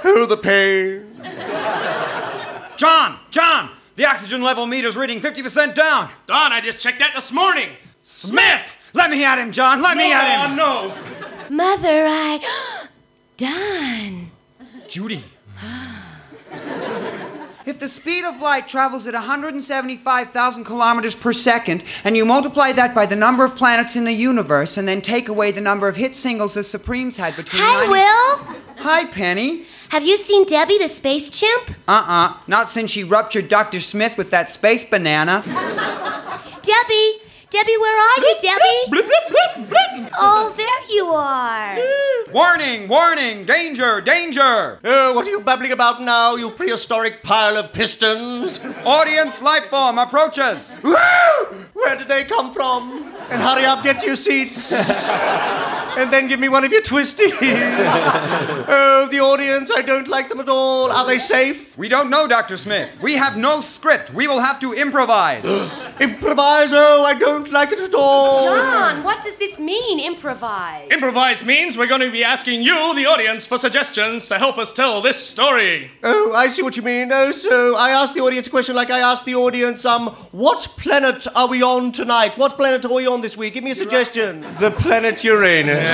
Feel 0.04 0.28
the 0.28 0.38
pain. 0.38 1.20
John, 2.78 3.18
John, 3.32 3.72
the 3.96 4.06
oxygen 4.06 4.44
level 4.44 4.68
meter's 4.68 4.96
reading 4.96 5.20
50% 5.20 5.74
down. 5.74 6.10
Don, 6.28 6.54
I 6.54 6.62
just 6.62 6.78
checked 6.78 7.00
that 7.00 7.14
this 7.16 7.32
morning. 7.32 7.72
Smith! 8.04 8.72
Let 8.94 9.10
me 9.10 9.24
at 9.26 9.40
him, 9.40 9.52
John. 9.52 9.82
Let 9.82 9.98
me 9.98 10.14
at 10.14 10.48
him. 10.48 10.56
No. 10.56 10.94
Mother, 11.50 12.06
I. 12.08 12.88
Don. 13.38 14.30
Judy. 14.88 15.24
If 17.80 17.84
the 17.84 17.88
speed 17.88 18.26
of 18.26 18.42
light 18.42 18.68
travels 18.68 19.08
at 19.08 19.14
175,000 19.14 20.66
kilometers 20.66 21.16
per 21.16 21.32
second, 21.32 21.86
and 22.04 22.18
you 22.18 22.26
multiply 22.26 22.74
that 22.74 22.94
by 22.94 23.06
the 23.06 23.16
number 23.16 23.46
of 23.46 23.56
planets 23.56 23.96
in 23.96 24.04
the 24.04 24.12
universe, 24.12 24.76
and 24.76 24.86
then 24.86 25.02
take 25.02 25.30
away 25.30 25.54
the 25.54 25.62
number 25.62 25.88
of 25.88 25.96
hit 25.96 26.14
singles 26.14 26.56
the 26.56 26.64
Supremes 26.64 27.16
had 27.16 27.38
between. 27.38 27.62
Hi, 27.64 27.86
90 27.86 27.90
Will. 27.90 28.62
Hi, 28.80 29.06
Penny. 29.06 29.64
Have 29.92 30.04
you 30.04 30.18
seen 30.18 30.44
Debbie 30.44 30.78
the 30.78 30.90
space 30.90 31.30
chimp? 31.30 31.70
Uh 31.88 32.04
uh 32.06 32.38
Not 32.48 32.70
since 32.70 32.92
she 32.92 33.06
ruptured 33.06 33.48
Dr. 33.48 33.80
Smith 33.80 34.18
with 34.18 34.30
that 34.32 34.50
space 34.50 34.84
banana. 34.84 35.42
Debbie, 36.62 37.29
Debbie, 37.50 37.78
where 37.78 37.98
are 37.98 38.20
you, 38.20 38.36
Debbie? 38.40 40.12
oh, 40.20 40.54
there 40.56 40.96
you 40.96 41.08
are. 41.08 41.80
warning, 42.32 42.88
warning, 42.88 43.44
danger, 43.44 44.02
danger. 44.02 44.80
Oh, 44.84 45.14
what 45.14 45.26
are 45.26 45.30
you 45.32 45.42
babbling 45.42 45.72
about 45.72 46.00
now, 46.00 46.36
you 46.36 46.52
prehistoric 46.52 47.24
pile 47.24 47.58
of 47.58 47.74
pistons? 47.74 48.60
Audience 48.86 49.42
life 49.42 49.66
form 49.66 49.98
approaches. 49.98 50.72
Woo! 50.84 50.94
Where 51.74 51.98
did 51.98 52.08
they 52.08 52.24
come 52.24 52.54
from? 52.54 53.16
And 53.32 53.42
hurry 53.42 53.66
up, 53.66 53.84
get 53.84 54.00
to 54.02 54.06
your 54.06 54.16
seats. 54.16 54.72
and 56.00 56.14
then 56.14 56.28
give 56.28 56.40
me 56.40 56.50
one 56.50 56.64
of 56.64 56.72
your 56.72 56.82
twisties. 56.82 57.32
oh, 58.68 59.08
the 59.10 59.20
audience, 59.20 59.72
I 59.76 59.82
don't 59.82 60.08
like 60.08 60.30
them 60.30 60.40
at 60.40 60.50
all. 60.50 60.92
Are 60.92 61.06
they 61.06 61.18
safe? 61.18 61.78
We 61.78 61.90
don't 61.90 62.10
know, 62.10 62.28
Dr. 62.28 62.58
Smith. 62.58 62.96
We 63.02 63.16
have 63.16 63.38
no 63.38 63.62
script. 63.62 64.14
We 64.14 64.28
will 64.28 64.40
have 64.40 64.60
to 64.62 64.74
improvise. 64.74 65.46
Improvise? 66.00 66.72
Oh, 66.74 67.04
I 67.04 67.14
don't 67.14 67.39
like 67.48 67.72
it 67.72 67.80
at 67.80 67.94
all. 67.94 68.46
John, 68.46 69.04
what 69.04 69.24
does 69.24 69.38
this 69.38 69.60
mean, 69.60 70.00
improvise? 70.00 70.90
Improvise 70.90 71.44
means 71.44 71.78
we're 71.78 71.88
going 71.88 72.02
to 72.02 72.12
be 72.12 72.24
asking 72.24 72.62
you, 72.62 72.96
the 72.96 73.06
audience, 73.06 73.46
for 73.46 73.58
suggestions 73.58 74.28
to 74.28 74.38
help 74.38 74.58
us 74.58 74.74
tell 74.74 75.02
this 75.02 75.18
story. 75.18 75.92
Oh, 76.04 76.34
I 76.34 76.48
see 76.48 76.62
what 76.62 76.76
you 76.78 76.84
mean. 76.84 77.12
Oh, 77.12 77.32
so 77.32 77.76
I 77.76 77.92
asked 77.92 78.16
the 78.16 78.22
audience 78.22 78.48
a 78.48 78.50
question 78.50 78.76
like 78.76 78.90
I 78.90 79.00
asked 79.00 79.26
the 79.26 79.36
audience, 79.36 79.86
um, 79.86 80.08
what 80.32 80.60
planet 80.78 81.28
are 81.36 81.48
we 81.48 81.64
on 81.64 81.92
tonight? 81.92 82.38
What 82.38 82.56
planet 82.56 82.86
are 82.86 82.94
we 82.94 83.08
on 83.08 83.22
this 83.22 83.38
week? 83.38 83.54
Give 83.54 83.64
me 83.64 83.72
a 83.72 83.76
suggestion. 83.76 84.42
The 84.60 84.72
planet 84.72 85.24
Uranus. 85.24 85.90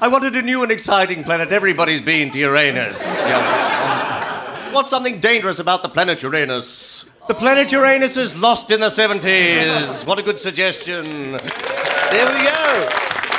I 0.00 0.06
wanted 0.06 0.36
a 0.36 0.42
new 0.42 0.62
and 0.62 0.70
exciting 0.70 1.24
planet. 1.24 1.52
Everybody's 1.52 2.00
been 2.00 2.30
to 2.30 2.38
Uranus. 2.38 3.02
Yeah. 3.02 4.72
What's 4.72 4.90
something 4.90 5.18
dangerous 5.18 5.58
about 5.58 5.82
the 5.82 5.88
planet 5.88 6.22
Uranus? 6.22 7.04
The 7.28 7.34
planet 7.34 7.70
Uranus 7.72 8.16
is 8.16 8.34
lost 8.34 8.70
in 8.70 8.80
the 8.80 8.86
70s. 8.86 10.06
What 10.06 10.18
a 10.18 10.22
good 10.22 10.38
suggestion. 10.38 11.04
There 11.04 12.26
we 12.26 12.42
go. 12.42 12.88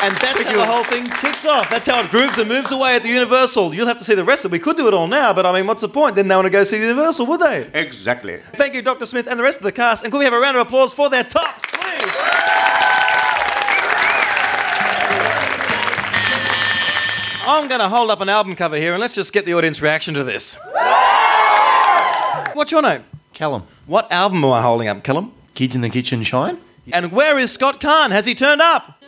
And 0.02 0.16
that's 0.18 0.44
how 0.44 0.54
the 0.54 0.66
whole 0.66 0.84
thing 0.84 1.10
kicks 1.10 1.44
off. 1.44 1.72
That's 1.72 1.88
how 1.88 2.04
it 2.04 2.12
grooves 2.12 2.38
and 2.38 2.48
moves 2.48 2.70
away 2.70 2.96
at 2.96 3.02
the 3.02 3.10
Universal. 3.10 3.74
You'll 3.74 3.88
have 3.88 3.98
to 3.98 4.04
see 4.04 4.14
the 4.14 4.24
rest 4.24 4.46
of 4.46 4.52
it. 4.52 4.54
We 4.54 4.60
could 4.60 4.78
do 4.78 4.88
it 4.88 4.94
all 4.94 5.08
now, 5.08 5.34
but 5.34 5.48
I 5.48 5.54
mean, 5.54 5.66
what's 5.66 5.82
the 5.82 5.90
point? 5.90 6.16
Then 6.16 6.28
they 6.28 6.36
want 6.36 6.46
to 6.46 6.52
go 6.52 6.64
see 6.64 6.78
the 6.78 6.86
Universal, 6.86 7.26
would 7.26 7.40
they? 7.40 7.68
Exactly. 7.74 8.38
Thank 8.54 8.76
you, 8.76 8.84
Dr. 8.84 9.08
Smith, 9.08 9.26
and 9.26 9.40
the 9.40 9.44
rest 9.44 9.58
of 9.58 9.64
the 9.64 9.72
cast. 9.72 10.04
And 10.04 10.12
could 10.12 10.20
we 10.20 10.26
have 10.26 10.36
a 10.36 10.40
round 10.40 10.56
of 10.56 10.68
applause 10.68 10.94
for 10.94 11.10
their 11.10 11.24
tops, 11.24 11.66
please? 11.66 12.12
I'm 17.48 17.68
going 17.68 17.82
to 17.82 17.90
hold 17.90 18.12
up 18.12 18.22
an 18.22 18.30
album 18.30 18.56
cover 18.56 18.76
here 18.76 18.94
and 18.94 19.02
let's 19.02 19.16
just 19.16 19.34
get 19.34 19.48
the 19.48 19.56
audience 19.56 19.82
reaction 19.82 20.14
to 20.14 20.24
this. 20.24 20.58
What's 22.54 22.72
your 22.72 22.84
name? 22.84 23.04
Callum. 23.40 23.64
What 23.86 24.12
album 24.12 24.44
am 24.44 24.52
I 24.52 24.62
holding 24.62 24.90
up, 24.90 25.02
Callum? 25.02 25.32
Kids 25.54 25.74
in 25.74 25.80
the 25.80 25.90
Kitchen 25.90 26.24
Shine. 26.24 26.58
And 26.92 27.14
where 27.14 27.40
is 27.40 27.54
Scott 27.54 27.80
Carne? 27.80 28.12
Has 28.12 28.26
he 28.26 28.36
turned 28.36 28.60
up? 28.60 29.02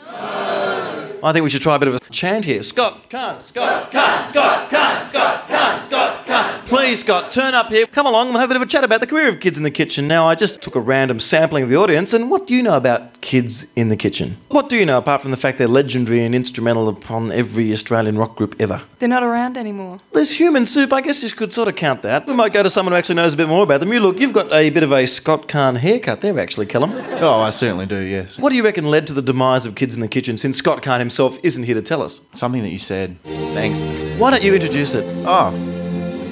I 1.24 1.32
think 1.34 1.44
we 1.44 1.50
should 1.50 1.62
try 1.62 1.76
a 1.76 1.80
bit 1.80 1.88
of 1.88 1.96
a 1.96 2.00
chant 2.10 2.46
here. 2.46 2.64
Scott 2.64 3.10
Carne, 3.10 3.40
Scott 3.40 3.92
Carne, 3.92 4.28
Scott 4.28 4.70
Carne, 4.70 5.08
Scott 5.08 5.48
Carne, 5.48 5.84
Scott 5.84 6.26
Carne. 6.26 6.62
Please, 6.62 7.02
Scott, 7.02 7.32
turn 7.32 7.54
up 7.54 7.68
here. 7.68 7.86
Come 7.86 8.08
along 8.08 8.30
and 8.30 8.38
have 8.38 8.46
a 8.46 8.54
bit 8.54 8.56
of 8.56 8.62
a 8.62 8.66
chat 8.66 8.84
about 8.84 9.02
the 9.02 9.08
career 9.08 9.28
of 9.28 9.40
Kids 9.40 9.58
in 9.58 9.64
the 9.64 9.72
Kitchen. 9.72 10.08
Now, 10.08 10.28
I 10.28 10.36
just 10.36 10.62
took 10.62 10.76
a 10.76 10.80
random 10.80 11.20
sampling 11.20 11.64
of 11.64 11.70
the 11.70 11.76
audience, 11.76 12.14
and 12.14 12.32
what 12.32 12.48
do 12.48 12.56
you 12.56 12.64
know 12.64 12.78
about 12.78 13.20
Kids 13.22 13.68
in 13.76 13.90
the 13.90 13.98
Kitchen? 13.98 14.38
What 14.48 14.70
do 14.70 14.78
you 14.78 14.86
know 14.86 14.98
apart 14.98 15.22
from 15.22 15.32
the 15.32 15.38
fact 15.38 15.58
they're 15.58 15.68
legendary 15.68 16.24
and 16.24 16.34
instrumental 16.34 16.88
upon 16.88 17.32
every 17.32 17.72
Australian 17.74 18.18
rock 18.18 18.36
group 18.36 18.56
ever? 18.60 18.82
They're 19.00 19.10
not 19.10 19.22
around 19.22 19.58
anymore. 19.58 20.00
There's 20.14 20.40
Human 20.40 20.66
Soup. 20.66 20.92
I 20.94 21.02
guess 21.02 21.22
you 21.24 21.30
could 21.32 21.54
sort 21.54 21.68
of 21.68 21.76
count 21.76 22.02
that. 22.04 22.26
We 22.26 22.34
might 22.34 22.54
go 22.54 22.64
to 22.64 22.70
someone 22.70 22.94
who 22.94 22.98
actually 22.98 23.16
knows 23.16 23.34
a 23.34 23.38
bit 23.38 23.48
more 23.48 23.64
about 23.64 23.82
them. 23.82 23.92
You 23.92 24.00
look, 24.00 24.20
you've 24.20 24.34
got 24.34 24.52
a 24.54 24.70
bit 24.70 24.84
of 24.84 24.92
a 24.92 25.06
Scott 25.06 25.48
Carne 25.48 25.76
haircut 25.76 26.22
there, 26.22 26.40
actually, 26.40 26.68
Callum. 26.68 26.92
Oh, 26.94 27.42
I 27.42 27.50
certainly 27.50 27.86
do, 27.86 28.00
yes. 28.00 28.40
What 28.40 28.50
do 28.50 28.56
you 28.56 28.64
reckon 28.64 28.86
led 28.86 29.08
to 29.08 29.14
the 29.14 29.22
demise 29.22 29.66
of 29.66 29.76
Kids 29.76 29.94
in 29.94 30.02
the 30.02 30.08
Kitchen 30.08 30.38
since 30.38 30.58
Scott 30.58 30.82
Carne 30.82 31.00
himself 31.00 31.11
isn't 31.20 31.64
here 31.64 31.76
to 31.76 31.82
tell 31.82 32.02
us? 32.02 32.22
Something 32.34 32.64
that 32.64 32.70
you 32.70 32.78
said. 32.78 33.18
Thanks. 33.24 33.82
Why 34.20 34.32
don't 34.32 34.44
you 34.44 34.54
introduce 34.54 34.94
it? 34.94 35.06
Oh, 35.26 35.52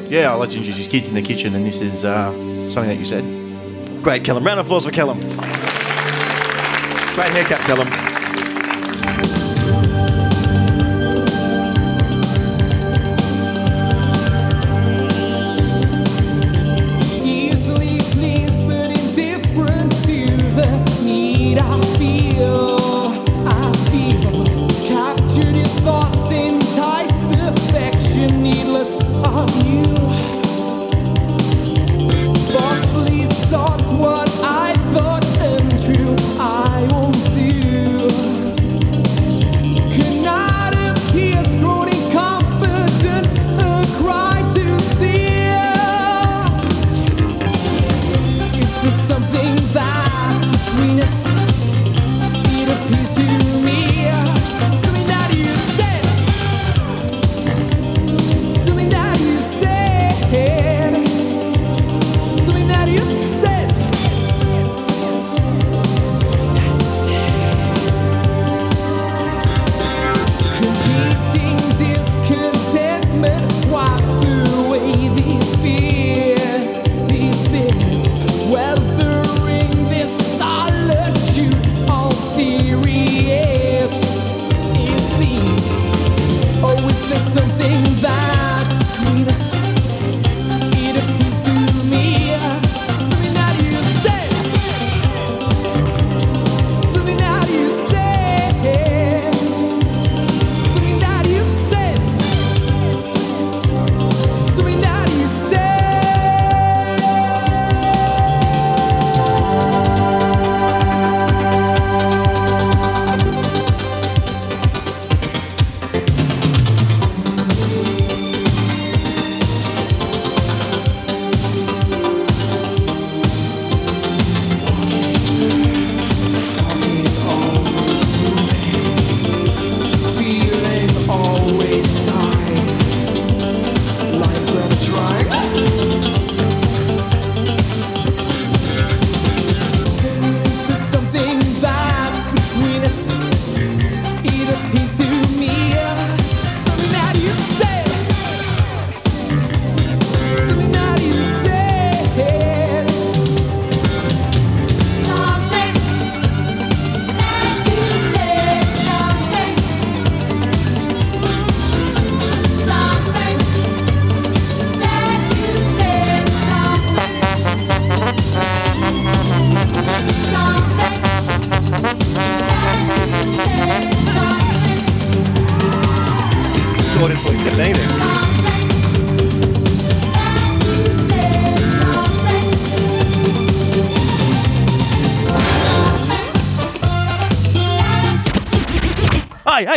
yeah, 0.09 0.31
I'd 0.31 0.35
like 0.35 0.49
to 0.51 0.57
introduce 0.57 0.87
Kids 0.87 1.09
in 1.09 1.15
the 1.15 1.21
Kitchen, 1.21 1.55
and 1.55 1.65
this 1.65 1.81
is 1.81 2.03
uh, 2.03 2.31
something 2.69 2.89
that 2.89 2.97
you 2.97 3.05
said. 3.05 3.23
Great, 4.03 4.23
Callum. 4.23 4.43
Round 4.43 4.59
of 4.59 4.65
applause 4.65 4.85
for 4.85 4.91
Callum. 4.91 5.19
Great 5.19 5.35
haircut, 7.31 7.59
Callum. 7.61 8.08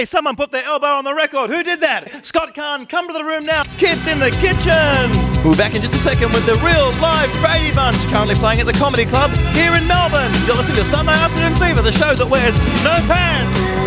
Hey, 0.03 0.07
someone 0.07 0.35
put 0.35 0.51
their 0.51 0.65
elbow 0.65 0.89
on 0.89 1.05
the 1.05 1.15
record. 1.15 1.49
Who 1.49 1.63
did 1.63 1.79
that? 1.83 2.27
Scott 2.27 2.57
Carne, 2.57 2.87
come 2.87 3.07
to 3.07 3.13
the 3.13 3.23
room 3.23 3.47
now. 3.47 3.63
Kids 3.79 4.09
in 4.09 4.19
the 4.19 4.33
kitchen. 4.43 5.07
We'll 5.45 5.53
be 5.53 5.59
back 5.59 5.77
in 5.77 5.81
just 5.81 5.95
a 5.95 5.99
second 5.99 6.33
with 6.33 6.45
the 6.45 6.57
real 6.57 6.91
live 6.99 7.31
Brady 7.39 7.73
Bunch, 7.73 7.97
currently 8.11 8.35
playing 8.35 8.59
at 8.59 8.67
the 8.67 8.73
Comedy 8.73 9.07
Club 9.07 9.31
here 9.55 9.77
in 9.77 9.87
Melbourne. 9.87 10.33
You're 10.45 10.57
listening 10.57 10.79
to 10.79 10.85
Sunday 10.85 11.13
Afternoon 11.13 11.55
Fever, 11.55 11.83
the 11.83 11.93
show 11.93 12.17
that 12.17 12.27
wears 12.27 12.59
no 12.83 12.99
pants. 13.07 13.82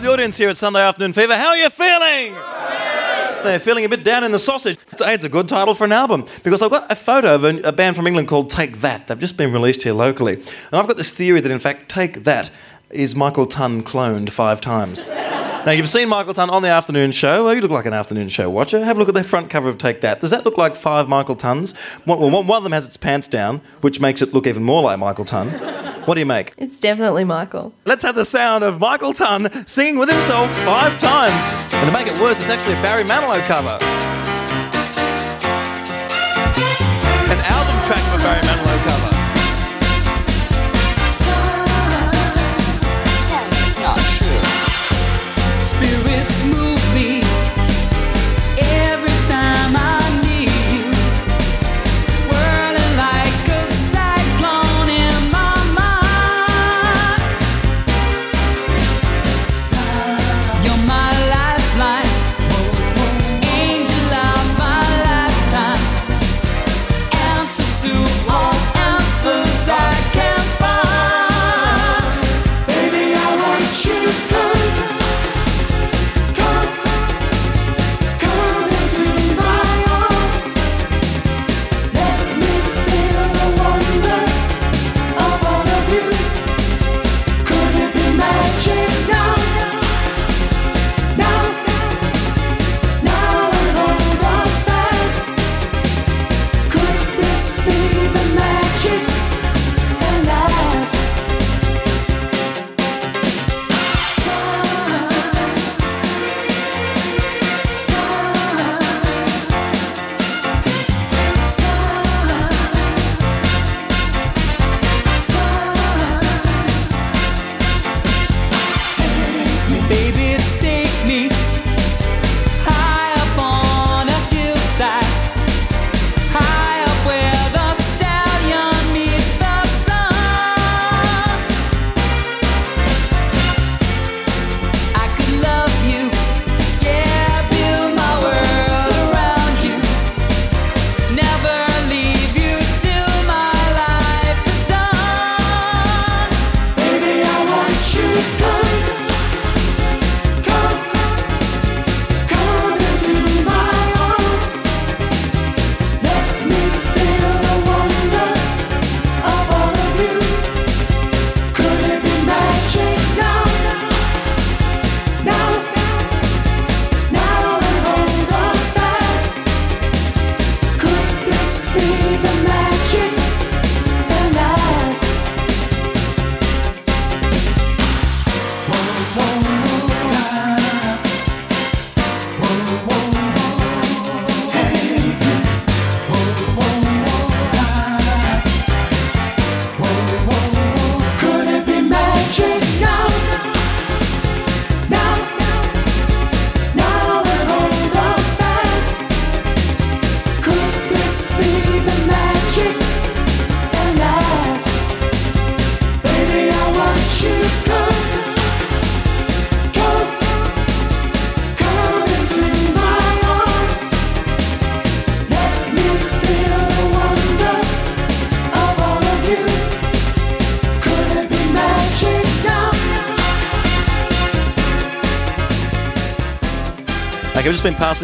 The 0.00 0.10
audience 0.10 0.38
here 0.38 0.48
at 0.48 0.56
Sunday 0.56 0.80
Afternoon 0.80 1.12
Fever. 1.12 1.36
How 1.36 1.48
are 1.48 1.56
you 1.56 1.68
feeling? 1.68 2.32
They're 3.44 3.58
feeling 3.58 3.84
a 3.84 3.88
bit 3.88 4.04
down 4.04 4.24
in 4.24 4.32
the 4.32 4.38
sausage. 4.38 4.78
It's 4.92 5.24
a 5.24 5.28
good 5.28 5.48
title 5.48 5.74
for 5.74 5.84
an 5.84 5.92
album 5.92 6.24
because 6.42 6.62
I've 6.62 6.70
got 6.70 6.90
a 6.90 6.96
photo 6.96 7.34
of 7.34 7.44
a, 7.44 7.72
band 7.72 7.96
from 7.96 8.06
England 8.06 8.28
called 8.28 8.48
Take 8.48 8.78
That. 8.80 9.06
They've 9.06 9.18
just 9.18 9.36
been 9.36 9.52
released 9.52 9.82
here 9.82 9.92
locally. 9.92 10.34
And 10.34 10.44
I've 10.72 10.86
got 10.86 10.96
this 10.96 11.10
theory 11.10 11.40
that, 11.40 11.50
in 11.50 11.58
fact, 11.58 11.90
Take 11.90 12.24
That 12.24 12.50
is 12.88 13.14
Michael 13.14 13.46
Tunn 13.46 13.82
cloned 13.82 14.30
five 14.30 14.60
times. 14.60 15.06
Now, 15.06 15.72
you've 15.72 15.88
seen 15.88 16.08
Michael 16.08 16.34
Tunn 16.34 16.48
on 16.50 16.62
the 16.62 16.68
afternoon 16.68 17.12
show. 17.12 17.44
Well, 17.44 17.54
you 17.54 17.60
look 17.60 17.70
like 17.70 17.86
an 17.86 17.92
afternoon 17.92 18.28
show 18.28 18.48
watcher. 18.48 18.84
Have 18.84 18.96
a 18.96 18.98
look 18.98 19.08
at 19.08 19.14
the 19.14 19.22
front 19.24 19.50
cover 19.50 19.68
of 19.68 19.78
Take 19.78 20.00
That. 20.00 20.20
Does 20.20 20.30
that 20.30 20.44
look 20.44 20.56
like 20.56 20.74
five 20.74 21.08
Michael 21.08 21.36
Tunns? 21.36 21.76
One, 22.04 22.18
well, 22.18 22.30
one 22.30 22.56
of 22.56 22.62
them 22.62 22.72
has 22.72 22.86
its 22.86 22.96
pants 22.96 23.28
down, 23.28 23.60
which 23.82 24.00
makes 24.00 24.22
it 24.22 24.32
look 24.32 24.46
even 24.46 24.64
more 24.64 24.82
like 24.82 24.98
Michael 24.98 25.24
Tunn. 25.24 25.50
What 26.04 26.14
do 26.14 26.20
you 26.20 26.26
make? 26.26 26.52
It's 26.58 26.80
definitely 26.80 27.22
Michael. 27.22 27.72
Let's 27.84 28.02
have 28.02 28.16
the 28.16 28.24
sound 28.24 28.64
of 28.64 28.80
Michael 28.80 29.12
Tunn 29.12 29.48
singing 29.68 29.98
with 29.98 30.10
himself 30.10 30.50
five 30.64 30.98
times. 30.98 31.74
And 31.74 31.86
to 31.86 31.92
make 31.92 32.08
it 32.08 32.20
worse, 32.20 32.40
it's 32.40 32.50
actually 32.50 32.74
a 32.74 32.82
Barry 32.82 33.04
Manilow 33.04 33.40
cover. 33.46 33.78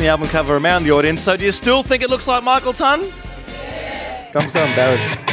The 0.01 0.09
album 0.09 0.29
cover 0.29 0.57
around 0.57 0.85
the 0.85 0.93
audience. 0.93 1.23
So, 1.23 1.37
do 1.37 1.45
you 1.45 1.53
still 1.53 1.83
think 1.83 2.03
it 2.03 2.11
looks 2.11 2.27
like 2.27 2.43
Michael 2.43 2.73
Tunn? 2.73 3.03
I'm 4.35 4.49
so 4.49 4.62
embarrassed. 4.62 5.27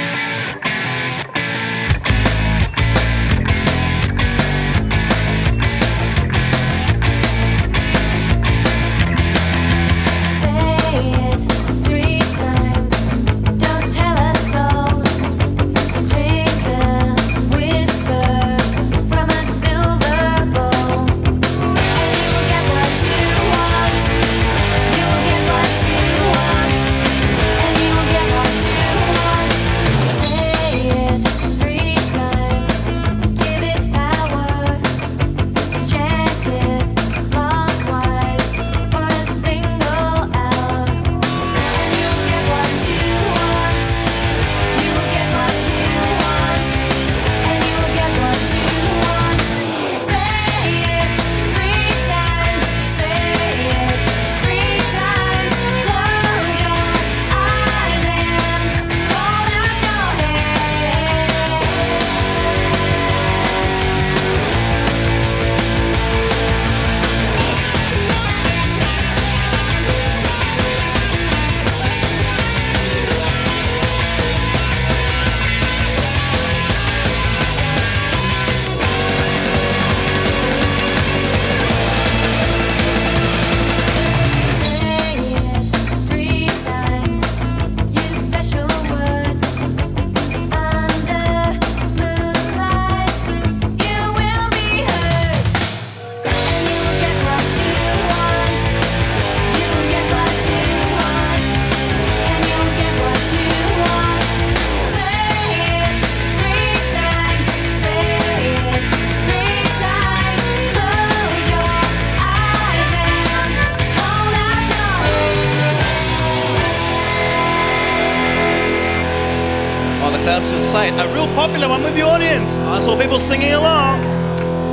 Say. 120.75 120.89
A 120.89 121.13
real 121.13 121.27
popular 121.27 121.69
one 121.69 121.83
with 121.83 121.95
the 121.95 122.01
audience. 122.01 122.57
I 122.57 122.79
saw 122.79 122.99
people 122.99 123.19
singing 123.19 123.53
along. 123.53 124.03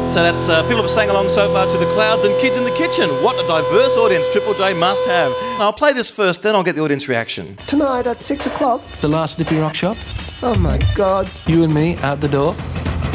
So 0.09 0.23
that's 0.23 0.49
uh, 0.49 0.63
people 0.65 0.83
have 0.83 0.91
sang 0.91 1.11
along 1.11 1.29
so 1.29 1.53
far 1.53 1.67
to 1.67 1.79
the 1.79 1.87
clouds 1.95 2.25
and 2.25 2.39
kids 2.41 2.57
in 2.57 2.65
the 2.65 2.73
kitchen. 2.73 3.09
What 3.23 3.43
a 3.43 3.47
diverse 3.47 3.97
audience 3.97 4.29
Triple 4.29 4.55
J 4.55 4.75
must 4.75 5.05
have. 5.07 5.33
I'll 5.61 5.73
play 5.73 5.93
this 5.93 6.11
first, 6.11 6.43
then 6.43 6.55
I'll 6.55 6.65
get 6.65 6.75
the 6.75 6.83
audience 6.83 7.09
reaction. 7.09 7.57
Tonight 7.69 8.07
at 8.07 8.21
six 8.21 8.47
o'clock. 8.47 8.83
The 9.01 9.09
last 9.09 9.39
Nippy 9.39 9.59
Rock 9.59 9.75
Shop. 9.75 9.97
Oh 10.43 10.57
my 10.59 10.79
God. 10.97 11.31
You 11.47 11.63
and 11.63 11.73
me 11.73 11.97
out 11.99 12.21
the 12.21 12.29
door. 12.29 12.57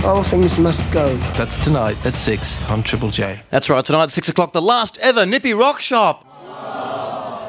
All 0.05 0.23
things 0.23 0.57
must 0.57 0.89
go. 0.91 1.17
That's 1.35 1.57
tonight 1.57 1.97
at 2.05 2.15
6 2.15 2.69
on 2.69 2.83
Triple 2.83 3.09
J. 3.09 3.41
That's 3.49 3.67
right, 3.67 3.83
tonight 3.83 4.03
at 4.03 4.11
6 4.11 4.29
o'clock, 4.29 4.53
the 4.53 4.61
last 4.61 4.97
ever 4.99 5.25
Nippy 5.25 5.55
Rock 5.55 5.81
Shop. 5.81 6.26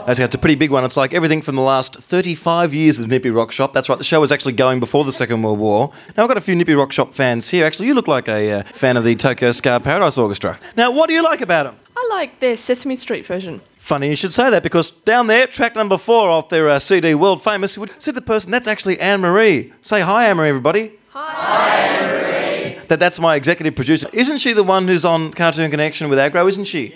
That's 0.08 0.20
it's 0.20 0.34
a 0.34 0.38
pretty 0.38 0.54
big 0.54 0.70
one. 0.70 0.84
It's 0.84 0.96
like 0.96 1.12
everything 1.12 1.42
from 1.42 1.54
the 1.56 1.60
last 1.60 1.96
35 1.96 2.72
years 2.72 2.96
of 2.98 3.02
the 3.02 3.08
Nippy 3.08 3.28
Rock 3.28 3.52
Shop. 3.52 3.74
That's 3.74 3.90
right, 3.90 3.98
the 3.98 4.04
show 4.04 4.22
was 4.22 4.32
actually 4.32 4.54
going 4.54 4.80
before 4.80 5.04
the 5.04 5.12
Second 5.12 5.42
World 5.42 5.58
War. 5.58 5.92
Now, 6.16 6.22
I've 6.22 6.30
got 6.30 6.38
a 6.38 6.40
few 6.40 6.56
Nippy 6.56 6.74
Rock 6.74 6.92
Shop 6.92 7.12
fans 7.12 7.50
here. 7.50 7.66
Actually, 7.66 7.88
you 7.88 7.94
look 7.94 8.08
like 8.08 8.26
a 8.26 8.52
uh, 8.52 8.62
fan 8.62 8.96
of 8.96 9.04
the 9.04 9.14
Tokyo 9.14 9.52
Ska 9.52 9.80
Paradise 9.80 10.16
Orchestra. 10.16 10.58
Now, 10.78 10.90
what 10.90 11.08
do 11.08 11.12
you 11.12 11.22
like 11.22 11.42
about 11.42 11.64
them? 11.64 11.76
I 11.94 12.08
like 12.08 12.40
their 12.40 12.56
Sesame 12.56 12.96
Street 12.96 13.26
version. 13.26 13.60
Funny 13.76 14.08
you 14.08 14.16
should 14.16 14.32
say 14.32 14.48
that 14.48 14.62
because 14.62 14.92
down 14.92 15.26
there, 15.26 15.46
track 15.46 15.74
number 15.74 15.98
four 15.98 16.30
off 16.30 16.48
their 16.48 16.70
uh, 16.70 16.78
CD 16.78 17.14
World 17.14 17.44
Famous, 17.44 17.76
you 17.76 17.80
would 17.80 18.00
see 18.00 18.10
the 18.10 18.22
person, 18.22 18.50
that's 18.50 18.66
actually 18.66 18.98
Anne 19.00 19.20
Marie. 19.20 19.74
Say 19.82 20.00
hi, 20.00 20.30
Anne 20.30 20.38
Marie, 20.38 20.48
everybody. 20.48 20.92
Hi, 21.10 21.80
Anne 21.80 22.72
Marie. 22.72 22.78
That, 22.88 22.98
that's 22.98 23.20
my 23.20 23.34
executive 23.34 23.76
producer. 23.76 24.08
Isn't 24.14 24.38
she 24.38 24.54
the 24.54 24.64
one 24.64 24.88
who's 24.88 25.04
on 25.04 25.32
Cartoon 25.32 25.70
Connection 25.70 26.08
with 26.08 26.18
Agro, 26.18 26.46
isn't 26.46 26.64
she? 26.64 26.94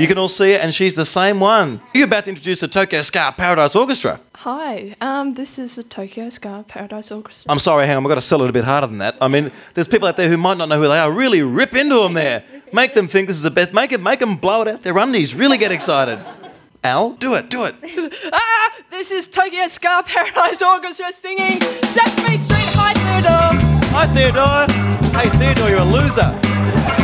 You 0.00 0.06
can 0.06 0.16
all 0.16 0.28
see 0.28 0.52
it, 0.52 0.64
and 0.64 0.72
she's 0.72 0.94
the 0.94 1.04
same 1.04 1.40
one. 1.40 1.78
You're 1.92 2.06
about 2.06 2.24
to 2.24 2.30
introduce 2.30 2.60
the 2.60 2.68
Tokyo 2.68 3.02
Ska 3.02 3.34
Paradise 3.36 3.76
Orchestra. 3.76 4.18
Hi, 4.36 4.96
um, 5.02 5.34
this 5.34 5.58
is 5.58 5.76
the 5.76 5.82
Tokyo 5.82 6.30
Ska 6.30 6.64
Paradise 6.66 7.12
Orchestra. 7.12 7.52
I'm 7.52 7.58
sorry, 7.58 7.86
hang 7.86 7.98
on, 7.98 8.04
I've 8.04 8.08
got 8.08 8.14
to 8.14 8.22
sell 8.22 8.42
it 8.42 8.48
a 8.48 8.52
bit 8.52 8.64
harder 8.64 8.86
than 8.86 8.96
that. 8.96 9.18
I 9.20 9.28
mean, 9.28 9.50
there's 9.74 9.86
people 9.86 10.08
out 10.08 10.16
there 10.16 10.30
who 10.30 10.38
might 10.38 10.56
not 10.56 10.70
know 10.70 10.80
who 10.80 10.88
they 10.88 10.98
are. 10.98 11.12
Really 11.12 11.42
rip 11.42 11.76
into 11.76 11.96
them 11.96 12.14
there. 12.14 12.44
Make 12.72 12.94
them 12.94 13.08
think 13.08 13.28
this 13.28 13.36
is 13.36 13.42
the 13.42 13.50
best. 13.50 13.74
Make 13.74 13.92
it, 13.92 14.00
make 14.00 14.20
them 14.20 14.36
blow 14.36 14.62
it 14.62 14.68
out 14.68 14.82
their 14.82 14.96
undies. 14.96 15.34
Really 15.34 15.58
get 15.58 15.70
excited. 15.70 16.18
Al, 16.82 17.10
do 17.10 17.34
it, 17.34 17.50
do 17.50 17.66
it. 17.66 17.74
ah, 18.32 18.72
this 18.90 19.10
is 19.10 19.28
Tokyo 19.28 19.68
Ska 19.68 20.02
Paradise 20.06 20.62
Orchestra 20.62 21.12
singing 21.12 21.60
Sesame 21.60 22.38
Street 22.38 22.72
High 22.72 22.94
Theodore. 22.94 23.80
Hi, 23.92 24.06
Theodore. 24.14 25.20
Hey, 25.20 25.28
Theodore, 25.38 25.68
you're 25.68 25.80
a 25.80 25.84
loser. 25.84 26.99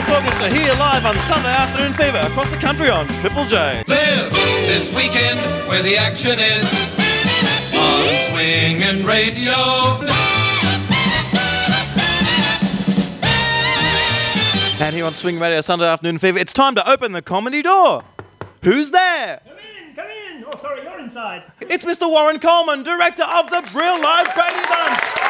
Ska 0.00 0.12
Paradise 0.12 0.24
Orchestra 0.24 0.58
here 0.58 0.74
live 0.74 1.04
on 1.04 1.18
Sunday 1.20 1.50
Afternoon 1.50 1.92
Fever 1.92 2.18
across 2.18 2.50
the 2.50 2.56
country 2.56 2.88
on 2.88 3.06
Triple 3.20 3.44
J. 3.44 3.82
Live 3.86 4.30
this 4.66 4.94
weekend 4.94 5.38
where 5.68 5.82
the 5.82 5.96
action 5.96 6.32
is 6.38 6.64
on 7.74 8.20
swinging 8.30 9.04
radio. 9.04 9.52
And 14.82 14.94
here 14.94 15.04
on 15.04 15.12
Swing 15.12 15.38
Radio 15.38 15.60
Sunday 15.60 15.86
Afternoon 15.86 16.18
Fever, 16.18 16.38
it's 16.38 16.52
time 16.52 16.74
to 16.76 16.90
open 16.90 17.12
the 17.12 17.22
comedy 17.22 17.62
door. 17.62 18.02
Who's 18.62 18.90
there? 18.90 19.40
Come 19.44 19.56
in, 19.58 19.94
come 19.94 20.06
in. 20.06 20.44
Oh, 20.46 20.56
sorry, 20.56 20.82
you're 20.82 21.00
inside. 21.00 21.42
It's 21.60 21.84
Mr. 21.84 22.10
Warren 22.10 22.38
Coleman, 22.38 22.82
director 22.82 23.24
of 23.24 23.50
the 23.50 23.60
Real 23.74 24.00
Live 24.00 24.34
Brady 24.34 24.66
Bunch. 24.68 25.20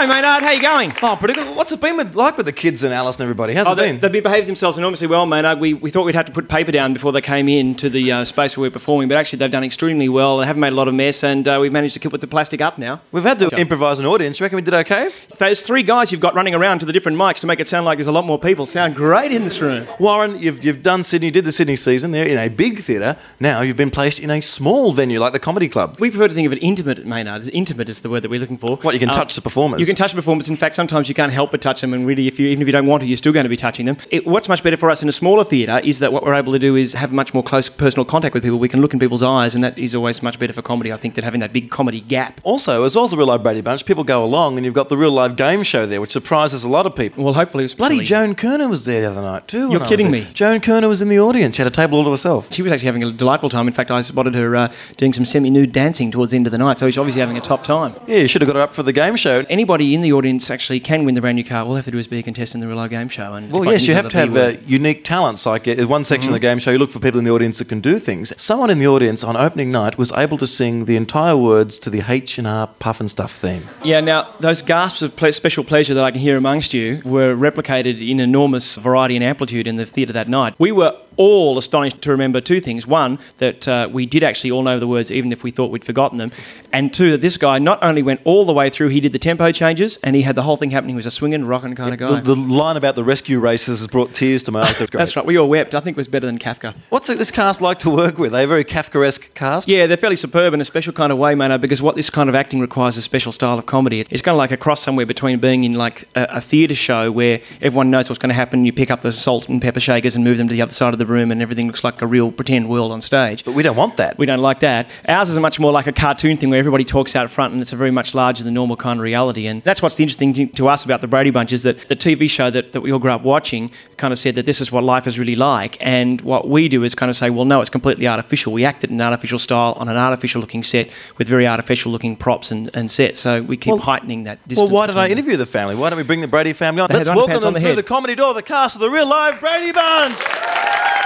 Hi, 0.00 0.06
Maynard. 0.06 0.42
How 0.42 0.50
you 0.52 0.62
going? 0.62 0.92
Oh, 1.02 1.14
pretty 1.14 1.34
good. 1.34 1.54
What's 1.54 1.72
it 1.72 1.78
been 1.82 1.98
with, 1.98 2.14
like 2.14 2.38
with 2.38 2.46
the 2.46 2.54
kids 2.54 2.82
and 2.84 2.94
Alice 2.94 3.16
and 3.16 3.22
everybody? 3.24 3.52
How's 3.52 3.66
Oh, 3.66 3.72
it 3.72 3.74
they, 3.74 3.92
been? 3.92 4.00
they've 4.00 4.22
behaved 4.22 4.48
themselves 4.48 4.78
enormously 4.78 5.06
well, 5.06 5.26
Maynard. 5.26 5.60
We, 5.60 5.74
we 5.74 5.90
thought 5.90 6.06
we'd 6.06 6.14
have 6.14 6.24
to 6.24 6.32
put 6.32 6.48
paper 6.48 6.72
down 6.72 6.94
before 6.94 7.12
they 7.12 7.20
came 7.20 7.50
in 7.50 7.74
to 7.74 7.90
the 7.90 8.10
uh, 8.10 8.24
space 8.24 8.56
where 8.56 8.62
we're 8.62 8.70
performing, 8.70 9.08
but 9.08 9.18
actually 9.18 9.40
they've 9.40 9.50
done 9.50 9.62
extremely 9.62 10.08
well. 10.08 10.38
They 10.38 10.46
haven't 10.46 10.60
made 10.60 10.72
a 10.72 10.76
lot 10.76 10.88
of 10.88 10.94
mess, 10.94 11.22
and 11.22 11.46
uh, 11.46 11.58
we've 11.60 11.70
managed 11.70 11.92
to 11.92 12.00
keep 12.00 12.12
with 12.12 12.22
the 12.22 12.26
plastic 12.26 12.62
up 12.62 12.78
now. 12.78 13.02
We've 13.12 13.22
had 13.24 13.40
to 13.40 13.48
improvise 13.60 13.98
an 13.98 14.06
audience. 14.06 14.40
You 14.40 14.44
reckon 14.44 14.56
we 14.56 14.62
did 14.62 14.72
okay? 14.72 15.10
Those 15.36 15.60
three 15.60 15.82
guys 15.82 16.10
you've 16.12 16.22
got 16.22 16.34
running 16.34 16.54
around 16.54 16.78
to 16.78 16.86
the 16.86 16.94
different 16.94 17.18
mics 17.18 17.40
to 17.40 17.46
make 17.46 17.60
it 17.60 17.66
sound 17.66 17.84
like 17.84 17.98
there's 17.98 18.06
a 18.06 18.12
lot 18.12 18.24
more 18.24 18.38
people 18.38 18.64
sound 18.64 18.94
great 18.94 19.32
in 19.32 19.44
this 19.44 19.60
room. 19.60 19.86
Warren, 19.98 20.38
you've, 20.38 20.64
you've 20.64 20.82
done 20.82 21.02
Sydney, 21.02 21.26
you 21.26 21.30
did 21.32 21.44
the 21.44 21.52
Sydney 21.52 21.76
season 21.76 22.12
there 22.12 22.24
in 22.26 22.38
a 22.38 22.48
big 22.48 22.78
theatre. 22.78 23.18
Now 23.38 23.60
you've 23.60 23.76
been 23.76 23.90
placed 23.90 24.18
in 24.18 24.30
a 24.30 24.40
small 24.40 24.92
venue 24.92 25.20
like 25.20 25.34
the 25.34 25.38
Comedy 25.40 25.68
Club. 25.68 25.96
We 26.00 26.08
prefer 26.08 26.28
to 26.28 26.32
think 26.32 26.46
of 26.46 26.54
it 26.54 26.62
intimate, 26.62 27.04
Maynard. 27.04 27.42
As 27.42 27.50
intimate 27.50 27.90
is 27.90 28.00
the 28.00 28.08
word 28.08 28.22
that 28.22 28.30
we're 28.30 28.40
looking 28.40 28.56
for. 28.56 28.76
What, 28.78 28.94
you 28.94 28.98
can 29.00 29.10
Uh, 29.10 29.12
touch 29.12 29.34
the 29.34 29.42
performers? 29.42 29.89
Can 29.90 29.96
touch 29.96 30.14
performers. 30.14 30.48
In 30.48 30.56
fact, 30.56 30.76
sometimes 30.76 31.08
you 31.08 31.16
can't 31.16 31.32
help 31.32 31.50
but 31.50 31.60
touch 31.60 31.80
them, 31.80 31.92
and 31.92 32.06
really, 32.06 32.28
if 32.28 32.38
you 32.38 32.46
even 32.46 32.62
if 32.62 32.68
you 32.68 32.72
don't 32.72 32.86
want 32.86 33.02
to, 33.02 33.08
you're 33.08 33.16
still 33.16 33.32
going 33.32 33.42
to 33.42 33.48
be 33.50 33.56
touching 33.56 33.86
them. 33.86 33.96
It, 34.10 34.24
what's 34.24 34.48
much 34.48 34.62
better 34.62 34.76
for 34.76 34.88
us 34.88 35.02
in 35.02 35.08
a 35.08 35.12
smaller 35.12 35.42
theatre 35.42 35.80
is 35.82 35.98
that 35.98 36.12
what 36.12 36.22
we're 36.22 36.34
able 36.34 36.52
to 36.52 36.60
do 36.60 36.76
is 36.76 36.94
have 36.94 37.10
much 37.10 37.34
more 37.34 37.42
close 37.42 37.68
personal 37.68 38.04
contact 38.04 38.32
with 38.32 38.44
people. 38.44 38.60
We 38.60 38.68
can 38.68 38.80
look 38.80 38.92
in 38.92 39.00
people's 39.00 39.24
eyes, 39.24 39.56
and 39.56 39.64
that 39.64 39.76
is 39.76 39.96
always 39.96 40.22
much 40.22 40.38
better 40.38 40.52
for 40.52 40.62
comedy. 40.62 40.92
I 40.92 40.96
think 40.96 41.16
than 41.16 41.24
having 41.24 41.40
that 41.40 41.52
big 41.52 41.70
comedy 41.70 42.00
gap. 42.02 42.40
Also, 42.44 42.84
as 42.84 42.94
well 42.94 43.04
as 43.04 43.10
the 43.10 43.16
Real 43.16 43.26
Live 43.26 43.42
Brady 43.42 43.62
Bunch, 43.62 43.84
people 43.84 44.04
go 44.04 44.22
along 44.24 44.58
and 44.58 44.64
you've 44.64 44.74
got 44.74 44.90
the 44.90 44.96
Real 44.96 45.10
Live 45.10 45.34
Game 45.34 45.64
Show 45.64 45.86
there, 45.86 46.00
which 46.00 46.12
surprises 46.12 46.62
a 46.62 46.68
lot 46.68 46.86
of 46.86 46.94
people. 46.94 47.24
Well, 47.24 47.34
hopefully, 47.34 47.64
it's 47.64 47.74
Bloody 47.74 48.04
Joan 48.04 48.36
Kirner 48.36 48.68
was 48.68 48.84
there 48.84 49.00
the 49.00 49.10
other 49.10 49.22
night 49.22 49.48
too. 49.48 49.72
You're 49.72 49.84
kidding 49.84 50.12
me. 50.12 50.28
Joan 50.34 50.60
Kirner 50.60 50.86
was 50.86 51.02
in 51.02 51.08
the 51.08 51.18
audience. 51.18 51.56
She 51.56 51.62
had 51.62 51.72
a 51.72 51.74
table 51.74 51.98
all 51.98 52.04
to 52.04 52.12
herself. 52.12 52.52
She 52.52 52.62
was 52.62 52.70
actually 52.70 52.86
having 52.86 53.02
a 53.02 53.10
delightful 53.10 53.48
time. 53.48 53.66
In 53.66 53.72
fact, 53.72 53.90
I 53.90 54.02
spotted 54.02 54.36
her 54.36 54.54
uh, 54.54 54.72
doing 54.98 55.12
some 55.12 55.24
semi-nude 55.24 55.72
dancing 55.72 56.12
towards 56.12 56.30
the 56.30 56.36
end 56.36 56.46
of 56.46 56.52
the 56.52 56.58
night, 56.58 56.78
so 56.78 56.86
she's 56.86 56.96
obviously 56.96 57.22
having 57.22 57.36
a 57.36 57.40
top 57.40 57.64
time. 57.64 57.92
Yeah, 58.06 58.18
you 58.18 58.28
should 58.28 58.40
have 58.40 58.46
got 58.46 58.54
her 58.54 58.62
up 58.62 58.72
for 58.72 58.84
the 58.84 58.92
game 58.92 59.16
show. 59.16 59.44
Anybody 59.48 59.79
in 59.80 60.00
the 60.00 60.12
audience 60.12 60.50
actually 60.50 60.80
can 60.80 61.04
win 61.04 61.14
the 61.14 61.20
brand 61.20 61.36
new 61.36 61.44
car. 61.44 61.64
All 61.64 61.70
they 61.72 61.76
have 61.78 61.84
to 61.86 61.90
do 61.90 61.98
is 61.98 62.06
be 62.06 62.18
a 62.18 62.22
contestant 62.22 62.62
in 62.62 62.68
the 62.68 62.74
Real 62.74 62.86
Game 62.88 63.08
Show. 63.08 63.34
And 63.34 63.50
Well, 63.50 63.64
yes, 63.64 63.86
you 63.86 63.94
have 63.94 64.08
to 64.10 64.16
have 64.16 64.36
uh, 64.36 64.52
unique 64.66 65.04
talents. 65.04 65.46
Like 65.46 65.66
uh, 65.68 65.86
one 65.86 66.04
section 66.04 66.20
Mm-hmm. 66.20 66.34
of 66.34 66.40
the 66.40 66.46
game 66.46 66.58
show, 66.58 66.70
you 66.70 66.78
look 66.78 66.90
for 66.90 67.00
people 67.00 67.18
in 67.18 67.24
the 67.24 67.30
audience 67.30 67.58
that 67.58 67.68
can 67.68 67.80
do 67.80 67.98
things. 67.98 68.32
Someone 68.40 68.68
in 68.70 68.78
the 68.78 68.86
audience 68.86 69.24
on 69.24 69.36
opening 69.36 69.70
night 69.72 69.96
was 69.98 70.12
able 70.12 70.36
to 70.38 70.46
sing 70.46 70.84
the 70.84 70.96
entire 70.96 71.36
words 71.36 71.78
to 71.80 71.90
the 71.90 72.02
H 72.06 72.36
and 72.38 72.46
R 72.46 72.68
Pufnstuf 72.80 73.30
theme. 73.30 73.62
Yeah, 73.82 74.00
now 74.00 74.34
those 74.40 74.60
gasps 74.62 75.02
of 75.02 75.16
ple- 75.16 75.32
special 75.32 75.64
pleasure 75.64 75.94
that 75.94 76.04
I 76.04 76.10
can 76.10 76.20
hear 76.20 76.36
amongst 76.36 76.74
you 76.74 77.00
were 77.04 77.34
replicated 77.34 78.06
in 78.06 78.20
enormous 78.20 78.76
variety 78.76 79.16
and 79.16 79.24
amplitude 79.24 79.66
in 79.66 79.76
the 79.76 79.86
theatre 79.86 80.12
that 80.12 80.28
night. 80.28 80.54
We 80.58 80.72
were 80.72 80.94
all 81.20 81.58
astonished 81.58 82.00
to 82.00 82.10
remember 82.10 82.40
two 82.40 82.60
things. 82.60 82.86
One, 82.86 83.18
that 83.36 83.68
uh, 83.68 83.90
we 83.92 84.06
did 84.06 84.22
actually 84.22 84.50
all 84.52 84.62
know 84.62 84.78
the 84.78 84.86
words, 84.86 85.12
even 85.12 85.32
if 85.32 85.44
we 85.44 85.50
thought 85.50 85.70
we'd 85.70 85.84
forgotten 85.84 86.16
them. 86.16 86.32
And 86.72 86.94
two, 86.94 87.10
that 87.10 87.20
this 87.20 87.36
guy 87.36 87.58
not 87.58 87.78
only 87.82 88.02
went 88.02 88.22
all 88.24 88.46
the 88.46 88.54
way 88.54 88.70
through, 88.70 88.88
he 88.88 89.00
did 89.00 89.12
the 89.12 89.18
tempo 89.18 89.52
changes 89.52 89.98
and 89.98 90.16
he 90.16 90.22
had 90.22 90.34
the 90.34 90.42
whole 90.42 90.56
thing 90.56 90.70
happening. 90.70 90.94
He 90.94 90.96
was 90.96 91.04
a 91.04 91.10
swinging, 91.10 91.44
rocking 91.44 91.74
kind 91.74 91.92
of 91.92 91.98
guy. 91.98 92.20
The, 92.20 92.34
the 92.34 92.40
line 92.40 92.78
about 92.78 92.94
the 92.94 93.04
rescue 93.04 93.38
races 93.38 93.80
has 93.80 93.88
brought 93.88 94.14
tears 94.14 94.42
to 94.44 94.52
my 94.52 94.62
eyes. 94.62 94.78
That's. 94.78 94.90
That's 95.10 95.16
right, 95.16 95.26
we 95.26 95.36
all 95.36 95.48
wept. 95.48 95.74
I 95.74 95.80
think 95.80 95.96
it 95.96 95.98
was 95.98 96.08
better 96.08 96.26
than 96.26 96.38
Kafka. 96.38 96.74
What's 96.88 97.08
this 97.08 97.30
cast 97.30 97.60
like 97.60 97.80
to 97.80 97.90
work 97.90 98.16
with? 98.16 98.32
Are 98.32 98.38
they 98.38 98.44
a 98.44 98.46
very 98.46 98.64
Kafkaesque 98.64 99.34
cast? 99.34 99.68
Yeah, 99.68 99.86
they're 99.86 99.96
fairly 99.96 100.16
superb 100.16 100.54
in 100.54 100.60
a 100.60 100.64
special 100.64 100.92
kind 100.92 101.12
of 101.12 101.18
way, 101.18 101.34
Mano, 101.34 101.58
because 101.58 101.82
what 101.82 101.96
this 101.96 102.08
kind 102.08 102.28
of 102.28 102.34
acting 102.34 102.60
requires 102.60 102.96
is 102.96 102.98
a 102.98 103.02
special 103.02 103.32
style 103.32 103.58
of 103.58 103.66
comedy. 103.66 104.06
It's 104.08 104.22
kind 104.22 104.34
of 104.34 104.38
like 104.38 104.52
a 104.52 104.56
cross 104.56 104.80
somewhere 104.80 105.06
between 105.06 105.38
being 105.38 105.64
in 105.64 105.72
like 105.72 106.08
a, 106.14 106.36
a 106.36 106.40
theatre 106.40 106.74
show 106.74 107.10
where 107.10 107.40
everyone 107.60 107.90
knows 107.90 108.08
what's 108.08 108.18
going 108.18 108.30
to 108.30 108.34
happen, 108.34 108.64
you 108.64 108.72
pick 108.72 108.90
up 108.90 109.02
the 109.02 109.12
salt 109.12 109.48
and 109.48 109.60
pepper 109.60 109.80
shakers 109.80 110.14
and 110.14 110.24
move 110.24 110.38
them 110.38 110.46
to 110.48 110.54
the 110.54 110.62
other 110.62 110.72
side 110.72 110.92
of 110.92 110.98
the 110.98 111.06
room, 111.10 111.30
and 111.30 111.42
everything 111.42 111.66
looks 111.66 111.84
like 111.84 112.00
a 112.00 112.06
real 112.06 112.30
pretend 112.32 112.68
world 112.68 112.92
on 112.92 113.00
stage. 113.00 113.44
But 113.44 113.54
we 113.54 113.62
don't 113.62 113.76
want 113.76 113.96
that. 113.98 114.16
We 114.16 114.26
don't 114.26 114.40
like 114.40 114.60
that. 114.60 114.88
Ours 115.08 115.28
is 115.28 115.38
much 115.38 115.60
more 115.60 115.72
like 115.72 115.86
a 115.86 115.92
cartoon 115.92 116.36
thing 116.36 116.48
where 116.50 116.58
everybody 116.58 116.84
talks 116.84 117.14
out 117.16 117.28
front 117.30 117.52
and 117.52 117.60
it's 117.60 117.72
a 117.72 117.76
very 117.76 117.90
much 117.90 118.14
larger 118.14 118.44
than 118.44 118.54
normal 118.54 118.76
kind 118.76 118.98
of 118.98 119.02
reality. 119.04 119.46
And 119.46 119.62
that's 119.62 119.82
what's 119.82 119.96
the 119.96 120.04
interesting 120.04 120.32
thing 120.32 120.48
to 120.50 120.68
us 120.68 120.84
about 120.84 121.00
the 121.00 121.08
Brady 121.08 121.30
Bunch 121.30 121.52
is 121.52 121.64
that 121.64 121.88
the 121.88 121.96
TV 121.96 122.30
show 122.30 122.50
that, 122.50 122.72
that 122.72 122.80
we 122.80 122.92
all 122.92 122.98
grew 122.98 123.10
up 123.10 123.22
watching 123.22 123.70
kind 123.96 124.12
of 124.12 124.18
said 124.18 124.34
that 124.36 124.46
this 124.46 124.60
is 124.60 124.70
what 124.72 124.84
life 124.84 125.06
is 125.06 125.18
really 125.18 125.36
like. 125.36 125.76
And 125.80 126.20
what 126.22 126.48
we 126.48 126.68
do 126.68 126.84
is 126.84 126.94
kind 126.94 127.10
of 127.10 127.16
say, 127.16 127.30
well, 127.30 127.44
no, 127.44 127.60
it's 127.60 127.70
completely 127.70 128.06
artificial. 128.08 128.52
We 128.52 128.64
act 128.64 128.84
it 128.84 128.90
in 128.90 128.96
an 128.96 129.02
artificial 129.02 129.38
style 129.38 129.74
on 129.78 129.88
an 129.88 129.96
artificial 129.96 130.40
looking 130.40 130.62
set 130.62 130.90
with 131.18 131.28
very 131.28 131.46
artificial 131.46 131.92
looking 131.92 132.16
props 132.16 132.50
and, 132.50 132.70
and 132.74 132.90
sets. 132.90 133.20
So 133.20 133.42
we 133.42 133.56
keep 133.56 133.72
Well- 133.72 133.80
heightening 133.82 134.24
that 134.24 134.38
Well, 134.38 134.48
distance. 134.48 134.70
why 134.70 134.86
did 134.86 134.96
I 134.96 135.08
them. 135.08 135.18
interview 135.18 135.36
the 135.36 135.46
family? 135.46 135.74
Why 135.74 135.90
don't 135.90 135.96
we 135.96 136.02
bring 136.04 136.20
the 136.20 136.28
Brady 136.28 136.52
family 136.52 136.80
on? 136.82 136.88
They 136.88 136.96
Let's 136.96 137.08
welcome 137.08 137.40
them 137.40 137.54
the 137.54 137.60
through 137.60 137.74
the 137.74 137.82
comedy 137.82 138.14
door, 138.14 138.34
the 138.34 138.42
cast 138.42 138.76
of 138.76 138.80
the 138.80 138.90
real 138.90 139.08
live 139.08 139.40
Brady 139.40 139.72
Bunch. 139.72 140.99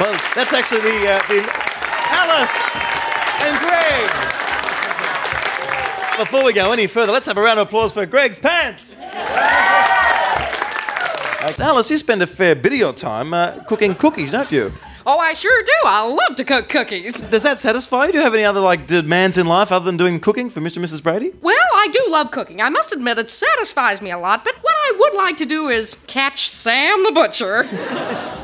Well, 0.00 0.12
that's 0.34 0.52
actually 0.52 0.80
the, 0.80 1.08
uh, 1.10 1.22
the 1.28 1.44
Alice 2.10 2.54
and 3.42 3.58
Greg. 3.60 4.10
Before 6.18 6.44
we 6.44 6.52
go 6.52 6.72
any 6.72 6.86
further, 6.86 7.12
let's 7.12 7.26
have 7.26 7.36
a 7.36 7.42
round 7.42 7.58
of 7.58 7.68
applause 7.68 7.92
for 7.92 8.06
Greg's 8.06 8.38
pants. 8.40 8.96
Uh, 11.42 11.52
Alice, 11.58 11.90
you 11.90 11.98
spend 11.98 12.22
a 12.22 12.26
fair 12.26 12.54
bit 12.54 12.72
of 12.72 12.78
your 12.78 12.92
time 12.92 13.34
uh, 13.34 13.62
cooking 13.64 13.94
cookies, 13.94 14.32
don't 14.32 14.50
you? 14.50 14.72
Oh, 15.04 15.18
I 15.18 15.32
sure 15.32 15.62
do. 15.62 15.72
I 15.84 16.06
love 16.06 16.36
to 16.36 16.44
cook 16.44 16.68
cookies. 16.68 17.20
Does 17.20 17.42
that 17.42 17.58
satisfy 17.58 18.06
you? 18.06 18.12
Do 18.12 18.18
you 18.18 18.24
have 18.24 18.34
any 18.34 18.44
other 18.44 18.60
like 18.60 18.86
demands 18.86 19.36
in 19.36 19.46
life 19.46 19.72
other 19.72 19.84
than 19.84 19.96
doing 19.96 20.20
cooking 20.20 20.48
for 20.48 20.60
Mr. 20.60 20.76
and 20.76 20.84
Mrs. 20.84 21.02
Brady? 21.02 21.32
Well, 21.40 21.56
I 21.74 21.88
do 21.92 22.06
love 22.08 22.30
cooking. 22.30 22.60
I 22.62 22.68
must 22.68 22.92
admit 22.92 23.18
it 23.18 23.28
satisfies 23.30 24.00
me 24.00 24.12
a 24.12 24.18
lot, 24.18 24.44
but 24.44 24.54
what 24.62 24.74
I 24.74 24.92
would 24.98 25.14
like 25.14 25.36
to 25.38 25.46
do 25.46 25.68
is 25.68 25.96
catch 26.06 26.48
Sam 26.48 27.02
the 27.02 27.10
Butcher. 27.10 27.68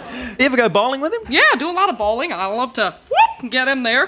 You 0.39 0.45
ever 0.45 0.57
go 0.57 0.69
bowling 0.69 1.01
with 1.01 1.13
him? 1.13 1.23
Yeah, 1.29 1.43
I 1.53 1.57
do 1.57 1.69
a 1.69 1.73
lot 1.73 1.89
of 1.89 1.99
bowling. 1.99 2.33
I 2.33 2.47
love 2.47 2.73
to 2.75 2.95
whoop, 3.11 3.51
get 3.51 3.67
in 3.67 3.83
there. 3.83 4.07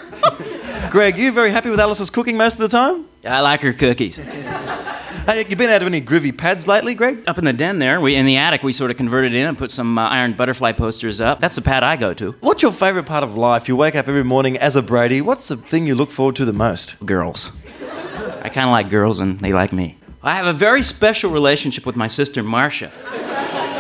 Greg, 0.90 1.16
you 1.18 1.32
very 1.32 1.50
happy 1.50 1.70
with 1.70 1.80
Alice's 1.80 2.08
cooking 2.08 2.36
most 2.36 2.52
of 2.52 2.60
the 2.60 2.68
time? 2.68 3.06
I 3.24 3.40
like 3.40 3.62
her 3.62 3.72
cookies. 3.72 4.16
Hey, 4.16 5.44
you 5.48 5.56
been 5.56 5.70
out 5.70 5.82
of 5.82 5.88
any 5.88 6.00
groovy 6.00 6.36
pads 6.36 6.68
lately, 6.68 6.94
Greg? 6.94 7.24
Up 7.26 7.36
in 7.38 7.44
the 7.44 7.52
den 7.52 7.80
there, 7.80 8.00
we 8.00 8.14
in 8.14 8.26
the 8.26 8.36
attic, 8.36 8.62
we 8.62 8.72
sort 8.72 8.92
of 8.92 8.96
converted 8.96 9.34
in 9.34 9.46
and 9.46 9.58
put 9.58 9.72
some 9.72 9.98
uh, 9.98 10.08
iron 10.08 10.32
butterfly 10.32 10.72
posters 10.72 11.20
up. 11.20 11.40
That's 11.40 11.56
the 11.56 11.62
pad 11.62 11.82
I 11.82 11.96
go 11.96 12.14
to. 12.14 12.32
What's 12.40 12.62
your 12.62 12.72
favourite 12.72 13.06
part 13.06 13.24
of 13.24 13.36
life? 13.36 13.68
You 13.68 13.74
wake 13.74 13.96
up 13.96 14.08
every 14.08 14.24
morning 14.24 14.56
as 14.56 14.76
a 14.76 14.82
Brady. 14.82 15.20
What's 15.20 15.48
the 15.48 15.56
thing 15.56 15.86
you 15.86 15.96
look 15.96 16.10
forward 16.10 16.36
to 16.36 16.44
the 16.44 16.52
most? 16.52 16.94
Girls. 17.04 17.52
I 18.42 18.48
kind 18.48 18.68
of 18.68 18.72
like 18.72 18.88
girls, 18.88 19.18
and 19.18 19.40
they 19.40 19.52
like 19.52 19.72
me. 19.72 19.98
I 20.22 20.36
have 20.36 20.46
a 20.46 20.52
very 20.52 20.82
special 20.82 21.30
relationship 21.32 21.84
with 21.84 21.96
my 21.96 22.06
sister 22.06 22.42
Marcia. 22.42 22.90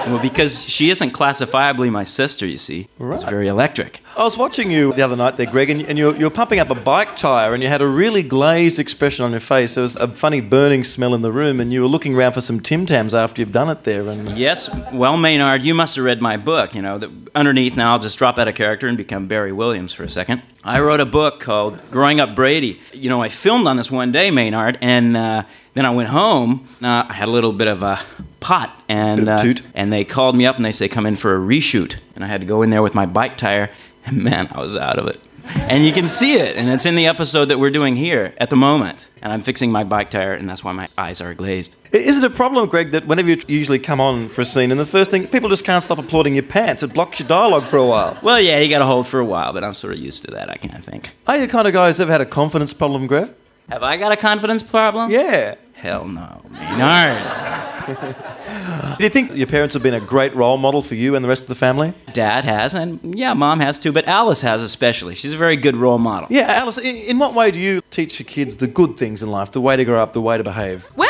Well, 0.06 0.20
because 0.20 0.68
she 0.68 0.90
isn't 0.90 1.10
classifiably 1.10 1.90
my 1.90 2.04
sister, 2.04 2.46
you 2.46 2.56
see. 2.58 2.88
It's 2.98 3.22
very 3.22 3.48
electric. 3.48 4.02
I 4.16 4.24
was 4.24 4.36
watching 4.36 4.70
you 4.70 4.92
the 4.92 5.02
other 5.02 5.16
night 5.16 5.36
there, 5.36 5.46
Greg, 5.46 5.70
and, 5.70 5.82
and 5.82 5.96
you, 5.96 6.14
you 6.16 6.24
were 6.24 6.30
pumping 6.30 6.58
up 6.58 6.70
a 6.70 6.74
bike 6.74 7.16
tyre 7.16 7.54
and 7.54 7.62
you 7.62 7.68
had 7.68 7.80
a 7.80 7.86
really 7.86 8.22
glazed 8.22 8.78
expression 8.78 9.24
on 9.24 9.30
your 9.30 9.40
face. 9.40 9.74
There 9.74 9.82
was 9.82 9.96
a 9.96 10.08
funny 10.08 10.40
burning 10.40 10.84
smell 10.84 11.14
in 11.14 11.22
the 11.22 11.30
room 11.30 11.60
and 11.60 11.72
you 11.72 11.82
were 11.82 11.86
looking 11.86 12.14
around 12.14 12.32
for 12.32 12.40
some 12.40 12.60
Tim 12.60 12.86
Tams 12.86 13.14
after 13.14 13.40
you've 13.40 13.52
done 13.52 13.68
it 13.68 13.84
there. 13.84 14.02
And 14.08 14.36
Yes, 14.36 14.68
well, 14.92 15.16
Maynard, 15.16 15.62
you 15.62 15.74
must 15.74 15.96
have 15.96 16.04
read 16.04 16.20
my 16.20 16.36
book. 16.36 16.74
You 16.74 16.82
know, 16.82 16.98
that 16.98 17.10
underneath 17.34 17.76
now, 17.76 17.92
I'll 17.92 17.98
just 17.98 18.18
drop 18.18 18.38
out 18.38 18.48
of 18.48 18.54
character 18.54 18.88
and 18.88 18.96
become 18.96 19.28
Barry 19.28 19.52
Williams 19.52 19.92
for 19.92 20.02
a 20.02 20.08
second. 20.08 20.42
I 20.64 20.80
wrote 20.80 21.00
a 21.00 21.06
book 21.06 21.40
called 21.40 21.78
Growing 21.90 22.20
Up 22.20 22.34
Brady. 22.34 22.80
You 22.92 23.08
know, 23.08 23.22
I 23.22 23.28
filmed 23.28 23.66
on 23.66 23.76
this 23.76 23.90
one 23.90 24.12
day, 24.12 24.30
Maynard, 24.30 24.76
and 24.80 25.16
uh, 25.16 25.42
then 25.74 25.86
I 25.86 25.90
went 25.90 26.08
home. 26.08 26.66
Uh, 26.82 27.04
I 27.08 27.12
had 27.12 27.28
a 27.28 27.30
little 27.30 27.52
bit 27.52 27.68
of 27.68 27.82
a 27.82 27.98
pot, 28.40 28.78
and 28.88 29.28
uh, 29.28 29.54
and 29.74 29.92
they 29.92 30.04
called 30.04 30.36
me 30.36 30.46
up 30.46 30.56
and 30.56 30.64
they 30.64 30.72
say 30.72 30.88
come 30.88 31.06
in 31.06 31.16
for 31.16 31.36
a 31.36 31.38
reshoot, 31.38 31.96
and 32.14 32.24
I 32.24 32.26
had 32.26 32.40
to 32.40 32.46
go 32.46 32.62
in 32.62 32.70
there 32.70 32.82
with 32.82 32.94
my 32.94 33.06
bike 33.06 33.36
tire, 33.36 33.70
and 34.06 34.18
man, 34.18 34.48
I 34.52 34.60
was 34.60 34.76
out 34.76 34.98
of 34.98 35.06
it. 35.06 35.20
And 35.68 35.84
you 35.84 35.92
can 35.92 36.06
see 36.06 36.34
it, 36.34 36.56
and 36.56 36.68
it's 36.68 36.86
in 36.86 36.94
the 36.94 37.06
episode 37.06 37.46
that 37.46 37.58
we're 37.58 37.70
doing 37.70 37.96
here 37.96 38.34
at 38.38 38.50
the 38.50 38.56
moment. 38.56 39.08
And 39.22 39.32
I'm 39.32 39.40
fixing 39.42 39.72
my 39.72 39.84
bike 39.84 40.10
tire, 40.10 40.32
and 40.32 40.48
that's 40.48 40.62
why 40.62 40.72
my 40.72 40.88
eyes 40.96 41.20
are 41.20 41.34
glazed. 41.34 41.76
is 41.92 42.18
it 42.18 42.24
a 42.24 42.30
problem, 42.30 42.68
Greg, 42.68 42.92
that 42.92 43.06
whenever 43.06 43.28
you 43.28 43.40
usually 43.48 43.78
come 43.78 44.00
on 44.00 44.28
for 44.28 44.42
a 44.42 44.44
scene 44.44 44.70
and 44.70 44.78
the 44.78 44.86
first 44.86 45.10
thing, 45.10 45.26
people 45.26 45.48
just 45.48 45.64
can't 45.64 45.82
stop 45.82 45.98
applauding 45.98 46.34
your 46.34 46.44
pants? 46.44 46.82
It 46.82 46.94
blocks 46.94 47.20
your 47.20 47.28
dialogue 47.28 47.66
for 47.66 47.76
a 47.76 47.86
while. 47.86 48.18
Well, 48.22 48.40
yeah, 48.40 48.60
you 48.60 48.70
got 48.70 48.78
to 48.78 48.86
hold 48.86 49.06
for 49.08 49.18
a 49.18 49.24
while, 49.24 49.52
but 49.52 49.64
I'm 49.64 49.74
sort 49.74 49.92
of 49.92 49.98
used 49.98 50.24
to 50.26 50.30
that. 50.32 50.50
I 50.50 50.56
can't 50.56 50.84
think. 50.84 51.10
Are 51.26 51.36
you 51.36 51.42
the 51.42 51.52
kind 51.52 51.66
of 51.66 51.74
guy 51.74 51.88
who's 51.88 52.00
ever 52.00 52.12
had 52.12 52.20
a 52.20 52.26
confidence 52.26 52.72
problem, 52.72 53.06
Greg? 53.06 53.30
Have 53.68 53.82
I 53.82 53.96
got 53.96 54.12
a 54.12 54.16
confidence 54.16 54.62
problem? 54.62 55.10
Yeah. 55.10 55.56
Hell 55.74 56.06
no, 56.06 56.42
Maynard. 56.50 57.66
Do 57.94 59.04
you 59.04 59.08
think 59.08 59.34
your 59.34 59.46
parents 59.46 59.74
have 59.74 59.82
been 59.82 59.94
a 59.94 60.00
great 60.00 60.34
role 60.34 60.56
model 60.56 60.82
for 60.82 60.94
you 60.94 61.14
and 61.14 61.24
the 61.24 61.28
rest 61.28 61.42
of 61.42 61.48
the 61.48 61.54
family? 61.54 61.94
Dad 62.12 62.44
has, 62.44 62.74
and 62.74 63.18
yeah, 63.18 63.34
Mom 63.34 63.60
has 63.60 63.78
too, 63.78 63.92
but 63.92 64.06
Alice 64.06 64.40
has 64.42 64.62
especially. 64.62 65.14
She's 65.14 65.32
a 65.32 65.36
very 65.36 65.56
good 65.56 65.76
role 65.76 65.98
model. 65.98 66.28
Yeah, 66.30 66.52
Alice, 66.52 66.78
in, 66.78 66.96
in 66.96 67.18
what 67.18 67.34
way 67.34 67.50
do 67.50 67.60
you 67.60 67.82
teach 67.90 68.20
your 68.20 68.26
kids 68.26 68.56
the 68.58 68.66
good 68.66 68.96
things 68.96 69.22
in 69.22 69.30
life, 69.30 69.52
the 69.52 69.60
way 69.60 69.76
to 69.76 69.84
grow 69.84 70.02
up, 70.02 70.12
the 70.12 70.20
way 70.20 70.36
to 70.36 70.44
behave? 70.44 70.88
well, 70.96 71.08
you 71.08 71.09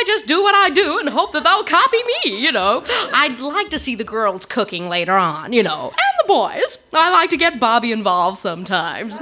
I 0.00 0.04
just 0.06 0.26
do 0.26 0.42
what 0.42 0.54
I 0.54 0.70
do 0.70 0.98
and 0.98 1.10
hope 1.10 1.32
that 1.34 1.44
they'll 1.44 1.62
copy 1.62 1.98
me, 2.24 2.40
you 2.40 2.50
know. 2.52 2.82
I'd 3.12 3.38
like 3.38 3.68
to 3.68 3.78
see 3.78 3.94
the 3.94 4.04
girls 4.04 4.46
cooking 4.46 4.88
later 4.88 5.12
on, 5.12 5.52
you 5.52 5.62
know. 5.62 5.88
And 5.88 5.94
the 6.20 6.24
boys. 6.26 6.78
I 6.94 7.10
like 7.10 7.28
to 7.30 7.36
get 7.36 7.60
Bobby 7.60 7.92
involved 7.92 8.38
sometimes. 8.38 9.18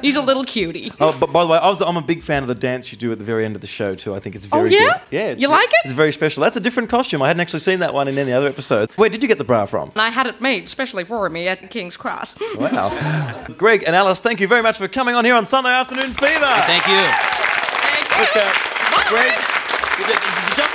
He's 0.00 0.14
a 0.14 0.20
little 0.22 0.44
cutie. 0.44 0.92
Oh, 1.00 1.16
but 1.18 1.32
by 1.32 1.42
the 1.42 1.48
way, 1.48 1.58
I 1.58 1.68
was, 1.68 1.80
I'm 1.82 1.96
a 1.96 2.02
big 2.02 2.22
fan 2.22 2.42
of 2.42 2.48
the 2.48 2.54
dance 2.54 2.92
you 2.92 2.98
do 2.98 3.10
at 3.10 3.18
the 3.18 3.24
very 3.24 3.44
end 3.44 3.56
of 3.56 3.60
the 3.62 3.66
show 3.66 3.96
too. 3.96 4.14
I 4.14 4.20
think 4.20 4.36
it's 4.36 4.46
Oh, 4.52 4.58
very 4.58 4.72
yeah? 4.74 4.78
good. 4.78 5.00
Yeah, 5.10 5.20
it's 5.30 5.42
You 5.42 5.48
like 5.48 5.68
it? 5.68 5.80
It's 5.84 5.92
very 5.92 6.12
special. 6.12 6.40
That's 6.44 6.56
a 6.56 6.60
different 6.60 6.88
costume. 6.88 7.20
I 7.20 7.26
hadn't 7.26 7.40
actually 7.40 7.60
seen 7.60 7.80
that 7.80 7.92
one 7.92 8.06
in 8.06 8.16
any 8.16 8.32
other 8.32 8.46
episode. 8.46 8.92
Where 8.92 9.08
did 9.10 9.22
you 9.22 9.28
get 9.28 9.38
the 9.38 9.44
bra 9.44 9.66
from? 9.66 9.90
I 9.96 10.10
had 10.10 10.28
it 10.28 10.40
made 10.40 10.68
specially 10.68 11.02
for 11.04 11.28
me 11.30 11.48
at 11.48 11.68
King's 11.70 11.96
Cross. 11.96 12.36
Wow. 12.56 13.44
Greg 13.58 13.82
and 13.86 13.96
Alice, 13.96 14.20
thank 14.20 14.38
you 14.40 14.46
very 14.46 14.62
much 14.62 14.78
for 14.78 14.86
coming 14.86 15.16
on 15.16 15.24
here 15.24 15.34
on 15.34 15.44
Sunday 15.46 15.70
Afternoon 15.70 16.12
Fever. 16.12 16.46
Thank 16.66 16.86
you. 16.86 17.02
Look, 18.20 18.36
uh, 18.36 19.08
Greg, 19.08 19.32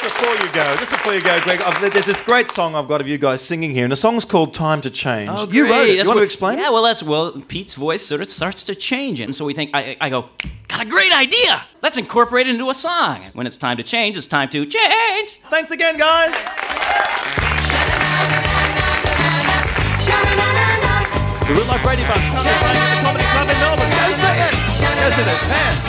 just 0.01 0.15
before 0.15 0.33
you 0.35 0.53
go, 0.53 0.75
just 0.77 0.91
before 0.91 1.13
you 1.13 1.21
go, 1.21 1.39
Greg, 1.41 1.61
I've, 1.61 1.93
there's 1.93 2.05
this 2.05 2.21
great 2.21 2.51
song 2.51 2.75
I've 2.75 2.87
got 2.87 3.01
of 3.01 3.07
you 3.07 3.17
guys 3.17 3.41
singing 3.41 3.71
here, 3.71 3.83
and 3.83 3.91
the 3.91 3.97
song's 3.97 4.25
called 4.25 4.53
"Time 4.53 4.81
to 4.81 4.89
Change." 4.89 5.29
Oh, 5.33 5.47
you 5.49 5.63
wrote 5.63 5.85
great. 5.85 5.89
it. 5.89 5.93
You 5.93 5.97
want 6.03 6.07
what- 6.09 6.15
to 6.15 6.21
explain? 6.23 6.57
Yeah, 6.59 6.69
well, 6.69 6.83
that's 6.83 7.03
well. 7.03 7.31
Pete's 7.47 7.73
voice 7.73 8.05
sort 8.05 8.21
of 8.21 8.29
starts 8.29 8.63
to 8.65 8.75
change, 8.75 9.19
and 9.19 9.33
so 9.33 9.45
we 9.45 9.53
think. 9.53 9.71
I, 9.73 9.97
I 9.99 10.09
go, 10.09 10.29
got 10.67 10.81
a 10.81 10.85
great 10.85 11.13
idea. 11.13 11.65
Let's 11.81 11.97
incorporate 11.97 12.47
it 12.47 12.51
into 12.53 12.69
a 12.69 12.73
song. 12.73 13.23
When 13.33 13.47
it's 13.47 13.57
time 13.57 13.77
to 13.77 13.83
change, 13.83 14.17
it's 14.17 14.27
time 14.27 14.49
to 14.49 14.65
change. 14.65 15.39
Thanks 15.49 15.71
again, 15.71 15.97
guys. 15.97 16.35
The 21.47 21.53
Real 21.53 21.65
Live 21.67 21.81
Brady 21.83 22.03
Bunch 22.03 22.27
currently 22.27 22.51
playing 22.59 22.75
at 22.75 22.91
the 22.91 23.03
Comedy 23.07 23.23
Club 23.31 23.47
in 23.47 23.57
Melbourne. 23.63 23.87
Go 23.87 24.05
say 24.19 24.35
it. 24.35 24.53
Go 24.99 25.09
say 25.15 25.23
those 25.23 25.47
hands. 25.47 25.85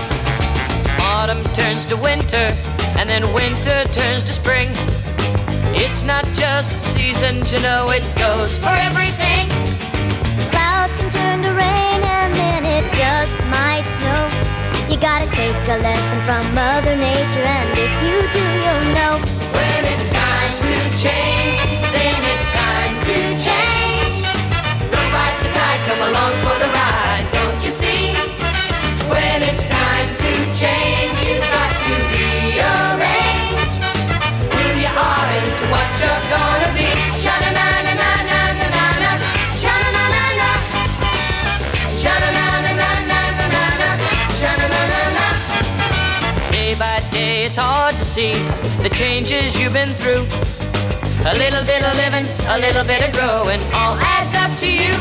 Autumn 1.02 1.42
turns 1.54 1.84
to 1.86 1.96
winter, 1.96 2.54
and 2.98 3.08
then 3.08 3.22
winter 3.32 3.84
turns 3.92 4.24
to 4.24 4.32
spring. 4.32 4.68
It's 5.72 6.02
not 6.02 6.24
just 6.34 6.74
a 6.74 6.80
season 6.98 7.42
to 7.42 7.60
know 7.60 7.90
it 7.90 8.02
goes 8.18 8.58
for 8.58 8.74
everything. 8.74 9.46
Clouds 10.50 10.92
can 10.98 11.08
turn 11.10 11.42
to 11.44 11.50
rain 11.50 12.00
and 12.02 12.34
then 12.34 12.64
it 12.66 12.84
just 12.98 13.32
might 13.54 13.86
snow. 14.00 14.22
You 14.90 14.98
gotta 15.00 15.30
take 15.30 15.54
a 15.68 15.78
lesson 15.78 16.18
from 16.26 16.42
Mother 16.54 16.96
Nature, 16.96 17.46
and 17.56 17.70
if 17.78 17.92
you 18.02 18.16
do, 18.34 18.44
you'll 18.64 18.94
know. 18.94 19.37
You've 49.68 49.74
been 49.74 49.94
through. 50.00 50.24
A 51.28 51.34
little 51.36 51.62
bit 51.64 51.84
of 51.84 51.94
living, 51.96 52.24
a 52.48 52.58
little 52.58 52.84
bit 52.84 53.04
of 53.04 53.12
growing, 53.12 53.60
all 53.76 53.98
adds 54.00 54.32
up 54.40 54.52
to 54.60 54.66
you. 54.66 54.92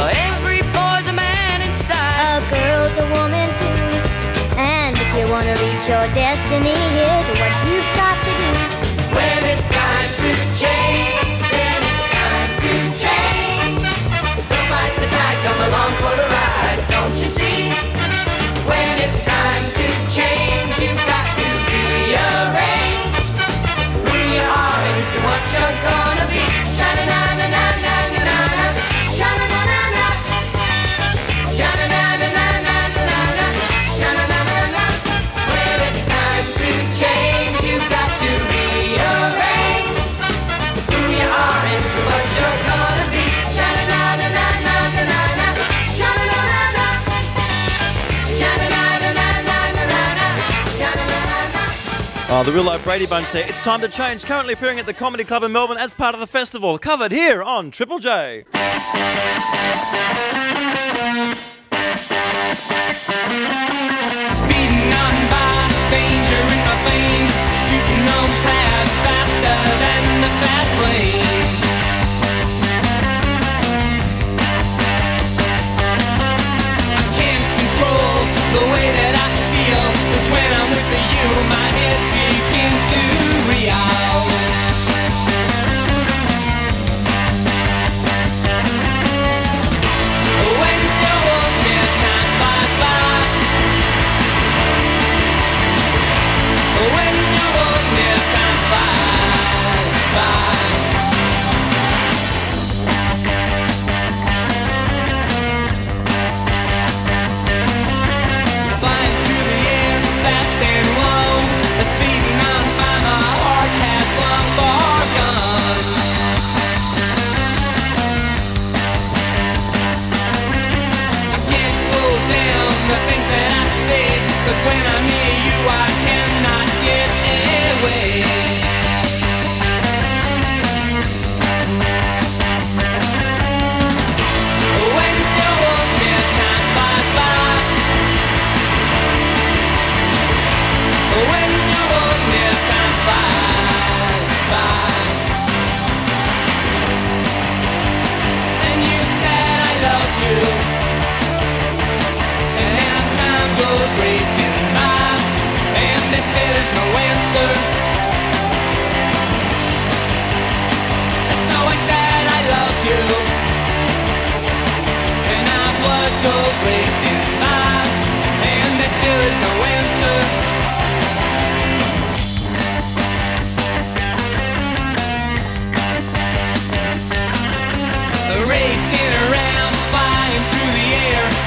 Every 0.00 0.62
boy's 0.74 1.06
a 1.06 1.14
man 1.14 1.62
inside. 1.62 2.38
A 2.38 2.50
girl's 2.50 2.96
a 2.98 3.06
woman 3.14 3.46
too. 3.60 4.58
And 4.58 4.96
if 4.98 5.10
you 5.14 5.24
wanna 5.30 5.54
reach 5.62 5.86
your 5.86 6.06
destiny, 6.18 6.74
here's 6.96 7.28
what 7.38 7.54
you've 7.68 7.90
got 7.94 8.16
to 8.26 8.29
the 52.44 52.52
Real 52.52 52.62
Live 52.62 52.82
Brady 52.84 53.06
Bunch 53.06 53.32
there. 53.32 53.46
It's 53.46 53.60
time 53.60 53.80
to 53.80 53.88
change. 53.88 54.24
Currently 54.24 54.54
appearing 54.54 54.78
at 54.78 54.86
the 54.86 54.94
Comedy 54.94 55.24
Club 55.24 55.42
in 55.42 55.52
Melbourne 55.52 55.76
as 55.76 55.92
part 55.92 56.14
of 56.14 56.20
the 56.20 56.26
festival. 56.26 56.78
Covered 56.78 57.12
here 57.12 57.42
on 57.42 57.70
Triple 57.70 57.98
J. 57.98 58.44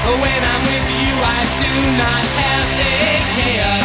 When 0.04 0.20
I'm 0.44 0.60
with 0.60 0.88
you, 1.00 1.14
I 1.16 1.40
do 1.64 1.72
not 1.96 2.24
have 2.40 2.68
a 2.76 2.96
care. 3.34 3.80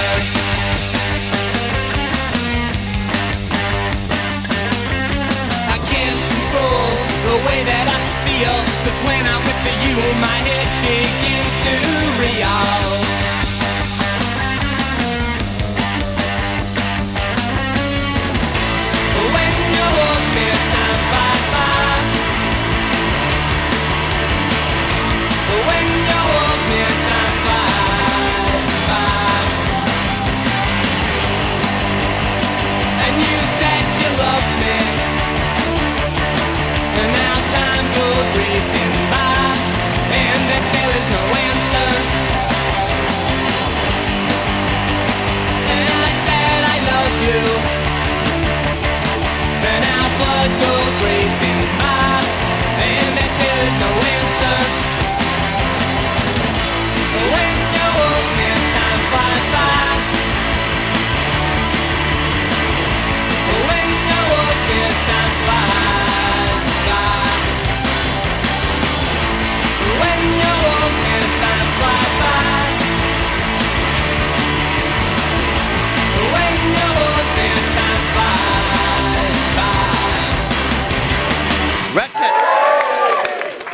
I 5.73 5.77
can't 5.89 6.19
control 6.29 6.91
the 7.23 7.37
way 7.47 7.59
that 7.63 7.85
I 7.87 7.99
feel, 8.27 8.55
cause 8.83 8.99
when 9.07 9.23
I'm 9.25 9.41
with 9.47 9.63
you, 9.83 9.95
my 10.19 10.37
head 10.43 10.67
begins 10.83 11.51
to 11.65 12.08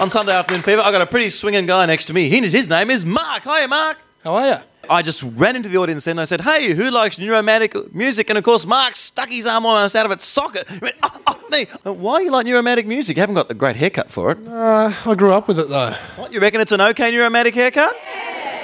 On 0.05 0.09
Sunday 0.11 0.33
Afternoon 0.33 0.61
Fever, 0.61 0.81
I 0.81 0.91
got 0.91 1.01
a 1.01 1.07
pretty 1.07 1.31
swinging 1.31 1.65
guy 1.65 1.83
next 1.87 2.05
to 2.05 2.13
me. 2.13 2.29
He, 2.29 2.39
his 2.39 2.69
name 2.69 2.91
is 2.91 3.03
Mark. 3.03 3.41
Hiya, 3.41 3.67
Mark. 3.67 3.97
How 4.23 4.35
are 4.35 4.47
you? 4.47 4.57
I 4.87 5.01
just 5.01 5.23
ran 5.23 5.55
into 5.55 5.67
the 5.67 5.77
audience 5.77 6.05
and 6.05 6.21
I 6.21 6.25
said, 6.25 6.41
"Hey, 6.41 6.73
who 6.73 6.91
likes 6.91 7.17
New 7.17 7.31
Romantic 7.31 7.73
music?" 7.91 8.29
And 8.29 8.37
of 8.37 8.43
course, 8.43 8.67
Mark 8.67 8.95
stuck 8.97 9.31
his 9.31 9.47
arm 9.47 9.65
almost 9.65 9.95
out 9.95 10.05
of 10.05 10.11
its 10.11 10.23
socket. 10.23 10.69
He 10.69 10.77
went, 10.77 10.95
"Oh, 11.01 11.21
oh 11.25 11.43
me! 11.49 11.65
Why 11.81 12.19
you 12.19 12.29
like 12.29 12.45
New 12.45 12.53
Romantic 12.53 12.85
music? 12.85 13.17
You 13.17 13.21
haven't 13.21 13.33
got 13.33 13.47
the 13.47 13.55
great 13.55 13.77
haircut 13.77 14.11
for 14.11 14.29
it. 14.29 14.37
Uh, 14.47 14.93
I 15.07 15.15
grew 15.15 15.33
up 15.33 15.47
with 15.47 15.57
it 15.57 15.69
though. 15.69 15.95
What 16.17 16.31
you 16.31 16.39
reckon? 16.39 16.61
It's 16.61 16.71
an 16.71 16.81
okay 16.81 17.09
New 17.09 17.23
Romantic 17.23 17.55
haircut? 17.55 17.95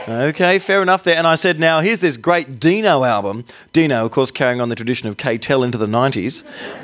Okay, 0.07 0.59
fair 0.59 0.81
enough 0.81 1.03
there. 1.03 1.15
And 1.15 1.27
I 1.27 1.35
said, 1.35 1.59
now 1.59 1.79
here's 1.79 2.01
this 2.01 2.17
great 2.17 2.59
Dino 2.59 3.03
album. 3.03 3.45
Dino, 3.73 4.05
of 4.05 4.11
course, 4.11 4.31
carrying 4.31 4.59
on 4.59 4.69
the 4.69 4.75
tradition 4.75 5.07
of 5.07 5.17
K-Tel 5.17 5.63
into 5.63 5.77
the 5.77 5.85
90s. 5.85 6.43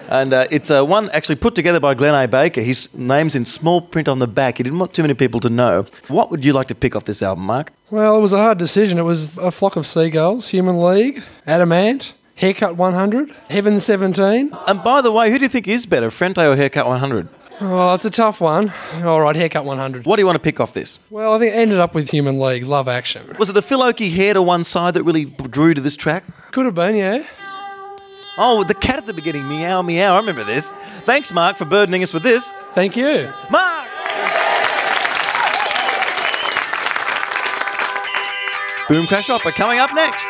And 0.10 0.34
uh, 0.34 0.48
it's 0.52 0.70
uh, 0.70 0.84
one 0.86 1.10
actually 1.12 1.36
put 1.36 1.56
together 1.56 1.80
by 1.80 1.94
Glenn 1.94 2.16
A. 2.16 2.28
Baker. 2.28 2.62
His 2.62 2.94
name's 2.94 3.36
in 3.36 3.46
small 3.46 3.82
print 3.82 4.08
on 4.08 4.20
the 4.20 4.28
back. 4.28 4.58
He 4.58 4.64
didn't 4.64 4.80
want 4.80 4.94
too 4.94 5.02
many 5.02 5.14
people 5.14 5.40
to 5.42 5.50
know. 5.50 5.86
What 6.08 6.32
would 6.32 6.46
you 6.46 6.54
like 6.54 6.68
to 6.68 6.76
pick 6.76 6.96
off 6.96 7.06
this 7.06 7.22
album, 7.24 7.46
Mark? 7.46 7.74
Well, 7.90 8.18
it 8.18 8.22
was 8.22 8.34
a 8.34 8.38
hard 8.38 8.58
decision. 8.58 8.98
It 8.98 9.04
was 9.04 9.38
A 9.38 9.52
Flock 9.52 9.76
of 9.76 9.88
Seagulls, 9.88 10.50
Human 10.50 10.82
League, 10.82 11.24
Adam 11.46 11.72
Ant, 11.72 12.14
Haircut 12.36 12.76
100, 12.76 13.32
Heaven 13.50 13.80
17. 13.80 14.52
And 14.68 14.84
by 14.84 15.02
the 15.02 15.12
way, 15.12 15.32
who 15.32 15.40
do 15.40 15.46
you 15.46 15.50
think 15.50 15.68
is 15.68 15.86
better, 15.86 16.12
Frente 16.12 16.38
or 16.38 16.56
Haircut 16.56 16.86
100? 16.86 17.28
Oh, 17.60 17.96
it's 17.96 18.06
a 18.06 18.12
tough 18.12 18.40
one. 18.40 18.72
All 19.04 19.20
right, 19.20 19.36
Haircut 19.36 19.66
100. 19.66 20.06
What 20.06 20.18
do 20.18 20.22
you 20.22 20.28
want 20.28 20.36
to 20.36 20.42
pick 20.42 20.60
off 20.60 20.74
this? 20.74 21.00
Well, 21.10 21.34
I 21.34 21.40
think 21.40 21.56
it 21.56 21.58
ended 21.58 21.80
up 21.80 21.96
with 21.96 22.12
Human 22.12 22.40
League, 22.40 22.64
Love 22.64 22.88
Action. 22.88 23.36
Was 23.40 23.50
it 23.50 23.54
the 23.54 23.64
Phil 23.64 23.82
Oakey 23.82 24.12
hair 24.12 24.36
to 24.36 24.42
one 24.44 24.64
side 24.64 24.94
that 24.94 25.04
really 25.04 25.26
drew 25.26 25.74
to 25.74 25.82
this 25.82 25.96
track? 25.96 26.24
Could 26.52 26.66
have 26.66 26.76
been, 26.76 26.96
yeah. 26.96 27.26
Oh, 28.38 28.64
the 28.64 28.76
cat 28.76 28.98
at 28.98 29.08
the 29.08 29.14
beginning, 29.14 29.48
meow, 29.50 29.82
meow. 29.82 30.14
I 30.14 30.20
remember 30.20 30.44
this. 30.44 30.72
Thanks, 31.02 31.34
Mark, 31.34 31.58
for 31.58 31.66
burdening 31.66 32.04
us 32.04 32.14
with 32.14 32.22
this. 32.22 32.54
Thank 32.74 32.96
you. 32.96 33.28
Mark! 33.50 33.88
Boom 38.88 39.08
Crash 39.08 39.30
Opera 39.32 39.52
coming 39.52 39.80
up 39.80 39.94
next. 39.94 40.26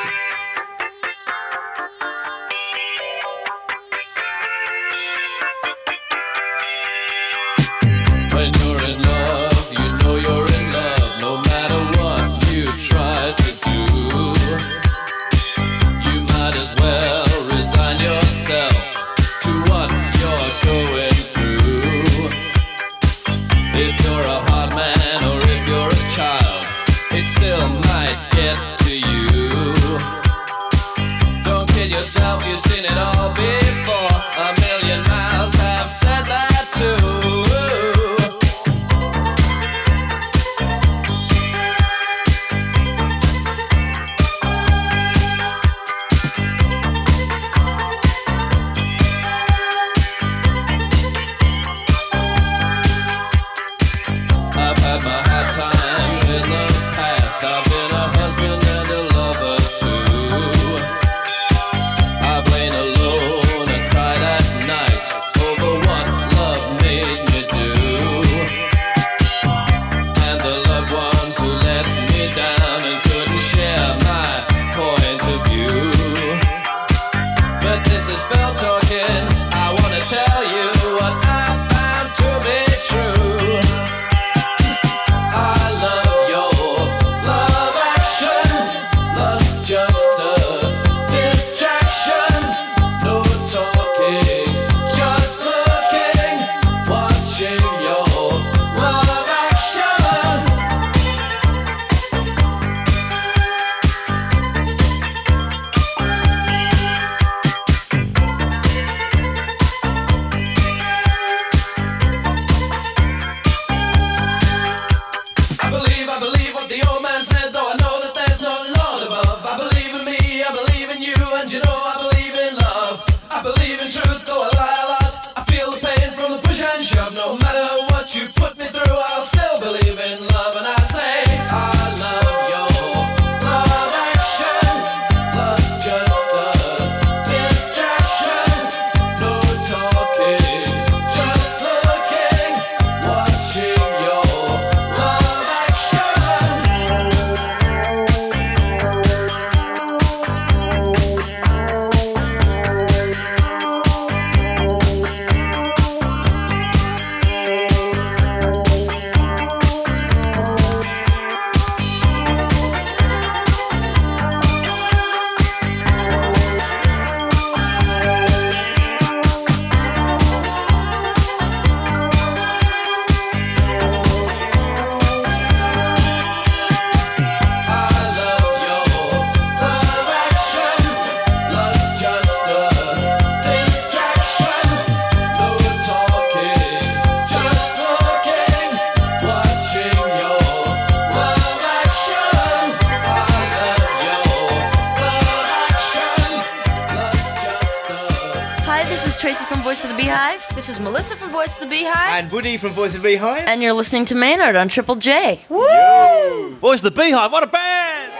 Listening 203.77 204.05
to 204.05 204.15
Maynard 204.15 204.55
on 204.55 204.67
Triple 204.67 204.95
J. 204.95 205.45
Woo! 205.49 206.55
Voice 206.55 206.79
of 206.79 206.83
the 206.83 206.91
Beehive, 206.91 207.31
what 207.31 207.43
a 207.43 207.47
band! 207.47 208.11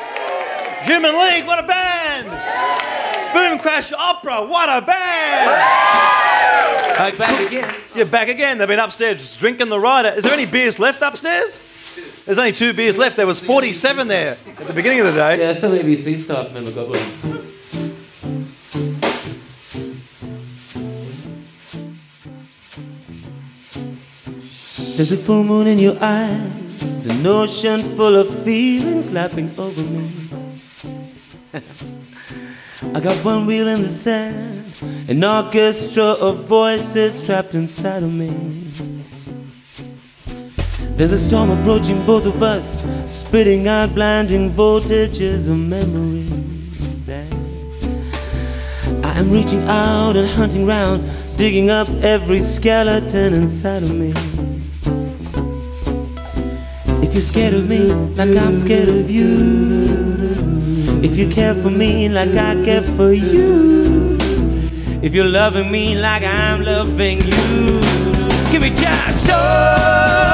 Human 0.87 1.11
League, 1.19 1.45
what 1.45 1.61
a 1.61 1.67
band! 1.67 2.27
Boom 3.33 3.59
Crash 3.59 3.91
Opera, 3.91 4.45
what 4.47 4.69
a 4.69 4.85
band! 4.85 6.07
Back, 6.97 7.17
back 7.17 7.47
again. 7.47 7.75
You're 7.95 8.05
back 8.05 8.29
again. 8.29 8.57
They've 8.57 8.67
been 8.67 8.79
upstairs 8.79 9.35
drinking 9.37 9.69
the 9.69 9.79
rider. 9.79 10.09
Is 10.09 10.23
there 10.23 10.33
any 10.33 10.45
beers 10.45 10.79
left 10.79 11.01
upstairs? 11.01 11.59
There's 12.25 12.37
only 12.37 12.51
two 12.51 12.73
beers 12.73 12.97
left. 12.97 13.17
There 13.17 13.27
was 13.27 13.39
47 13.39 14.07
there 14.07 14.37
at 14.47 14.57
the 14.57 14.73
beginning 14.73 14.99
of 15.01 15.07
the 15.07 15.11
day. 15.13 15.39
Yeah, 15.39 15.53
some 15.53 15.71
ABC 15.71 16.17
staff 16.17 16.51
member 16.53 16.71
got 16.71 16.89
one. 16.89 17.36
There's 24.97 25.11
a 25.11 25.17
full 25.17 25.43
moon 25.43 25.67
in 25.67 25.77
your 25.77 25.95
eyes, 26.01 27.05
an 27.05 27.23
ocean 27.23 27.81
full 27.95 28.15
of 28.15 28.43
feelings 28.43 29.11
lapping 29.11 29.51
over 29.55 29.83
me. 29.83 30.09
I 32.95 32.99
got 32.99 33.15
one 33.23 33.45
wheel 33.45 33.67
in 33.67 33.83
the 33.83 33.89
sand, 33.89 34.81
an 35.07 35.23
orchestra 35.23 36.03
of 36.03 36.45
voices 36.45 37.21
trapped 37.21 37.53
inside 37.53 38.01
of 38.01 38.11
me. 38.11 38.31
There's 40.95 41.11
a 41.11 41.19
storm 41.19 41.51
approaching 41.51 42.03
both 42.07 42.25
of 42.25 42.41
us, 42.41 42.83
spitting 43.05 43.67
out 43.67 43.93
blinding 43.93 44.49
voltages 44.51 45.47
of 45.47 45.59
memories. 45.59 47.07
And 47.07 49.05
I 49.05 49.19
am 49.19 49.29
reaching 49.29 49.61
out 49.67 50.15
and 50.15 50.27
hunting 50.27 50.65
round, 50.65 51.07
digging 51.37 51.69
up 51.69 51.87
every 52.01 52.39
skeleton 52.39 53.35
inside 53.35 53.83
of 53.83 53.93
me. 53.93 54.15
If 57.03 57.13
you're 57.13 57.21
scared 57.21 57.53
of 57.53 57.67
me, 57.67 57.91
like 58.19 58.35
I'm 58.35 58.57
scared 58.57 58.89
of 58.89 59.09
you. 59.09 59.29
If 61.03 61.17
you 61.17 61.29
care 61.29 61.55
for 61.55 61.69
me, 61.69 62.09
like 62.09 62.35
I 62.35 62.55
care 62.63 62.81
for 62.81 63.13
you. 63.13 64.17
If 65.01 65.13
you're 65.13 65.25
loving 65.25 65.71
me, 65.71 65.95
like 65.95 66.23
I'm 66.23 66.63
loving 66.63 67.21
you. 67.21 67.81
Give 68.51 68.61
me 68.61 68.69
just 68.71 69.27
talk 69.27 70.26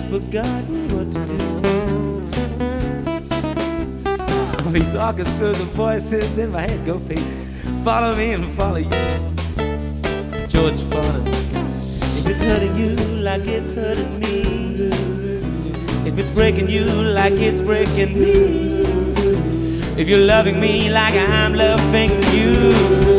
and 0.00 0.10
legs 0.10 0.24
forgotten 0.26 0.88
what 0.96 1.12
to 1.12 1.26
do. 1.26 1.38
All 4.64 4.72
these 4.72 4.94
orchestras 4.94 5.60
of 5.60 5.68
voices 5.68 6.38
in 6.38 6.50
my 6.52 6.62
head 6.62 6.84
go 6.86 6.98
Pete. 7.00 7.20
Follow 7.84 8.16
me 8.16 8.32
and 8.32 8.44
follow 8.54 8.76
you. 8.76 8.90
George 10.48 10.88
Bonham. 10.90 11.26
If 11.26 12.26
it's 12.26 12.40
hurting 12.40 12.76
you 12.76 12.96
like 13.20 13.46
it's 13.46 13.74
hurting 13.74 14.18
me, 14.20 14.90
if 16.08 16.18
it's 16.18 16.30
breaking 16.30 16.68
you 16.68 16.84
like 16.84 17.34
it's 17.34 17.62
breaking 17.62 18.18
me, 18.20 18.82
if 19.96 20.08
you're 20.08 20.26
loving 20.26 20.60
me 20.60 20.90
like 20.90 21.14
I'm 21.14 21.54
loving 21.54 22.10
you, 22.34 23.15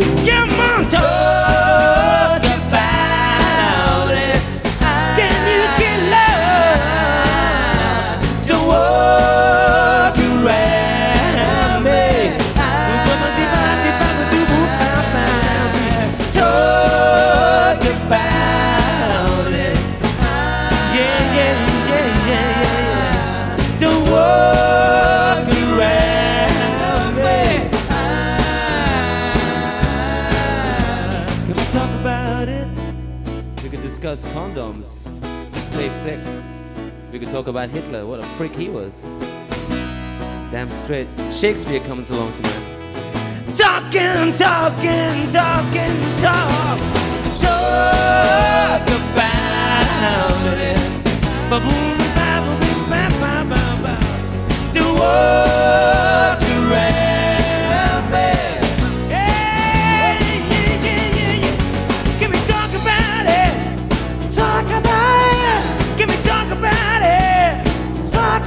talk 37.38 37.46
about 37.46 37.70
Hitler, 37.70 38.04
what 38.04 38.20
a 38.20 38.28
prick 38.30 38.52
he 38.56 38.68
was. 38.68 39.00
Damn 40.50 40.72
straight. 40.72 41.08
Shakespeare 41.32 41.80
comes 41.82 42.10
along 42.10 42.34
tonight. 42.34 42.64
Talking, 43.56 44.36
talking, 44.36 45.24
talking, 45.32 46.02
talk. 46.18 46.80
Talk 47.40 48.88
about 48.98 50.58
it. 50.58 50.82
Ba-boom, 51.52 51.98
ba-ba-ba-ba. 52.90 53.98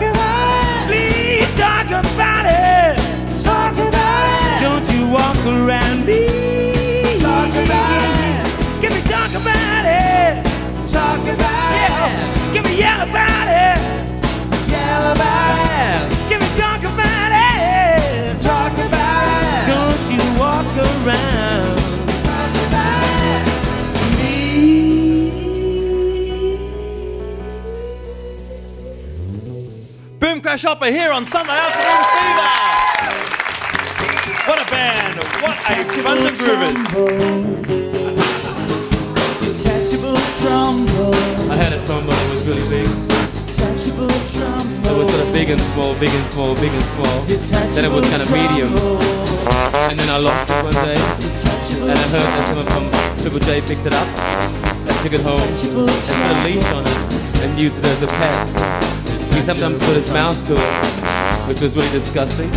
Please 0.01 1.51
talk 1.59 1.89
about 1.89 2.47
it. 2.47 2.97
Talk 3.44 3.74
about 3.74 4.27
it. 4.40 4.60
Don't 4.62 4.86
you 4.94 5.06
walk 5.09 5.36
around 5.47 5.89
Crash 30.51 30.64
Opera 30.64 30.90
here 30.90 31.12
on 31.12 31.24
Sunday 31.24 31.52
Afternoon 31.52 32.02
Fever. 32.10 32.51
What 34.48 34.60
a 34.60 34.64
band! 34.68 35.14
What 35.47 35.55
a 35.55 35.59
bunch 36.02 36.24
of 36.27 36.32
groovers! 36.40 36.74
I 41.48 41.55
had 41.55 41.72
a 41.72 41.78
trombone 41.86 42.09
that 42.09 42.31
was 42.32 42.44
really 42.48 42.68
big. 42.68 42.89
It 44.90 44.97
was 44.98 45.09
sort 45.09 45.22
of 45.24 45.32
big 45.32 45.51
and 45.51 45.60
small, 45.60 45.94
big 46.01 46.10
and 46.10 46.28
small, 46.31 46.56
big 46.56 46.72
and 46.72 46.82
small. 46.82 47.22
Then 47.70 47.85
it 47.85 47.93
was 47.93 48.10
kind 48.10 48.20
of 48.20 48.28
medium. 48.32 48.74
And 49.90 49.98
then 49.98 50.08
I 50.08 50.18
lost 50.18 50.50
it 50.50 50.62
one 50.62 50.74
day. 50.74 51.00
And 51.80 51.98
I 51.98 52.06
heard 52.12 52.28
that 52.28 52.46
someone 52.48 52.68
from 52.70 52.84
Triple 53.22 53.40
J 53.40 53.60
picked 53.60 53.86
it 53.86 53.92
up 53.92 54.08
and 54.86 54.96
took 55.02 55.12
it 55.12 55.22
home 55.22 55.40
and 55.40 55.56
put 55.74 55.90
a 55.90 56.44
leash 56.44 56.70
on 56.72 56.84
it 56.86 56.98
and 57.42 57.60
used 57.60 57.78
it 57.78 57.86
as 57.86 58.02
a 58.02 58.06
pet. 58.06 58.36
He 59.34 59.40
sometimes 59.42 59.78
put 59.80 59.96
his 59.96 60.12
mouth 60.12 60.36
to 60.48 60.54
it, 60.54 61.48
which 61.48 61.60
was 61.60 61.76
really 61.76 61.90
disgusting. 61.90 62.50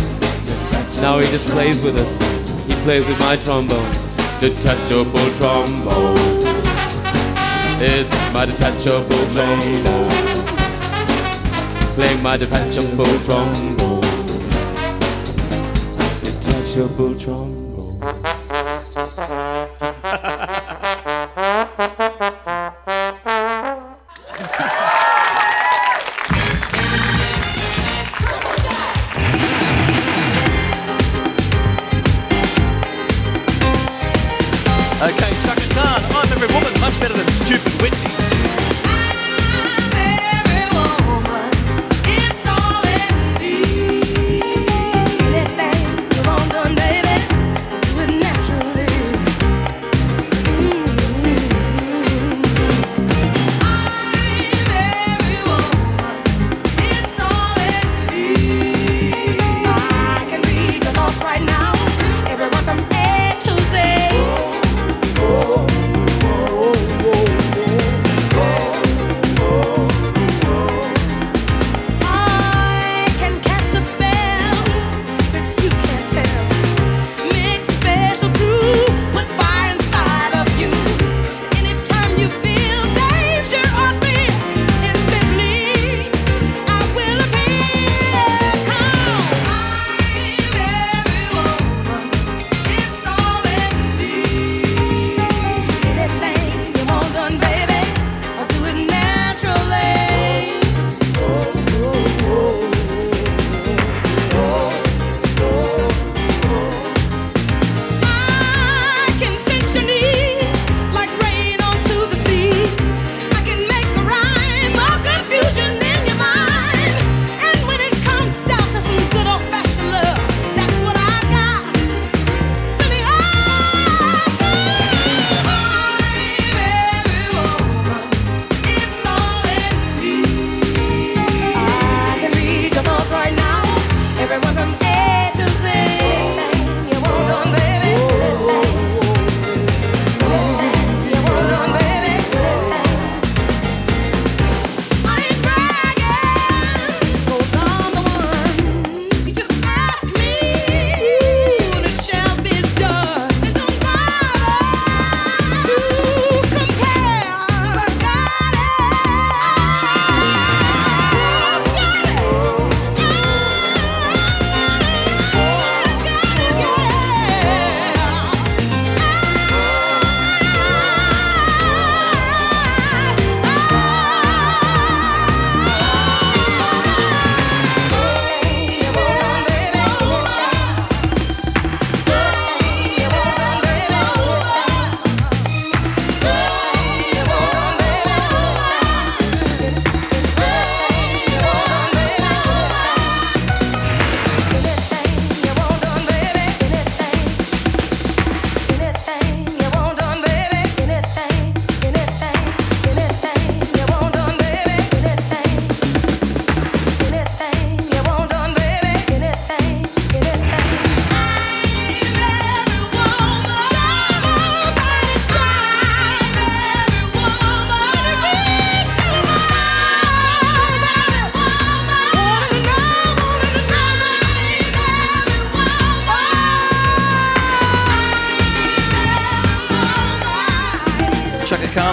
Now 1.00 1.18
he 1.18 1.26
just 1.28 1.48
plays 1.48 1.82
with 1.82 1.96
it. 1.98 2.08
He 2.68 2.74
plays 2.82 3.06
with 3.06 3.18
my 3.20 3.36
trombone. 3.36 3.90
Detachable 4.40 5.30
trombone. 5.40 6.16
It's 7.80 8.12
my 8.32 8.44
detachable 8.44 9.24
trombone. 9.32 10.10
Playing 11.94 12.22
my 12.22 12.36
detachable 12.36 13.18
trombone. 13.24 14.03
Detachable 16.74 17.14
trombone. 17.20 17.73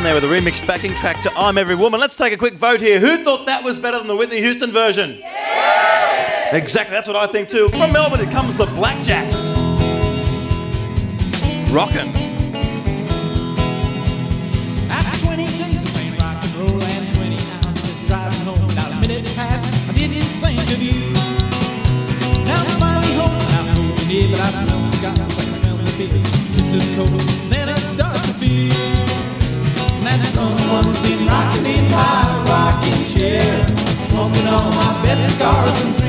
Brown 0.02 0.15
there 0.15 0.15
with 0.15 0.23
a 0.23 0.34
remixed 0.34 0.65
backing 0.65 0.95
track 0.95 1.19
to 1.19 1.32
I'm 1.36 1.60
Every 1.60 1.76
Woman. 1.76 1.99
Let's 1.99 2.15
take 2.15 2.34
a 2.34 2.38
quick 2.38 2.56
vote 2.56 2.82
here. 2.82 2.99
Who 2.99 3.23
thought 3.23 3.45
that 3.45 3.64
was 3.64 3.78
better 3.78 3.99
than 3.99 4.07
the 4.07 4.15
Whitney 4.15 4.40
Houston 4.40 4.72
version? 4.72 5.18
Yeah. 5.19 6.56
Exactly, 6.56 6.94
that's 6.95 7.07
what 7.07 7.15
I 7.15 7.28
think 7.28 7.49
too. 7.49 7.68
From 7.69 7.94
Melbourne, 7.94 8.19
it 8.19 8.32
comes 8.32 8.56
the 8.57 8.65
Blackjacks. 8.65 9.52
Rockin'. 11.72 12.20
many 35.16 35.28
scars 35.28 36.01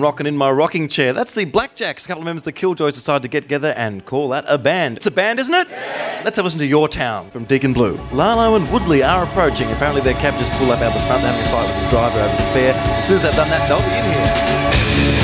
Rocking 0.00 0.26
in 0.26 0.36
my 0.36 0.50
rocking 0.50 0.88
chair. 0.88 1.12
That's 1.12 1.34
the 1.34 1.46
Blackjacks. 1.46 2.04
A 2.04 2.08
couple 2.08 2.22
of 2.22 2.26
members 2.26 2.42
of 2.42 2.44
the 2.46 2.52
Killjoys 2.52 2.94
decided 2.94 3.22
to 3.22 3.28
get 3.28 3.42
together 3.42 3.72
and 3.76 4.04
call 4.04 4.28
that 4.30 4.44
a 4.48 4.58
band. 4.58 4.96
It's 4.98 5.06
a 5.06 5.10
band, 5.10 5.38
isn't 5.40 5.54
it? 5.54 5.68
Yeah. 5.68 6.22
Let's 6.24 6.36
have 6.36 6.44
a 6.44 6.46
listen 6.46 6.60
to 6.60 6.66
Your 6.66 6.88
Town 6.88 7.30
from 7.30 7.44
Deacon 7.44 7.72
Blue. 7.72 7.96
Lano 8.10 8.56
and 8.56 8.70
Woodley 8.72 9.02
are 9.02 9.24
approaching. 9.24 9.70
Apparently, 9.72 10.02
their 10.02 10.14
cab 10.14 10.38
just 10.38 10.52
pulled 10.52 10.70
up 10.70 10.80
out 10.80 10.92
the 10.92 11.00
front. 11.06 11.22
They're 11.22 11.32
having 11.32 11.46
a 11.46 11.50
fight 11.50 11.74
with 11.74 11.84
the 11.84 11.90
driver 11.90 12.20
over 12.20 12.36
the 12.36 12.50
fare. 12.52 12.74
As 12.74 13.06
soon 13.06 13.16
as 13.16 13.22
they've 13.22 13.34
done 13.34 13.48
that, 13.50 13.68
they'll 13.68 13.78
be 13.78 13.94
in 13.94 15.12
here. 15.12 15.15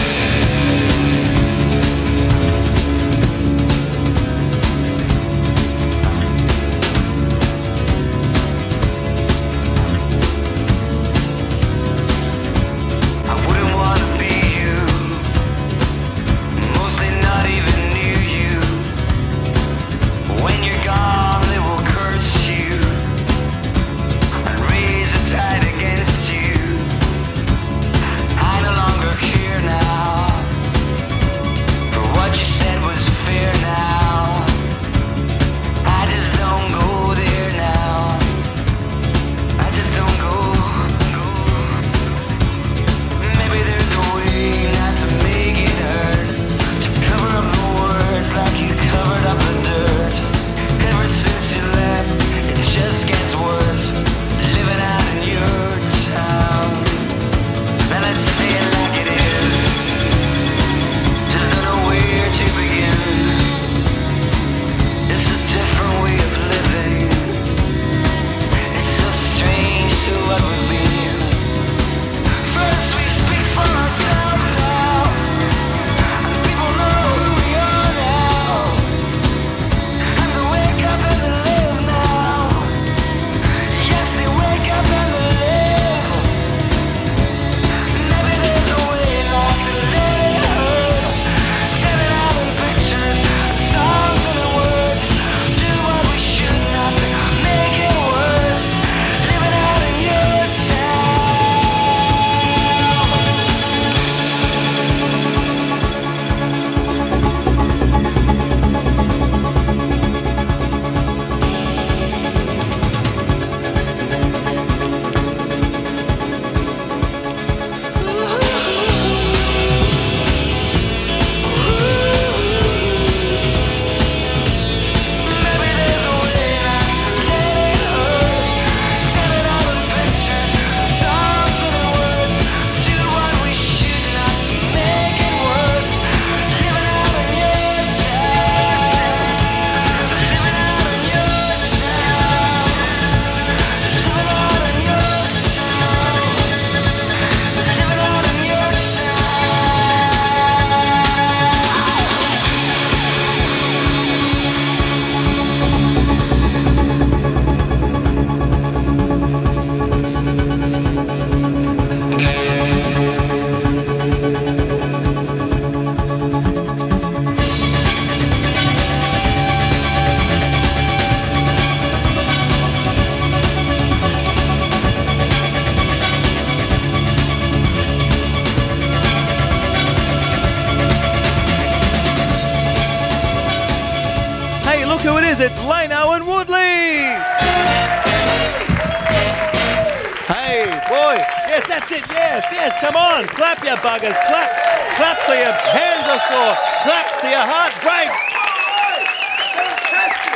Buggers. 193.93 194.17
Clap. 194.27 194.51
Clap 194.97 195.19
till 195.27 195.37
your 195.37 195.53
hands 195.53 196.09
are 196.09 196.21
sore. 196.33 196.55
Clap 196.85 197.21
till 197.21 197.31
your 197.31 197.45
heart 197.45 197.73
breaks. 197.85 198.21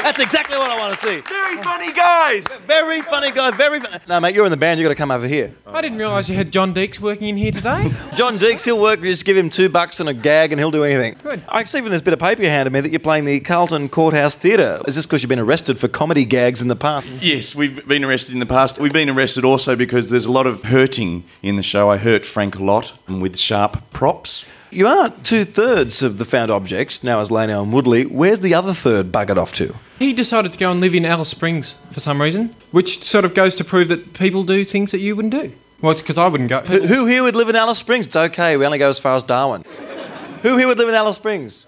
That's 0.02 0.20
exactly 0.20 0.56
what 0.56 0.70
I 0.70 0.78
want 0.78 0.96
to 0.96 1.04
see. 1.04 1.20
Very 1.22 1.56
funny 1.62 1.92
guys. 1.92 2.46
Very 2.66 3.00
funny 3.02 3.32
guy. 3.32 3.50
Very 3.50 3.80
funny. 3.80 3.98
No, 4.06 4.20
mate, 4.20 4.34
you're 4.34 4.44
in 4.44 4.50
the 4.50 4.56
band. 4.56 4.78
you 4.78 4.84
got 4.84 4.90
to 4.90 4.94
come 4.94 5.10
over 5.10 5.26
here. 5.26 5.52
I 5.76 5.82
didn't 5.82 5.98
realise 5.98 6.26
you 6.30 6.34
had 6.34 6.52
John 6.52 6.72
Deeks 6.72 7.00
working 7.00 7.28
in 7.28 7.36
here 7.36 7.52
today. 7.52 7.92
John 8.14 8.36
Deeks, 8.36 8.64
he'll 8.64 8.80
work. 8.80 8.98
You 9.00 9.10
just 9.10 9.26
give 9.26 9.36
him 9.36 9.50
two 9.50 9.68
bucks 9.68 10.00
and 10.00 10.08
a 10.08 10.14
gag, 10.14 10.50
and 10.50 10.58
he'll 10.58 10.70
do 10.70 10.84
anything. 10.84 11.16
Good. 11.22 11.42
I 11.50 11.64
see 11.64 11.82
from 11.82 11.90
this 11.90 12.00
bit 12.00 12.14
of 12.14 12.18
paper 12.18 12.42
you 12.42 12.48
handed 12.48 12.72
me 12.72 12.80
that 12.80 12.90
you're 12.90 12.98
playing 12.98 13.26
the 13.26 13.40
Carlton 13.40 13.90
Courthouse 13.90 14.34
Theatre. 14.34 14.80
Is 14.88 14.94
this 14.94 15.04
because 15.04 15.22
you've 15.22 15.28
been 15.28 15.38
arrested 15.38 15.78
for 15.78 15.86
comedy 15.86 16.24
gags 16.24 16.62
in 16.62 16.68
the 16.68 16.76
past? 16.76 17.06
Yes, 17.20 17.54
we've 17.54 17.86
been 17.86 18.04
arrested 18.04 18.32
in 18.32 18.40
the 18.40 18.46
past. 18.46 18.78
We've 18.78 18.90
been 18.90 19.10
arrested 19.10 19.44
also 19.44 19.76
because 19.76 20.08
there's 20.08 20.24
a 20.24 20.32
lot 20.32 20.46
of 20.46 20.62
hurting 20.62 21.24
in 21.42 21.56
the 21.56 21.62
show. 21.62 21.90
I 21.90 21.98
hurt 21.98 22.24
Frank 22.24 22.56
a 22.56 22.64
lot 22.64 22.94
with 23.06 23.36
sharp 23.36 23.92
props. 23.92 24.46
You 24.70 24.86
are 24.86 25.10
two 25.24 25.44
thirds 25.44 26.02
of 26.02 26.16
the 26.16 26.24
found 26.24 26.50
objects 26.50 27.04
now 27.04 27.20
as 27.20 27.28
Lano 27.28 27.62
and 27.62 27.70
Woodley. 27.70 28.06
Where's 28.06 28.40
the 28.40 28.54
other 28.54 28.72
third 28.72 29.12
buggered 29.12 29.36
off 29.36 29.52
to? 29.56 29.74
He 29.98 30.14
decided 30.14 30.54
to 30.54 30.58
go 30.58 30.70
and 30.70 30.80
live 30.80 30.94
in 30.94 31.04
Alice 31.04 31.28
Springs 31.28 31.76
for 31.90 32.00
some 32.00 32.20
reason, 32.20 32.56
which 32.72 33.04
sort 33.04 33.26
of 33.26 33.34
goes 33.34 33.54
to 33.56 33.64
prove 33.64 33.88
that 33.88 34.14
people 34.14 34.42
do 34.42 34.64
things 34.64 34.90
that 34.92 35.00
you 35.00 35.14
wouldn't 35.14 35.34
do. 35.34 35.52
Well, 35.82 35.92
it's 35.92 36.00
because 36.00 36.18
I 36.18 36.26
wouldn't 36.28 36.48
go. 36.48 36.60
Who, 36.60 36.86
who 36.86 37.06
here 37.06 37.22
would 37.22 37.36
live 37.36 37.48
in 37.48 37.56
Alice 37.56 37.78
Springs? 37.78 38.06
It's 38.06 38.16
okay. 38.16 38.56
We 38.56 38.64
only 38.64 38.78
go 38.78 38.88
as 38.88 38.98
far 38.98 39.16
as 39.16 39.24
Darwin. 39.24 39.62
who 40.42 40.56
here 40.56 40.66
would 40.66 40.78
live 40.78 40.88
in 40.88 40.94
Alice 40.94 41.16
Springs? 41.16 41.66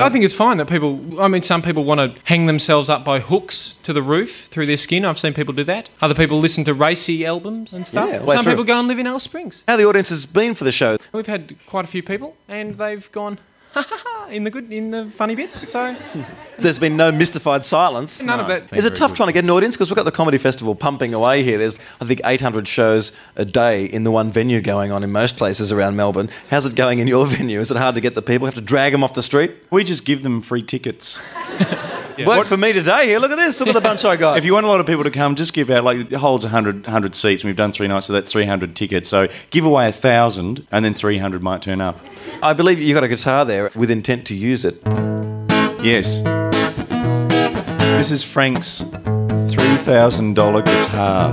I 0.00 0.08
think 0.10 0.24
it's 0.24 0.34
fine 0.34 0.58
that 0.58 0.68
people. 0.68 1.20
I 1.20 1.26
mean, 1.26 1.42
some 1.42 1.60
people 1.60 1.82
want 1.82 1.98
to 2.00 2.20
hang 2.22 2.46
themselves 2.46 2.88
up 2.88 3.04
by 3.04 3.18
hooks 3.18 3.76
to 3.82 3.92
the 3.92 4.02
roof 4.02 4.46
through 4.46 4.66
their 4.66 4.76
skin. 4.76 5.04
I've 5.04 5.18
seen 5.18 5.34
people 5.34 5.52
do 5.52 5.64
that. 5.64 5.88
Other 6.00 6.14
people 6.14 6.38
listen 6.38 6.62
to 6.64 6.74
racy 6.74 7.26
albums 7.26 7.72
and 7.72 7.84
stuff. 7.84 8.08
Yeah, 8.08 8.18
some 8.18 8.44
through. 8.44 8.52
people 8.52 8.64
go 8.64 8.78
and 8.78 8.86
live 8.86 9.00
in 9.00 9.08
Alice 9.08 9.24
Springs. 9.24 9.64
How 9.66 9.76
the 9.76 9.86
audience 9.86 10.10
has 10.10 10.24
been 10.24 10.54
for 10.54 10.62
the 10.62 10.70
show? 10.70 10.98
We've 11.12 11.26
had 11.26 11.56
quite 11.66 11.84
a 11.84 11.88
few 11.88 12.04
people, 12.04 12.36
and 12.46 12.76
they've 12.76 13.10
gone 13.10 13.40
in 14.30 14.44
the 14.44 14.50
good, 14.50 14.72
in 14.72 14.90
the 14.90 15.10
funny 15.10 15.34
bits. 15.34 15.68
So 15.68 15.96
There's 16.58 16.78
been 16.78 16.96
no 16.96 17.12
mystified 17.12 17.64
silence. 17.64 18.22
None 18.22 18.40
of 18.40 18.48
that. 18.48 18.72
Is 18.76 18.84
it 18.84 18.96
tough 18.96 19.14
trying 19.14 19.28
to 19.28 19.32
get 19.32 19.44
an 19.44 19.50
audience? 19.50 19.76
Because 19.76 19.90
we've 19.90 19.96
got 19.96 20.04
the 20.04 20.12
comedy 20.12 20.38
festival 20.38 20.74
pumping 20.74 21.14
away 21.14 21.42
here. 21.42 21.58
There's, 21.58 21.78
I 22.00 22.04
think, 22.04 22.20
800 22.24 22.66
shows 22.66 23.12
a 23.36 23.44
day 23.44 23.84
in 23.84 24.04
the 24.04 24.10
one 24.10 24.30
venue 24.30 24.60
going 24.60 24.92
on 24.92 25.02
in 25.02 25.12
most 25.12 25.36
places 25.36 25.72
around 25.72 25.96
Melbourne. 25.96 26.30
How's 26.50 26.66
it 26.66 26.74
going 26.74 26.98
in 26.98 27.06
your 27.08 27.26
venue? 27.38 27.60
Is 27.60 27.70
it 27.70 27.76
hard 27.76 27.94
to 27.94 28.00
get 28.00 28.14
the 28.14 28.22
people? 28.22 28.46
Have 28.46 28.54
to 28.54 28.60
drag 28.60 28.92
them 28.92 29.04
off 29.04 29.14
the 29.14 29.22
street? 29.22 29.54
We 29.70 29.84
just 29.84 30.04
give 30.04 30.22
them 30.22 30.40
free 30.40 30.62
tickets. 30.62 31.18
Worked 32.26 32.48
for 32.48 32.56
me 32.56 32.72
today 32.72 33.06
here. 33.06 33.18
Look 33.18 33.30
at 33.30 33.36
this. 33.36 33.58
Look 33.60 33.68
at 33.68 33.74
the 33.74 33.80
bunch 33.88 34.04
I 34.04 34.16
got. 34.16 34.38
If 34.38 34.44
you 34.44 34.52
want 34.54 34.66
a 34.66 34.68
lot 34.68 34.80
of 34.80 34.86
people 34.86 35.04
to 35.04 35.10
come, 35.10 35.34
just 35.34 35.52
give 35.52 35.70
out 35.70 35.84
like 35.84 35.98
it 35.98 36.12
holds 36.12 36.44
100, 36.44 36.82
100 36.84 37.14
seats. 37.14 37.42
And 37.42 37.48
we've 37.48 37.56
done 37.56 37.72
three 37.72 37.86
nights, 37.86 38.06
so 38.06 38.12
that's 38.12 38.32
300 38.32 38.74
tickets. 38.74 39.08
So 39.08 39.28
give 39.50 39.64
away 39.64 39.88
a 39.88 39.92
thousand, 39.92 40.66
and 40.72 40.84
then 40.84 40.94
300 40.94 41.42
might 41.42 41.62
turn 41.62 41.80
up. 41.80 41.98
I 42.42 42.52
believe 42.52 42.80
you 42.80 42.94
got 42.94 43.04
a 43.04 43.08
guitar 43.08 43.44
there 43.44 43.70
with 43.74 43.90
intent 43.90 44.26
to 44.28 44.34
use 44.34 44.64
it. 44.64 44.80
Yes. 45.82 46.22
This 47.98 48.10
is 48.10 48.22
Frank's 48.22 48.82
$3,000 48.82 50.64
guitar. 50.64 51.32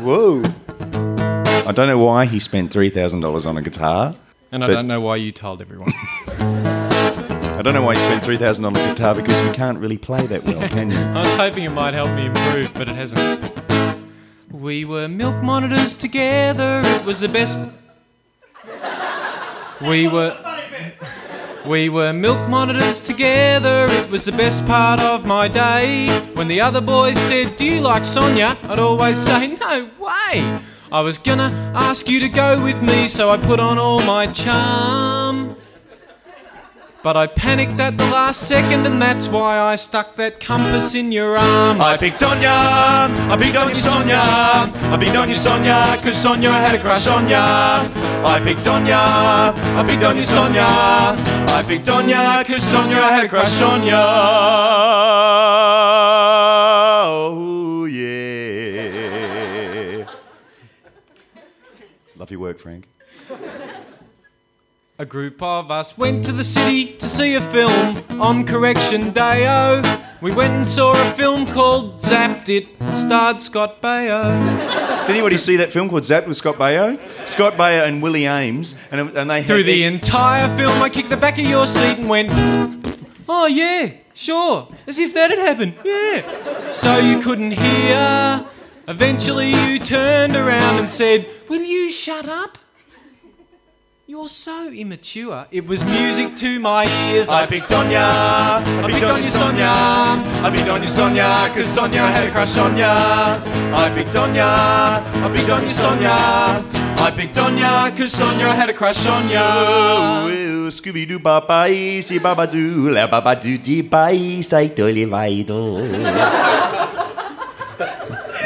Whoa. 0.00 0.42
I 1.68 1.72
don't 1.72 1.88
know 1.88 1.98
why 1.98 2.26
he 2.26 2.38
spent 2.38 2.72
$3,000 2.72 3.46
on 3.46 3.58
a 3.58 3.62
guitar. 3.62 4.14
and 4.52 4.62
I 4.62 4.68
don't 4.68 4.86
know 4.86 5.00
why 5.00 5.16
you 5.16 5.32
told 5.32 5.60
everyone. 5.60 5.92
I 7.56 7.62
don't 7.62 7.72
know 7.72 7.82
why 7.82 7.94
you 7.94 8.00
spent 8.00 8.22
$3,000 8.22 8.66
on 8.66 8.76
a 8.76 8.78
guitar 8.90 9.14
because 9.14 9.42
you 9.42 9.50
can't 9.52 9.78
really 9.78 9.96
play 9.96 10.26
that 10.26 10.44
well, 10.44 10.68
can 10.68 10.90
you? 10.90 10.98
I 10.98 11.20
was 11.20 11.36
hoping 11.36 11.64
it 11.64 11.70
might 11.72 11.94
help 11.94 12.10
me 12.10 12.26
improve, 12.26 12.72
but 12.74 12.88
it 12.88 12.94
hasn't. 12.94 13.50
We 14.50 14.84
were 14.84 15.08
milk 15.08 15.42
monitors 15.42 15.96
together. 15.96 16.82
It 16.84 17.04
was 17.04 17.20
the 17.20 17.28
best. 17.28 17.56
We 19.88 20.06
were. 20.08 20.36
We 21.66 21.88
were 21.88 22.12
milk 22.12 22.48
monitors 22.48 23.02
together. 23.02 23.86
It 23.88 24.10
was 24.10 24.24
the 24.26 24.32
best 24.32 24.64
part 24.66 25.00
of 25.00 25.24
my 25.24 25.48
day. 25.48 26.08
When 26.34 26.48
the 26.48 26.60
other 26.60 26.80
boys 26.80 27.18
said, 27.18 27.56
Do 27.56 27.64
you 27.64 27.80
like 27.80 28.04
Sonia? 28.04 28.56
I'd 28.64 28.78
always 28.78 29.18
say, 29.18 29.48
No 29.48 29.90
way. 29.98 30.58
I 30.92 31.00
was 31.00 31.18
gonna 31.18 31.72
ask 31.74 32.08
you 32.08 32.20
to 32.20 32.28
go 32.28 32.62
with 32.62 32.80
me, 32.82 33.08
so 33.08 33.30
I 33.30 33.36
put 33.38 33.58
on 33.60 33.78
all 33.78 33.98
my 34.00 34.26
charm. 34.26 35.56
But 37.06 37.16
I 37.16 37.28
panicked 37.28 37.78
at 37.78 37.96
the 37.96 38.04
last 38.06 38.48
second, 38.48 38.84
and 38.84 39.00
that's 39.00 39.28
why 39.28 39.60
I 39.60 39.76
stuck 39.76 40.16
that 40.16 40.40
compass 40.40 40.96
in 40.96 41.12
your 41.12 41.38
arm. 41.38 41.80
I 41.80 41.96
picked 41.96 42.24
on 42.24 42.42
ya, 42.42 42.50
I 43.30 43.36
picked 43.38 43.54
on 43.54 43.68
you, 43.68 43.76
Sonia. 43.76 44.18
I 44.18 44.96
picked 44.98 45.14
on 45.14 45.28
you, 45.28 45.36
Sonia, 45.36 45.96
cause 46.02 46.16
Sonia 46.20 46.50
had 46.50 46.74
a 46.74 46.80
crush 46.80 47.06
on 47.06 47.28
ya. 47.28 47.86
I 48.26 48.40
picked 48.42 48.66
on 48.66 48.86
ya, 48.86 49.54
I 49.54 49.84
picked 49.86 50.02
on 50.02 50.16
you, 50.16 50.24
Sonia. 50.24 50.66
I 50.66 51.62
picked 51.64 51.88
on 51.88 52.08
ya, 52.08 52.42
cause 52.42 52.64
Sonia 52.64 52.96
had 52.96 53.26
a 53.26 53.28
crush 53.28 53.60
on 53.60 53.84
ya. 53.84 54.04
Oh, 57.06 57.84
yeah. 57.84 59.26
Love 62.16 62.32
your 62.32 62.40
work, 62.40 62.58
Frank. 62.58 62.88
A 64.98 65.04
group 65.04 65.42
of 65.42 65.70
us 65.70 65.98
went 65.98 66.24
to 66.24 66.32
the 66.32 66.42
city 66.42 66.94
to 66.94 67.06
see 67.06 67.34
a 67.34 67.40
film 67.52 68.02
on 68.18 68.46
Correction 68.46 69.10
Day. 69.10 69.46
Oh, 69.46 69.82
we 70.22 70.32
went 70.32 70.54
and 70.54 70.66
saw 70.66 70.92
a 70.92 71.12
film 71.12 71.46
called 71.46 72.00
Zapped 72.00 72.48
It. 72.48 72.66
Starred 72.96 73.42
Scott 73.42 73.82
Baio. 73.82 74.22
Did 75.02 75.10
anybody 75.10 75.36
see 75.36 75.56
that 75.56 75.70
film 75.70 75.90
called 75.90 76.04
Zapped 76.04 76.26
with 76.26 76.38
Scott 76.38 76.54
Baio? 76.54 76.98
Scott 77.28 77.58
Baio 77.58 77.86
and 77.86 78.02
Willie 78.02 78.22
Aames, 78.22 78.74
and, 78.90 79.14
and 79.14 79.28
they 79.28 79.42
had 79.42 79.46
Through 79.46 79.64
the 79.64 79.84
ex- 79.84 79.94
entire 79.94 80.56
film, 80.56 80.80
I 80.80 80.88
kicked 80.88 81.10
the 81.10 81.18
back 81.18 81.38
of 81.38 81.44
your 81.44 81.66
seat 81.66 81.98
and 81.98 82.08
went, 82.08 82.30
Oh, 83.28 83.46
yeah, 83.46 83.90
sure, 84.14 84.66
as 84.86 84.98
if 84.98 85.12
that 85.12 85.28
had 85.28 85.40
happened, 85.40 85.74
yeah. 85.84 86.70
So 86.70 86.98
you 87.00 87.20
couldn't 87.20 87.52
hear. 87.52 88.46
Eventually, 88.88 89.50
you 89.50 89.78
turned 89.78 90.36
around 90.36 90.78
and 90.78 90.88
said, 90.88 91.26
Will 91.50 91.62
you 91.62 91.90
shut 91.90 92.26
up? 92.26 92.56
You're 94.16 94.32
so 94.32 94.72
immature. 94.72 95.44
It 95.52 95.68
was 95.68 95.84
music 95.84 96.36
to 96.40 96.58
my 96.58 96.88
ears. 97.12 97.28
I 97.28 97.44
picked 97.44 97.70
on 97.70 97.90
ya, 97.90 98.64
I 98.64 98.88
picked 98.90 99.04
on 99.04 99.20
you, 99.20 99.28
Sonia. 99.28 99.76
I 100.40 100.48
picked 100.48 100.70
on 100.70 100.80
you, 100.80 100.88
Sonia, 100.88 101.52
cause 101.52 101.66
Sonia 101.68 102.00
had 102.00 102.26
a 102.26 102.30
crush 102.30 102.56
on 102.56 102.78
ya. 102.78 102.96
I 103.76 103.92
picked 103.94 104.16
on 104.16 104.34
ya, 104.34 105.04
I 105.20 105.28
picked 105.28 105.50
on 105.50 105.62
you, 105.64 105.68
Sonia. 105.68 106.16
I 106.96 107.12
picked 107.14 107.36
on 107.36 107.58
ya, 107.58 107.90
cause 107.90 108.12
Sonia 108.12 108.56
had 108.56 108.70
a 108.70 108.72
crush 108.72 109.04
on 109.04 109.28
ya. 109.28 110.24
Scooby 110.72 111.06
doo, 111.06 111.18
ba 111.18 111.44
ba 111.44 111.68
Baba, 111.68 112.00
si 112.00 112.18
Baba 112.18 112.46
Doo, 112.46 112.88
la 112.88 113.06
Baba 113.06 113.36
Doo 113.36 113.58
Dee 113.58 113.82
Bye, 113.82 114.40
say 114.40 114.68
do 114.72 114.86
li 114.88 115.04
vai 115.04 115.44
do. 115.44 115.76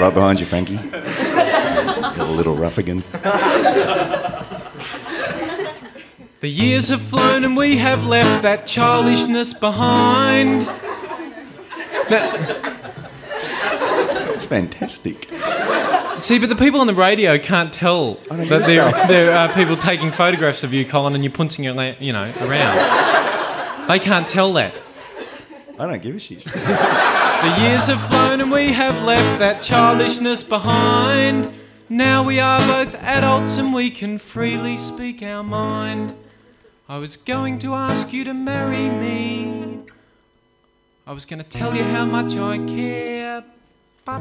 Right 0.03 0.13
behind 0.13 0.41
you, 0.41 0.47
Frankie. 0.47 0.81
You 2.17 2.25
little 2.25 2.57
ruffigan. 2.57 3.05
The 6.41 6.49
years 6.49 6.89
have 6.89 7.03
flown 7.03 7.45
and 7.45 7.55
we 7.57 7.77
have 7.77 8.07
left 8.07 8.43
that 8.43 8.67
childishness 8.67 9.53
behind. 9.53 10.63
Now, 12.11 12.33
It's 14.33 14.45
fantastic. 14.45 15.29
see, 16.19 16.39
but 16.39 16.49
the 16.49 16.57
people 16.57 16.81
on 16.81 16.87
the 16.87 16.95
radio 16.95 17.37
can't 17.39 17.73
tell 17.73 18.15
don't 18.15 18.49
that 18.49 18.65
there, 18.65 18.89
stuff. 18.91 19.09
there 19.09 19.37
are 19.37 19.53
people 19.53 19.77
taking 19.77 20.11
photographs 20.13 20.65
of 20.65 20.73
you, 20.73 20.87
Colin, 20.87 21.15
and 21.15 21.23
you're 21.23 21.33
punching 21.33 21.63
your, 21.65 21.75
la- 21.75 21.93
you 22.01 22.13
know, 22.15 22.33
around. 22.41 23.89
They 23.89 23.99
can't 23.99 24.27
tell 24.27 24.53
that. 24.55 24.81
I 25.79 25.87
don't 25.87 26.03
give 26.03 26.17
a 26.17 26.19
shit. 26.19 26.45
The 26.45 27.57
years 27.61 27.87
have 27.87 28.01
flown 28.09 28.41
and 28.41 28.51
we 28.51 28.73
have 28.73 29.03
left 29.05 29.39
that 29.41 29.61
childishness 29.63 30.43
behind. 30.43 31.53
Now 31.91 32.23
we 32.23 32.41
are 32.41 32.61
both 32.61 32.95
adults 32.97 33.59
and 33.59 33.75
we 33.75 33.91
can 33.91 34.17
freely 34.19 34.79
speak 34.79 35.23
our 35.23 35.43
mind. 35.43 36.15
I 36.91 36.99
was 36.99 37.17
going 37.17 37.61
to 37.61 37.75
ask 37.75 38.13
you 38.13 38.25
to 38.25 38.35
marry 38.35 38.89
me. 38.89 39.79
I 41.07 41.13
was 41.13 41.25
going 41.25 41.39
to 41.39 41.49
tell 41.49 41.73
you 41.73 41.85
how 41.85 42.05
much 42.05 42.35
I 42.35 42.59
care, 42.67 43.45
but 44.05 44.21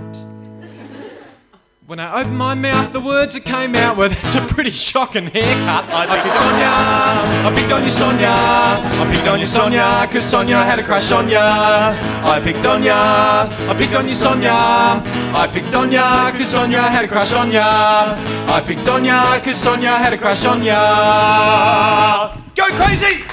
when 1.88 2.00
I 2.00 2.22
opened 2.22 2.38
my 2.38 2.54
mouth, 2.54 2.94
the 2.94 3.00
words 3.00 3.34
that 3.34 3.44
came 3.44 3.74
out 3.74 3.98
were, 3.98 4.10
"That's 4.10 4.36
a 4.36 4.41
pretty 4.41 4.70
shocking 4.70 5.26
haircut." 5.34 5.86
I 5.90 6.22
picked 6.22 6.40
on 6.46 6.54
ya, 6.62 6.74
I 7.48 7.52
picked 7.56 7.72
on 7.74 7.84
you, 7.84 7.90
Sonia. 7.90 8.36
I 9.02 9.10
picked 9.12 9.28
on 9.28 9.40
you, 9.40 9.48
Sonia, 9.48 10.08
cause 10.12 10.26
Sonia 10.26 10.58
had 10.58 10.78
a 10.78 10.84
crush 10.84 11.12
on 11.12 11.28
ya. 11.28 11.98
I 12.24 12.40
picked 12.40 12.68
on 12.68 12.84
ya, 12.84 13.50
I 13.68 13.74
picked 13.76 13.96
on 13.96 14.06
you, 14.06 14.14
Sonia. 14.14 14.54
I 14.54 15.50
picked 15.52 15.74
on 15.74 15.91
ya, 15.91 16.30
cause 16.34 16.48
Sonia 16.48 16.84
had 16.84 17.04
a 17.04 17.08
crush 17.08 17.34
on 17.34 17.52
ya. 17.52 18.14
I 18.46 18.62
picked 18.62 18.88
on 18.88 19.06
ya, 19.06 19.40
cause 19.40 19.58
Sonia 19.58 19.98
had 19.98 20.14
a 20.14 20.20
crush 20.20 20.46
on 20.46 20.62
ya. 20.64 22.40
Go 22.60 22.65
crazy! 22.76 23.23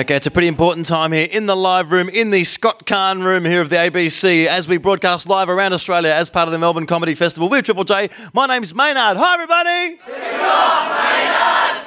Okay, 0.00 0.16
it's 0.16 0.26
a 0.26 0.30
pretty 0.30 0.48
important 0.48 0.86
time 0.86 1.12
here 1.12 1.28
in 1.30 1.44
the 1.44 1.54
live 1.54 1.92
room, 1.92 2.08
in 2.08 2.30
the 2.30 2.42
Scott 2.44 2.86
Carne 2.86 3.22
room 3.22 3.44
here 3.44 3.60
of 3.60 3.68
the 3.68 3.76
ABC, 3.76 4.46
as 4.46 4.66
we 4.66 4.78
broadcast 4.78 5.28
live 5.28 5.50
around 5.50 5.74
Australia 5.74 6.10
as 6.10 6.30
part 6.30 6.48
of 6.48 6.52
the 6.52 6.58
Melbourne 6.58 6.86
Comedy 6.86 7.14
Festival 7.14 7.50
with 7.50 7.66
Triple 7.66 7.84
J. 7.84 8.08
My 8.32 8.46
name's 8.46 8.74
Maynard. 8.74 9.18
Hi, 9.18 9.34
everybody. 9.34 9.98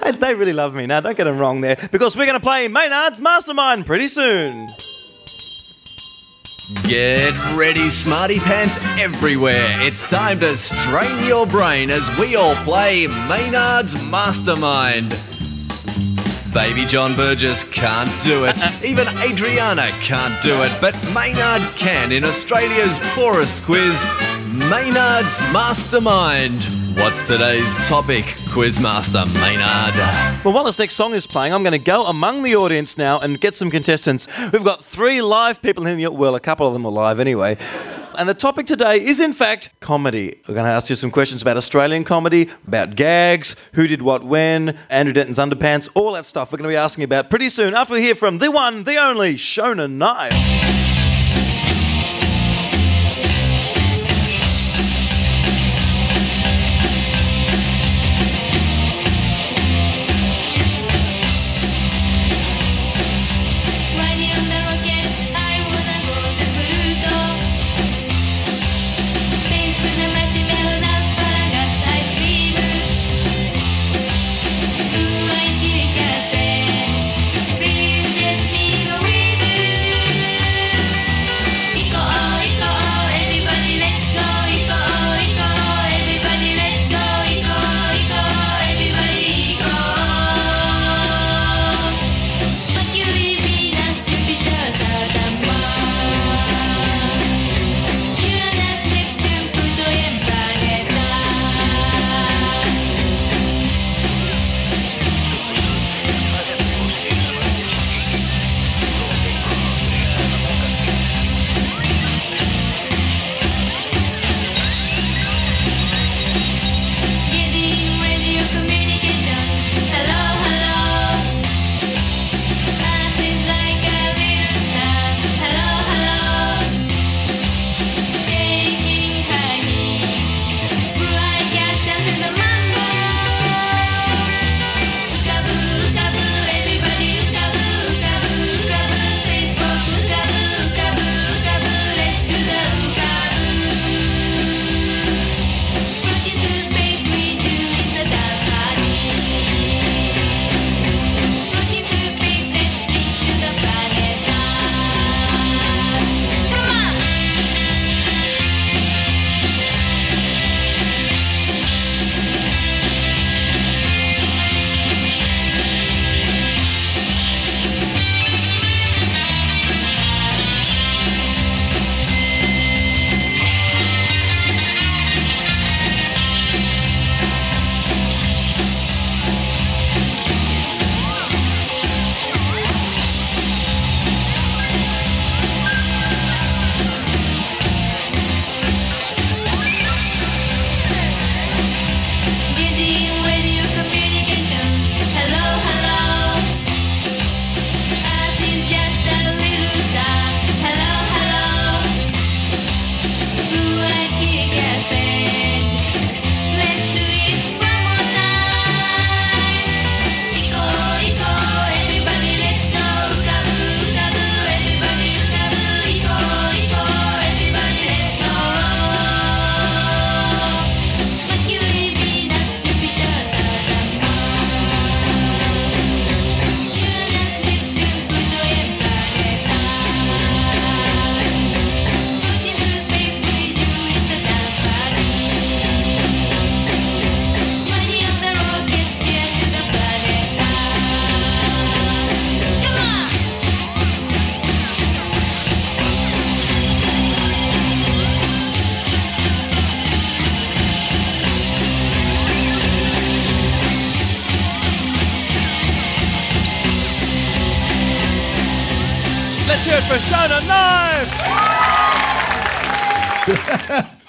Hey, 0.06 0.12
they 0.12 0.36
really 0.36 0.54
love 0.54 0.76
me 0.76 0.86
now. 0.86 1.00
Don't 1.00 1.18
get 1.18 1.24
them 1.24 1.40
wrong 1.40 1.62
there, 1.62 1.76
because 1.92 2.16
we're 2.16 2.28
going 2.28 2.40
to 2.40 2.44
play 2.44 2.68
Maynard's 2.68 3.20
Mastermind 3.20 3.88
pretty 3.88 4.08
soon. 4.08 4.68
Get 6.84 7.34
ready, 7.56 7.90
smarty 7.90 8.38
pants 8.38 8.78
everywhere. 9.00 9.66
It's 9.80 10.08
time 10.08 10.40
to 10.42 10.56
strain 10.56 11.26
your 11.26 11.48
brain 11.48 11.90
as 11.90 12.08
we 12.20 12.36
all 12.36 12.54
play 12.58 13.08
Maynard's 13.28 13.96
Mastermind. 14.12 15.18
Baby 16.54 16.86
John 16.86 17.16
Burgess 17.16 17.64
can't 17.84 18.24
do 18.24 18.46
it. 18.46 18.56
Even 18.86 19.06
Adriana 19.18 19.86
can't 20.00 20.42
do 20.42 20.64
it, 20.64 20.72
but 20.80 20.96
Maynard 21.14 21.62
can 21.76 22.14
in 22.14 22.24
Australia's 22.24 22.98
poorest 23.14 23.62
quiz, 23.66 24.02
Maynard's 24.70 25.42
Mastermind. 25.52 26.64
What's 26.96 27.24
today's 27.24 27.76
topic, 27.90 28.24
Quizmaster 28.54 29.26
Maynard? 29.34 30.46
Well, 30.46 30.54
while 30.54 30.64
this 30.64 30.80
next 30.80 30.94
song 30.94 31.14
is 31.14 31.28
playing, 31.28 31.54
I'm 31.54 31.62
going 31.62 31.74
to 31.74 31.78
go 31.78 32.06
among 32.06 32.44
the 32.44 32.56
audience 32.56 32.98
now 32.98 33.20
and 33.20 33.38
get 33.42 33.54
some 33.54 33.70
contestants. 33.70 34.30
We've 34.54 34.64
got 34.64 34.82
three 34.82 35.22
live 35.22 35.62
people 35.62 35.86
in 35.86 35.98
the 35.98 36.08
well, 36.08 36.36
a 36.36 36.40
couple 36.40 36.66
of 36.66 36.72
them 36.72 36.86
are 36.86 36.92
live 36.92 37.20
anyway. 37.20 37.58
And 38.18 38.30
the 38.30 38.34
topic 38.34 38.68
today 38.68 39.04
is, 39.04 39.20
in 39.20 39.34
fact, 39.34 39.70
comedy. 39.80 40.40
We're 40.48 40.56
going 40.56 40.66
to 40.66 40.72
ask 40.72 40.90
you 40.90 40.96
some 40.96 41.12
questions 41.12 41.42
about 41.42 41.58
Australian 41.58 42.04
comedy, 42.04 42.50
about 42.68 42.96
gags, 42.96 43.56
who 43.74 43.88
did 43.88 44.02
what 44.02 44.24
when, 44.24 44.78
Andrew 44.90 45.14
Denton's 45.14 45.40
underpants, 45.40 45.90
all 45.94 46.14
that 46.14 46.26
stuff 46.26 46.52
we're 46.52 46.58
going 46.58 46.70
to 46.70 46.74
be 46.74 46.78
asking 46.78 47.04
about 47.04 47.30
pretty 47.30 47.50
soon 47.50 47.74
after 47.74 47.94
we 47.94 48.02
hear 48.02 48.16
from 48.16 48.40
the 48.40 48.52
one, 48.52 48.84
the 48.84 48.98
only, 48.98 49.36
Shona 49.36 49.90
Knight. 49.90 50.83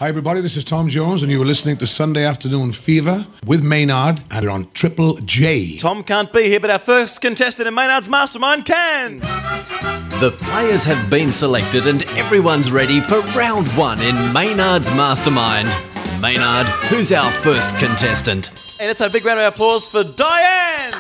Hi, 0.05 0.09
everybody. 0.09 0.43
This 0.43 0.59
is 0.59 0.65
Tom 0.65 0.91
Jones, 0.91 1.23
and 1.23 1.33
you 1.33 1.41
are 1.41 1.47
listening 1.47 1.79
to 1.79 1.87
Sunday 1.87 2.27
Afternoon 2.27 2.75
Fever 2.75 3.27
with 3.47 3.65
Maynard, 3.65 4.21
and 4.31 4.47
on 4.47 4.71
Triple 4.75 5.15
J. 5.25 5.79
Tom 5.79 6.05
can't 6.05 6.31
be 6.31 6.43
here, 6.43 6.61
but 6.61 6.69
our 6.69 6.79
first 6.79 7.23
contestant 7.23 7.67
in 7.67 7.73
Maynard's 7.73 8.07
Mastermind 8.07 8.67
can. 8.67 9.21
The 10.21 10.37
players 10.41 10.85
have 10.85 11.09
been 11.09 11.31
selected 11.31 11.87
and 11.87 12.03
everyone's 12.19 12.71
ready 12.71 13.01
for 13.01 13.21
round 13.35 13.67
one 13.69 13.99
in 14.03 14.15
Maynard's 14.35 14.91
Mastermind. 14.91 15.71
Maynard, 16.21 16.67
who's 16.91 17.11
our 17.11 17.31
first 17.41 17.75
contestant? 17.79 18.51
And 18.79 18.89
let's 18.89 19.01
have 19.01 19.09
a 19.09 19.13
big 19.15 19.25
round 19.25 19.41
of 19.41 19.55
applause 19.55 19.87
for 19.87 20.05
Diane! 20.05 20.93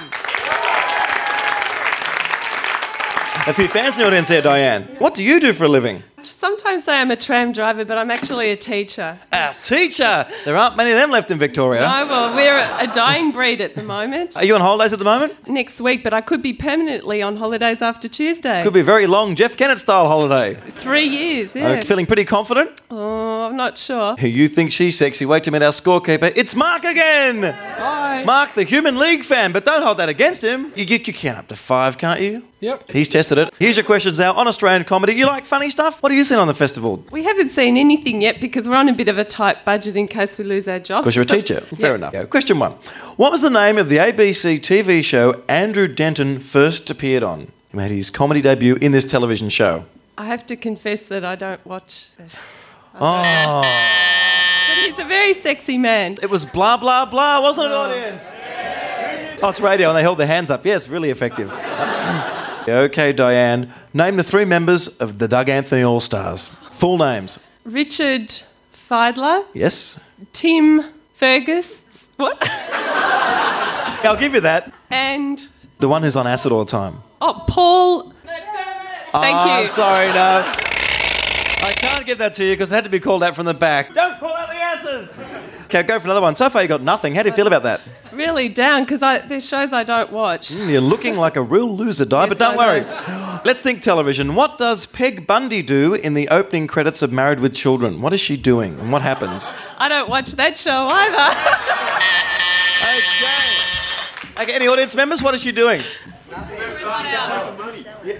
A 3.46 3.52
few 3.52 3.68
fans 3.68 3.96
in 3.96 4.00
the 4.00 4.06
audience 4.06 4.30
here, 4.30 4.40
Diane. 4.40 4.84
What 4.98 5.14
do 5.14 5.22
you 5.22 5.40
do 5.40 5.52
for 5.52 5.64
a 5.64 5.68
living? 5.68 6.02
Sometimes 6.44 6.84
say 6.84 7.00
I'm 7.00 7.10
a 7.10 7.16
tram 7.16 7.52
driver, 7.52 7.86
but 7.86 7.96
I'm 7.96 8.10
actually 8.10 8.50
a 8.50 8.56
teacher. 8.56 9.18
A 9.32 9.54
teacher! 9.62 10.26
There 10.44 10.54
aren't 10.54 10.76
many 10.76 10.90
of 10.90 10.98
them 10.98 11.10
left 11.10 11.30
in 11.30 11.38
Victoria. 11.38 11.80
No, 11.80 12.06
well, 12.06 12.36
we're 12.36 12.58
a 12.58 12.86
dying 12.92 13.32
breed 13.32 13.62
at 13.62 13.74
the 13.74 13.82
moment. 13.82 14.36
Are 14.36 14.44
you 14.44 14.54
on 14.54 14.60
holidays 14.60 14.92
at 14.92 14.98
the 14.98 15.06
moment? 15.06 15.48
Next 15.48 15.80
week, 15.80 16.04
but 16.04 16.12
I 16.12 16.20
could 16.20 16.42
be 16.42 16.52
permanently 16.52 17.22
on 17.22 17.38
holidays 17.38 17.80
after 17.80 18.10
Tuesday. 18.10 18.62
Could 18.62 18.74
be 18.74 18.80
a 18.80 18.84
very 18.84 19.06
long 19.06 19.36
Jeff 19.36 19.56
Kennett 19.56 19.78
style 19.78 20.06
holiday. 20.06 20.52
Three 20.72 21.06
years, 21.06 21.54
yeah. 21.54 21.80
Uh, 21.80 21.82
feeling 21.82 22.04
pretty 22.04 22.26
confident? 22.26 22.78
Oh, 22.90 23.46
I'm 23.46 23.56
not 23.56 23.78
sure. 23.78 24.14
You 24.34 24.48
think 24.48 24.72
she's 24.72 24.98
sexy? 24.98 25.24
Wait 25.24 25.44
to 25.44 25.50
meet 25.50 25.62
our 25.62 25.72
scorekeeper. 25.72 26.30
It's 26.36 26.54
Mark 26.54 26.84
again! 26.84 27.54
Hi. 27.78 28.24
Mark, 28.24 28.54
the 28.54 28.64
Human 28.64 28.98
League 28.98 29.22
fan, 29.22 29.52
but 29.52 29.64
don't 29.64 29.82
hold 29.82 29.96
that 29.98 30.08
against 30.10 30.42
him. 30.42 30.72
You, 30.76 30.84
you, 30.84 30.98
you 31.04 31.12
count 31.12 31.38
up 31.38 31.46
to 31.48 31.56
five, 31.56 31.96
can't 31.96 32.20
you? 32.20 32.42
Yep. 32.64 32.90
He's 32.90 33.08
tested 33.08 33.36
it. 33.38 33.52
Here's 33.58 33.76
your 33.76 33.84
questions 33.84 34.18
now 34.18 34.32
on 34.32 34.48
Australian 34.48 34.84
comedy. 34.84 35.12
You 35.14 35.26
like 35.26 35.44
funny 35.44 35.68
stuff? 35.68 36.02
What 36.02 36.10
have 36.12 36.16
you 36.16 36.24
on 36.38 36.48
the 36.48 36.54
festival? 36.54 37.04
We 37.10 37.24
haven't 37.24 37.50
seen 37.50 37.76
anything 37.76 38.22
yet 38.22 38.40
because 38.40 38.68
we're 38.68 38.76
on 38.76 38.88
a 38.88 38.92
bit 38.94 39.08
of 39.08 39.18
a 39.18 39.24
tight 39.24 39.64
budget 39.64 39.96
in 39.96 40.08
case 40.08 40.36
we 40.38 40.44
lose 40.44 40.66
our 40.68 40.78
jobs. 40.78 41.04
Because 41.04 41.16
you're 41.16 41.22
a 41.24 41.26
teacher. 41.26 41.60
Fair 41.60 41.90
Yeah. 41.98 42.08
enough. 42.08 42.30
Question 42.30 42.58
one. 42.58 42.72
What 43.16 43.30
was 43.32 43.42
the 43.42 43.50
name 43.50 43.78
of 43.78 43.88
the 43.88 43.98
ABC 43.98 44.58
TV 44.60 45.02
show 45.02 45.42
Andrew 45.48 45.88
Denton 45.88 46.40
first 46.40 46.90
appeared 46.90 47.22
on? 47.22 47.48
He 47.70 47.76
made 47.76 47.90
his 47.90 48.10
comedy 48.10 48.40
debut 48.42 48.76
in 48.80 48.92
this 48.92 49.04
television 49.04 49.48
show. 49.48 49.84
I 50.16 50.26
have 50.26 50.46
to 50.46 50.56
confess 50.56 51.00
that 51.02 51.24
I 51.24 51.34
don't 51.34 51.64
watch 51.66 52.08
it. 52.18 52.36
Oh. 53.00 53.62
But 54.68 54.76
he's 54.86 54.98
a 54.98 55.04
very 55.08 55.34
sexy 55.34 55.76
man. 55.78 56.16
It 56.22 56.30
was 56.30 56.44
blah, 56.44 56.76
blah, 56.76 57.04
blah, 57.04 57.40
wasn't 57.42 57.66
it, 57.66 57.72
audience? 57.72 58.30
Oh, 59.42 59.48
it's 59.50 59.60
radio, 59.60 59.88
and 59.88 59.96
they 59.98 60.02
held 60.02 60.18
their 60.18 60.26
hands 60.28 60.50
up. 60.50 60.64
Yes, 60.64 60.88
really 60.88 61.10
effective. 61.10 61.50
okay, 62.68 63.12
Diane. 63.12 63.72
Name 63.92 64.16
the 64.16 64.24
three 64.24 64.44
members 64.44 64.88
of 64.88 65.18
the 65.18 65.28
Doug 65.28 65.48
Anthony 65.48 65.82
All 65.82 66.00
Stars. 66.00 66.48
Full 66.72 66.98
names. 66.98 67.38
Richard 67.64 68.42
Fidler, 68.72 69.44
Yes? 69.54 69.98
Tim 70.32 70.84
Fergus, 71.14 71.84
what? 72.16 72.36
I'll 74.04 74.16
give 74.16 74.34
you 74.34 74.40
that. 74.40 74.72
and 74.90 75.40
The 75.78 75.88
one 75.88 76.02
who's 76.02 76.16
on 76.16 76.26
acid 76.26 76.52
all 76.52 76.64
the 76.64 76.70
time. 76.70 76.98
oh, 77.20 77.44
Paul. 77.48 78.12
Thank 78.24 79.36
Oh, 79.36 79.44
you. 79.46 79.50
I'm 79.52 79.66
sorry, 79.68 80.08
no. 80.08 80.52
I 81.66 81.72
can't 81.76 82.04
give 82.04 82.18
that 82.18 82.34
to 82.34 82.44
you 82.44 82.52
because 82.54 82.70
it 82.70 82.74
had 82.74 82.84
to 82.84 82.90
be 82.90 82.98
called 83.00 83.22
out 83.22 83.34
from 83.36 83.46
the 83.46 83.54
back. 83.54 83.94
Don't 83.94 84.18
call 84.18 84.34
out 84.34 84.48
the 84.48 84.54
answers. 84.54 85.16
Okay, 85.64 85.82
go 85.84 85.98
for 86.00 86.06
another 86.06 86.20
one. 86.20 86.34
So 86.34 86.50
far, 86.50 86.60
you 86.62 86.68
got 86.68 86.82
nothing. 86.82 87.14
How 87.14 87.22
do 87.22 87.28
you 87.30 87.34
feel 87.34 87.46
about 87.46 87.62
that? 87.62 87.80
Really 88.14 88.48
down 88.48 88.84
because 88.84 89.00
there's 89.28 89.46
shows 89.48 89.72
I 89.72 89.82
don't 89.84 90.12
watch. 90.12 90.50
Mm, 90.50 90.70
You're 90.70 90.80
looking 90.80 91.16
like 91.16 91.36
a 91.36 91.42
real 91.42 91.74
loser, 91.76 92.04
Di, 92.04 92.26
but 92.28 92.38
don't 92.38 92.54
I 92.54 92.56
worry. 92.56 93.40
Let's 93.44 93.60
think 93.60 93.82
television. 93.82 94.34
What 94.34 94.56
does 94.58 94.86
Peg 94.86 95.26
Bundy 95.26 95.62
do 95.62 95.94
in 95.94 96.14
the 96.14 96.28
opening 96.28 96.66
credits 96.66 97.02
of 97.02 97.12
Married 97.12 97.40
with 97.40 97.54
Children? 97.54 98.00
What 98.00 98.12
is 98.12 98.20
she 98.20 98.36
doing 98.36 98.78
and 98.78 98.92
what 98.92 99.02
happens? 99.02 99.52
I 99.78 99.88
don't 99.88 100.08
watch 100.08 100.32
that 100.32 100.56
show 100.56 100.86
either. 100.90 101.34
Okay. 104.36 104.42
okay, 104.42 104.52
any 104.54 104.68
audience 104.68 104.94
members, 104.94 105.22
what 105.22 105.34
is 105.34 105.42
she 105.42 105.52
doing? 105.52 105.82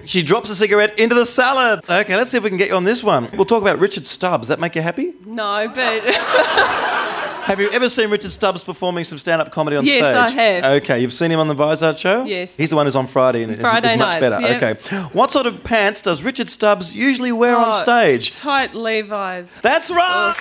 She 0.05 0.23
drops 0.23 0.49
a 0.51 0.55
cigarette 0.57 0.99
into 0.99 1.15
the 1.15 1.27
salad. 1.27 1.81
Okay, 1.89 2.16
let's 2.16 2.31
see 2.31 2.37
if 2.39 2.43
we 2.43 2.49
can 2.49 2.57
get 2.59 2.69
you 2.69 2.75
on 2.77 2.85
this 2.85 3.03
one. 3.03 3.29
We'll 3.35 3.45
talk 3.45 3.61
about 3.62 3.79
Richard 3.79 4.07
Stubbs. 4.07 4.43
Does 4.43 4.49
that 4.49 4.61
make 4.61 4.75
you 4.75 4.83
happy? 4.83 5.15
no, 5.27 5.71
but 5.75 6.03
Have 7.47 7.61
you 7.61 7.71
ever 7.71 7.89
seen 7.91 8.09
Richard 8.11 8.31
Stubbs 8.33 8.62
performing 8.65 9.05
some 9.05 9.19
stand-up 9.19 9.51
comedy 9.53 9.77
on 9.77 9.85
Yes, 9.85 10.29
stage? 10.29 10.39
I 10.39 10.43
have. 10.43 10.65
Okay, 10.83 11.01
you've 11.01 11.12
seen 11.12 11.31
him 11.31 11.39
on 11.41 11.49
the 11.49 11.55
Vizard 11.55 11.99
show? 11.99 12.25
Yes. 12.25 12.51
He's 12.57 12.71
the 12.71 12.77
one 12.77 12.87
who's 12.87 12.97
on 12.97 13.07
Friday 13.07 13.43
and 13.43 13.61
Friday 13.61 13.89
it's 13.89 13.99
much 13.99 14.09
nights, 14.09 14.21
better. 14.21 14.41
yeah. 14.41 14.57
Okay. 14.73 14.99
What 15.12 15.31
sort 15.31 15.47
of 15.47 15.62
pants 15.62 16.01
does 16.01 16.23
Richard 16.23 16.49
Stubbs 16.49 16.97
usually 16.97 17.33
wear 17.33 17.55
on 17.57 17.69
Oh, 17.69 17.83
stage? 17.83 18.31
Tight 18.39 18.75
Levi's. 18.75 19.49
That's 19.62 19.91
right. 19.91 20.35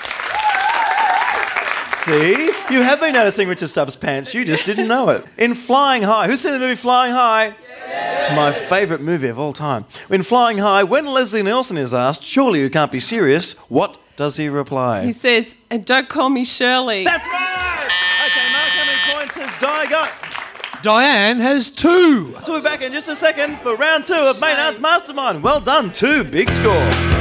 See? 1.87 2.51
You 2.69 2.81
have 2.81 2.99
been 2.99 3.13
noticing 3.13 3.47
Richard 3.47 3.67
Stubbs' 3.67 3.95
pants, 3.95 4.33
you 4.33 4.43
just 4.45 4.65
didn't 4.65 4.87
know 4.87 5.09
it. 5.09 5.25
In 5.37 5.55
Flying 5.55 6.03
High, 6.03 6.27
who's 6.27 6.41
seen 6.41 6.51
the 6.53 6.59
movie 6.59 6.75
Flying 6.75 7.13
High? 7.13 7.55
It's 8.11 8.29
my 8.35 8.51
favourite 8.51 9.01
movie 9.01 9.27
of 9.27 9.39
all 9.39 9.53
time. 9.53 9.85
In 10.09 10.23
Flying 10.23 10.57
High, 10.57 10.83
when 10.83 11.05
Leslie 11.05 11.43
Nielsen 11.43 11.77
is 11.77 11.93
asked, 11.93 12.23
surely 12.23 12.59
you 12.61 12.69
can't 12.69 12.91
be 12.91 12.99
serious, 12.99 13.53
what 13.69 13.97
does 14.15 14.37
he 14.37 14.49
reply? 14.49 15.05
He 15.05 15.11
says, 15.11 15.55
and 15.69 15.85
don't 15.85 16.09
call 16.09 16.29
me 16.29 16.43
Shirley. 16.45 17.03
That's 17.03 17.25
right! 17.25 17.89
Okay, 18.25 18.51
Mark, 18.51 18.69
how 18.69 18.85
many 18.85 19.19
points 19.19 19.37
has 19.37 19.61
Di 19.61 19.89
got? 19.89 20.83
Diane 20.83 21.39
has 21.39 21.71
two. 21.71 22.35
So 22.43 22.53
we're 22.53 22.61
back 22.61 22.81
in 22.81 22.91
just 22.91 23.07
a 23.07 23.15
second 23.15 23.57
for 23.59 23.75
round 23.75 24.05
two 24.05 24.13
of 24.13 24.39
Maynard's 24.41 24.79
Mastermind. 24.79 25.41
Well 25.41 25.61
done, 25.61 25.91
two 25.93 26.23
big 26.23 26.49
score. 26.49 27.12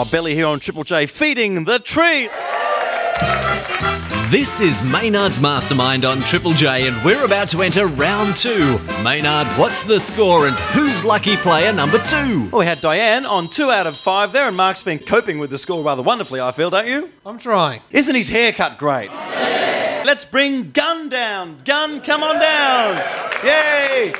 Oh, 0.00 0.04
Belly 0.04 0.32
here 0.32 0.46
on 0.46 0.60
Triple 0.60 0.84
J, 0.84 1.06
feeding 1.06 1.64
the 1.64 1.80
tree. 1.80 2.28
This 4.30 4.60
is 4.60 4.80
Maynard's 4.80 5.40
Mastermind 5.40 6.04
on 6.04 6.20
Triple 6.20 6.52
J, 6.52 6.86
and 6.86 7.04
we're 7.04 7.24
about 7.24 7.48
to 7.48 7.62
enter 7.62 7.88
round 7.88 8.36
two. 8.36 8.78
Maynard, 9.02 9.48
what's 9.58 9.82
the 9.82 9.98
score, 9.98 10.46
and 10.46 10.54
who's 10.54 11.04
lucky 11.04 11.34
player 11.38 11.72
number 11.72 11.98
two? 12.06 12.48
Well, 12.52 12.60
we 12.60 12.64
had 12.64 12.78
Diane 12.80 13.26
on 13.26 13.48
two 13.48 13.72
out 13.72 13.88
of 13.88 13.96
five 13.96 14.30
there, 14.30 14.46
and 14.46 14.56
Mark's 14.56 14.84
been 14.84 15.00
coping 15.00 15.40
with 15.40 15.50
the 15.50 15.58
score 15.58 15.82
rather 15.82 16.02
wonderfully, 16.02 16.40
I 16.40 16.52
feel, 16.52 16.70
don't 16.70 16.86
you? 16.86 17.10
I'm 17.26 17.36
trying. 17.36 17.80
Isn't 17.90 18.14
his 18.14 18.28
haircut 18.28 18.78
great? 18.78 19.10
Let's 19.10 20.24
bring 20.24 20.70
Gun 20.70 21.08
down. 21.08 21.62
Gun, 21.64 22.02
come 22.02 22.22
on 22.22 22.38
down. 22.38 22.98
Yay! 23.44 24.12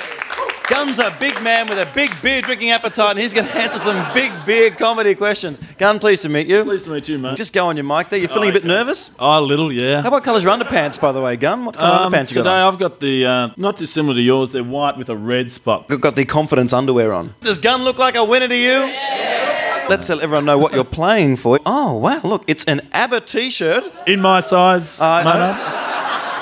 Gun's 0.69 0.99
a 0.99 1.11
big 1.19 1.43
man 1.43 1.67
with 1.67 1.79
a 1.79 1.91
big 1.95 2.11
beer 2.21 2.43
drinking 2.43 2.71
appetite, 2.73 3.13
and 3.13 3.19
he's 3.19 3.33
going 3.33 3.47
to 3.47 3.57
answer 3.57 3.79
some 3.79 4.13
big 4.13 4.31
beer 4.45 4.71
comedy 4.71 5.15
questions. 5.15 5.59
Gun, 5.79 5.99
pleased 5.99 6.23
to 6.23 6.29
meet 6.29 6.47
you. 6.47 6.63
Pleased 6.63 6.85
to 6.85 6.91
meet 6.91 7.09
you, 7.09 7.19
mate. 7.19 7.37
Just 7.39 7.55
go 7.55 7.67
on 7.69 7.77
your 7.79 7.85
mic 7.85 8.11
there. 8.11 8.19
You're 8.19 8.29
feeling 8.29 8.51
a 8.51 8.53
bit 8.53 8.65
nervous? 8.65 9.11
Oh, 9.19 9.39
a 9.39 9.41
little, 9.41 9.73
yeah. 9.73 10.03
How 10.03 10.09
about 10.09 10.25
colours 10.25 10.43
your 10.43 10.53
underpants, 10.55 11.01
by 11.01 11.13
the 11.13 11.23
way, 11.23 11.37
Gun? 11.37 11.65
What 11.65 11.75
colour 11.77 12.05
Um, 12.05 12.13
underpants 12.13 12.31
you 12.31 12.35
today 12.35 12.45
got 12.45 12.67
on? 12.67 12.73
I've 12.75 12.79
got 12.79 13.01
the 13.01 13.25
uh, 13.25 13.49
not 13.57 13.79
dissimilar 13.79 14.15
to 14.15 14.21
yours. 14.21 14.53
They're 14.53 14.63
white 14.63 14.99
with 14.99 15.09
a 15.09 15.17
red 15.17 15.51
spot. 15.51 15.87
You've 15.89 16.03
got 16.03 16.17
the 16.17 16.27
confidence 16.27 16.75
underwear 16.75 17.15
on. 17.15 17.35
Does 17.41 17.57
Gun 17.57 17.83
look 17.85 17.97
like 17.97 18.15
a 18.17 18.25
winner 18.25 18.49
to 18.49 18.57
you? 18.57 18.93
Let's 19.89 20.07
let 20.11 20.21
everyone 20.21 20.45
know 20.45 20.59
what 20.59 20.75
you're 20.75 20.85
playing 20.85 21.37
for. 21.37 21.59
Oh, 21.65 21.95
wow, 21.95 22.21
look, 22.23 22.45
it's 22.47 22.65
an 22.67 22.83
ABBA 22.93 23.23
t 23.23 23.49
shirt. 23.49 23.91
In 24.07 24.21
my 24.21 24.41
size, 24.41 25.01
Uh, 25.01 25.23
Maynard. 25.25 25.88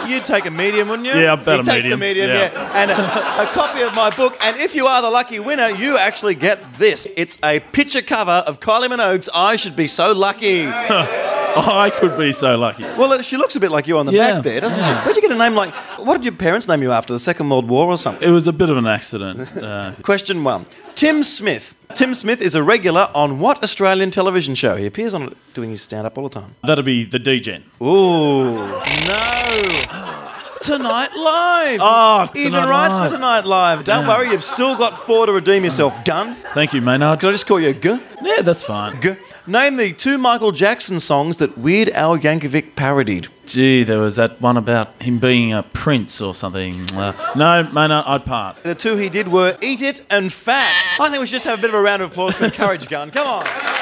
You'd 0.08 0.24
take 0.24 0.46
a 0.46 0.50
medium, 0.50 0.88
wouldn't 0.88 1.06
you? 1.06 1.14
Yeah, 1.14 1.34
about 1.34 1.54
he 1.54 1.60
a 1.60 1.64
takes 1.64 1.86
a 1.86 1.96
medium, 1.96 2.00
medium, 2.00 2.28
yeah. 2.28 2.52
yeah. 2.52 2.82
And 2.82 2.90
a, 2.90 3.42
a 3.42 3.46
copy 3.52 3.82
of 3.82 3.94
my 3.94 4.10
book. 4.10 4.36
And 4.40 4.56
if 4.56 4.74
you 4.74 4.86
are 4.86 5.02
the 5.02 5.10
lucky 5.10 5.40
winner, 5.40 5.68
you 5.68 5.98
actually 5.98 6.34
get 6.34 6.78
this. 6.78 7.06
It's 7.16 7.38
a 7.42 7.60
picture 7.60 8.02
cover 8.02 8.44
of 8.46 8.60
Kylie 8.60 8.88
Minogue's 8.88 9.28
I 9.34 9.56
Should 9.56 9.76
Be 9.76 9.88
So 9.88 10.12
Lucky. 10.12 10.66
I 11.84 11.90
could 11.90 12.16
be 12.18 12.32
so 12.32 12.56
lucky. 12.56 12.82
Well, 12.82 13.12
uh, 13.12 13.22
she 13.22 13.36
looks 13.36 13.56
a 13.56 13.60
bit 13.60 13.70
like 13.70 13.86
you 13.86 13.98
on 13.98 14.06
the 14.06 14.12
Yeah, 14.12 14.34
back 14.34 14.42
there, 14.44 14.60
doesn't 14.60 14.78
yeah. 14.78 15.00
she? 15.00 15.04
Where'd 15.04 15.16
you 15.16 15.22
get 15.22 15.32
a 15.32 15.36
name 15.38 15.54
like... 15.54 15.74
What 15.98 16.14
did 16.14 16.24
your 16.24 16.34
parents 16.34 16.68
name 16.68 16.82
you 16.82 16.92
after, 16.92 17.12
the 17.12 17.18
Second 17.18 17.48
World 17.50 17.68
War 17.68 17.86
or 17.86 17.98
something? 17.98 18.26
It 18.28 18.32
was 18.32 18.46
a 18.46 18.52
bit 18.52 18.68
of 18.68 18.76
an 18.76 18.86
accident. 18.86 19.48
Uh, 19.66 19.92
Question 20.02 20.44
one. 20.44 20.66
Tim 20.94 21.22
Smith. 21.24 21.74
Tim 21.94 22.14
Smith 22.14 22.40
is 22.40 22.54
a 22.54 22.62
regular 22.62 23.08
on 23.14 23.40
what 23.40 23.62
Australian 23.64 24.10
television 24.10 24.54
show? 24.54 24.76
He 24.76 24.86
appears 24.86 25.12
on 25.14 25.22
it 25.22 25.36
doing 25.54 25.70
his 25.70 25.82
stand-up 25.82 26.16
all 26.18 26.28
the 26.28 26.40
time. 26.40 26.52
that'd 26.62 26.84
be 26.84 27.04
the 27.04 27.18
D-Gen. 27.18 27.64
Ooh, 27.82 28.54
no. 28.56 30.15
Tonight 30.62 31.10
Live. 31.14 31.80
Oh, 31.82 32.28
Even 32.34 32.52
Tonight 32.52 32.68
rights 32.70 32.96
Live. 32.96 33.10
for 33.10 33.16
Tonight 33.16 33.44
Live. 33.44 33.84
Don't 33.84 34.06
worry, 34.06 34.30
you've 34.30 34.42
still 34.42 34.76
got 34.76 34.96
four 34.98 35.26
to 35.26 35.32
redeem 35.32 35.64
yourself. 35.64 36.04
Gun. 36.04 36.34
Thank 36.54 36.72
you, 36.72 36.80
Maynard. 36.80 37.20
Can 37.20 37.28
I 37.28 37.32
just 37.32 37.46
call 37.46 37.60
you 37.60 37.72
G? 37.74 37.98
Yeah, 38.22 38.42
that's 38.42 38.62
fine. 38.62 39.00
G. 39.00 39.14
Name 39.46 39.76
the 39.76 39.92
two 39.92 40.18
Michael 40.18 40.52
Jackson 40.52 40.98
songs 40.98 41.36
that 41.36 41.56
Weird 41.56 41.90
Al 41.90 42.18
Yankovic 42.18 42.74
parodied. 42.74 43.28
Gee, 43.46 43.84
there 43.84 44.00
was 44.00 44.16
that 44.16 44.40
one 44.40 44.56
about 44.56 45.00
him 45.00 45.18
being 45.18 45.52
a 45.52 45.62
prince 45.62 46.20
or 46.20 46.34
something. 46.34 46.80
Uh, 46.94 47.12
no, 47.36 47.62
Maynard, 47.72 48.04
I'd 48.06 48.24
pass. 48.26 48.58
The 48.58 48.74
two 48.74 48.96
he 48.96 49.08
did 49.08 49.28
were 49.28 49.56
Eat 49.60 49.82
It 49.82 50.04
and 50.10 50.32
Fat. 50.32 50.74
I 51.00 51.08
think 51.10 51.20
we 51.20 51.26
should 51.26 51.34
just 51.36 51.46
have 51.46 51.58
a 51.58 51.62
bit 51.62 51.70
of 51.70 51.74
a 51.74 51.82
round 51.82 52.02
of 52.02 52.10
applause 52.10 52.34
for 52.36 52.50
Courage 52.50 52.88
Gun. 52.88 53.10
Come 53.10 53.26
on. 53.28 53.75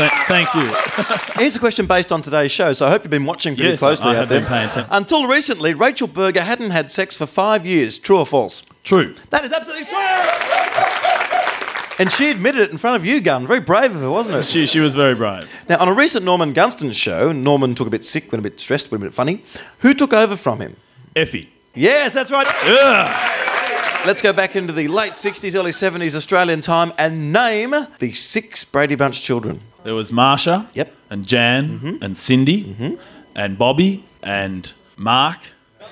Th- 0.00 0.10
thank 0.28 0.54
you. 0.54 0.70
Here's 1.42 1.56
a 1.56 1.58
question 1.58 1.84
based 1.86 2.10
on 2.10 2.22
today's 2.22 2.50
show, 2.50 2.72
so 2.72 2.86
I 2.86 2.90
hope 2.90 3.02
you've 3.04 3.10
been 3.10 3.26
watching 3.26 3.54
pretty 3.54 3.70
Yes, 3.70 3.80
closely 3.80 4.10
I 4.10 4.14
have 4.14 4.28
there. 4.30 4.40
been 4.40 4.48
paying 4.48 4.68
attention. 4.68 4.90
Until 4.90 5.26
recently, 5.26 5.74
Rachel 5.74 6.06
Berger 6.08 6.42
hadn't 6.42 6.70
had 6.70 6.90
sex 6.90 7.16
for 7.16 7.26
five 7.26 7.66
years. 7.66 7.98
True 7.98 8.18
or 8.18 8.26
false? 8.26 8.62
True. 8.82 9.14
That 9.28 9.44
is 9.44 9.52
absolutely 9.52 9.84
true. 9.86 9.96
And 11.98 12.10
she 12.10 12.30
admitted 12.30 12.62
it 12.62 12.70
in 12.70 12.78
front 12.78 12.96
of 12.96 13.04
you, 13.04 13.20
Gun. 13.20 13.46
Very 13.46 13.60
brave 13.60 13.94
of 13.94 14.00
her, 14.00 14.10
wasn't 14.10 14.36
it? 14.36 14.46
She, 14.46 14.66
she 14.66 14.80
was 14.80 14.94
very 14.94 15.14
brave. 15.14 15.46
Now, 15.68 15.78
on 15.80 15.88
a 15.88 15.92
recent 15.92 16.24
Norman 16.24 16.54
Gunston 16.54 16.92
show, 16.94 17.30
Norman 17.30 17.74
took 17.74 17.86
a 17.86 17.90
bit 17.90 18.06
sick, 18.06 18.32
went 18.32 18.40
a 18.40 18.48
bit 18.50 18.58
stressed, 18.58 18.90
went 18.90 19.02
a 19.02 19.06
bit 19.06 19.12
funny. 19.14 19.44
Who 19.80 19.92
took 19.92 20.14
over 20.14 20.34
from 20.34 20.60
him? 20.60 20.76
Effie. 21.14 21.50
Yes, 21.74 22.14
that's 22.14 22.30
right. 22.30 22.46
Yeah. 22.64 24.02
Let's 24.06 24.22
go 24.22 24.32
back 24.32 24.56
into 24.56 24.72
the 24.72 24.88
late 24.88 25.12
60s, 25.12 25.54
early 25.54 25.72
70s 25.72 26.14
Australian 26.14 26.62
time 26.62 26.94
and 26.96 27.34
name 27.34 27.74
the 27.98 28.14
six 28.14 28.64
Brady 28.64 28.94
Bunch 28.94 29.20
children. 29.22 29.60
There 29.84 29.94
was 29.94 30.10
Marsha. 30.10 30.66
Yep. 30.74 30.92
And 31.10 31.26
Jan. 31.26 31.98
And 32.02 32.16
Cindy. 32.16 32.98
And 33.34 33.58
Bobby. 33.58 34.04
And 34.22 34.70
Mark. 34.96 35.38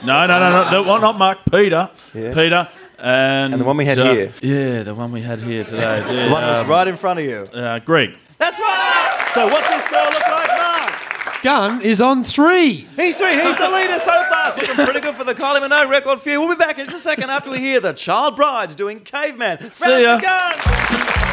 No, 0.05 0.26
no, 0.26 0.39
no, 0.39 0.50
no. 0.65 0.70
The 0.70 0.89
one, 0.89 1.00
not 1.00 1.18
Mark. 1.18 1.39
Peter. 1.50 1.91
Yeah. 2.15 2.34
Peter. 2.34 2.68
And, 2.99 3.52
And 3.55 3.60
the 3.62 3.67
one 3.67 3.76
we 3.76 3.84
had 3.84 3.99
uh, 3.99 4.12
here. 4.12 4.33
Yeah, 4.42 4.83
the 4.83 4.94
one 4.94 5.10
we 5.12 5.23
had 5.23 5.41
here 5.41 5.62
today. 5.65 5.81
Yeah, 6.00 6.26
The 6.26 6.33
one 6.33 6.42
that 6.42 6.50
was 6.50 6.58
um, 6.60 6.68
right 6.68 6.86
in 6.89 6.97
front 6.97 7.18
of 7.20 7.25
you. 7.25 7.39
Uh, 7.52 7.78
Greg. 7.78 8.10
That's 8.39 8.58
right. 8.58 9.31
So 9.33 9.47
what's 9.47 9.68
this 9.68 9.86
girl 9.89 10.05
look 10.05 10.26
like, 10.28 10.49
Mark? 10.49 11.42
Gun 11.42 11.81
is 11.83 12.00
on 12.00 12.25
three. 12.25 12.86
He's 12.97 13.17
three. 13.17 13.34
He's 13.41 13.57
the 13.57 13.70
leader 13.70 13.99
so 14.00 14.10
far. 14.28 14.52
It's 14.57 14.68
looking 14.68 14.84
pretty 14.84 15.00
good 15.00 15.15
for 15.15 15.25
the 15.25 15.34
Kylie 15.34 15.62
Minogue 15.62 15.89
record 15.89 16.20
for 16.20 16.28
you. 16.28 16.41
We'll 16.41 16.49
be 16.50 16.57
back 16.58 16.78
in 16.78 16.84
just 16.86 16.97
a 16.97 17.00
second 17.00 17.31
after 17.31 17.50
we 17.50 17.58
hear 17.60 17.78
the 17.81 17.92
Child 17.92 18.34
Brides 18.36 18.75
doing 18.75 18.99
Caveman. 19.00 19.70
See 19.73 19.89
Round 19.89 20.02
ya. 20.02 20.17
for 20.18 20.23
Gun. 20.25 21.28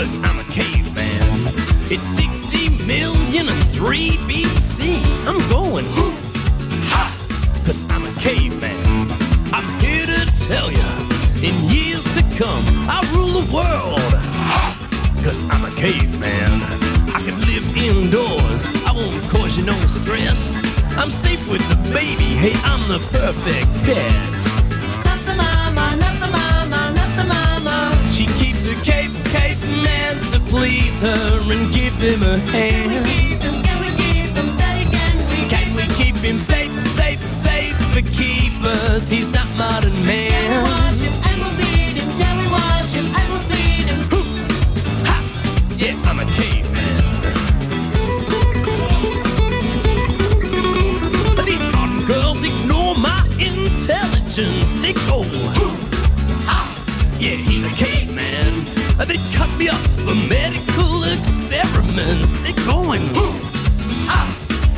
Cause 0.00 0.16
I'm 0.24 0.38
a 0.38 0.44
caveman. 0.44 1.44
It's 1.92 2.02
60 2.16 2.86
million 2.86 3.50
and 3.50 3.64
3 3.74 4.16
BC. 4.28 4.96
I'm 5.28 5.36
going, 5.50 5.84
ha, 6.88 7.04
cause 7.66 7.84
I'm 7.90 8.06
a 8.06 8.12
caveman. 8.18 9.10
I'm 9.52 9.68
here 9.78 10.06
to 10.06 10.24
tell 10.48 10.72
ya, 10.72 10.90
in 11.44 11.52
years 11.68 12.02
to 12.16 12.22
come, 12.40 12.64
I'll 12.88 13.04
rule 13.14 13.42
the 13.42 13.52
world. 13.52 14.12
Ha, 14.48 14.72
cause 15.22 15.44
I'm 15.50 15.66
a 15.66 15.72
caveman. 15.76 16.62
I 17.12 17.20
can 17.20 17.36
live 17.44 17.66
indoors, 17.76 18.64
I 18.88 18.92
won't 18.92 19.20
cause 19.28 19.58
you 19.58 19.66
no 19.66 19.78
stress. 20.00 20.40
I'm 20.96 21.10
safe 21.10 21.46
with 21.46 21.60
the 21.68 21.76
baby, 21.92 22.30
hey, 22.40 22.56
I'm 22.64 22.88
the 22.88 23.00
perfect 23.12 23.68
pet. 23.84 24.32
Not 25.04 25.20
the 25.28 25.36
mama, 25.36 25.84
not 26.00 26.16
the 26.24 26.30
mama, 26.32 26.80
not 26.96 27.10
the 27.20 27.26
mama. 27.28 27.92
She 28.10 28.24
keeps 28.40 28.64
her 28.64 28.82
cape, 28.82 29.00
cape 29.00 29.00
man 29.00 29.09
to 29.09 29.09
please 30.50 31.00
her 31.00 31.40
and 31.52 31.72
gives 31.72 32.00
him 32.00 32.22
a 32.22 32.36
hand. 32.50 33.06
Can 33.06 33.06
we 33.06 33.14
give 33.30 33.42
him 33.42 33.62
Can 33.62 33.78
we 33.80 33.88
keep 34.02 34.34
tidy 34.58 34.84
can 35.48 35.68
we 35.76 35.82
keep 35.94 36.16
him 36.16 36.38
safe, 36.38 36.70
safe, 36.70 37.20
safe 37.20 37.76
for 37.92 38.02
keepers? 38.02 39.08
He's 39.08 39.30
not 39.32 39.48
modern 39.56 39.94
man. 40.04 40.30
Can 40.30 40.50
we 40.50 40.58
watch 40.62 41.00
him? 41.06 41.14
I 41.28 41.32
will 41.40 41.52
see 41.58 41.78
him. 41.98 42.08
Can 42.20 42.34
we 42.38 42.46
watch 42.56 42.90
him? 42.96 43.06
I 43.14 43.24
will 43.30 43.44
see 43.50 43.70
Ha! 45.08 45.18
Yeah, 45.78 46.08
I'm 46.08 46.18
a 46.18 46.26
caveman. 46.36 46.98
These 51.46 51.64
modern 51.74 52.02
girls 52.06 52.42
ignore 52.42 52.94
my 52.96 53.22
intelligence. 53.38 54.68
They 54.82 54.94
go, 55.08 55.24
They 59.06 59.16
cut 59.34 59.50
me 59.58 59.68
up 59.68 59.80
for 60.04 60.14
medical 60.28 61.02
experiments. 61.04 62.30
They're 62.42 62.64
going, 62.66 63.02
ah, 64.06 64.28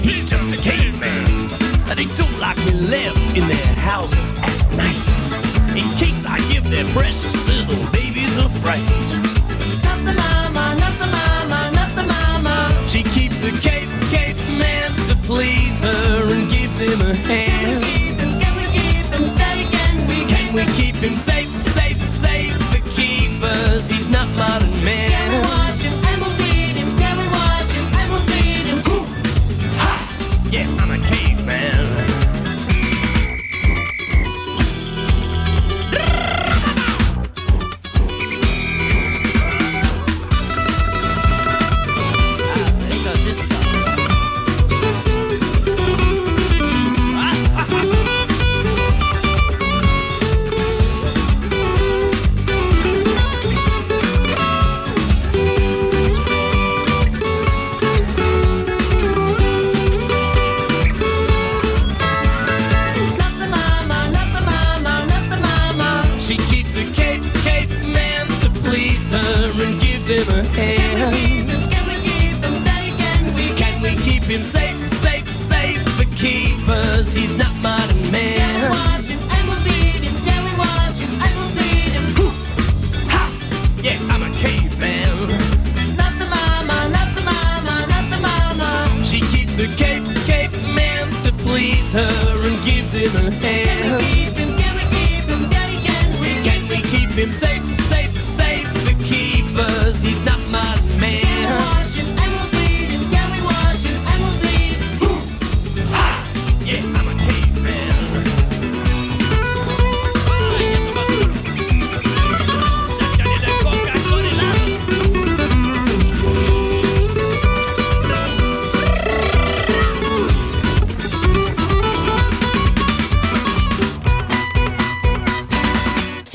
he's 0.00 0.28
just 0.30 0.54
a 0.54 0.56
caveman. 0.56 1.48
They 1.94 2.06
don't 2.16 2.38
like 2.38 2.56
me 2.64 2.72
left 2.72 3.36
in 3.36 3.46
their 3.46 3.74
houses 3.74 4.32
at 4.40 4.56
night. 4.76 4.96
In 5.76 5.84
case 5.98 6.24
I 6.24 6.38
give 6.50 6.64
their 6.70 6.84
precious 6.94 7.34
little 7.46 7.84
babies 7.92 8.34
a 8.38 8.48
fright. 8.62 8.80
Not 9.84 9.98
the 10.06 10.14
mama, 10.14 10.76
not 10.80 10.94
the 10.98 11.10
mama, 11.18 11.70
not 11.74 11.90
the 11.94 12.04
mama. 12.04 12.88
She 12.88 13.02
keeps 13.02 13.42
a 13.44 13.52
cape 13.60 14.38
man 14.56 14.90
to 15.08 15.16
please 15.26 15.80
her 15.80 16.32
and 16.32 16.50
gives 16.50 16.78
him 16.78 17.00
a 17.02 17.14
hand. 17.14 17.51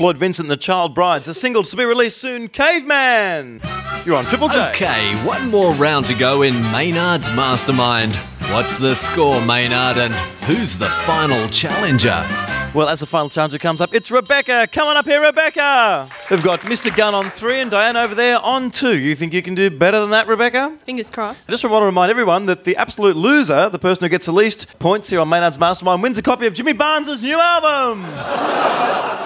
Floyd 0.08 0.16
Vincent 0.16 0.48
the 0.48 0.56
Child 0.56 0.94
Brides, 0.94 1.28
a 1.28 1.34
single 1.34 1.62
to 1.62 1.76
be 1.76 1.84
released 1.84 2.16
soon, 2.16 2.48
Caveman. 2.48 3.60
You're 4.06 4.16
on 4.16 4.24
Triple 4.24 4.48
J. 4.48 4.70
Okay, 4.70 5.10
one 5.16 5.50
more 5.50 5.74
round 5.74 6.06
to 6.06 6.14
go 6.14 6.40
in 6.40 6.54
Maynard's 6.72 7.28
Mastermind. 7.36 8.16
What's 8.50 8.78
the 8.78 8.94
score, 8.94 9.38
Maynard, 9.44 9.98
and 9.98 10.14
who's 10.46 10.78
the 10.78 10.88
final 11.04 11.46
challenger? 11.50 12.24
Well, 12.74 12.88
as 12.88 13.00
the 13.00 13.06
final 13.06 13.28
challenger 13.28 13.58
comes 13.58 13.82
up, 13.82 13.94
it's 13.94 14.10
Rebecca. 14.10 14.66
Come 14.72 14.88
on 14.88 14.96
up 14.96 15.04
here, 15.04 15.20
Rebecca. 15.20 16.08
We've 16.30 16.42
got 16.42 16.60
Mr. 16.60 16.94
Gunn 16.96 17.14
on 17.14 17.28
three 17.28 17.60
and 17.60 17.70
Diane 17.70 17.98
over 17.98 18.14
there 18.14 18.38
on 18.38 18.70
two. 18.70 18.98
You 18.98 19.14
think 19.14 19.34
you 19.34 19.42
can 19.42 19.54
do 19.54 19.68
better 19.68 20.00
than 20.00 20.08
that, 20.08 20.26
Rebecca? 20.26 20.74
Fingers 20.86 21.10
crossed. 21.10 21.50
I 21.50 21.52
just 21.52 21.62
want 21.66 21.82
to 21.82 21.86
remind 21.86 22.10
everyone 22.10 22.46
that 22.46 22.64
the 22.64 22.76
absolute 22.76 23.18
loser, 23.18 23.68
the 23.68 23.78
person 23.78 24.04
who 24.04 24.08
gets 24.08 24.24
the 24.24 24.32
least 24.32 24.68
points 24.78 25.10
here 25.10 25.20
on 25.20 25.28
Maynard's 25.28 25.58
Mastermind, 25.58 26.02
wins 26.02 26.16
a 26.16 26.22
copy 26.22 26.46
of 26.46 26.54
Jimmy 26.54 26.72
Barnes' 26.72 27.22
new 27.22 27.38
album. 27.38 28.06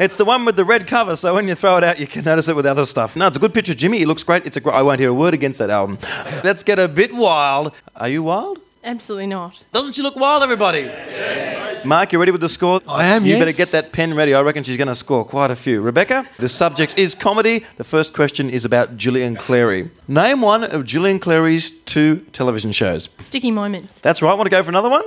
It's 0.00 0.16
the 0.16 0.24
one 0.24 0.46
with 0.46 0.56
the 0.56 0.64
red 0.64 0.86
cover, 0.86 1.14
so 1.14 1.34
when 1.34 1.46
you 1.46 1.54
throw 1.54 1.76
it 1.76 1.84
out, 1.84 2.00
you 2.00 2.06
can 2.06 2.24
notice 2.24 2.48
it 2.48 2.56
with 2.56 2.64
other 2.64 2.86
stuff. 2.86 3.16
No, 3.16 3.26
it's 3.26 3.36
a 3.36 3.40
good 3.40 3.52
picture, 3.52 3.74
Jimmy. 3.74 3.98
He 3.98 4.06
looks 4.06 4.22
great. 4.22 4.46
It's 4.46 4.56
a. 4.56 4.60
Gr- 4.60 4.70
I 4.70 4.80
won't 4.80 4.98
hear 4.98 5.10
a 5.10 5.14
word 5.14 5.34
against 5.34 5.58
that 5.58 5.68
album. 5.68 5.98
Let's 6.42 6.62
get 6.62 6.78
a 6.78 6.88
bit 6.88 7.14
wild. 7.14 7.74
Are 7.94 8.08
you 8.08 8.22
wild? 8.22 8.60
Absolutely 8.82 9.26
not. 9.26 9.62
Doesn't 9.74 9.92
she 9.92 10.00
look 10.00 10.16
wild, 10.16 10.42
everybody? 10.42 10.90
Mark, 11.84 12.14
you 12.14 12.18
ready 12.18 12.32
with 12.32 12.40
the 12.40 12.48
score? 12.48 12.80
I 12.88 13.04
am, 13.04 13.26
You 13.26 13.32
yes. 13.32 13.40
better 13.44 13.52
get 13.56 13.72
that 13.72 13.92
pen 13.92 14.14
ready. 14.14 14.32
I 14.32 14.40
reckon 14.40 14.62
she's 14.64 14.78
going 14.78 14.88
to 14.88 14.94
score 14.94 15.22
quite 15.22 15.50
a 15.50 15.56
few. 15.56 15.82
Rebecca, 15.82 16.24
the 16.38 16.48
subject 16.48 16.98
is 16.98 17.14
comedy. 17.14 17.66
The 17.76 17.84
first 17.84 18.14
question 18.14 18.48
is 18.48 18.64
about 18.64 18.96
Julian 18.96 19.36
Clary. 19.36 19.90
Name 20.08 20.40
one 20.40 20.64
of 20.64 20.86
Julian 20.86 21.18
Clary's 21.18 21.70
two 21.70 22.20
television 22.32 22.72
shows. 22.72 23.10
Sticky 23.18 23.50
moments. 23.50 23.98
That's 23.98 24.22
right. 24.22 24.32
Want 24.32 24.46
to 24.46 24.50
go 24.50 24.62
for 24.62 24.70
another 24.70 24.88
one? 24.88 25.04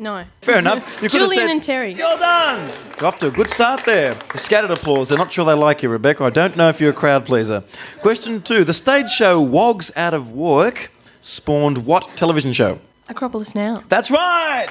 No. 0.00 0.24
Fair 0.40 0.56
enough. 0.58 0.78
You 0.78 0.82
could 0.82 1.02
have 1.02 1.12
Julian 1.12 1.42
said- 1.46 1.50
and 1.50 1.62
Terry. 1.62 1.94
Well 1.94 2.16
done. 2.18 2.72
You're 2.98 3.06
off 3.06 3.18
to 3.18 3.26
a 3.28 3.30
good 3.30 3.50
start 3.50 3.84
there. 3.84 4.16
Scattered 4.34 4.70
applause. 4.70 5.10
They're 5.10 5.18
not 5.18 5.30
sure 5.30 5.44
they 5.44 5.52
like 5.52 5.82
you, 5.82 5.90
Rebecca. 5.90 6.24
I 6.24 6.30
don't 6.30 6.56
know 6.56 6.70
if 6.70 6.80
you're 6.80 6.90
a 6.90 6.94
crowd 6.94 7.26
pleaser. 7.26 7.62
Question 8.00 8.40
two. 8.40 8.64
The 8.64 8.72
stage 8.72 9.10
show 9.10 9.40
Wogs 9.44 9.94
Out 9.96 10.14
of 10.14 10.32
Work 10.32 10.90
spawned 11.20 11.84
what 11.84 12.08
television 12.16 12.54
show? 12.54 12.78
Acropolis 13.10 13.54
Now. 13.54 13.84
That's 13.90 14.10
right. 14.10 14.68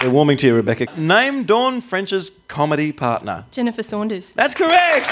They're 0.00 0.10
warming 0.10 0.36
to 0.38 0.46
you, 0.48 0.54
Rebecca. 0.56 0.86
Name 0.98 1.44
Dawn 1.44 1.80
French's 1.80 2.30
comedy 2.48 2.90
partner. 2.90 3.44
Jennifer 3.52 3.82
Saunders. 3.84 4.32
That's 4.32 4.54
correct. 4.54 5.06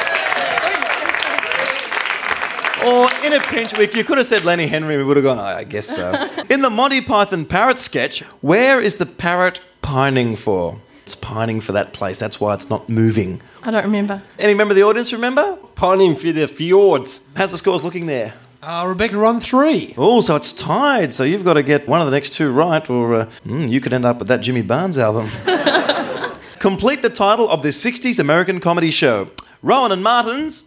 Or 3.20 3.26
in 3.26 3.32
a 3.32 3.40
pinch, 3.40 3.76
we, 3.76 3.90
you 3.92 4.04
could 4.04 4.18
have 4.18 4.26
said 4.26 4.44
Lenny 4.44 4.66
Henry. 4.66 4.96
We 4.96 5.04
would 5.04 5.16
have 5.16 5.24
gone. 5.24 5.38
"Oh, 5.38 5.42
I 5.42 5.64
guess 5.64 5.86
so. 5.86 6.12
in 6.50 6.62
the 6.62 6.70
Monty 6.70 7.00
Python 7.00 7.44
parrot 7.44 7.78
sketch, 7.78 8.20
where 8.40 8.80
is 8.80 8.96
the 8.96 9.06
parrot 9.06 9.60
pining 9.82 10.36
for? 10.36 10.78
It's 11.02 11.14
pining 11.14 11.60
for 11.60 11.72
that 11.72 11.92
place. 11.92 12.18
That's 12.18 12.40
why 12.40 12.54
it's 12.54 12.70
not 12.70 12.88
moving. 12.88 13.40
I 13.62 13.70
don't 13.70 13.84
remember. 13.84 14.22
Any 14.38 14.54
member 14.54 14.72
of 14.72 14.76
the 14.76 14.84
audience 14.84 15.12
remember? 15.12 15.56
Pining 15.74 16.14
for 16.16 16.30
the 16.32 16.46
fjords. 16.46 17.20
How's 17.36 17.50
the 17.50 17.58
scores 17.58 17.82
looking 17.82 18.06
there? 18.06 18.34
Uh, 18.62 18.84
Rebecca 18.86 19.16
on 19.24 19.40
three. 19.40 19.94
Oh, 19.96 20.20
so 20.20 20.36
it's 20.36 20.52
tied. 20.52 21.14
So 21.14 21.24
you've 21.24 21.44
got 21.44 21.54
to 21.54 21.62
get 21.62 21.88
one 21.88 22.00
of 22.00 22.06
the 22.06 22.10
next 22.12 22.34
two 22.34 22.52
right, 22.52 22.88
or 22.90 23.14
uh, 23.14 23.26
mm, 23.46 23.68
you 23.70 23.80
could 23.80 23.92
end 23.92 24.04
up 24.04 24.18
with 24.18 24.28
that 24.28 24.40
Jimmy 24.42 24.62
Barnes 24.62 24.98
album. 24.98 25.28
Complete 26.58 27.00
the 27.00 27.08
title 27.08 27.48
of 27.48 27.62
this 27.62 27.82
60s 27.82 28.20
American 28.20 28.60
comedy 28.60 28.90
show 28.90 29.30
Rowan 29.62 29.92
and 29.92 30.02
Martin's. 30.02 30.64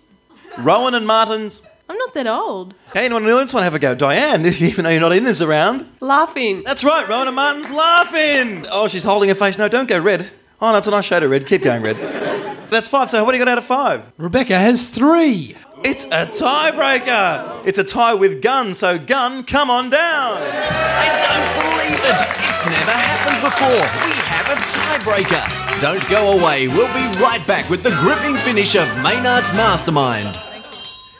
Rowan 0.57 0.93
and 0.95 1.05
Martin's. 1.05 1.61
I'm 1.89 1.97
not 1.97 2.13
that 2.13 2.27
old. 2.27 2.73
Hey, 2.93 3.05
anyone 3.05 3.23
in 3.23 3.29
the 3.29 3.35
want 3.35 3.49
to 3.49 3.61
have 3.61 3.75
a 3.75 3.79
go? 3.79 3.93
Diane, 3.93 4.45
even 4.59 4.83
though 4.85 4.89
you're 4.89 5.01
not 5.01 5.11
in 5.11 5.23
this 5.23 5.41
around. 5.41 5.85
Laughing. 5.99 6.63
That's 6.65 6.83
right, 6.83 7.07
Rowan 7.07 7.27
and 7.27 7.35
Martin's 7.35 7.71
laughing. 7.71 8.65
Oh, 8.71 8.87
she's 8.87 9.03
holding 9.03 9.29
her 9.29 9.35
face. 9.35 9.57
No, 9.57 9.67
don't 9.67 9.87
go 9.89 9.99
red. 9.99 10.31
Oh, 10.61 10.71
no, 10.71 10.77
it's 10.77 10.87
a 10.87 10.91
nice 10.91 11.05
shade 11.05 11.23
of 11.23 11.29
red. 11.29 11.45
Keep 11.45 11.63
going 11.63 11.83
red. 11.83 11.97
That's 12.69 12.89
five. 12.89 13.09
So 13.09 13.23
what 13.23 13.31
do 13.33 13.37
you 13.37 13.43
got 13.45 13.51
out 13.51 13.57
of 13.57 13.65
five? 13.65 14.11
Rebecca 14.17 14.57
has 14.57 14.89
three. 14.89 15.55
It's 15.83 16.05
a 16.05 16.25
tiebreaker. 16.25 17.65
It's 17.67 17.77
a 17.77 17.83
tie 17.83 18.13
with 18.13 18.41
Gun. 18.41 18.73
So 18.73 18.97
Gun, 18.97 19.43
come 19.43 19.69
on 19.69 19.89
down. 19.89 20.37
I 20.39 21.07
don't 21.19 21.53
believe 21.59 21.99
it. 21.99 22.19
It's 22.47 22.63
never 22.65 22.91
happened 22.91 23.41
before. 23.43 23.83
We 24.07 24.13
have 24.31 24.49
a 24.49 24.57
tiebreaker. 24.71 25.81
Don't 25.81 26.09
go 26.09 26.31
away. 26.39 26.69
We'll 26.69 26.87
be 26.93 27.19
right 27.21 27.45
back 27.45 27.69
with 27.69 27.83
the 27.83 27.91
gripping 27.99 28.37
finish 28.37 28.75
of 28.75 28.87
Maynard's 29.03 29.51
Mastermind. 29.53 30.52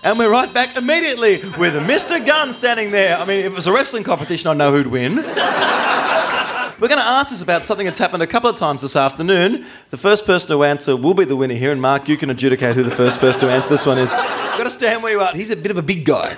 And 0.06 0.18
we're 0.20 0.30
right 0.30 0.54
back 0.54 0.76
immediately 0.76 1.34
with 1.58 1.76
Mr. 1.88 2.24
Gunn 2.26 2.52
standing 2.52 2.92
there. 2.92 3.18
I 3.18 3.26
mean, 3.26 3.40
if 3.40 3.46
it 3.46 3.56
was 3.56 3.68
a 3.68 3.72
wrestling 3.72 4.04
competition, 4.04 4.50
I'd 4.50 4.58
know 4.58 4.72
who'd 4.72 4.88
win. 4.88 5.16
We're 6.80 6.90
going 6.90 7.00
to 7.00 7.08
ask 7.08 7.32
us 7.32 7.42
about 7.42 7.66
something 7.66 7.86
that's 7.86 8.00
happened 8.00 8.22
a 8.22 8.28
couple 8.28 8.50
of 8.50 8.58
times 8.58 8.82
this 8.82 8.98
afternoon. 8.98 9.66
The 9.92 9.98
first 9.98 10.26
person 10.26 10.50
to 10.50 10.64
answer 10.66 10.98
will 10.98 11.14
be 11.14 11.24
the 11.24 11.38
winner 11.38 11.54
here, 11.54 11.72
and 11.72 11.82
Mark, 11.82 12.10
you 12.10 12.18
can 12.18 12.30
adjudicate 12.30 12.76
who 12.76 12.84
the 12.84 12.92
first 12.92 13.20
person 13.20 13.40
to 13.42 13.50
answer 13.50 13.70
this 13.70 13.86
one 13.86 13.98
is. 13.98 14.12
You've 14.12 14.20
got 14.20 14.64
to 14.66 14.70
stand 14.72 15.02
where 15.02 15.14
you 15.14 15.22
are. 15.22 15.32
He's 15.34 15.52
a 15.52 15.56
bit 15.56 15.72
of 15.72 15.78
a 15.78 15.82
big 15.82 16.04
guy. 16.04 16.34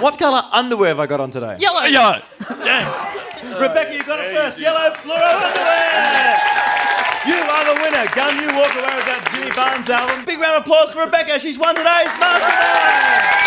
What 0.00 0.18
colour 0.18 0.42
underwear 0.52 0.88
have 0.88 1.00
I 1.00 1.06
got 1.06 1.20
on 1.20 1.30
today? 1.30 1.58
Yellow. 1.58 1.82
Yellow. 1.82 2.22
Rebecca, 2.48 3.94
you 3.94 4.02
got 4.04 4.24
it 4.24 4.34
first. 4.34 4.58
Yellow 4.58 4.90
fluoro 4.94 5.44
underwear. 5.44 6.69
You 7.80 7.86
are 7.86 7.90
the 7.90 7.96
winner. 7.96 8.14
Gun, 8.14 8.36
you 8.36 8.46
walk 8.58 8.74
away 8.74 8.94
with 8.96 9.06
that 9.06 9.30
Jimmy 9.32 9.50
Barnes 9.56 9.88
album. 9.88 10.24
Big 10.24 10.38
round 10.38 10.56
of 10.56 10.62
applause 10.62 10.92
for 10.92 11.04
Rebecca. 11.04 11.40
She's 11.40 11.58
won 11.58 11.74
today's 11.74 12.12
Mastermind. 12.20 13.40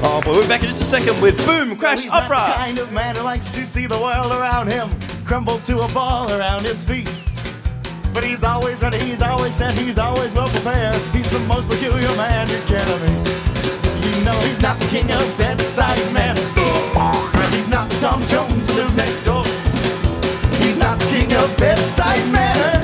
Oh, 0.00 0.22
but 0.24 0.30
we'll 0.32 0.42
be 0.42 0.48
back 0.48 0.62
in 0.62 0.70
just 0.70 0.80
a 0.80 0.84
second 0.84 1.20
with 1.20 1.36
Boom 1.44 1.76
Crash 1.76 2.02
He's 2.02 2.12
not 2.12 2.28
the 2.28 2.34
kind 2.34 2.78
of 2.78 2.92
man 2.92 3.16
who 3.16 3.22
likes 3.22 3.48
to 3.50 3.66
see 3.66 3.86
the 3.86 3.98
world 3.98 4.32
around 4.32 4.68
him 4.68 4.88
crumble 5.26 5.58
to 5.58 5.80
a 5.80 5.88
ball 5.92 6.30
around 6.32 6.62
his 6.62 6.84
feet. 6.84 7.10
But 8.14 8.24
he's 8.24 8.44
always 8.44 8.80
ready, 8.80 8.98
he's 8.98 9.20
always 9.20 9.54
set, 9.54 9.76
he's 9.76 9.98
always 9.98 10.32
well 10.32 10.48
prepared. 10.48 10.94
He's 11.12 11.30
the 11.30 11.40
most 11.40 11.68
peculiar 11.68 12.08
man 12.16 12.48
you 12.48 12.60
can 12.66 12.88
meet. 13.04 13.28
You 14.16 14.24
know 14.24 14.38
he's 14.40 14.62
not 14.62 14.78
the 14.78 14.86
king 14.86 15.10
of 15.12 15.36
bedside 15.36 16.00
manner. 16.14 16.40
He's 17.58 17.68
not 17.68 17.90
the 17.90 17.98
Tom 17.98 18.22
Jones 18.22 18.70
who 18.70 18.76
lives 18.76 18.94
next 18.94 19.24
door. 19.24 19.44
He's 21.08 21.28
not 21.28 21.28
the 21.28 21.34
king 21.34 21.38
of 21.38 21.56
bedside 21.56 22.32
manner. 22.32 22.80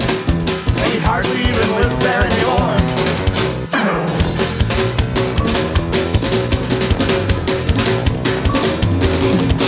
He 0.91 0.99
hardly 0.99 1.41
even 1.41 1.71
lives 1.77 2.03
there 2.03 2.21
anymore. 2.21 2.77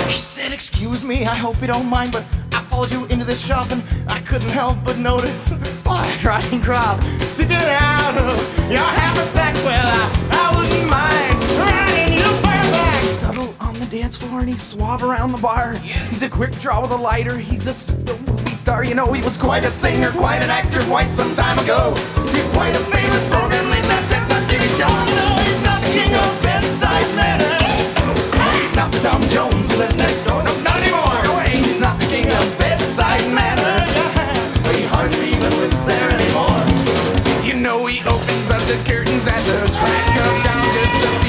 She 0.08 0.18
said, 0.18 0.52
Excuse 0.52 1.04
me, 1.04 1.24
I 1.24 1.34
hope 1.34 1.60
you 1.60 1.66
don't 1.66 1.86
mind, 1.86 2.12
but 2.12 2.24
I 2.52 2.60
followed 2.60 2.92
you 2.92 3.04
into 3.06 3.24
this 3.24 3.44
shop 3.44 3.70
and 3.70 3.82
I 4.08 4.20
couldn't 4.20 4.50
help 4.50 4.76
but 4.84 4.98
notice 4.98 5.52
black 5.82 6.22
riding 6.24 6.62
crop 6.62 7.02
sticking 7.20 7.56
out 7.56 8.16
of 8.16 8.70
your 8.70 8.80
half 8.80 9.18
a 9.18 9.24
sack. 9.24 9.54
Well, 9.56 9.86
I, 9.86 10.10
I 10.30 10.56
wouldn't 10.56 10.88
mind 10.88 11.42
riding 11.58 12.14
you 12.14 12.24
bareback. 12.42 13.02
Subtle 13.02 13.54
on 13.60 13.74
the 13.74 13.86
dance 13.86 14.16
floor 14.16 14.40
and 14.40 14.48
he's 14.48 14.62
suave 14.62 15.02
around 15.02 15.32
the 15.32 15.38
bar. 15.38 15.74
He's 15.74 16.22
a 16.22 16.28
quick 16.30 16.52
draw 16.60 16.80
with 16.80 16.92
a 16.92 16.96
lighter. 16.96 17.36
He's 17.36 17.66
a 17.66 18.25
star. 18.66 18.84
You 18.84 18.96
know, 18.96 19.12
he 19.12 19.22
was 19.22 19.38
quite 19.38 19.64
a 19.64 19.70
singer, 19.70 20.10
quite 20.10 20.42
an 20.42 20.50
actor, 20.50 20.82
quite 20.90 21.12
some 21.12 21.36
time 21.36 21.56
ago. 21.60 21.94
He's 22.34 22.50
quite 22.50 22.74
a 22.74 22.82
famous 22.90 23.24
program 23.30 23.70
lead 23.70 23.86
that 23.86 24.02
10 24.10 24.26
time 24.26 24.44
TV 24.50 24.66
show. 24.74 24.90
You 24.90 25.16
know, 25.22 25.38
he's 25.46 25.62
not 25.62 25.78
the 25.86 25.92
king 25.94 26.10
of 26.10 26.30
bedside 26.42 27.10
manner. 27.14 27.54
He's 28.58 28.74
not 28.74 28.90
the 28.90 28.98
Tom 29.06 29.22
Jones 29.30 29.70
who 29.70 29.78
lives 29.78 29.98
next 29.98 30.26
door. 30.26 30.42
No, 30.42 30.50
not 30.66 30.82
anymore. 30.82 31.14
No 31.22 31.38
way. 31.38 31.62
He's 31.62 31.78
not 31.78 31.94
the 32.02 32.10
king 32.10 32.26
of 32.26 32.42
bedside 32.58 33.22
manner. 33.30 33.86
He 34.74 34.82
hardly 34.82 35.38
even 35.38 35.52
lives 35.62 35.86
there 35.86 36.10
anymore. 36.10 36.62
You 37.46 37.54
know 37.54 37.86
he 37.86 38.02
opens 38.02 38.50
up 38.50 38.62
the 38.66 38.82
curtains 38.82 39.30
at 39.30 39.42
the 39.46 39.62
crack 39.78 40.10
of 40.26 40.34
dawn 40.42 40.66
just 40.74 40.96
to 41.06 41.25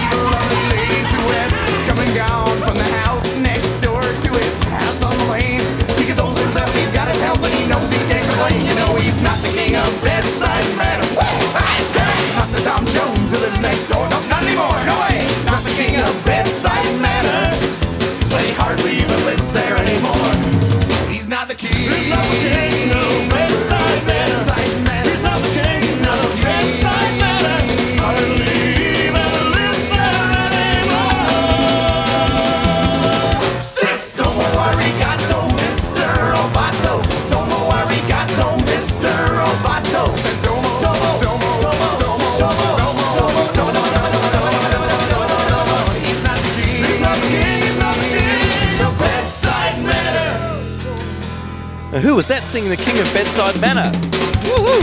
who 52.08 52.16
was 52.16 52.26
that 52.28 52.42
singing 52.42 52.70
the 52.70 52.78
King 52.78 52.98
of 53.00 53.14
Bedside 53.14 53.60
Manor? 53.60 53.92
Woohoo! 54.48 54.80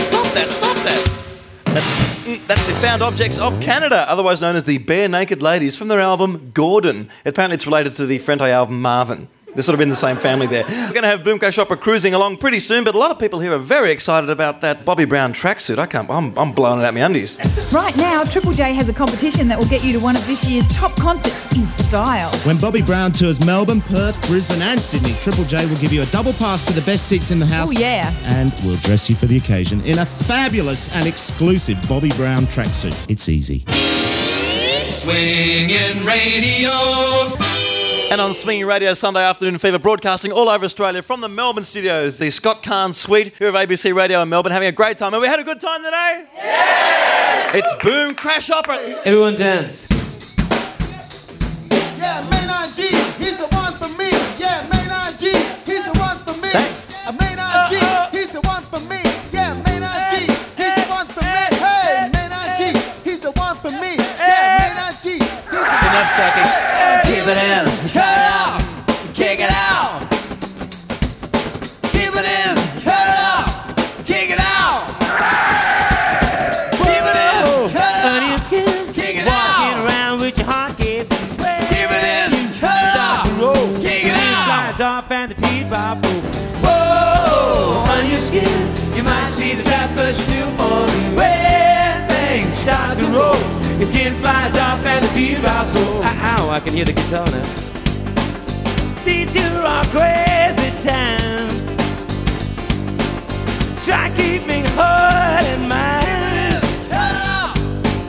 Stop 0.00 0.26
that! 0.32 0.48
Stop 0.48 0.76
that! 0.76 2.24
Mm, 2.24 2.46
That's 2.46 2.66
the 2.66 2.72
Found 2.72 3.02
Objects 3.02 3.36
of 3.36 3.60
Canada, 3.60 4.06
otherwise 4.08 4.40
known 4.40 4.56
as 4.56 4.64
the 4.64 4.78
Barenaked 4.78 5.42
Ladies, 5.42 5.76
from 5.76 5.88
their 5.88 6.00
album 6.00 6.52
Gordon. 6.54 7.10
Apparently, 7.26 7.56
it's 7.56 7.66
related 7.66 7.94
to 7.96 8.06
the 8.06 8.18
Frente 8.18 8.40
album 8.40 8.80
Marvin. 8.80 9.28
They're 9.54 9.62
sort 9.62 9.74
of 9.74 9.80
in 9.80 9.88
the 9.88 9.96
same 9.96 10.16
family 10.16 10.46
there. 10.46 10.64
We're 10.64 10.92
going 10.92 11.02
to 11.02 11.08
have 11.08 11.22
Boom 11.22 11.38
Crash 11.38 11.58
Opera 11.58 11.76
cruising 11.76 12.14
along 12.14 12.38
pretty 12.38 12.60
soon, 12.60 12.84
but 12.84 12.94
a 12.94 12.98
lot 12.98 13.10
of 13.10 13.18
people 13.18 13.40
here 13.40 13.52
are 13.52 13.58
very 13.58 13.92
excited 13.92 14.30
about 14.30 14.60
that 14.62 14.84
Bobby 14.84 15.04
Brown 15.04 15.32
tracksuit. 15.32 15.78
I 15.78 15.86
can't. 15.86 16.10
I'm, 16.10 16.36
I'm 16.36 16.52
blowing 16.52 16.80
it 16.80 16.84
out 16.84 16.94
my 16.94 17.00
undies. 17.00 17.38
Right 17.72 17.96
now, 17.96 18.24
Triple 18.24 18.52
J 18.52 18.72
has 18.74 18.88
a 18.88 18.92
competition 18.92 19.48
that 19.48 19.58
will 19.58 19.66
get 19.66 19.84
you 19.84 19.92
to 19.92 20.00
one 20.00 20.16
of 20.16 20.26
this 20.26 20.46
year's 20.48 20.68
top 20.68 20.96
concerts 20.96 21.54
in 21.56 21.68
style. 21.68 22.30
When 22.46 22.58
Bobby 22.58 22.82
Brown 22.82 23.12
tours 23.12 23.44
Melbourne, 23.44 23.80
Perth, 23.80 24.20
Brisbane, 24.26 24.62
and 24.62 24.80
Sydney, 24.80 25.12
Triple 25.22 25.44
J 25.44 25.66
will 25.66 25.78
give 25.78 25.92
you 25.92 26.02
a 26.02 26.06
double 26.06 26.32
pass 26.34 26.64
to 26.66 26.72
the 26.72 26.82
best 26.82 27.06
seats 27.06 27.30
in 27.30 27.38
the 27.38 27.46
house. 27.46 27.74
Oh, 27.74 27.80
yeah. 27.80 28.14
And 28.24 28.52
we'll 28.64 28.76
dress 28.78 29.08
you 29.08 29.16
for 29.16 29.26
the 29.26 29.36
occasion 29.36 29.80
in 29.82 29.98
a 30.00 30.04
fabulous 30.04 30.94
and 30.96 31.06
exclusive 31.06 31.78
Bobby 31.88 32.10
Brown 32.10 32.44
tracksuit. 32.46 33.10
It's 33.10 33.28
easy. 33.28 33.64
Swinging 34.90 36.04
radio. 36.06 37.63
And 38.14 38.20
on 38.20 38.32
Swinging 38.32 38.64
Radio 38.66 38.94
Sunday 38.94 39.24
Afternoon 39.24 39.58
Fever, 39.58 39.80
broadcasting 39.80 40.30
all 40.30 40.48
over 40.48 40.64
Australia 40.64 41.02
from 41.02 41.20
the 41.20 41.28
Melbourne 41.28 41.64
studios, 41.64 42.16
the 42.16 42.30
Scott 42.30 42.62
Carne 42.62 42.92
Suite 42.92 43.34
here 43.38 43.48
of 43.48 43.56
ABC 43.56 43.92
Radio 43.92 44.22
in 44.22 44.28
Melbourne, 44.28 44.52
having 44.52 44.68
a 44.68 44.72
great 44.72 44.96
time. 44.98 45.12
And 45.14 45.20
we 45.20 45.26
had 45.26 45.40
a 45.40 45.42
good 45.42 45.58
time 45.58 45.82
today? 45.82 46.24
Yeah! 46.36 47.56
It's 47.56 47.74
Boom 47.82 48.14
Crash 48.14 48.50
Opera. 48.50 48.76
Everyone 49.04 49.34
dance. 49.34 49.88
Yeah, 51.98 52.24
Maynard 52.30 52.72
G, 52.76 52.82
he's 53.18 53.36
the 53.36 53.48
one 53.50 53.72
for 53.82 53.88
me. 53.98 54.10
Yeah, 54.38 54.62
Maynard 54.70 55.18
G, 55.18 55.32
he's 55.66 55.82
the 55.84 55.98
one 55.98 56.18
for 56.18 56.40
me. 56.40 56.50
Thanks. 56.50 56.94
Uh, 57.04 57.10
Maynard 57.18 57.68
G, 57.68 58.16
he's 58.16 58.30
the 58.30 58.42
one 58.42 58.62
for 58.62 58.78
me. 58.86 59.02
Yeah, 59.32 59.60
Maynard 59.66 59.98
G, 60.14 60.30
he's 60.54 60.74
the 60.78 60.86
one 60.86 61.08
for 61.08 61.20
me. 61.20 61.58
Hey, 61.58 62.08
Maynard 62.14 62.58
G, 62.62 63.10
he's 63.10 63.18
the 63.18 63.32
one 63.32 63.56
for 63.56 63.70
me. 63.70 63.96
Yeah, 63.98 64.70
Maynard 64.70 65.02
G, 65.02 65.18
he's 65.18 65.50
the 65.50 65.74
Enough 65.90 66.14
sucking. 66.14 66.74
Keep 67.04 67.26
it 67.26 67.38
in, 67.38 67.73
you 89.24 89.30
might 89.30 89.30
see 89.30 89.54
the 89.54 89.62
trap 89.62 89.90
but 89.96 90.14
still 90.14 90.50
falling. 90.58 91.16
When 91.16 92.08
things 92.08 92.46
start 92.58 92.98
to 92.98 93.04
roll, 93.06 93.40
your 93.78 93.86
skin 93.86 94.12
flies 94.16 94.56
off 94.58 94.84
and 94.84 95.04
the 95.04 95.08
teapot 95.14 95.66
roll. 95.74 96.02
Uh, 96.02 96.36
ow, 96.36 96.50
I 96.50 96.60
can 96.60 96.74
hear 96.74 96.84
the 96.84 96.92
guitar 96.92 97.24
now. 97.26 97.46
These 99.04 99.32
here 99.32 99.64
are 99.74 99.84
crazy 99.86 100.70
times. 100.86 101.54
Try 103.86 104.12
keeping 104.16 104.64
heart 104.76 105.46
in 105.46 105.68
mind. 105.68 106.62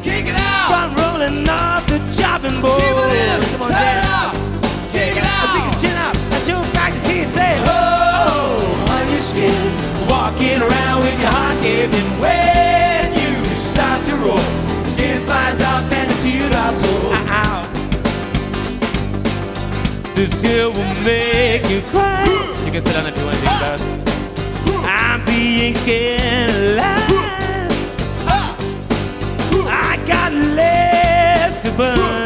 Kick 0.04 0.28
it 0.28 0.36
out. 0.36 0.70
Run 0.72 0.96
rolling 0.96 1.48
off 1.48 1.88
the 1.88 2.00
chopping 2.18 2.60
board. 2.62 3.45
Gaping. 11.88 12.20
When 12.20 13.14
you 13.14 13.46
start 13.56 14.06
to 14.06 14.16
roll, 14.18 14.38
skin 14.86 15.22
flies 15.26 15.62
off 15.62 15.92
and 15.92 16.10
tear 16.22 16.50
drops. 16.50 16.82
Oh. 16.86 17.72
This 20.16 20.42
here 20.42 20.70
will 20.70 21.04
make 21.04 21.70
you 21.70 21.82
cry. 21.92 22.24
You 22.66 22.72
can 22.72 22.86
sit 22.86 22.94
down 22.94 23.06
if 23.08 23.18
you 23.18 23.26
want 23.26 23.38
to 23.38 23.42
be 23.42 23.48
embarrassed. 23.48 23.86
I'm 24.86 25.26
being 25.26 25.76
scared 25.76 26.52
alive. 26.52 27.12
I 29.68 30.00
got 30.08 30.32
less 30.32 31.62
to 31.64 31.72
burn. 31.78 32.25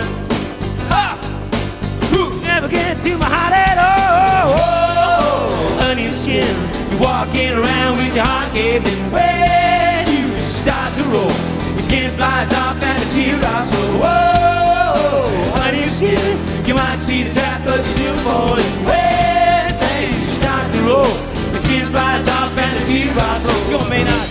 Walking 7.40 7.58
around 7.58 7.98
with 7.98 8.16
your 8.16 8.26
heart 8.26 8.53
gaping. 8.53 9.00
When 9.11 10.08
you 10.11 10.40
start 10.40 10.93
to 10.95 11.03
roll, 11.06 11.32
your 11.72 11.80
skin 11.80 12.11
flies 12.11 12.51
off 12.53 12.82
and 12.84 13.01
the 13.01 13.09
tear 13.11 13.40
drops. 13.40 13.72
Oh, 13.74 15.53
honey 15.56 15.84
and 15.84 15.92
skin, 15.92 16.66
you 16.66 16.74
might 16.76 17.00
see 17.00 17.24
the 17.24 17.34
trap, 17.34 17.61
but 17.66 17.77
you're 17.77 17.95
still 17.95 18.16
falling. 18.27 18.66
When 18.84 19.74
things 19.80 20.30
start 20.30 20.72
to 20.74 20.80
roll, 20.82 21.08
your 21.51 21.58
skin 21.58 21.88
flies 21.88 22.27
off 22.27 22.58
and 22.58 22.77
the 22.77 22.85
tear 22.85 23.14
drops. 23.14 23.45
Oh, 23.48 23.80
go, 23.80 23.90
Maynard, 23.90 24.30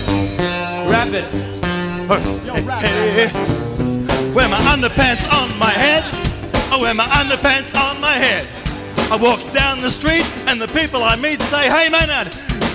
rap 0.90 1.08
it. 1.08 1.24
Hey, 2.80 3.32
wear 4.34 4.48
my 4.48 4.60
underpants 4.72 5.24
on 5.32 5.58
my 5.58 5.70
head. 5.70 6.04
I 6.70 6.78
wear 6.80 6.94
my 6.94 7.06
underpants 7.06 7.74
on 7.74 8.00
my 8.00 8.12
head. 8.12 8.46
I 9.10 9.16
walk 9.16 9.40
down 9.54 9.80
the 9.80 9.90
street 9.90 10.26
and 10.46 10.60
the 10.60 10.68
people 10.68 11.02
I 11.02 11.16
meet 11.16 11.40
say, 11.40 11.68
Hey 11.70 11.88
Maynard, 11.88 12.28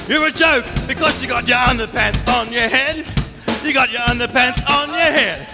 you're 0.07 0.27
a 0.27 0.31
joke 0.31 0.65
because 0.87 1.21
you 1.21 1.27
got 1.29 1.47
your 1.47 1.57
underpants 1.57 2.27
on 2.27 2.51
your 2.51 2.67
head. 2.67 3.05
You 3.63 3.73
got 3.73 3.91
your 3.91 4.01
underpants 4.01 4.59
on 4.69 4.89
your 4.89 4.99
head. 4.99 5.47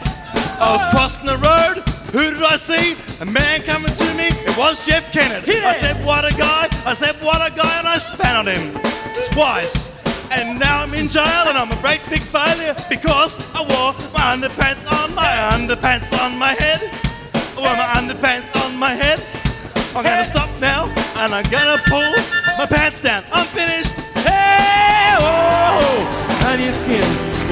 I 0.59 0.73
was 0.73 0.85
crossing 0.87 1.27
the 1.27 1.37
road. 1.37 1.83
Who 2.11 2.33
did 2.33 2.41
I 2.41 2.57
see? 2.57 2.97
A 3.21 3.25
man 3.25 3.61
coming 3.61 3.93
to 3.93 4.13
me. 4.15 4.33
It 4.43 4.57
was 4.57 4.85
Jeff 4.85 5.11
Kennedy. 5.11 5.59
I 5.61 5.73
said, 5.75 6.03
What 6.03 6.25
a 6.25 6.35
guy. 6.35 6.67
I 6.85 6.93
said, 6.93 7.15
What 7.21 7.37
a 7.45 7.55
guy. 7.55 7.79
And 7.79 7.87
I 7.87 7.97
spat 7.97 8.35
on 8.35 8.47
him 8.47 8.73
twice. 9.31 9.99
And 10.31 10.59
now 10.59 10.83
I'm 10.83 10.93
in 10.93 11.07
jail 11.07 11.45
and 11.49 11.57
I'm 11.57 11.71
a 11.71 11.81
great 11.81 12.01
big 12.09 12.21
failure 12.21 12.75
because 12.89 13.37
I 13.53 13.61
wore 13.61 13.93
my 14.13 14.33
underpants 14.33 14.85
on 14.89 15.13
my 15.13 15.29
underpants 15.53 16.09
on 16.21 16.37
my 16.37 16.53
head. 16.57 16.81
I 17.33 17.61
wore 17.61 17.77
my 17.77 17.89
underpants 17.97 18.49
on 18.65 18.77
my 18.77 18.91
head. 18.91 19.21
I'm 19.95 20.03
gonna 20.03 20.25
stop 20.25 20.49
now 20.59 20.85
and 21.17 21.33
I'm 21.33 21.49
gonna 21.49 21.81
pull 21.85 22.13
my 22.57 22.65
pants 22.65 23.01
down. 23.01 23.23
I'm 23.33 23.45
finished. 23.47 23.98
Oh, 25.19 26.07
and 26.47 26.75
skin, 26.75 27.05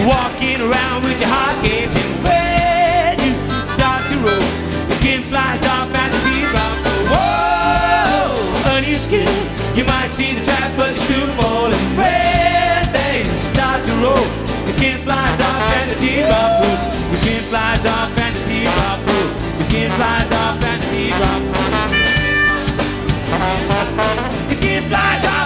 walking 0.07 0.59
around 0.61 1.03
with 1.03 1.19
your 1.19 1.29
heart 1.29 1.57
gaping. 1.63 2.11
When 2.23 3.19
you 3.21 3.33
start 3.75 4.01
to 4.11 4.17
roll, 4.23 4.47
your 4.87 4.97
skin 4.97 5.21
flies 5.27 5.61
off 5.67 5.91
and 5.91 6.11
the 6.13 6.19
teeth. 6.25 6.53
Whoa, 7.11 8.35
honey 8.67 8.91
and 8.95 8.99
skin, 8.99 9.29
you 9.75 9.83
might 9.85 10.09
see 10.09 10.33
the 10.33 10.43
trap, 10.43 10.71
but 10.77 10.95
you're 10.95 11.05
still 11.07 11.27
falling. 11.37 11.85
When 11.99 12.83
things 12.95 13.41
start 13.41 13.83
to 13.85 13.93
roll, 14.03 14.27
your 14.65 14.73
skin 14.73 14.97
flies 15.05 15.39
off 15.41 15.61
and 15.77 15.91
the 15.91 15.95
teeth 15.95 16.25
drops. 16.25 16.59
Your 17.11 17.19
skin 17.21 17.41
flies 17.51 17.85
off 17.85 18.17
and 18.17 18.33
the 18.35 18.41
teeth 18.49 18.71
drops. 18.75 19.07
Your 19.57 19.67
skin 19.69 19.91
flies 19.97 20.31
off 20.31 20.63
and 20.63 20.79
the 20.81 20.87
teeth 20.93 21.15
drops. 21.17 21.49
Your 24.47 24.57
skin 24.57 24.83
flies 24.89 25.25
off 25.25 25.36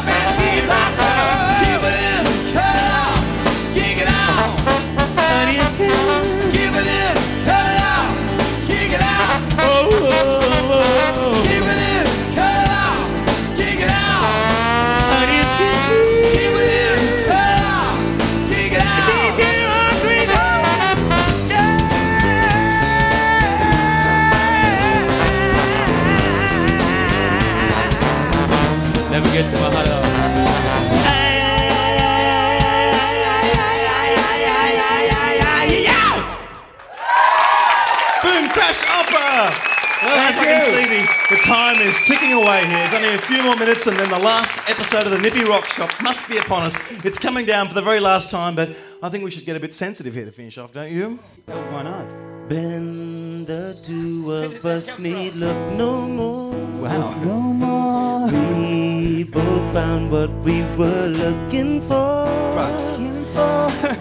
time 41.52 41.82
is 41.82 41.98
ticking 42.06 42.32
away 42.32 42.66
here. 42.66 42.78
There's 42.88 42.94
only 42.94 43.14
a 43.14 43.18
few 43.18 43.44
more 43.44 43.58
minutes, 43.58 43.86
and 43.86 43.98
then 43.98 44.10
the 44.10 44.20
last 44.20 44.54
episode 44.70 45.06
of 45.06 45.12
the 45.12 45.18
Nippy 45.18 45.44
Rock 45.44 45.66
Shop 45.66 45.92
must 46.02 46.30
be 46.30 46.38
upon 46.38 46.64
us. 46.64 46.80
It's 47.04 47.20
coming 47.20 47.46
down 47.46 47.68
for 47.68 47.74
the 47.74 47.82
very 47.82 48.00
last 48.00 48.32
time, 48.32 48.56
but 48.56 48.70
I 49.04 49.10
think 49.10 49.26
we 49.26 49.32
should 49.32 49.46
get 49.46 49.58
a 49.58 49.60
bit 49.60 49.74
sensitive 49.74 50.14
here 50.14 50.24
to 50.24 50.32
finish 50.32 50.58
off, 50.58 50.72
don't 50.72 50.90
you? 50.90 51.20
why 51.48 51.84
not? 51.84 52.06
Ben, 52.48 53.44
the 53.44 53.78
two 53.84 54.32
of 54.32 54.66
us 54.66 54.98
need 54.98 55.34
look 55.36 55.74
no 55.74 56.08
more. 56.08 56.54
Wow. 56.84 57.22
No 57.26 57.40
more. 57.42 58.32
We 58.62 59.26
both 59.26 59.74
found 59.74 60.10
what 60.10 60.32
we 60.46 60.62
were 60.78 61.08
looking 61.08 61.82
for. 61.82 62.32
Drugs. 62.54 62.86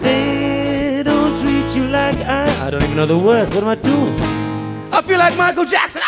they 0.00 1.02
don't 1.04 1.40
treat 1.42 1.76
you 1.76 1.88
like 1.88 2.18
I. 2.18 2.66
I 2.68 2.70
don't 2.70 2.84
even 2.84 2.94
know 2.94 3.06
the 3.06 3.18
words. 3.18 3.52
What 3.52 3.64
am 3.64 3.70
I 3.70 3.74
doing? 3.74 4.20
I 4.92 5.02
feel 5.02 5.18
like 5.18 5.36
Michael 5.36 5.64
Jackson. 5.64 6.02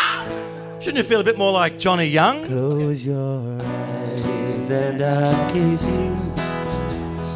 Shouldn't 0.83 0.97
you 0.97 1.03
feel 1.05 1.21
a 1.21 1.23
bit 1.23 1.37
more 1.37 1.53
like 1.53 1.79
Johnny 1.79 2.07
Young? 2.07 2.45
Close 2.45 3.05
your 3.05 3.57
eyes 3.61 4.69
and 4.69 5.01
I'll 5.01 5.53
kiss 5.53 5.89
you. 5.89 6.13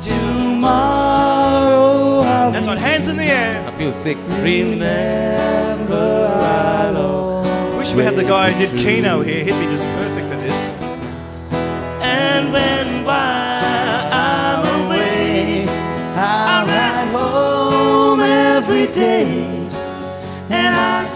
Tomorrow 0.03 1.69
I'll 2.25 2.51
That's 2.51 2.67
right, 2.67 2.77
hands 2.77 3.07
in 3.07 3.15
the 3.15 3.23
air. 3.23 3.65
I 3.65 3.71
feel 3.77 3.93
sick. 3.93 4.17
Remember, 4.41 6.29
I'll 6.29 7.77
Wish 7.77 7.93
we 7.93 8.03
had 8.03 8.17
the 8.17 8.25
guy 8.25 8.51
who 8.51 8.65
did 8.65 8.77
Keno 8.83 9.21
here. 9.21 9.45
He'd 9.45 9.57
be 9.57 9.67
just 9.67 9.85
perfect 9.85 10.27
for 10.27 10.35
this. 10.41 10.53
And 12.03 12.51
when 12.51 13.05
while 13.05 14.11
I'm 14.11 14.87
away, 14.87 15.63
I 16.17 16.65
ride 16.67 17.11
home 17.15 18.19
every 18.19 18.87
day, 18.87 19.47
and 20.49 20.75
I 20.75 21.06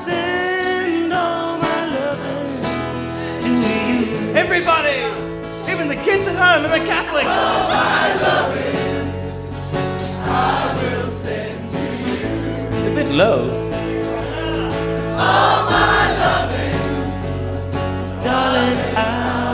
Everybody, 4.63 5.01
even 5.71 5.87
the 5.87 5.95
kids 5.95 6.27
at 6.27 6.35
home 6.35 6.63
and 6.63 6.71
the 6.71 6.85
Catholics. 6.85 7.25
It's 12.73 12.87
a 12.87 12.93
bit 12.93 13.09
low. 13.11 13.49
All 15.17 15.63
my 15.65 16.13
loving, 16.19 16.77
darling, 18.23 18.77
I'll 18.95 19.01
be 19.01 19.09
true. 19.09 19.47
Oh, 19.47 19.50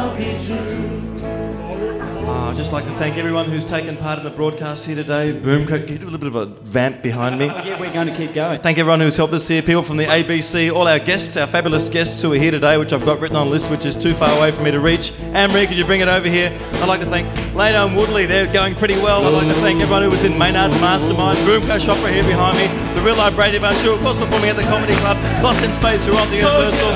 I'd 2.57 2.61
just 2.61 2.73
like 2.73 2.85
to 2.85 2.89
thank 2.93 3.17
everyone 3.17 3.45
who's 3.45 3.69
taken 3.69 3.95
part 3.95 4.17
in 4.17 4.25
the 4.25 4.31
broadcast 4.31 4.87
here 4.87 4.95
today. 4.95 5.31
Boom, 5.31 5.67
can 5.67 5.87
you 5.87 5.99
do 5.99 6.05
a 6.05 6.09
little 6.09 6.17
bit 6.17 6.27
of 6.29 6.35
a 6.35 6.45
vamp 6.63 7.03
behind 7.03 7.37
me. 7.37 7.45
Yeah, 7.45 7.79
we're 7.79 7.93
going 7.93 8.07
to 8.07 8.15
keep 8.15 8.33
going. 8.33 8.59
Thank 8.61 8.79
everyone 8.79 8.99
who's 8.99 9.15
helped 9.15 9.33
us 9.33 9.47
here, 9.47 9.61
people 9.61 9.83
from 9.83 9.97
the 9.97 10.05
ABC, 10.05 10.73
all 10.73 10.87
our 10.87 10.97
guests, 10.97 11.37
our 11.37 11.45
fabulous 11.45 11.87
guests 11.87 12.19
who 12.19 12.33
are 12.33 12.35
here 12.35 12.49
today, 12.49 12.79
which 12.79 12.93
I've 12.93 13.05
got 13.05 13.19
written 13.19 13.37
on 13.37 13.45
a 13.45 13.49
list, 13.51 13.69
which 13.69 13.85
is 13.85 13.95
too 13.95 14.15
far 14.15 14.35
away 14.35 14.49
for 14.49 14.63
me 14.63 14.71
to 14.71 14.79
reach. 14.79 15.11
Anne-Marie, 15.35 15.67
could 15.67 15.77
you 15.77 15.85
bring 15.85 16.01
it 16.01 16.07
over 16.07 16.27
here? 16.27 16.49
I'd 16.81 16.87
like 16.87 17.01
to 17.01 17.05
thank 17.05 17.27
Lano 17.53 17.85
and 17.85 17.95
Woodley, 17.95 18.25
they're 18.25 18.51
going 18.51 18.73
pretty 18.73 18.95
well. 18.95 19.23
I'd 19.23 19.33
like 19.37 19.53
to 19.53 19.61
thank 19.61 19.79
everyone 19.79 20.01
who 20.01 20.09
was 20.09 20.25
in 20.25 20.35
Maynard's 20.35 20.81
Mastermind, 20.81 21.37
Boom 21.45 21.61
Crash 21.61 21.87
Opera 21.87 22.11
here 22.11 22.23
behind 22.23 22.57
me, 22.57 22.65
The 22.95 23.05
Real 23.05 23.17
Live 23.17 23.35
Brady 23.35 23.59
who 23.59 23.93
of 23.93 24.01
course 24.01 24.17
performing 24.17 24.49
at 24.49 24.55
the 24.55 24.63
Comedy 24.63 24.95
Club, 24.95 25.15
Lost 25.43 25.63
in 25.63 25.71
Space, 25.73 26.07
who 26.07 26.13
are 26.13 26.21
on 26.21 26.29
the 26.31 26.37
Universal, 26.37 26.89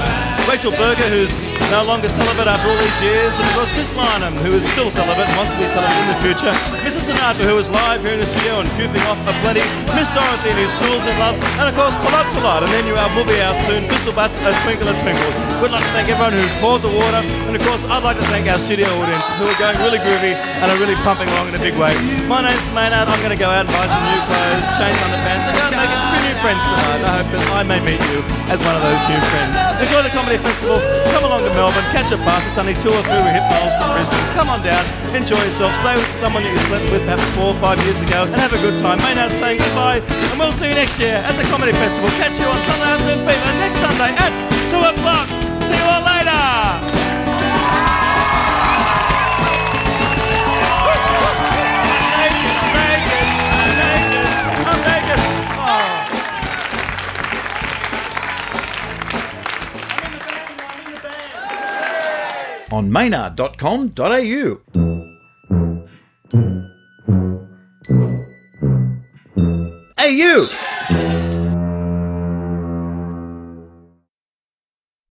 Rachel 0.49 0.71
Berger, 0.71 1.07
who's 1.09 1.50
no 1.69 1.83
longer 1.85 2.09
celibate 2.09 2.47
after 2.47 2.67
all 2.71 2.79
these 2.79 2.99
years, 3.03 3.33
and 3.37 3.45
of 3.45 3.53
course 3.53 3.71
Chris 3.75 3.93
Lynham, 3.93 4.33
who 4.41 4.55
is 4.57 4.63
still 4.73 4.89
celibate 4.89 5.29
wants 5.37 5.53
to 5.53 5.59
be 5.59 5.67
celibate 5.69 5.99
in 6.01 6.09
the 6.09 6.19
future, 6.23 6.53
Mrs. 6.81 7.11
Sinatra, 7.11 7.45
who 7.45 7.59
is 7.59 7.69
live 7.69 8.01
here 8.01 8.15
in 8.15 8.21
the 8.23 8.25
studio 8.25 8.63
and 8.63 8.67
goofing 8.79 9.03
off 9.11 9.19
aplenty, 9.27 9.61
Miss 9.93 10.09
Dorothy, 10.15 10.51
who's 10.57 10.73
Fools 10.81 11.03
in 11.05 11.15
Love, 11.19 11.35
and 11.59 11.67
of 11.67 11.75
course 11.75 11.99
Tlot 12.01 12.25
Tlot, 12.33 12.63
and 12.65 12.71
then 12.73 12.87
you 12.87 12.95
will 12.95 13.27
be 13.27 13.37
out 13.43 13.57
soon, 13.67 13.85
Crystal 13.91 14.15
Butts, 14.15 14.39
A 14.41 14.49
Twinkle 14.63 14.87
a 14.87 14.95
Twinkle. 15.03 15.31
We'd 15.61 15.75
like 15.75 15.83
to 15.83 15.93
thank 15.93 16.09
everyone 16.09 16.33
who 16.33 16.43
poured 16.63 16.81
the 16.81 16.89
water, 16.89 17.21
and 17.45 17.53
of 17.53 17.61
course 17.67 17.83
I'd 17.85 18.01
like 18.01 18.17
to 18.17 18.27
thank 18.31 18.47
our 18.47 18.57
studio 18.57 18.87
audience, 19.03 19.27
who 19.35 19.45
are 19.45 19.59
going 19.59 19.77
really 19.83 19.99
groovy 19.99 20.33
and 20.33 20.65
are 20.71 20.79
really 20.79 20.95
pumping 21.03 21.29
along 21.35 21.51
in 21.51 21.55
a 21.59 21.63
big 21.63 21.75
way. 21.75 21.93
My 22.25 22.41
name's 22.41 22.71
Maynard, 22.71 23.11
I'm 23.11 23.19
going 23.19 23.35
to 23.35 23.39
go 23.39 23.51
out 23.51 23.67
and 23.67 23.73
buy 23.75 23.85
some 23.85 24.03
new 24.07 24.21
clothes, 24.25 24.67
change 24.79 24.97
underpants, 25.05 25.45
and 25.45 25.53
go 25.59 25.65
and 25.69 25.77
make 25.77 25.91
a 25.91 25.99
few 26.09 26.21
new 26.25 26.37
friends 26.41 26.61
tonight. 26.63 27.01
I 27.05 27.11
hope 27.21 27.29
that 27.35 27.43
I 27.53 27.61
may 27.67 27.79
meet 27.83 28.01
you 28.09 28.23
as 28.49 28.59
one 28.63 28.73
of 28.73 28.83
those 28.83 29.01
new 29.11 29.21
friends. 29.29 29.53
Enjoy 29.83 30.01
the 30.01 30.13
Comedy 30.15 30.39
Festival, 30.41 30.81
come 31.13 31.23
along 31.27 31.43
to 31.45 31.50
Melbourne, 31.55 31.83
catch 31.91 32.11
a 32.11 32.17
bus, 32.23 32.43
it's 32.47 32.57
only 32.57 32.75
two 32.79 32.91
or 32.91 33.03
three 33.03 33.31
hip 33.31 33.45
miles 33.51 33.73
from 33.75 33.91
Brisbane. 33.91 34.25
Come 34.37 34.49
on 34.49 34.63
down, 34.63 34.83
enjoy 35.15 35.39
yourself, 35.43 35.75
stay 35.79 35.95
with 35.95 36.11
someone 36.19 36.43
that 36.43 36.53
you 36.53 36.61
slept 36.71 36.85
with 36.91 37.03
perhaps 37.03 37.27
four 37.35 37.51
or 37.51 37.59
five 37.59 37.77
years 37.83 37.99
ago, 37.99 38.23
and 38.25 38.39
have 38.39 38.53
a 38.53 38.61
good 38.61 38.79
time. 38.79 38.97
Maynard 39.03 39.31
saying 39.35 39.59
goodbye, 39.59 39.99
and 39.99 40.35
we'll 40.39 40.53
see 40.53 40.69
you 40.69 40.75
next 40.75 40.99
year 40.99 41.15
at 41.15 41.35
the 41.35 41.45
Comedy 41.51 41.73
Festival. 41.75 42.09
Catch 42.21 42.39
you 42.39 42.47
on 42.47 42.59
Sunday 42.69 42.89
Afternoon 42.93 43.19
Fever 43.27 43.51
next 43.59 43.77
Sunday 43.83 44.11
at 44.15 44.31
2 44.71 44.79
o'clock. 44.79 45.40
On 62.73 62.91
maynard.com.au. 62.91 64.61
Hey, 69.97 70.15
you! 70.15 71.20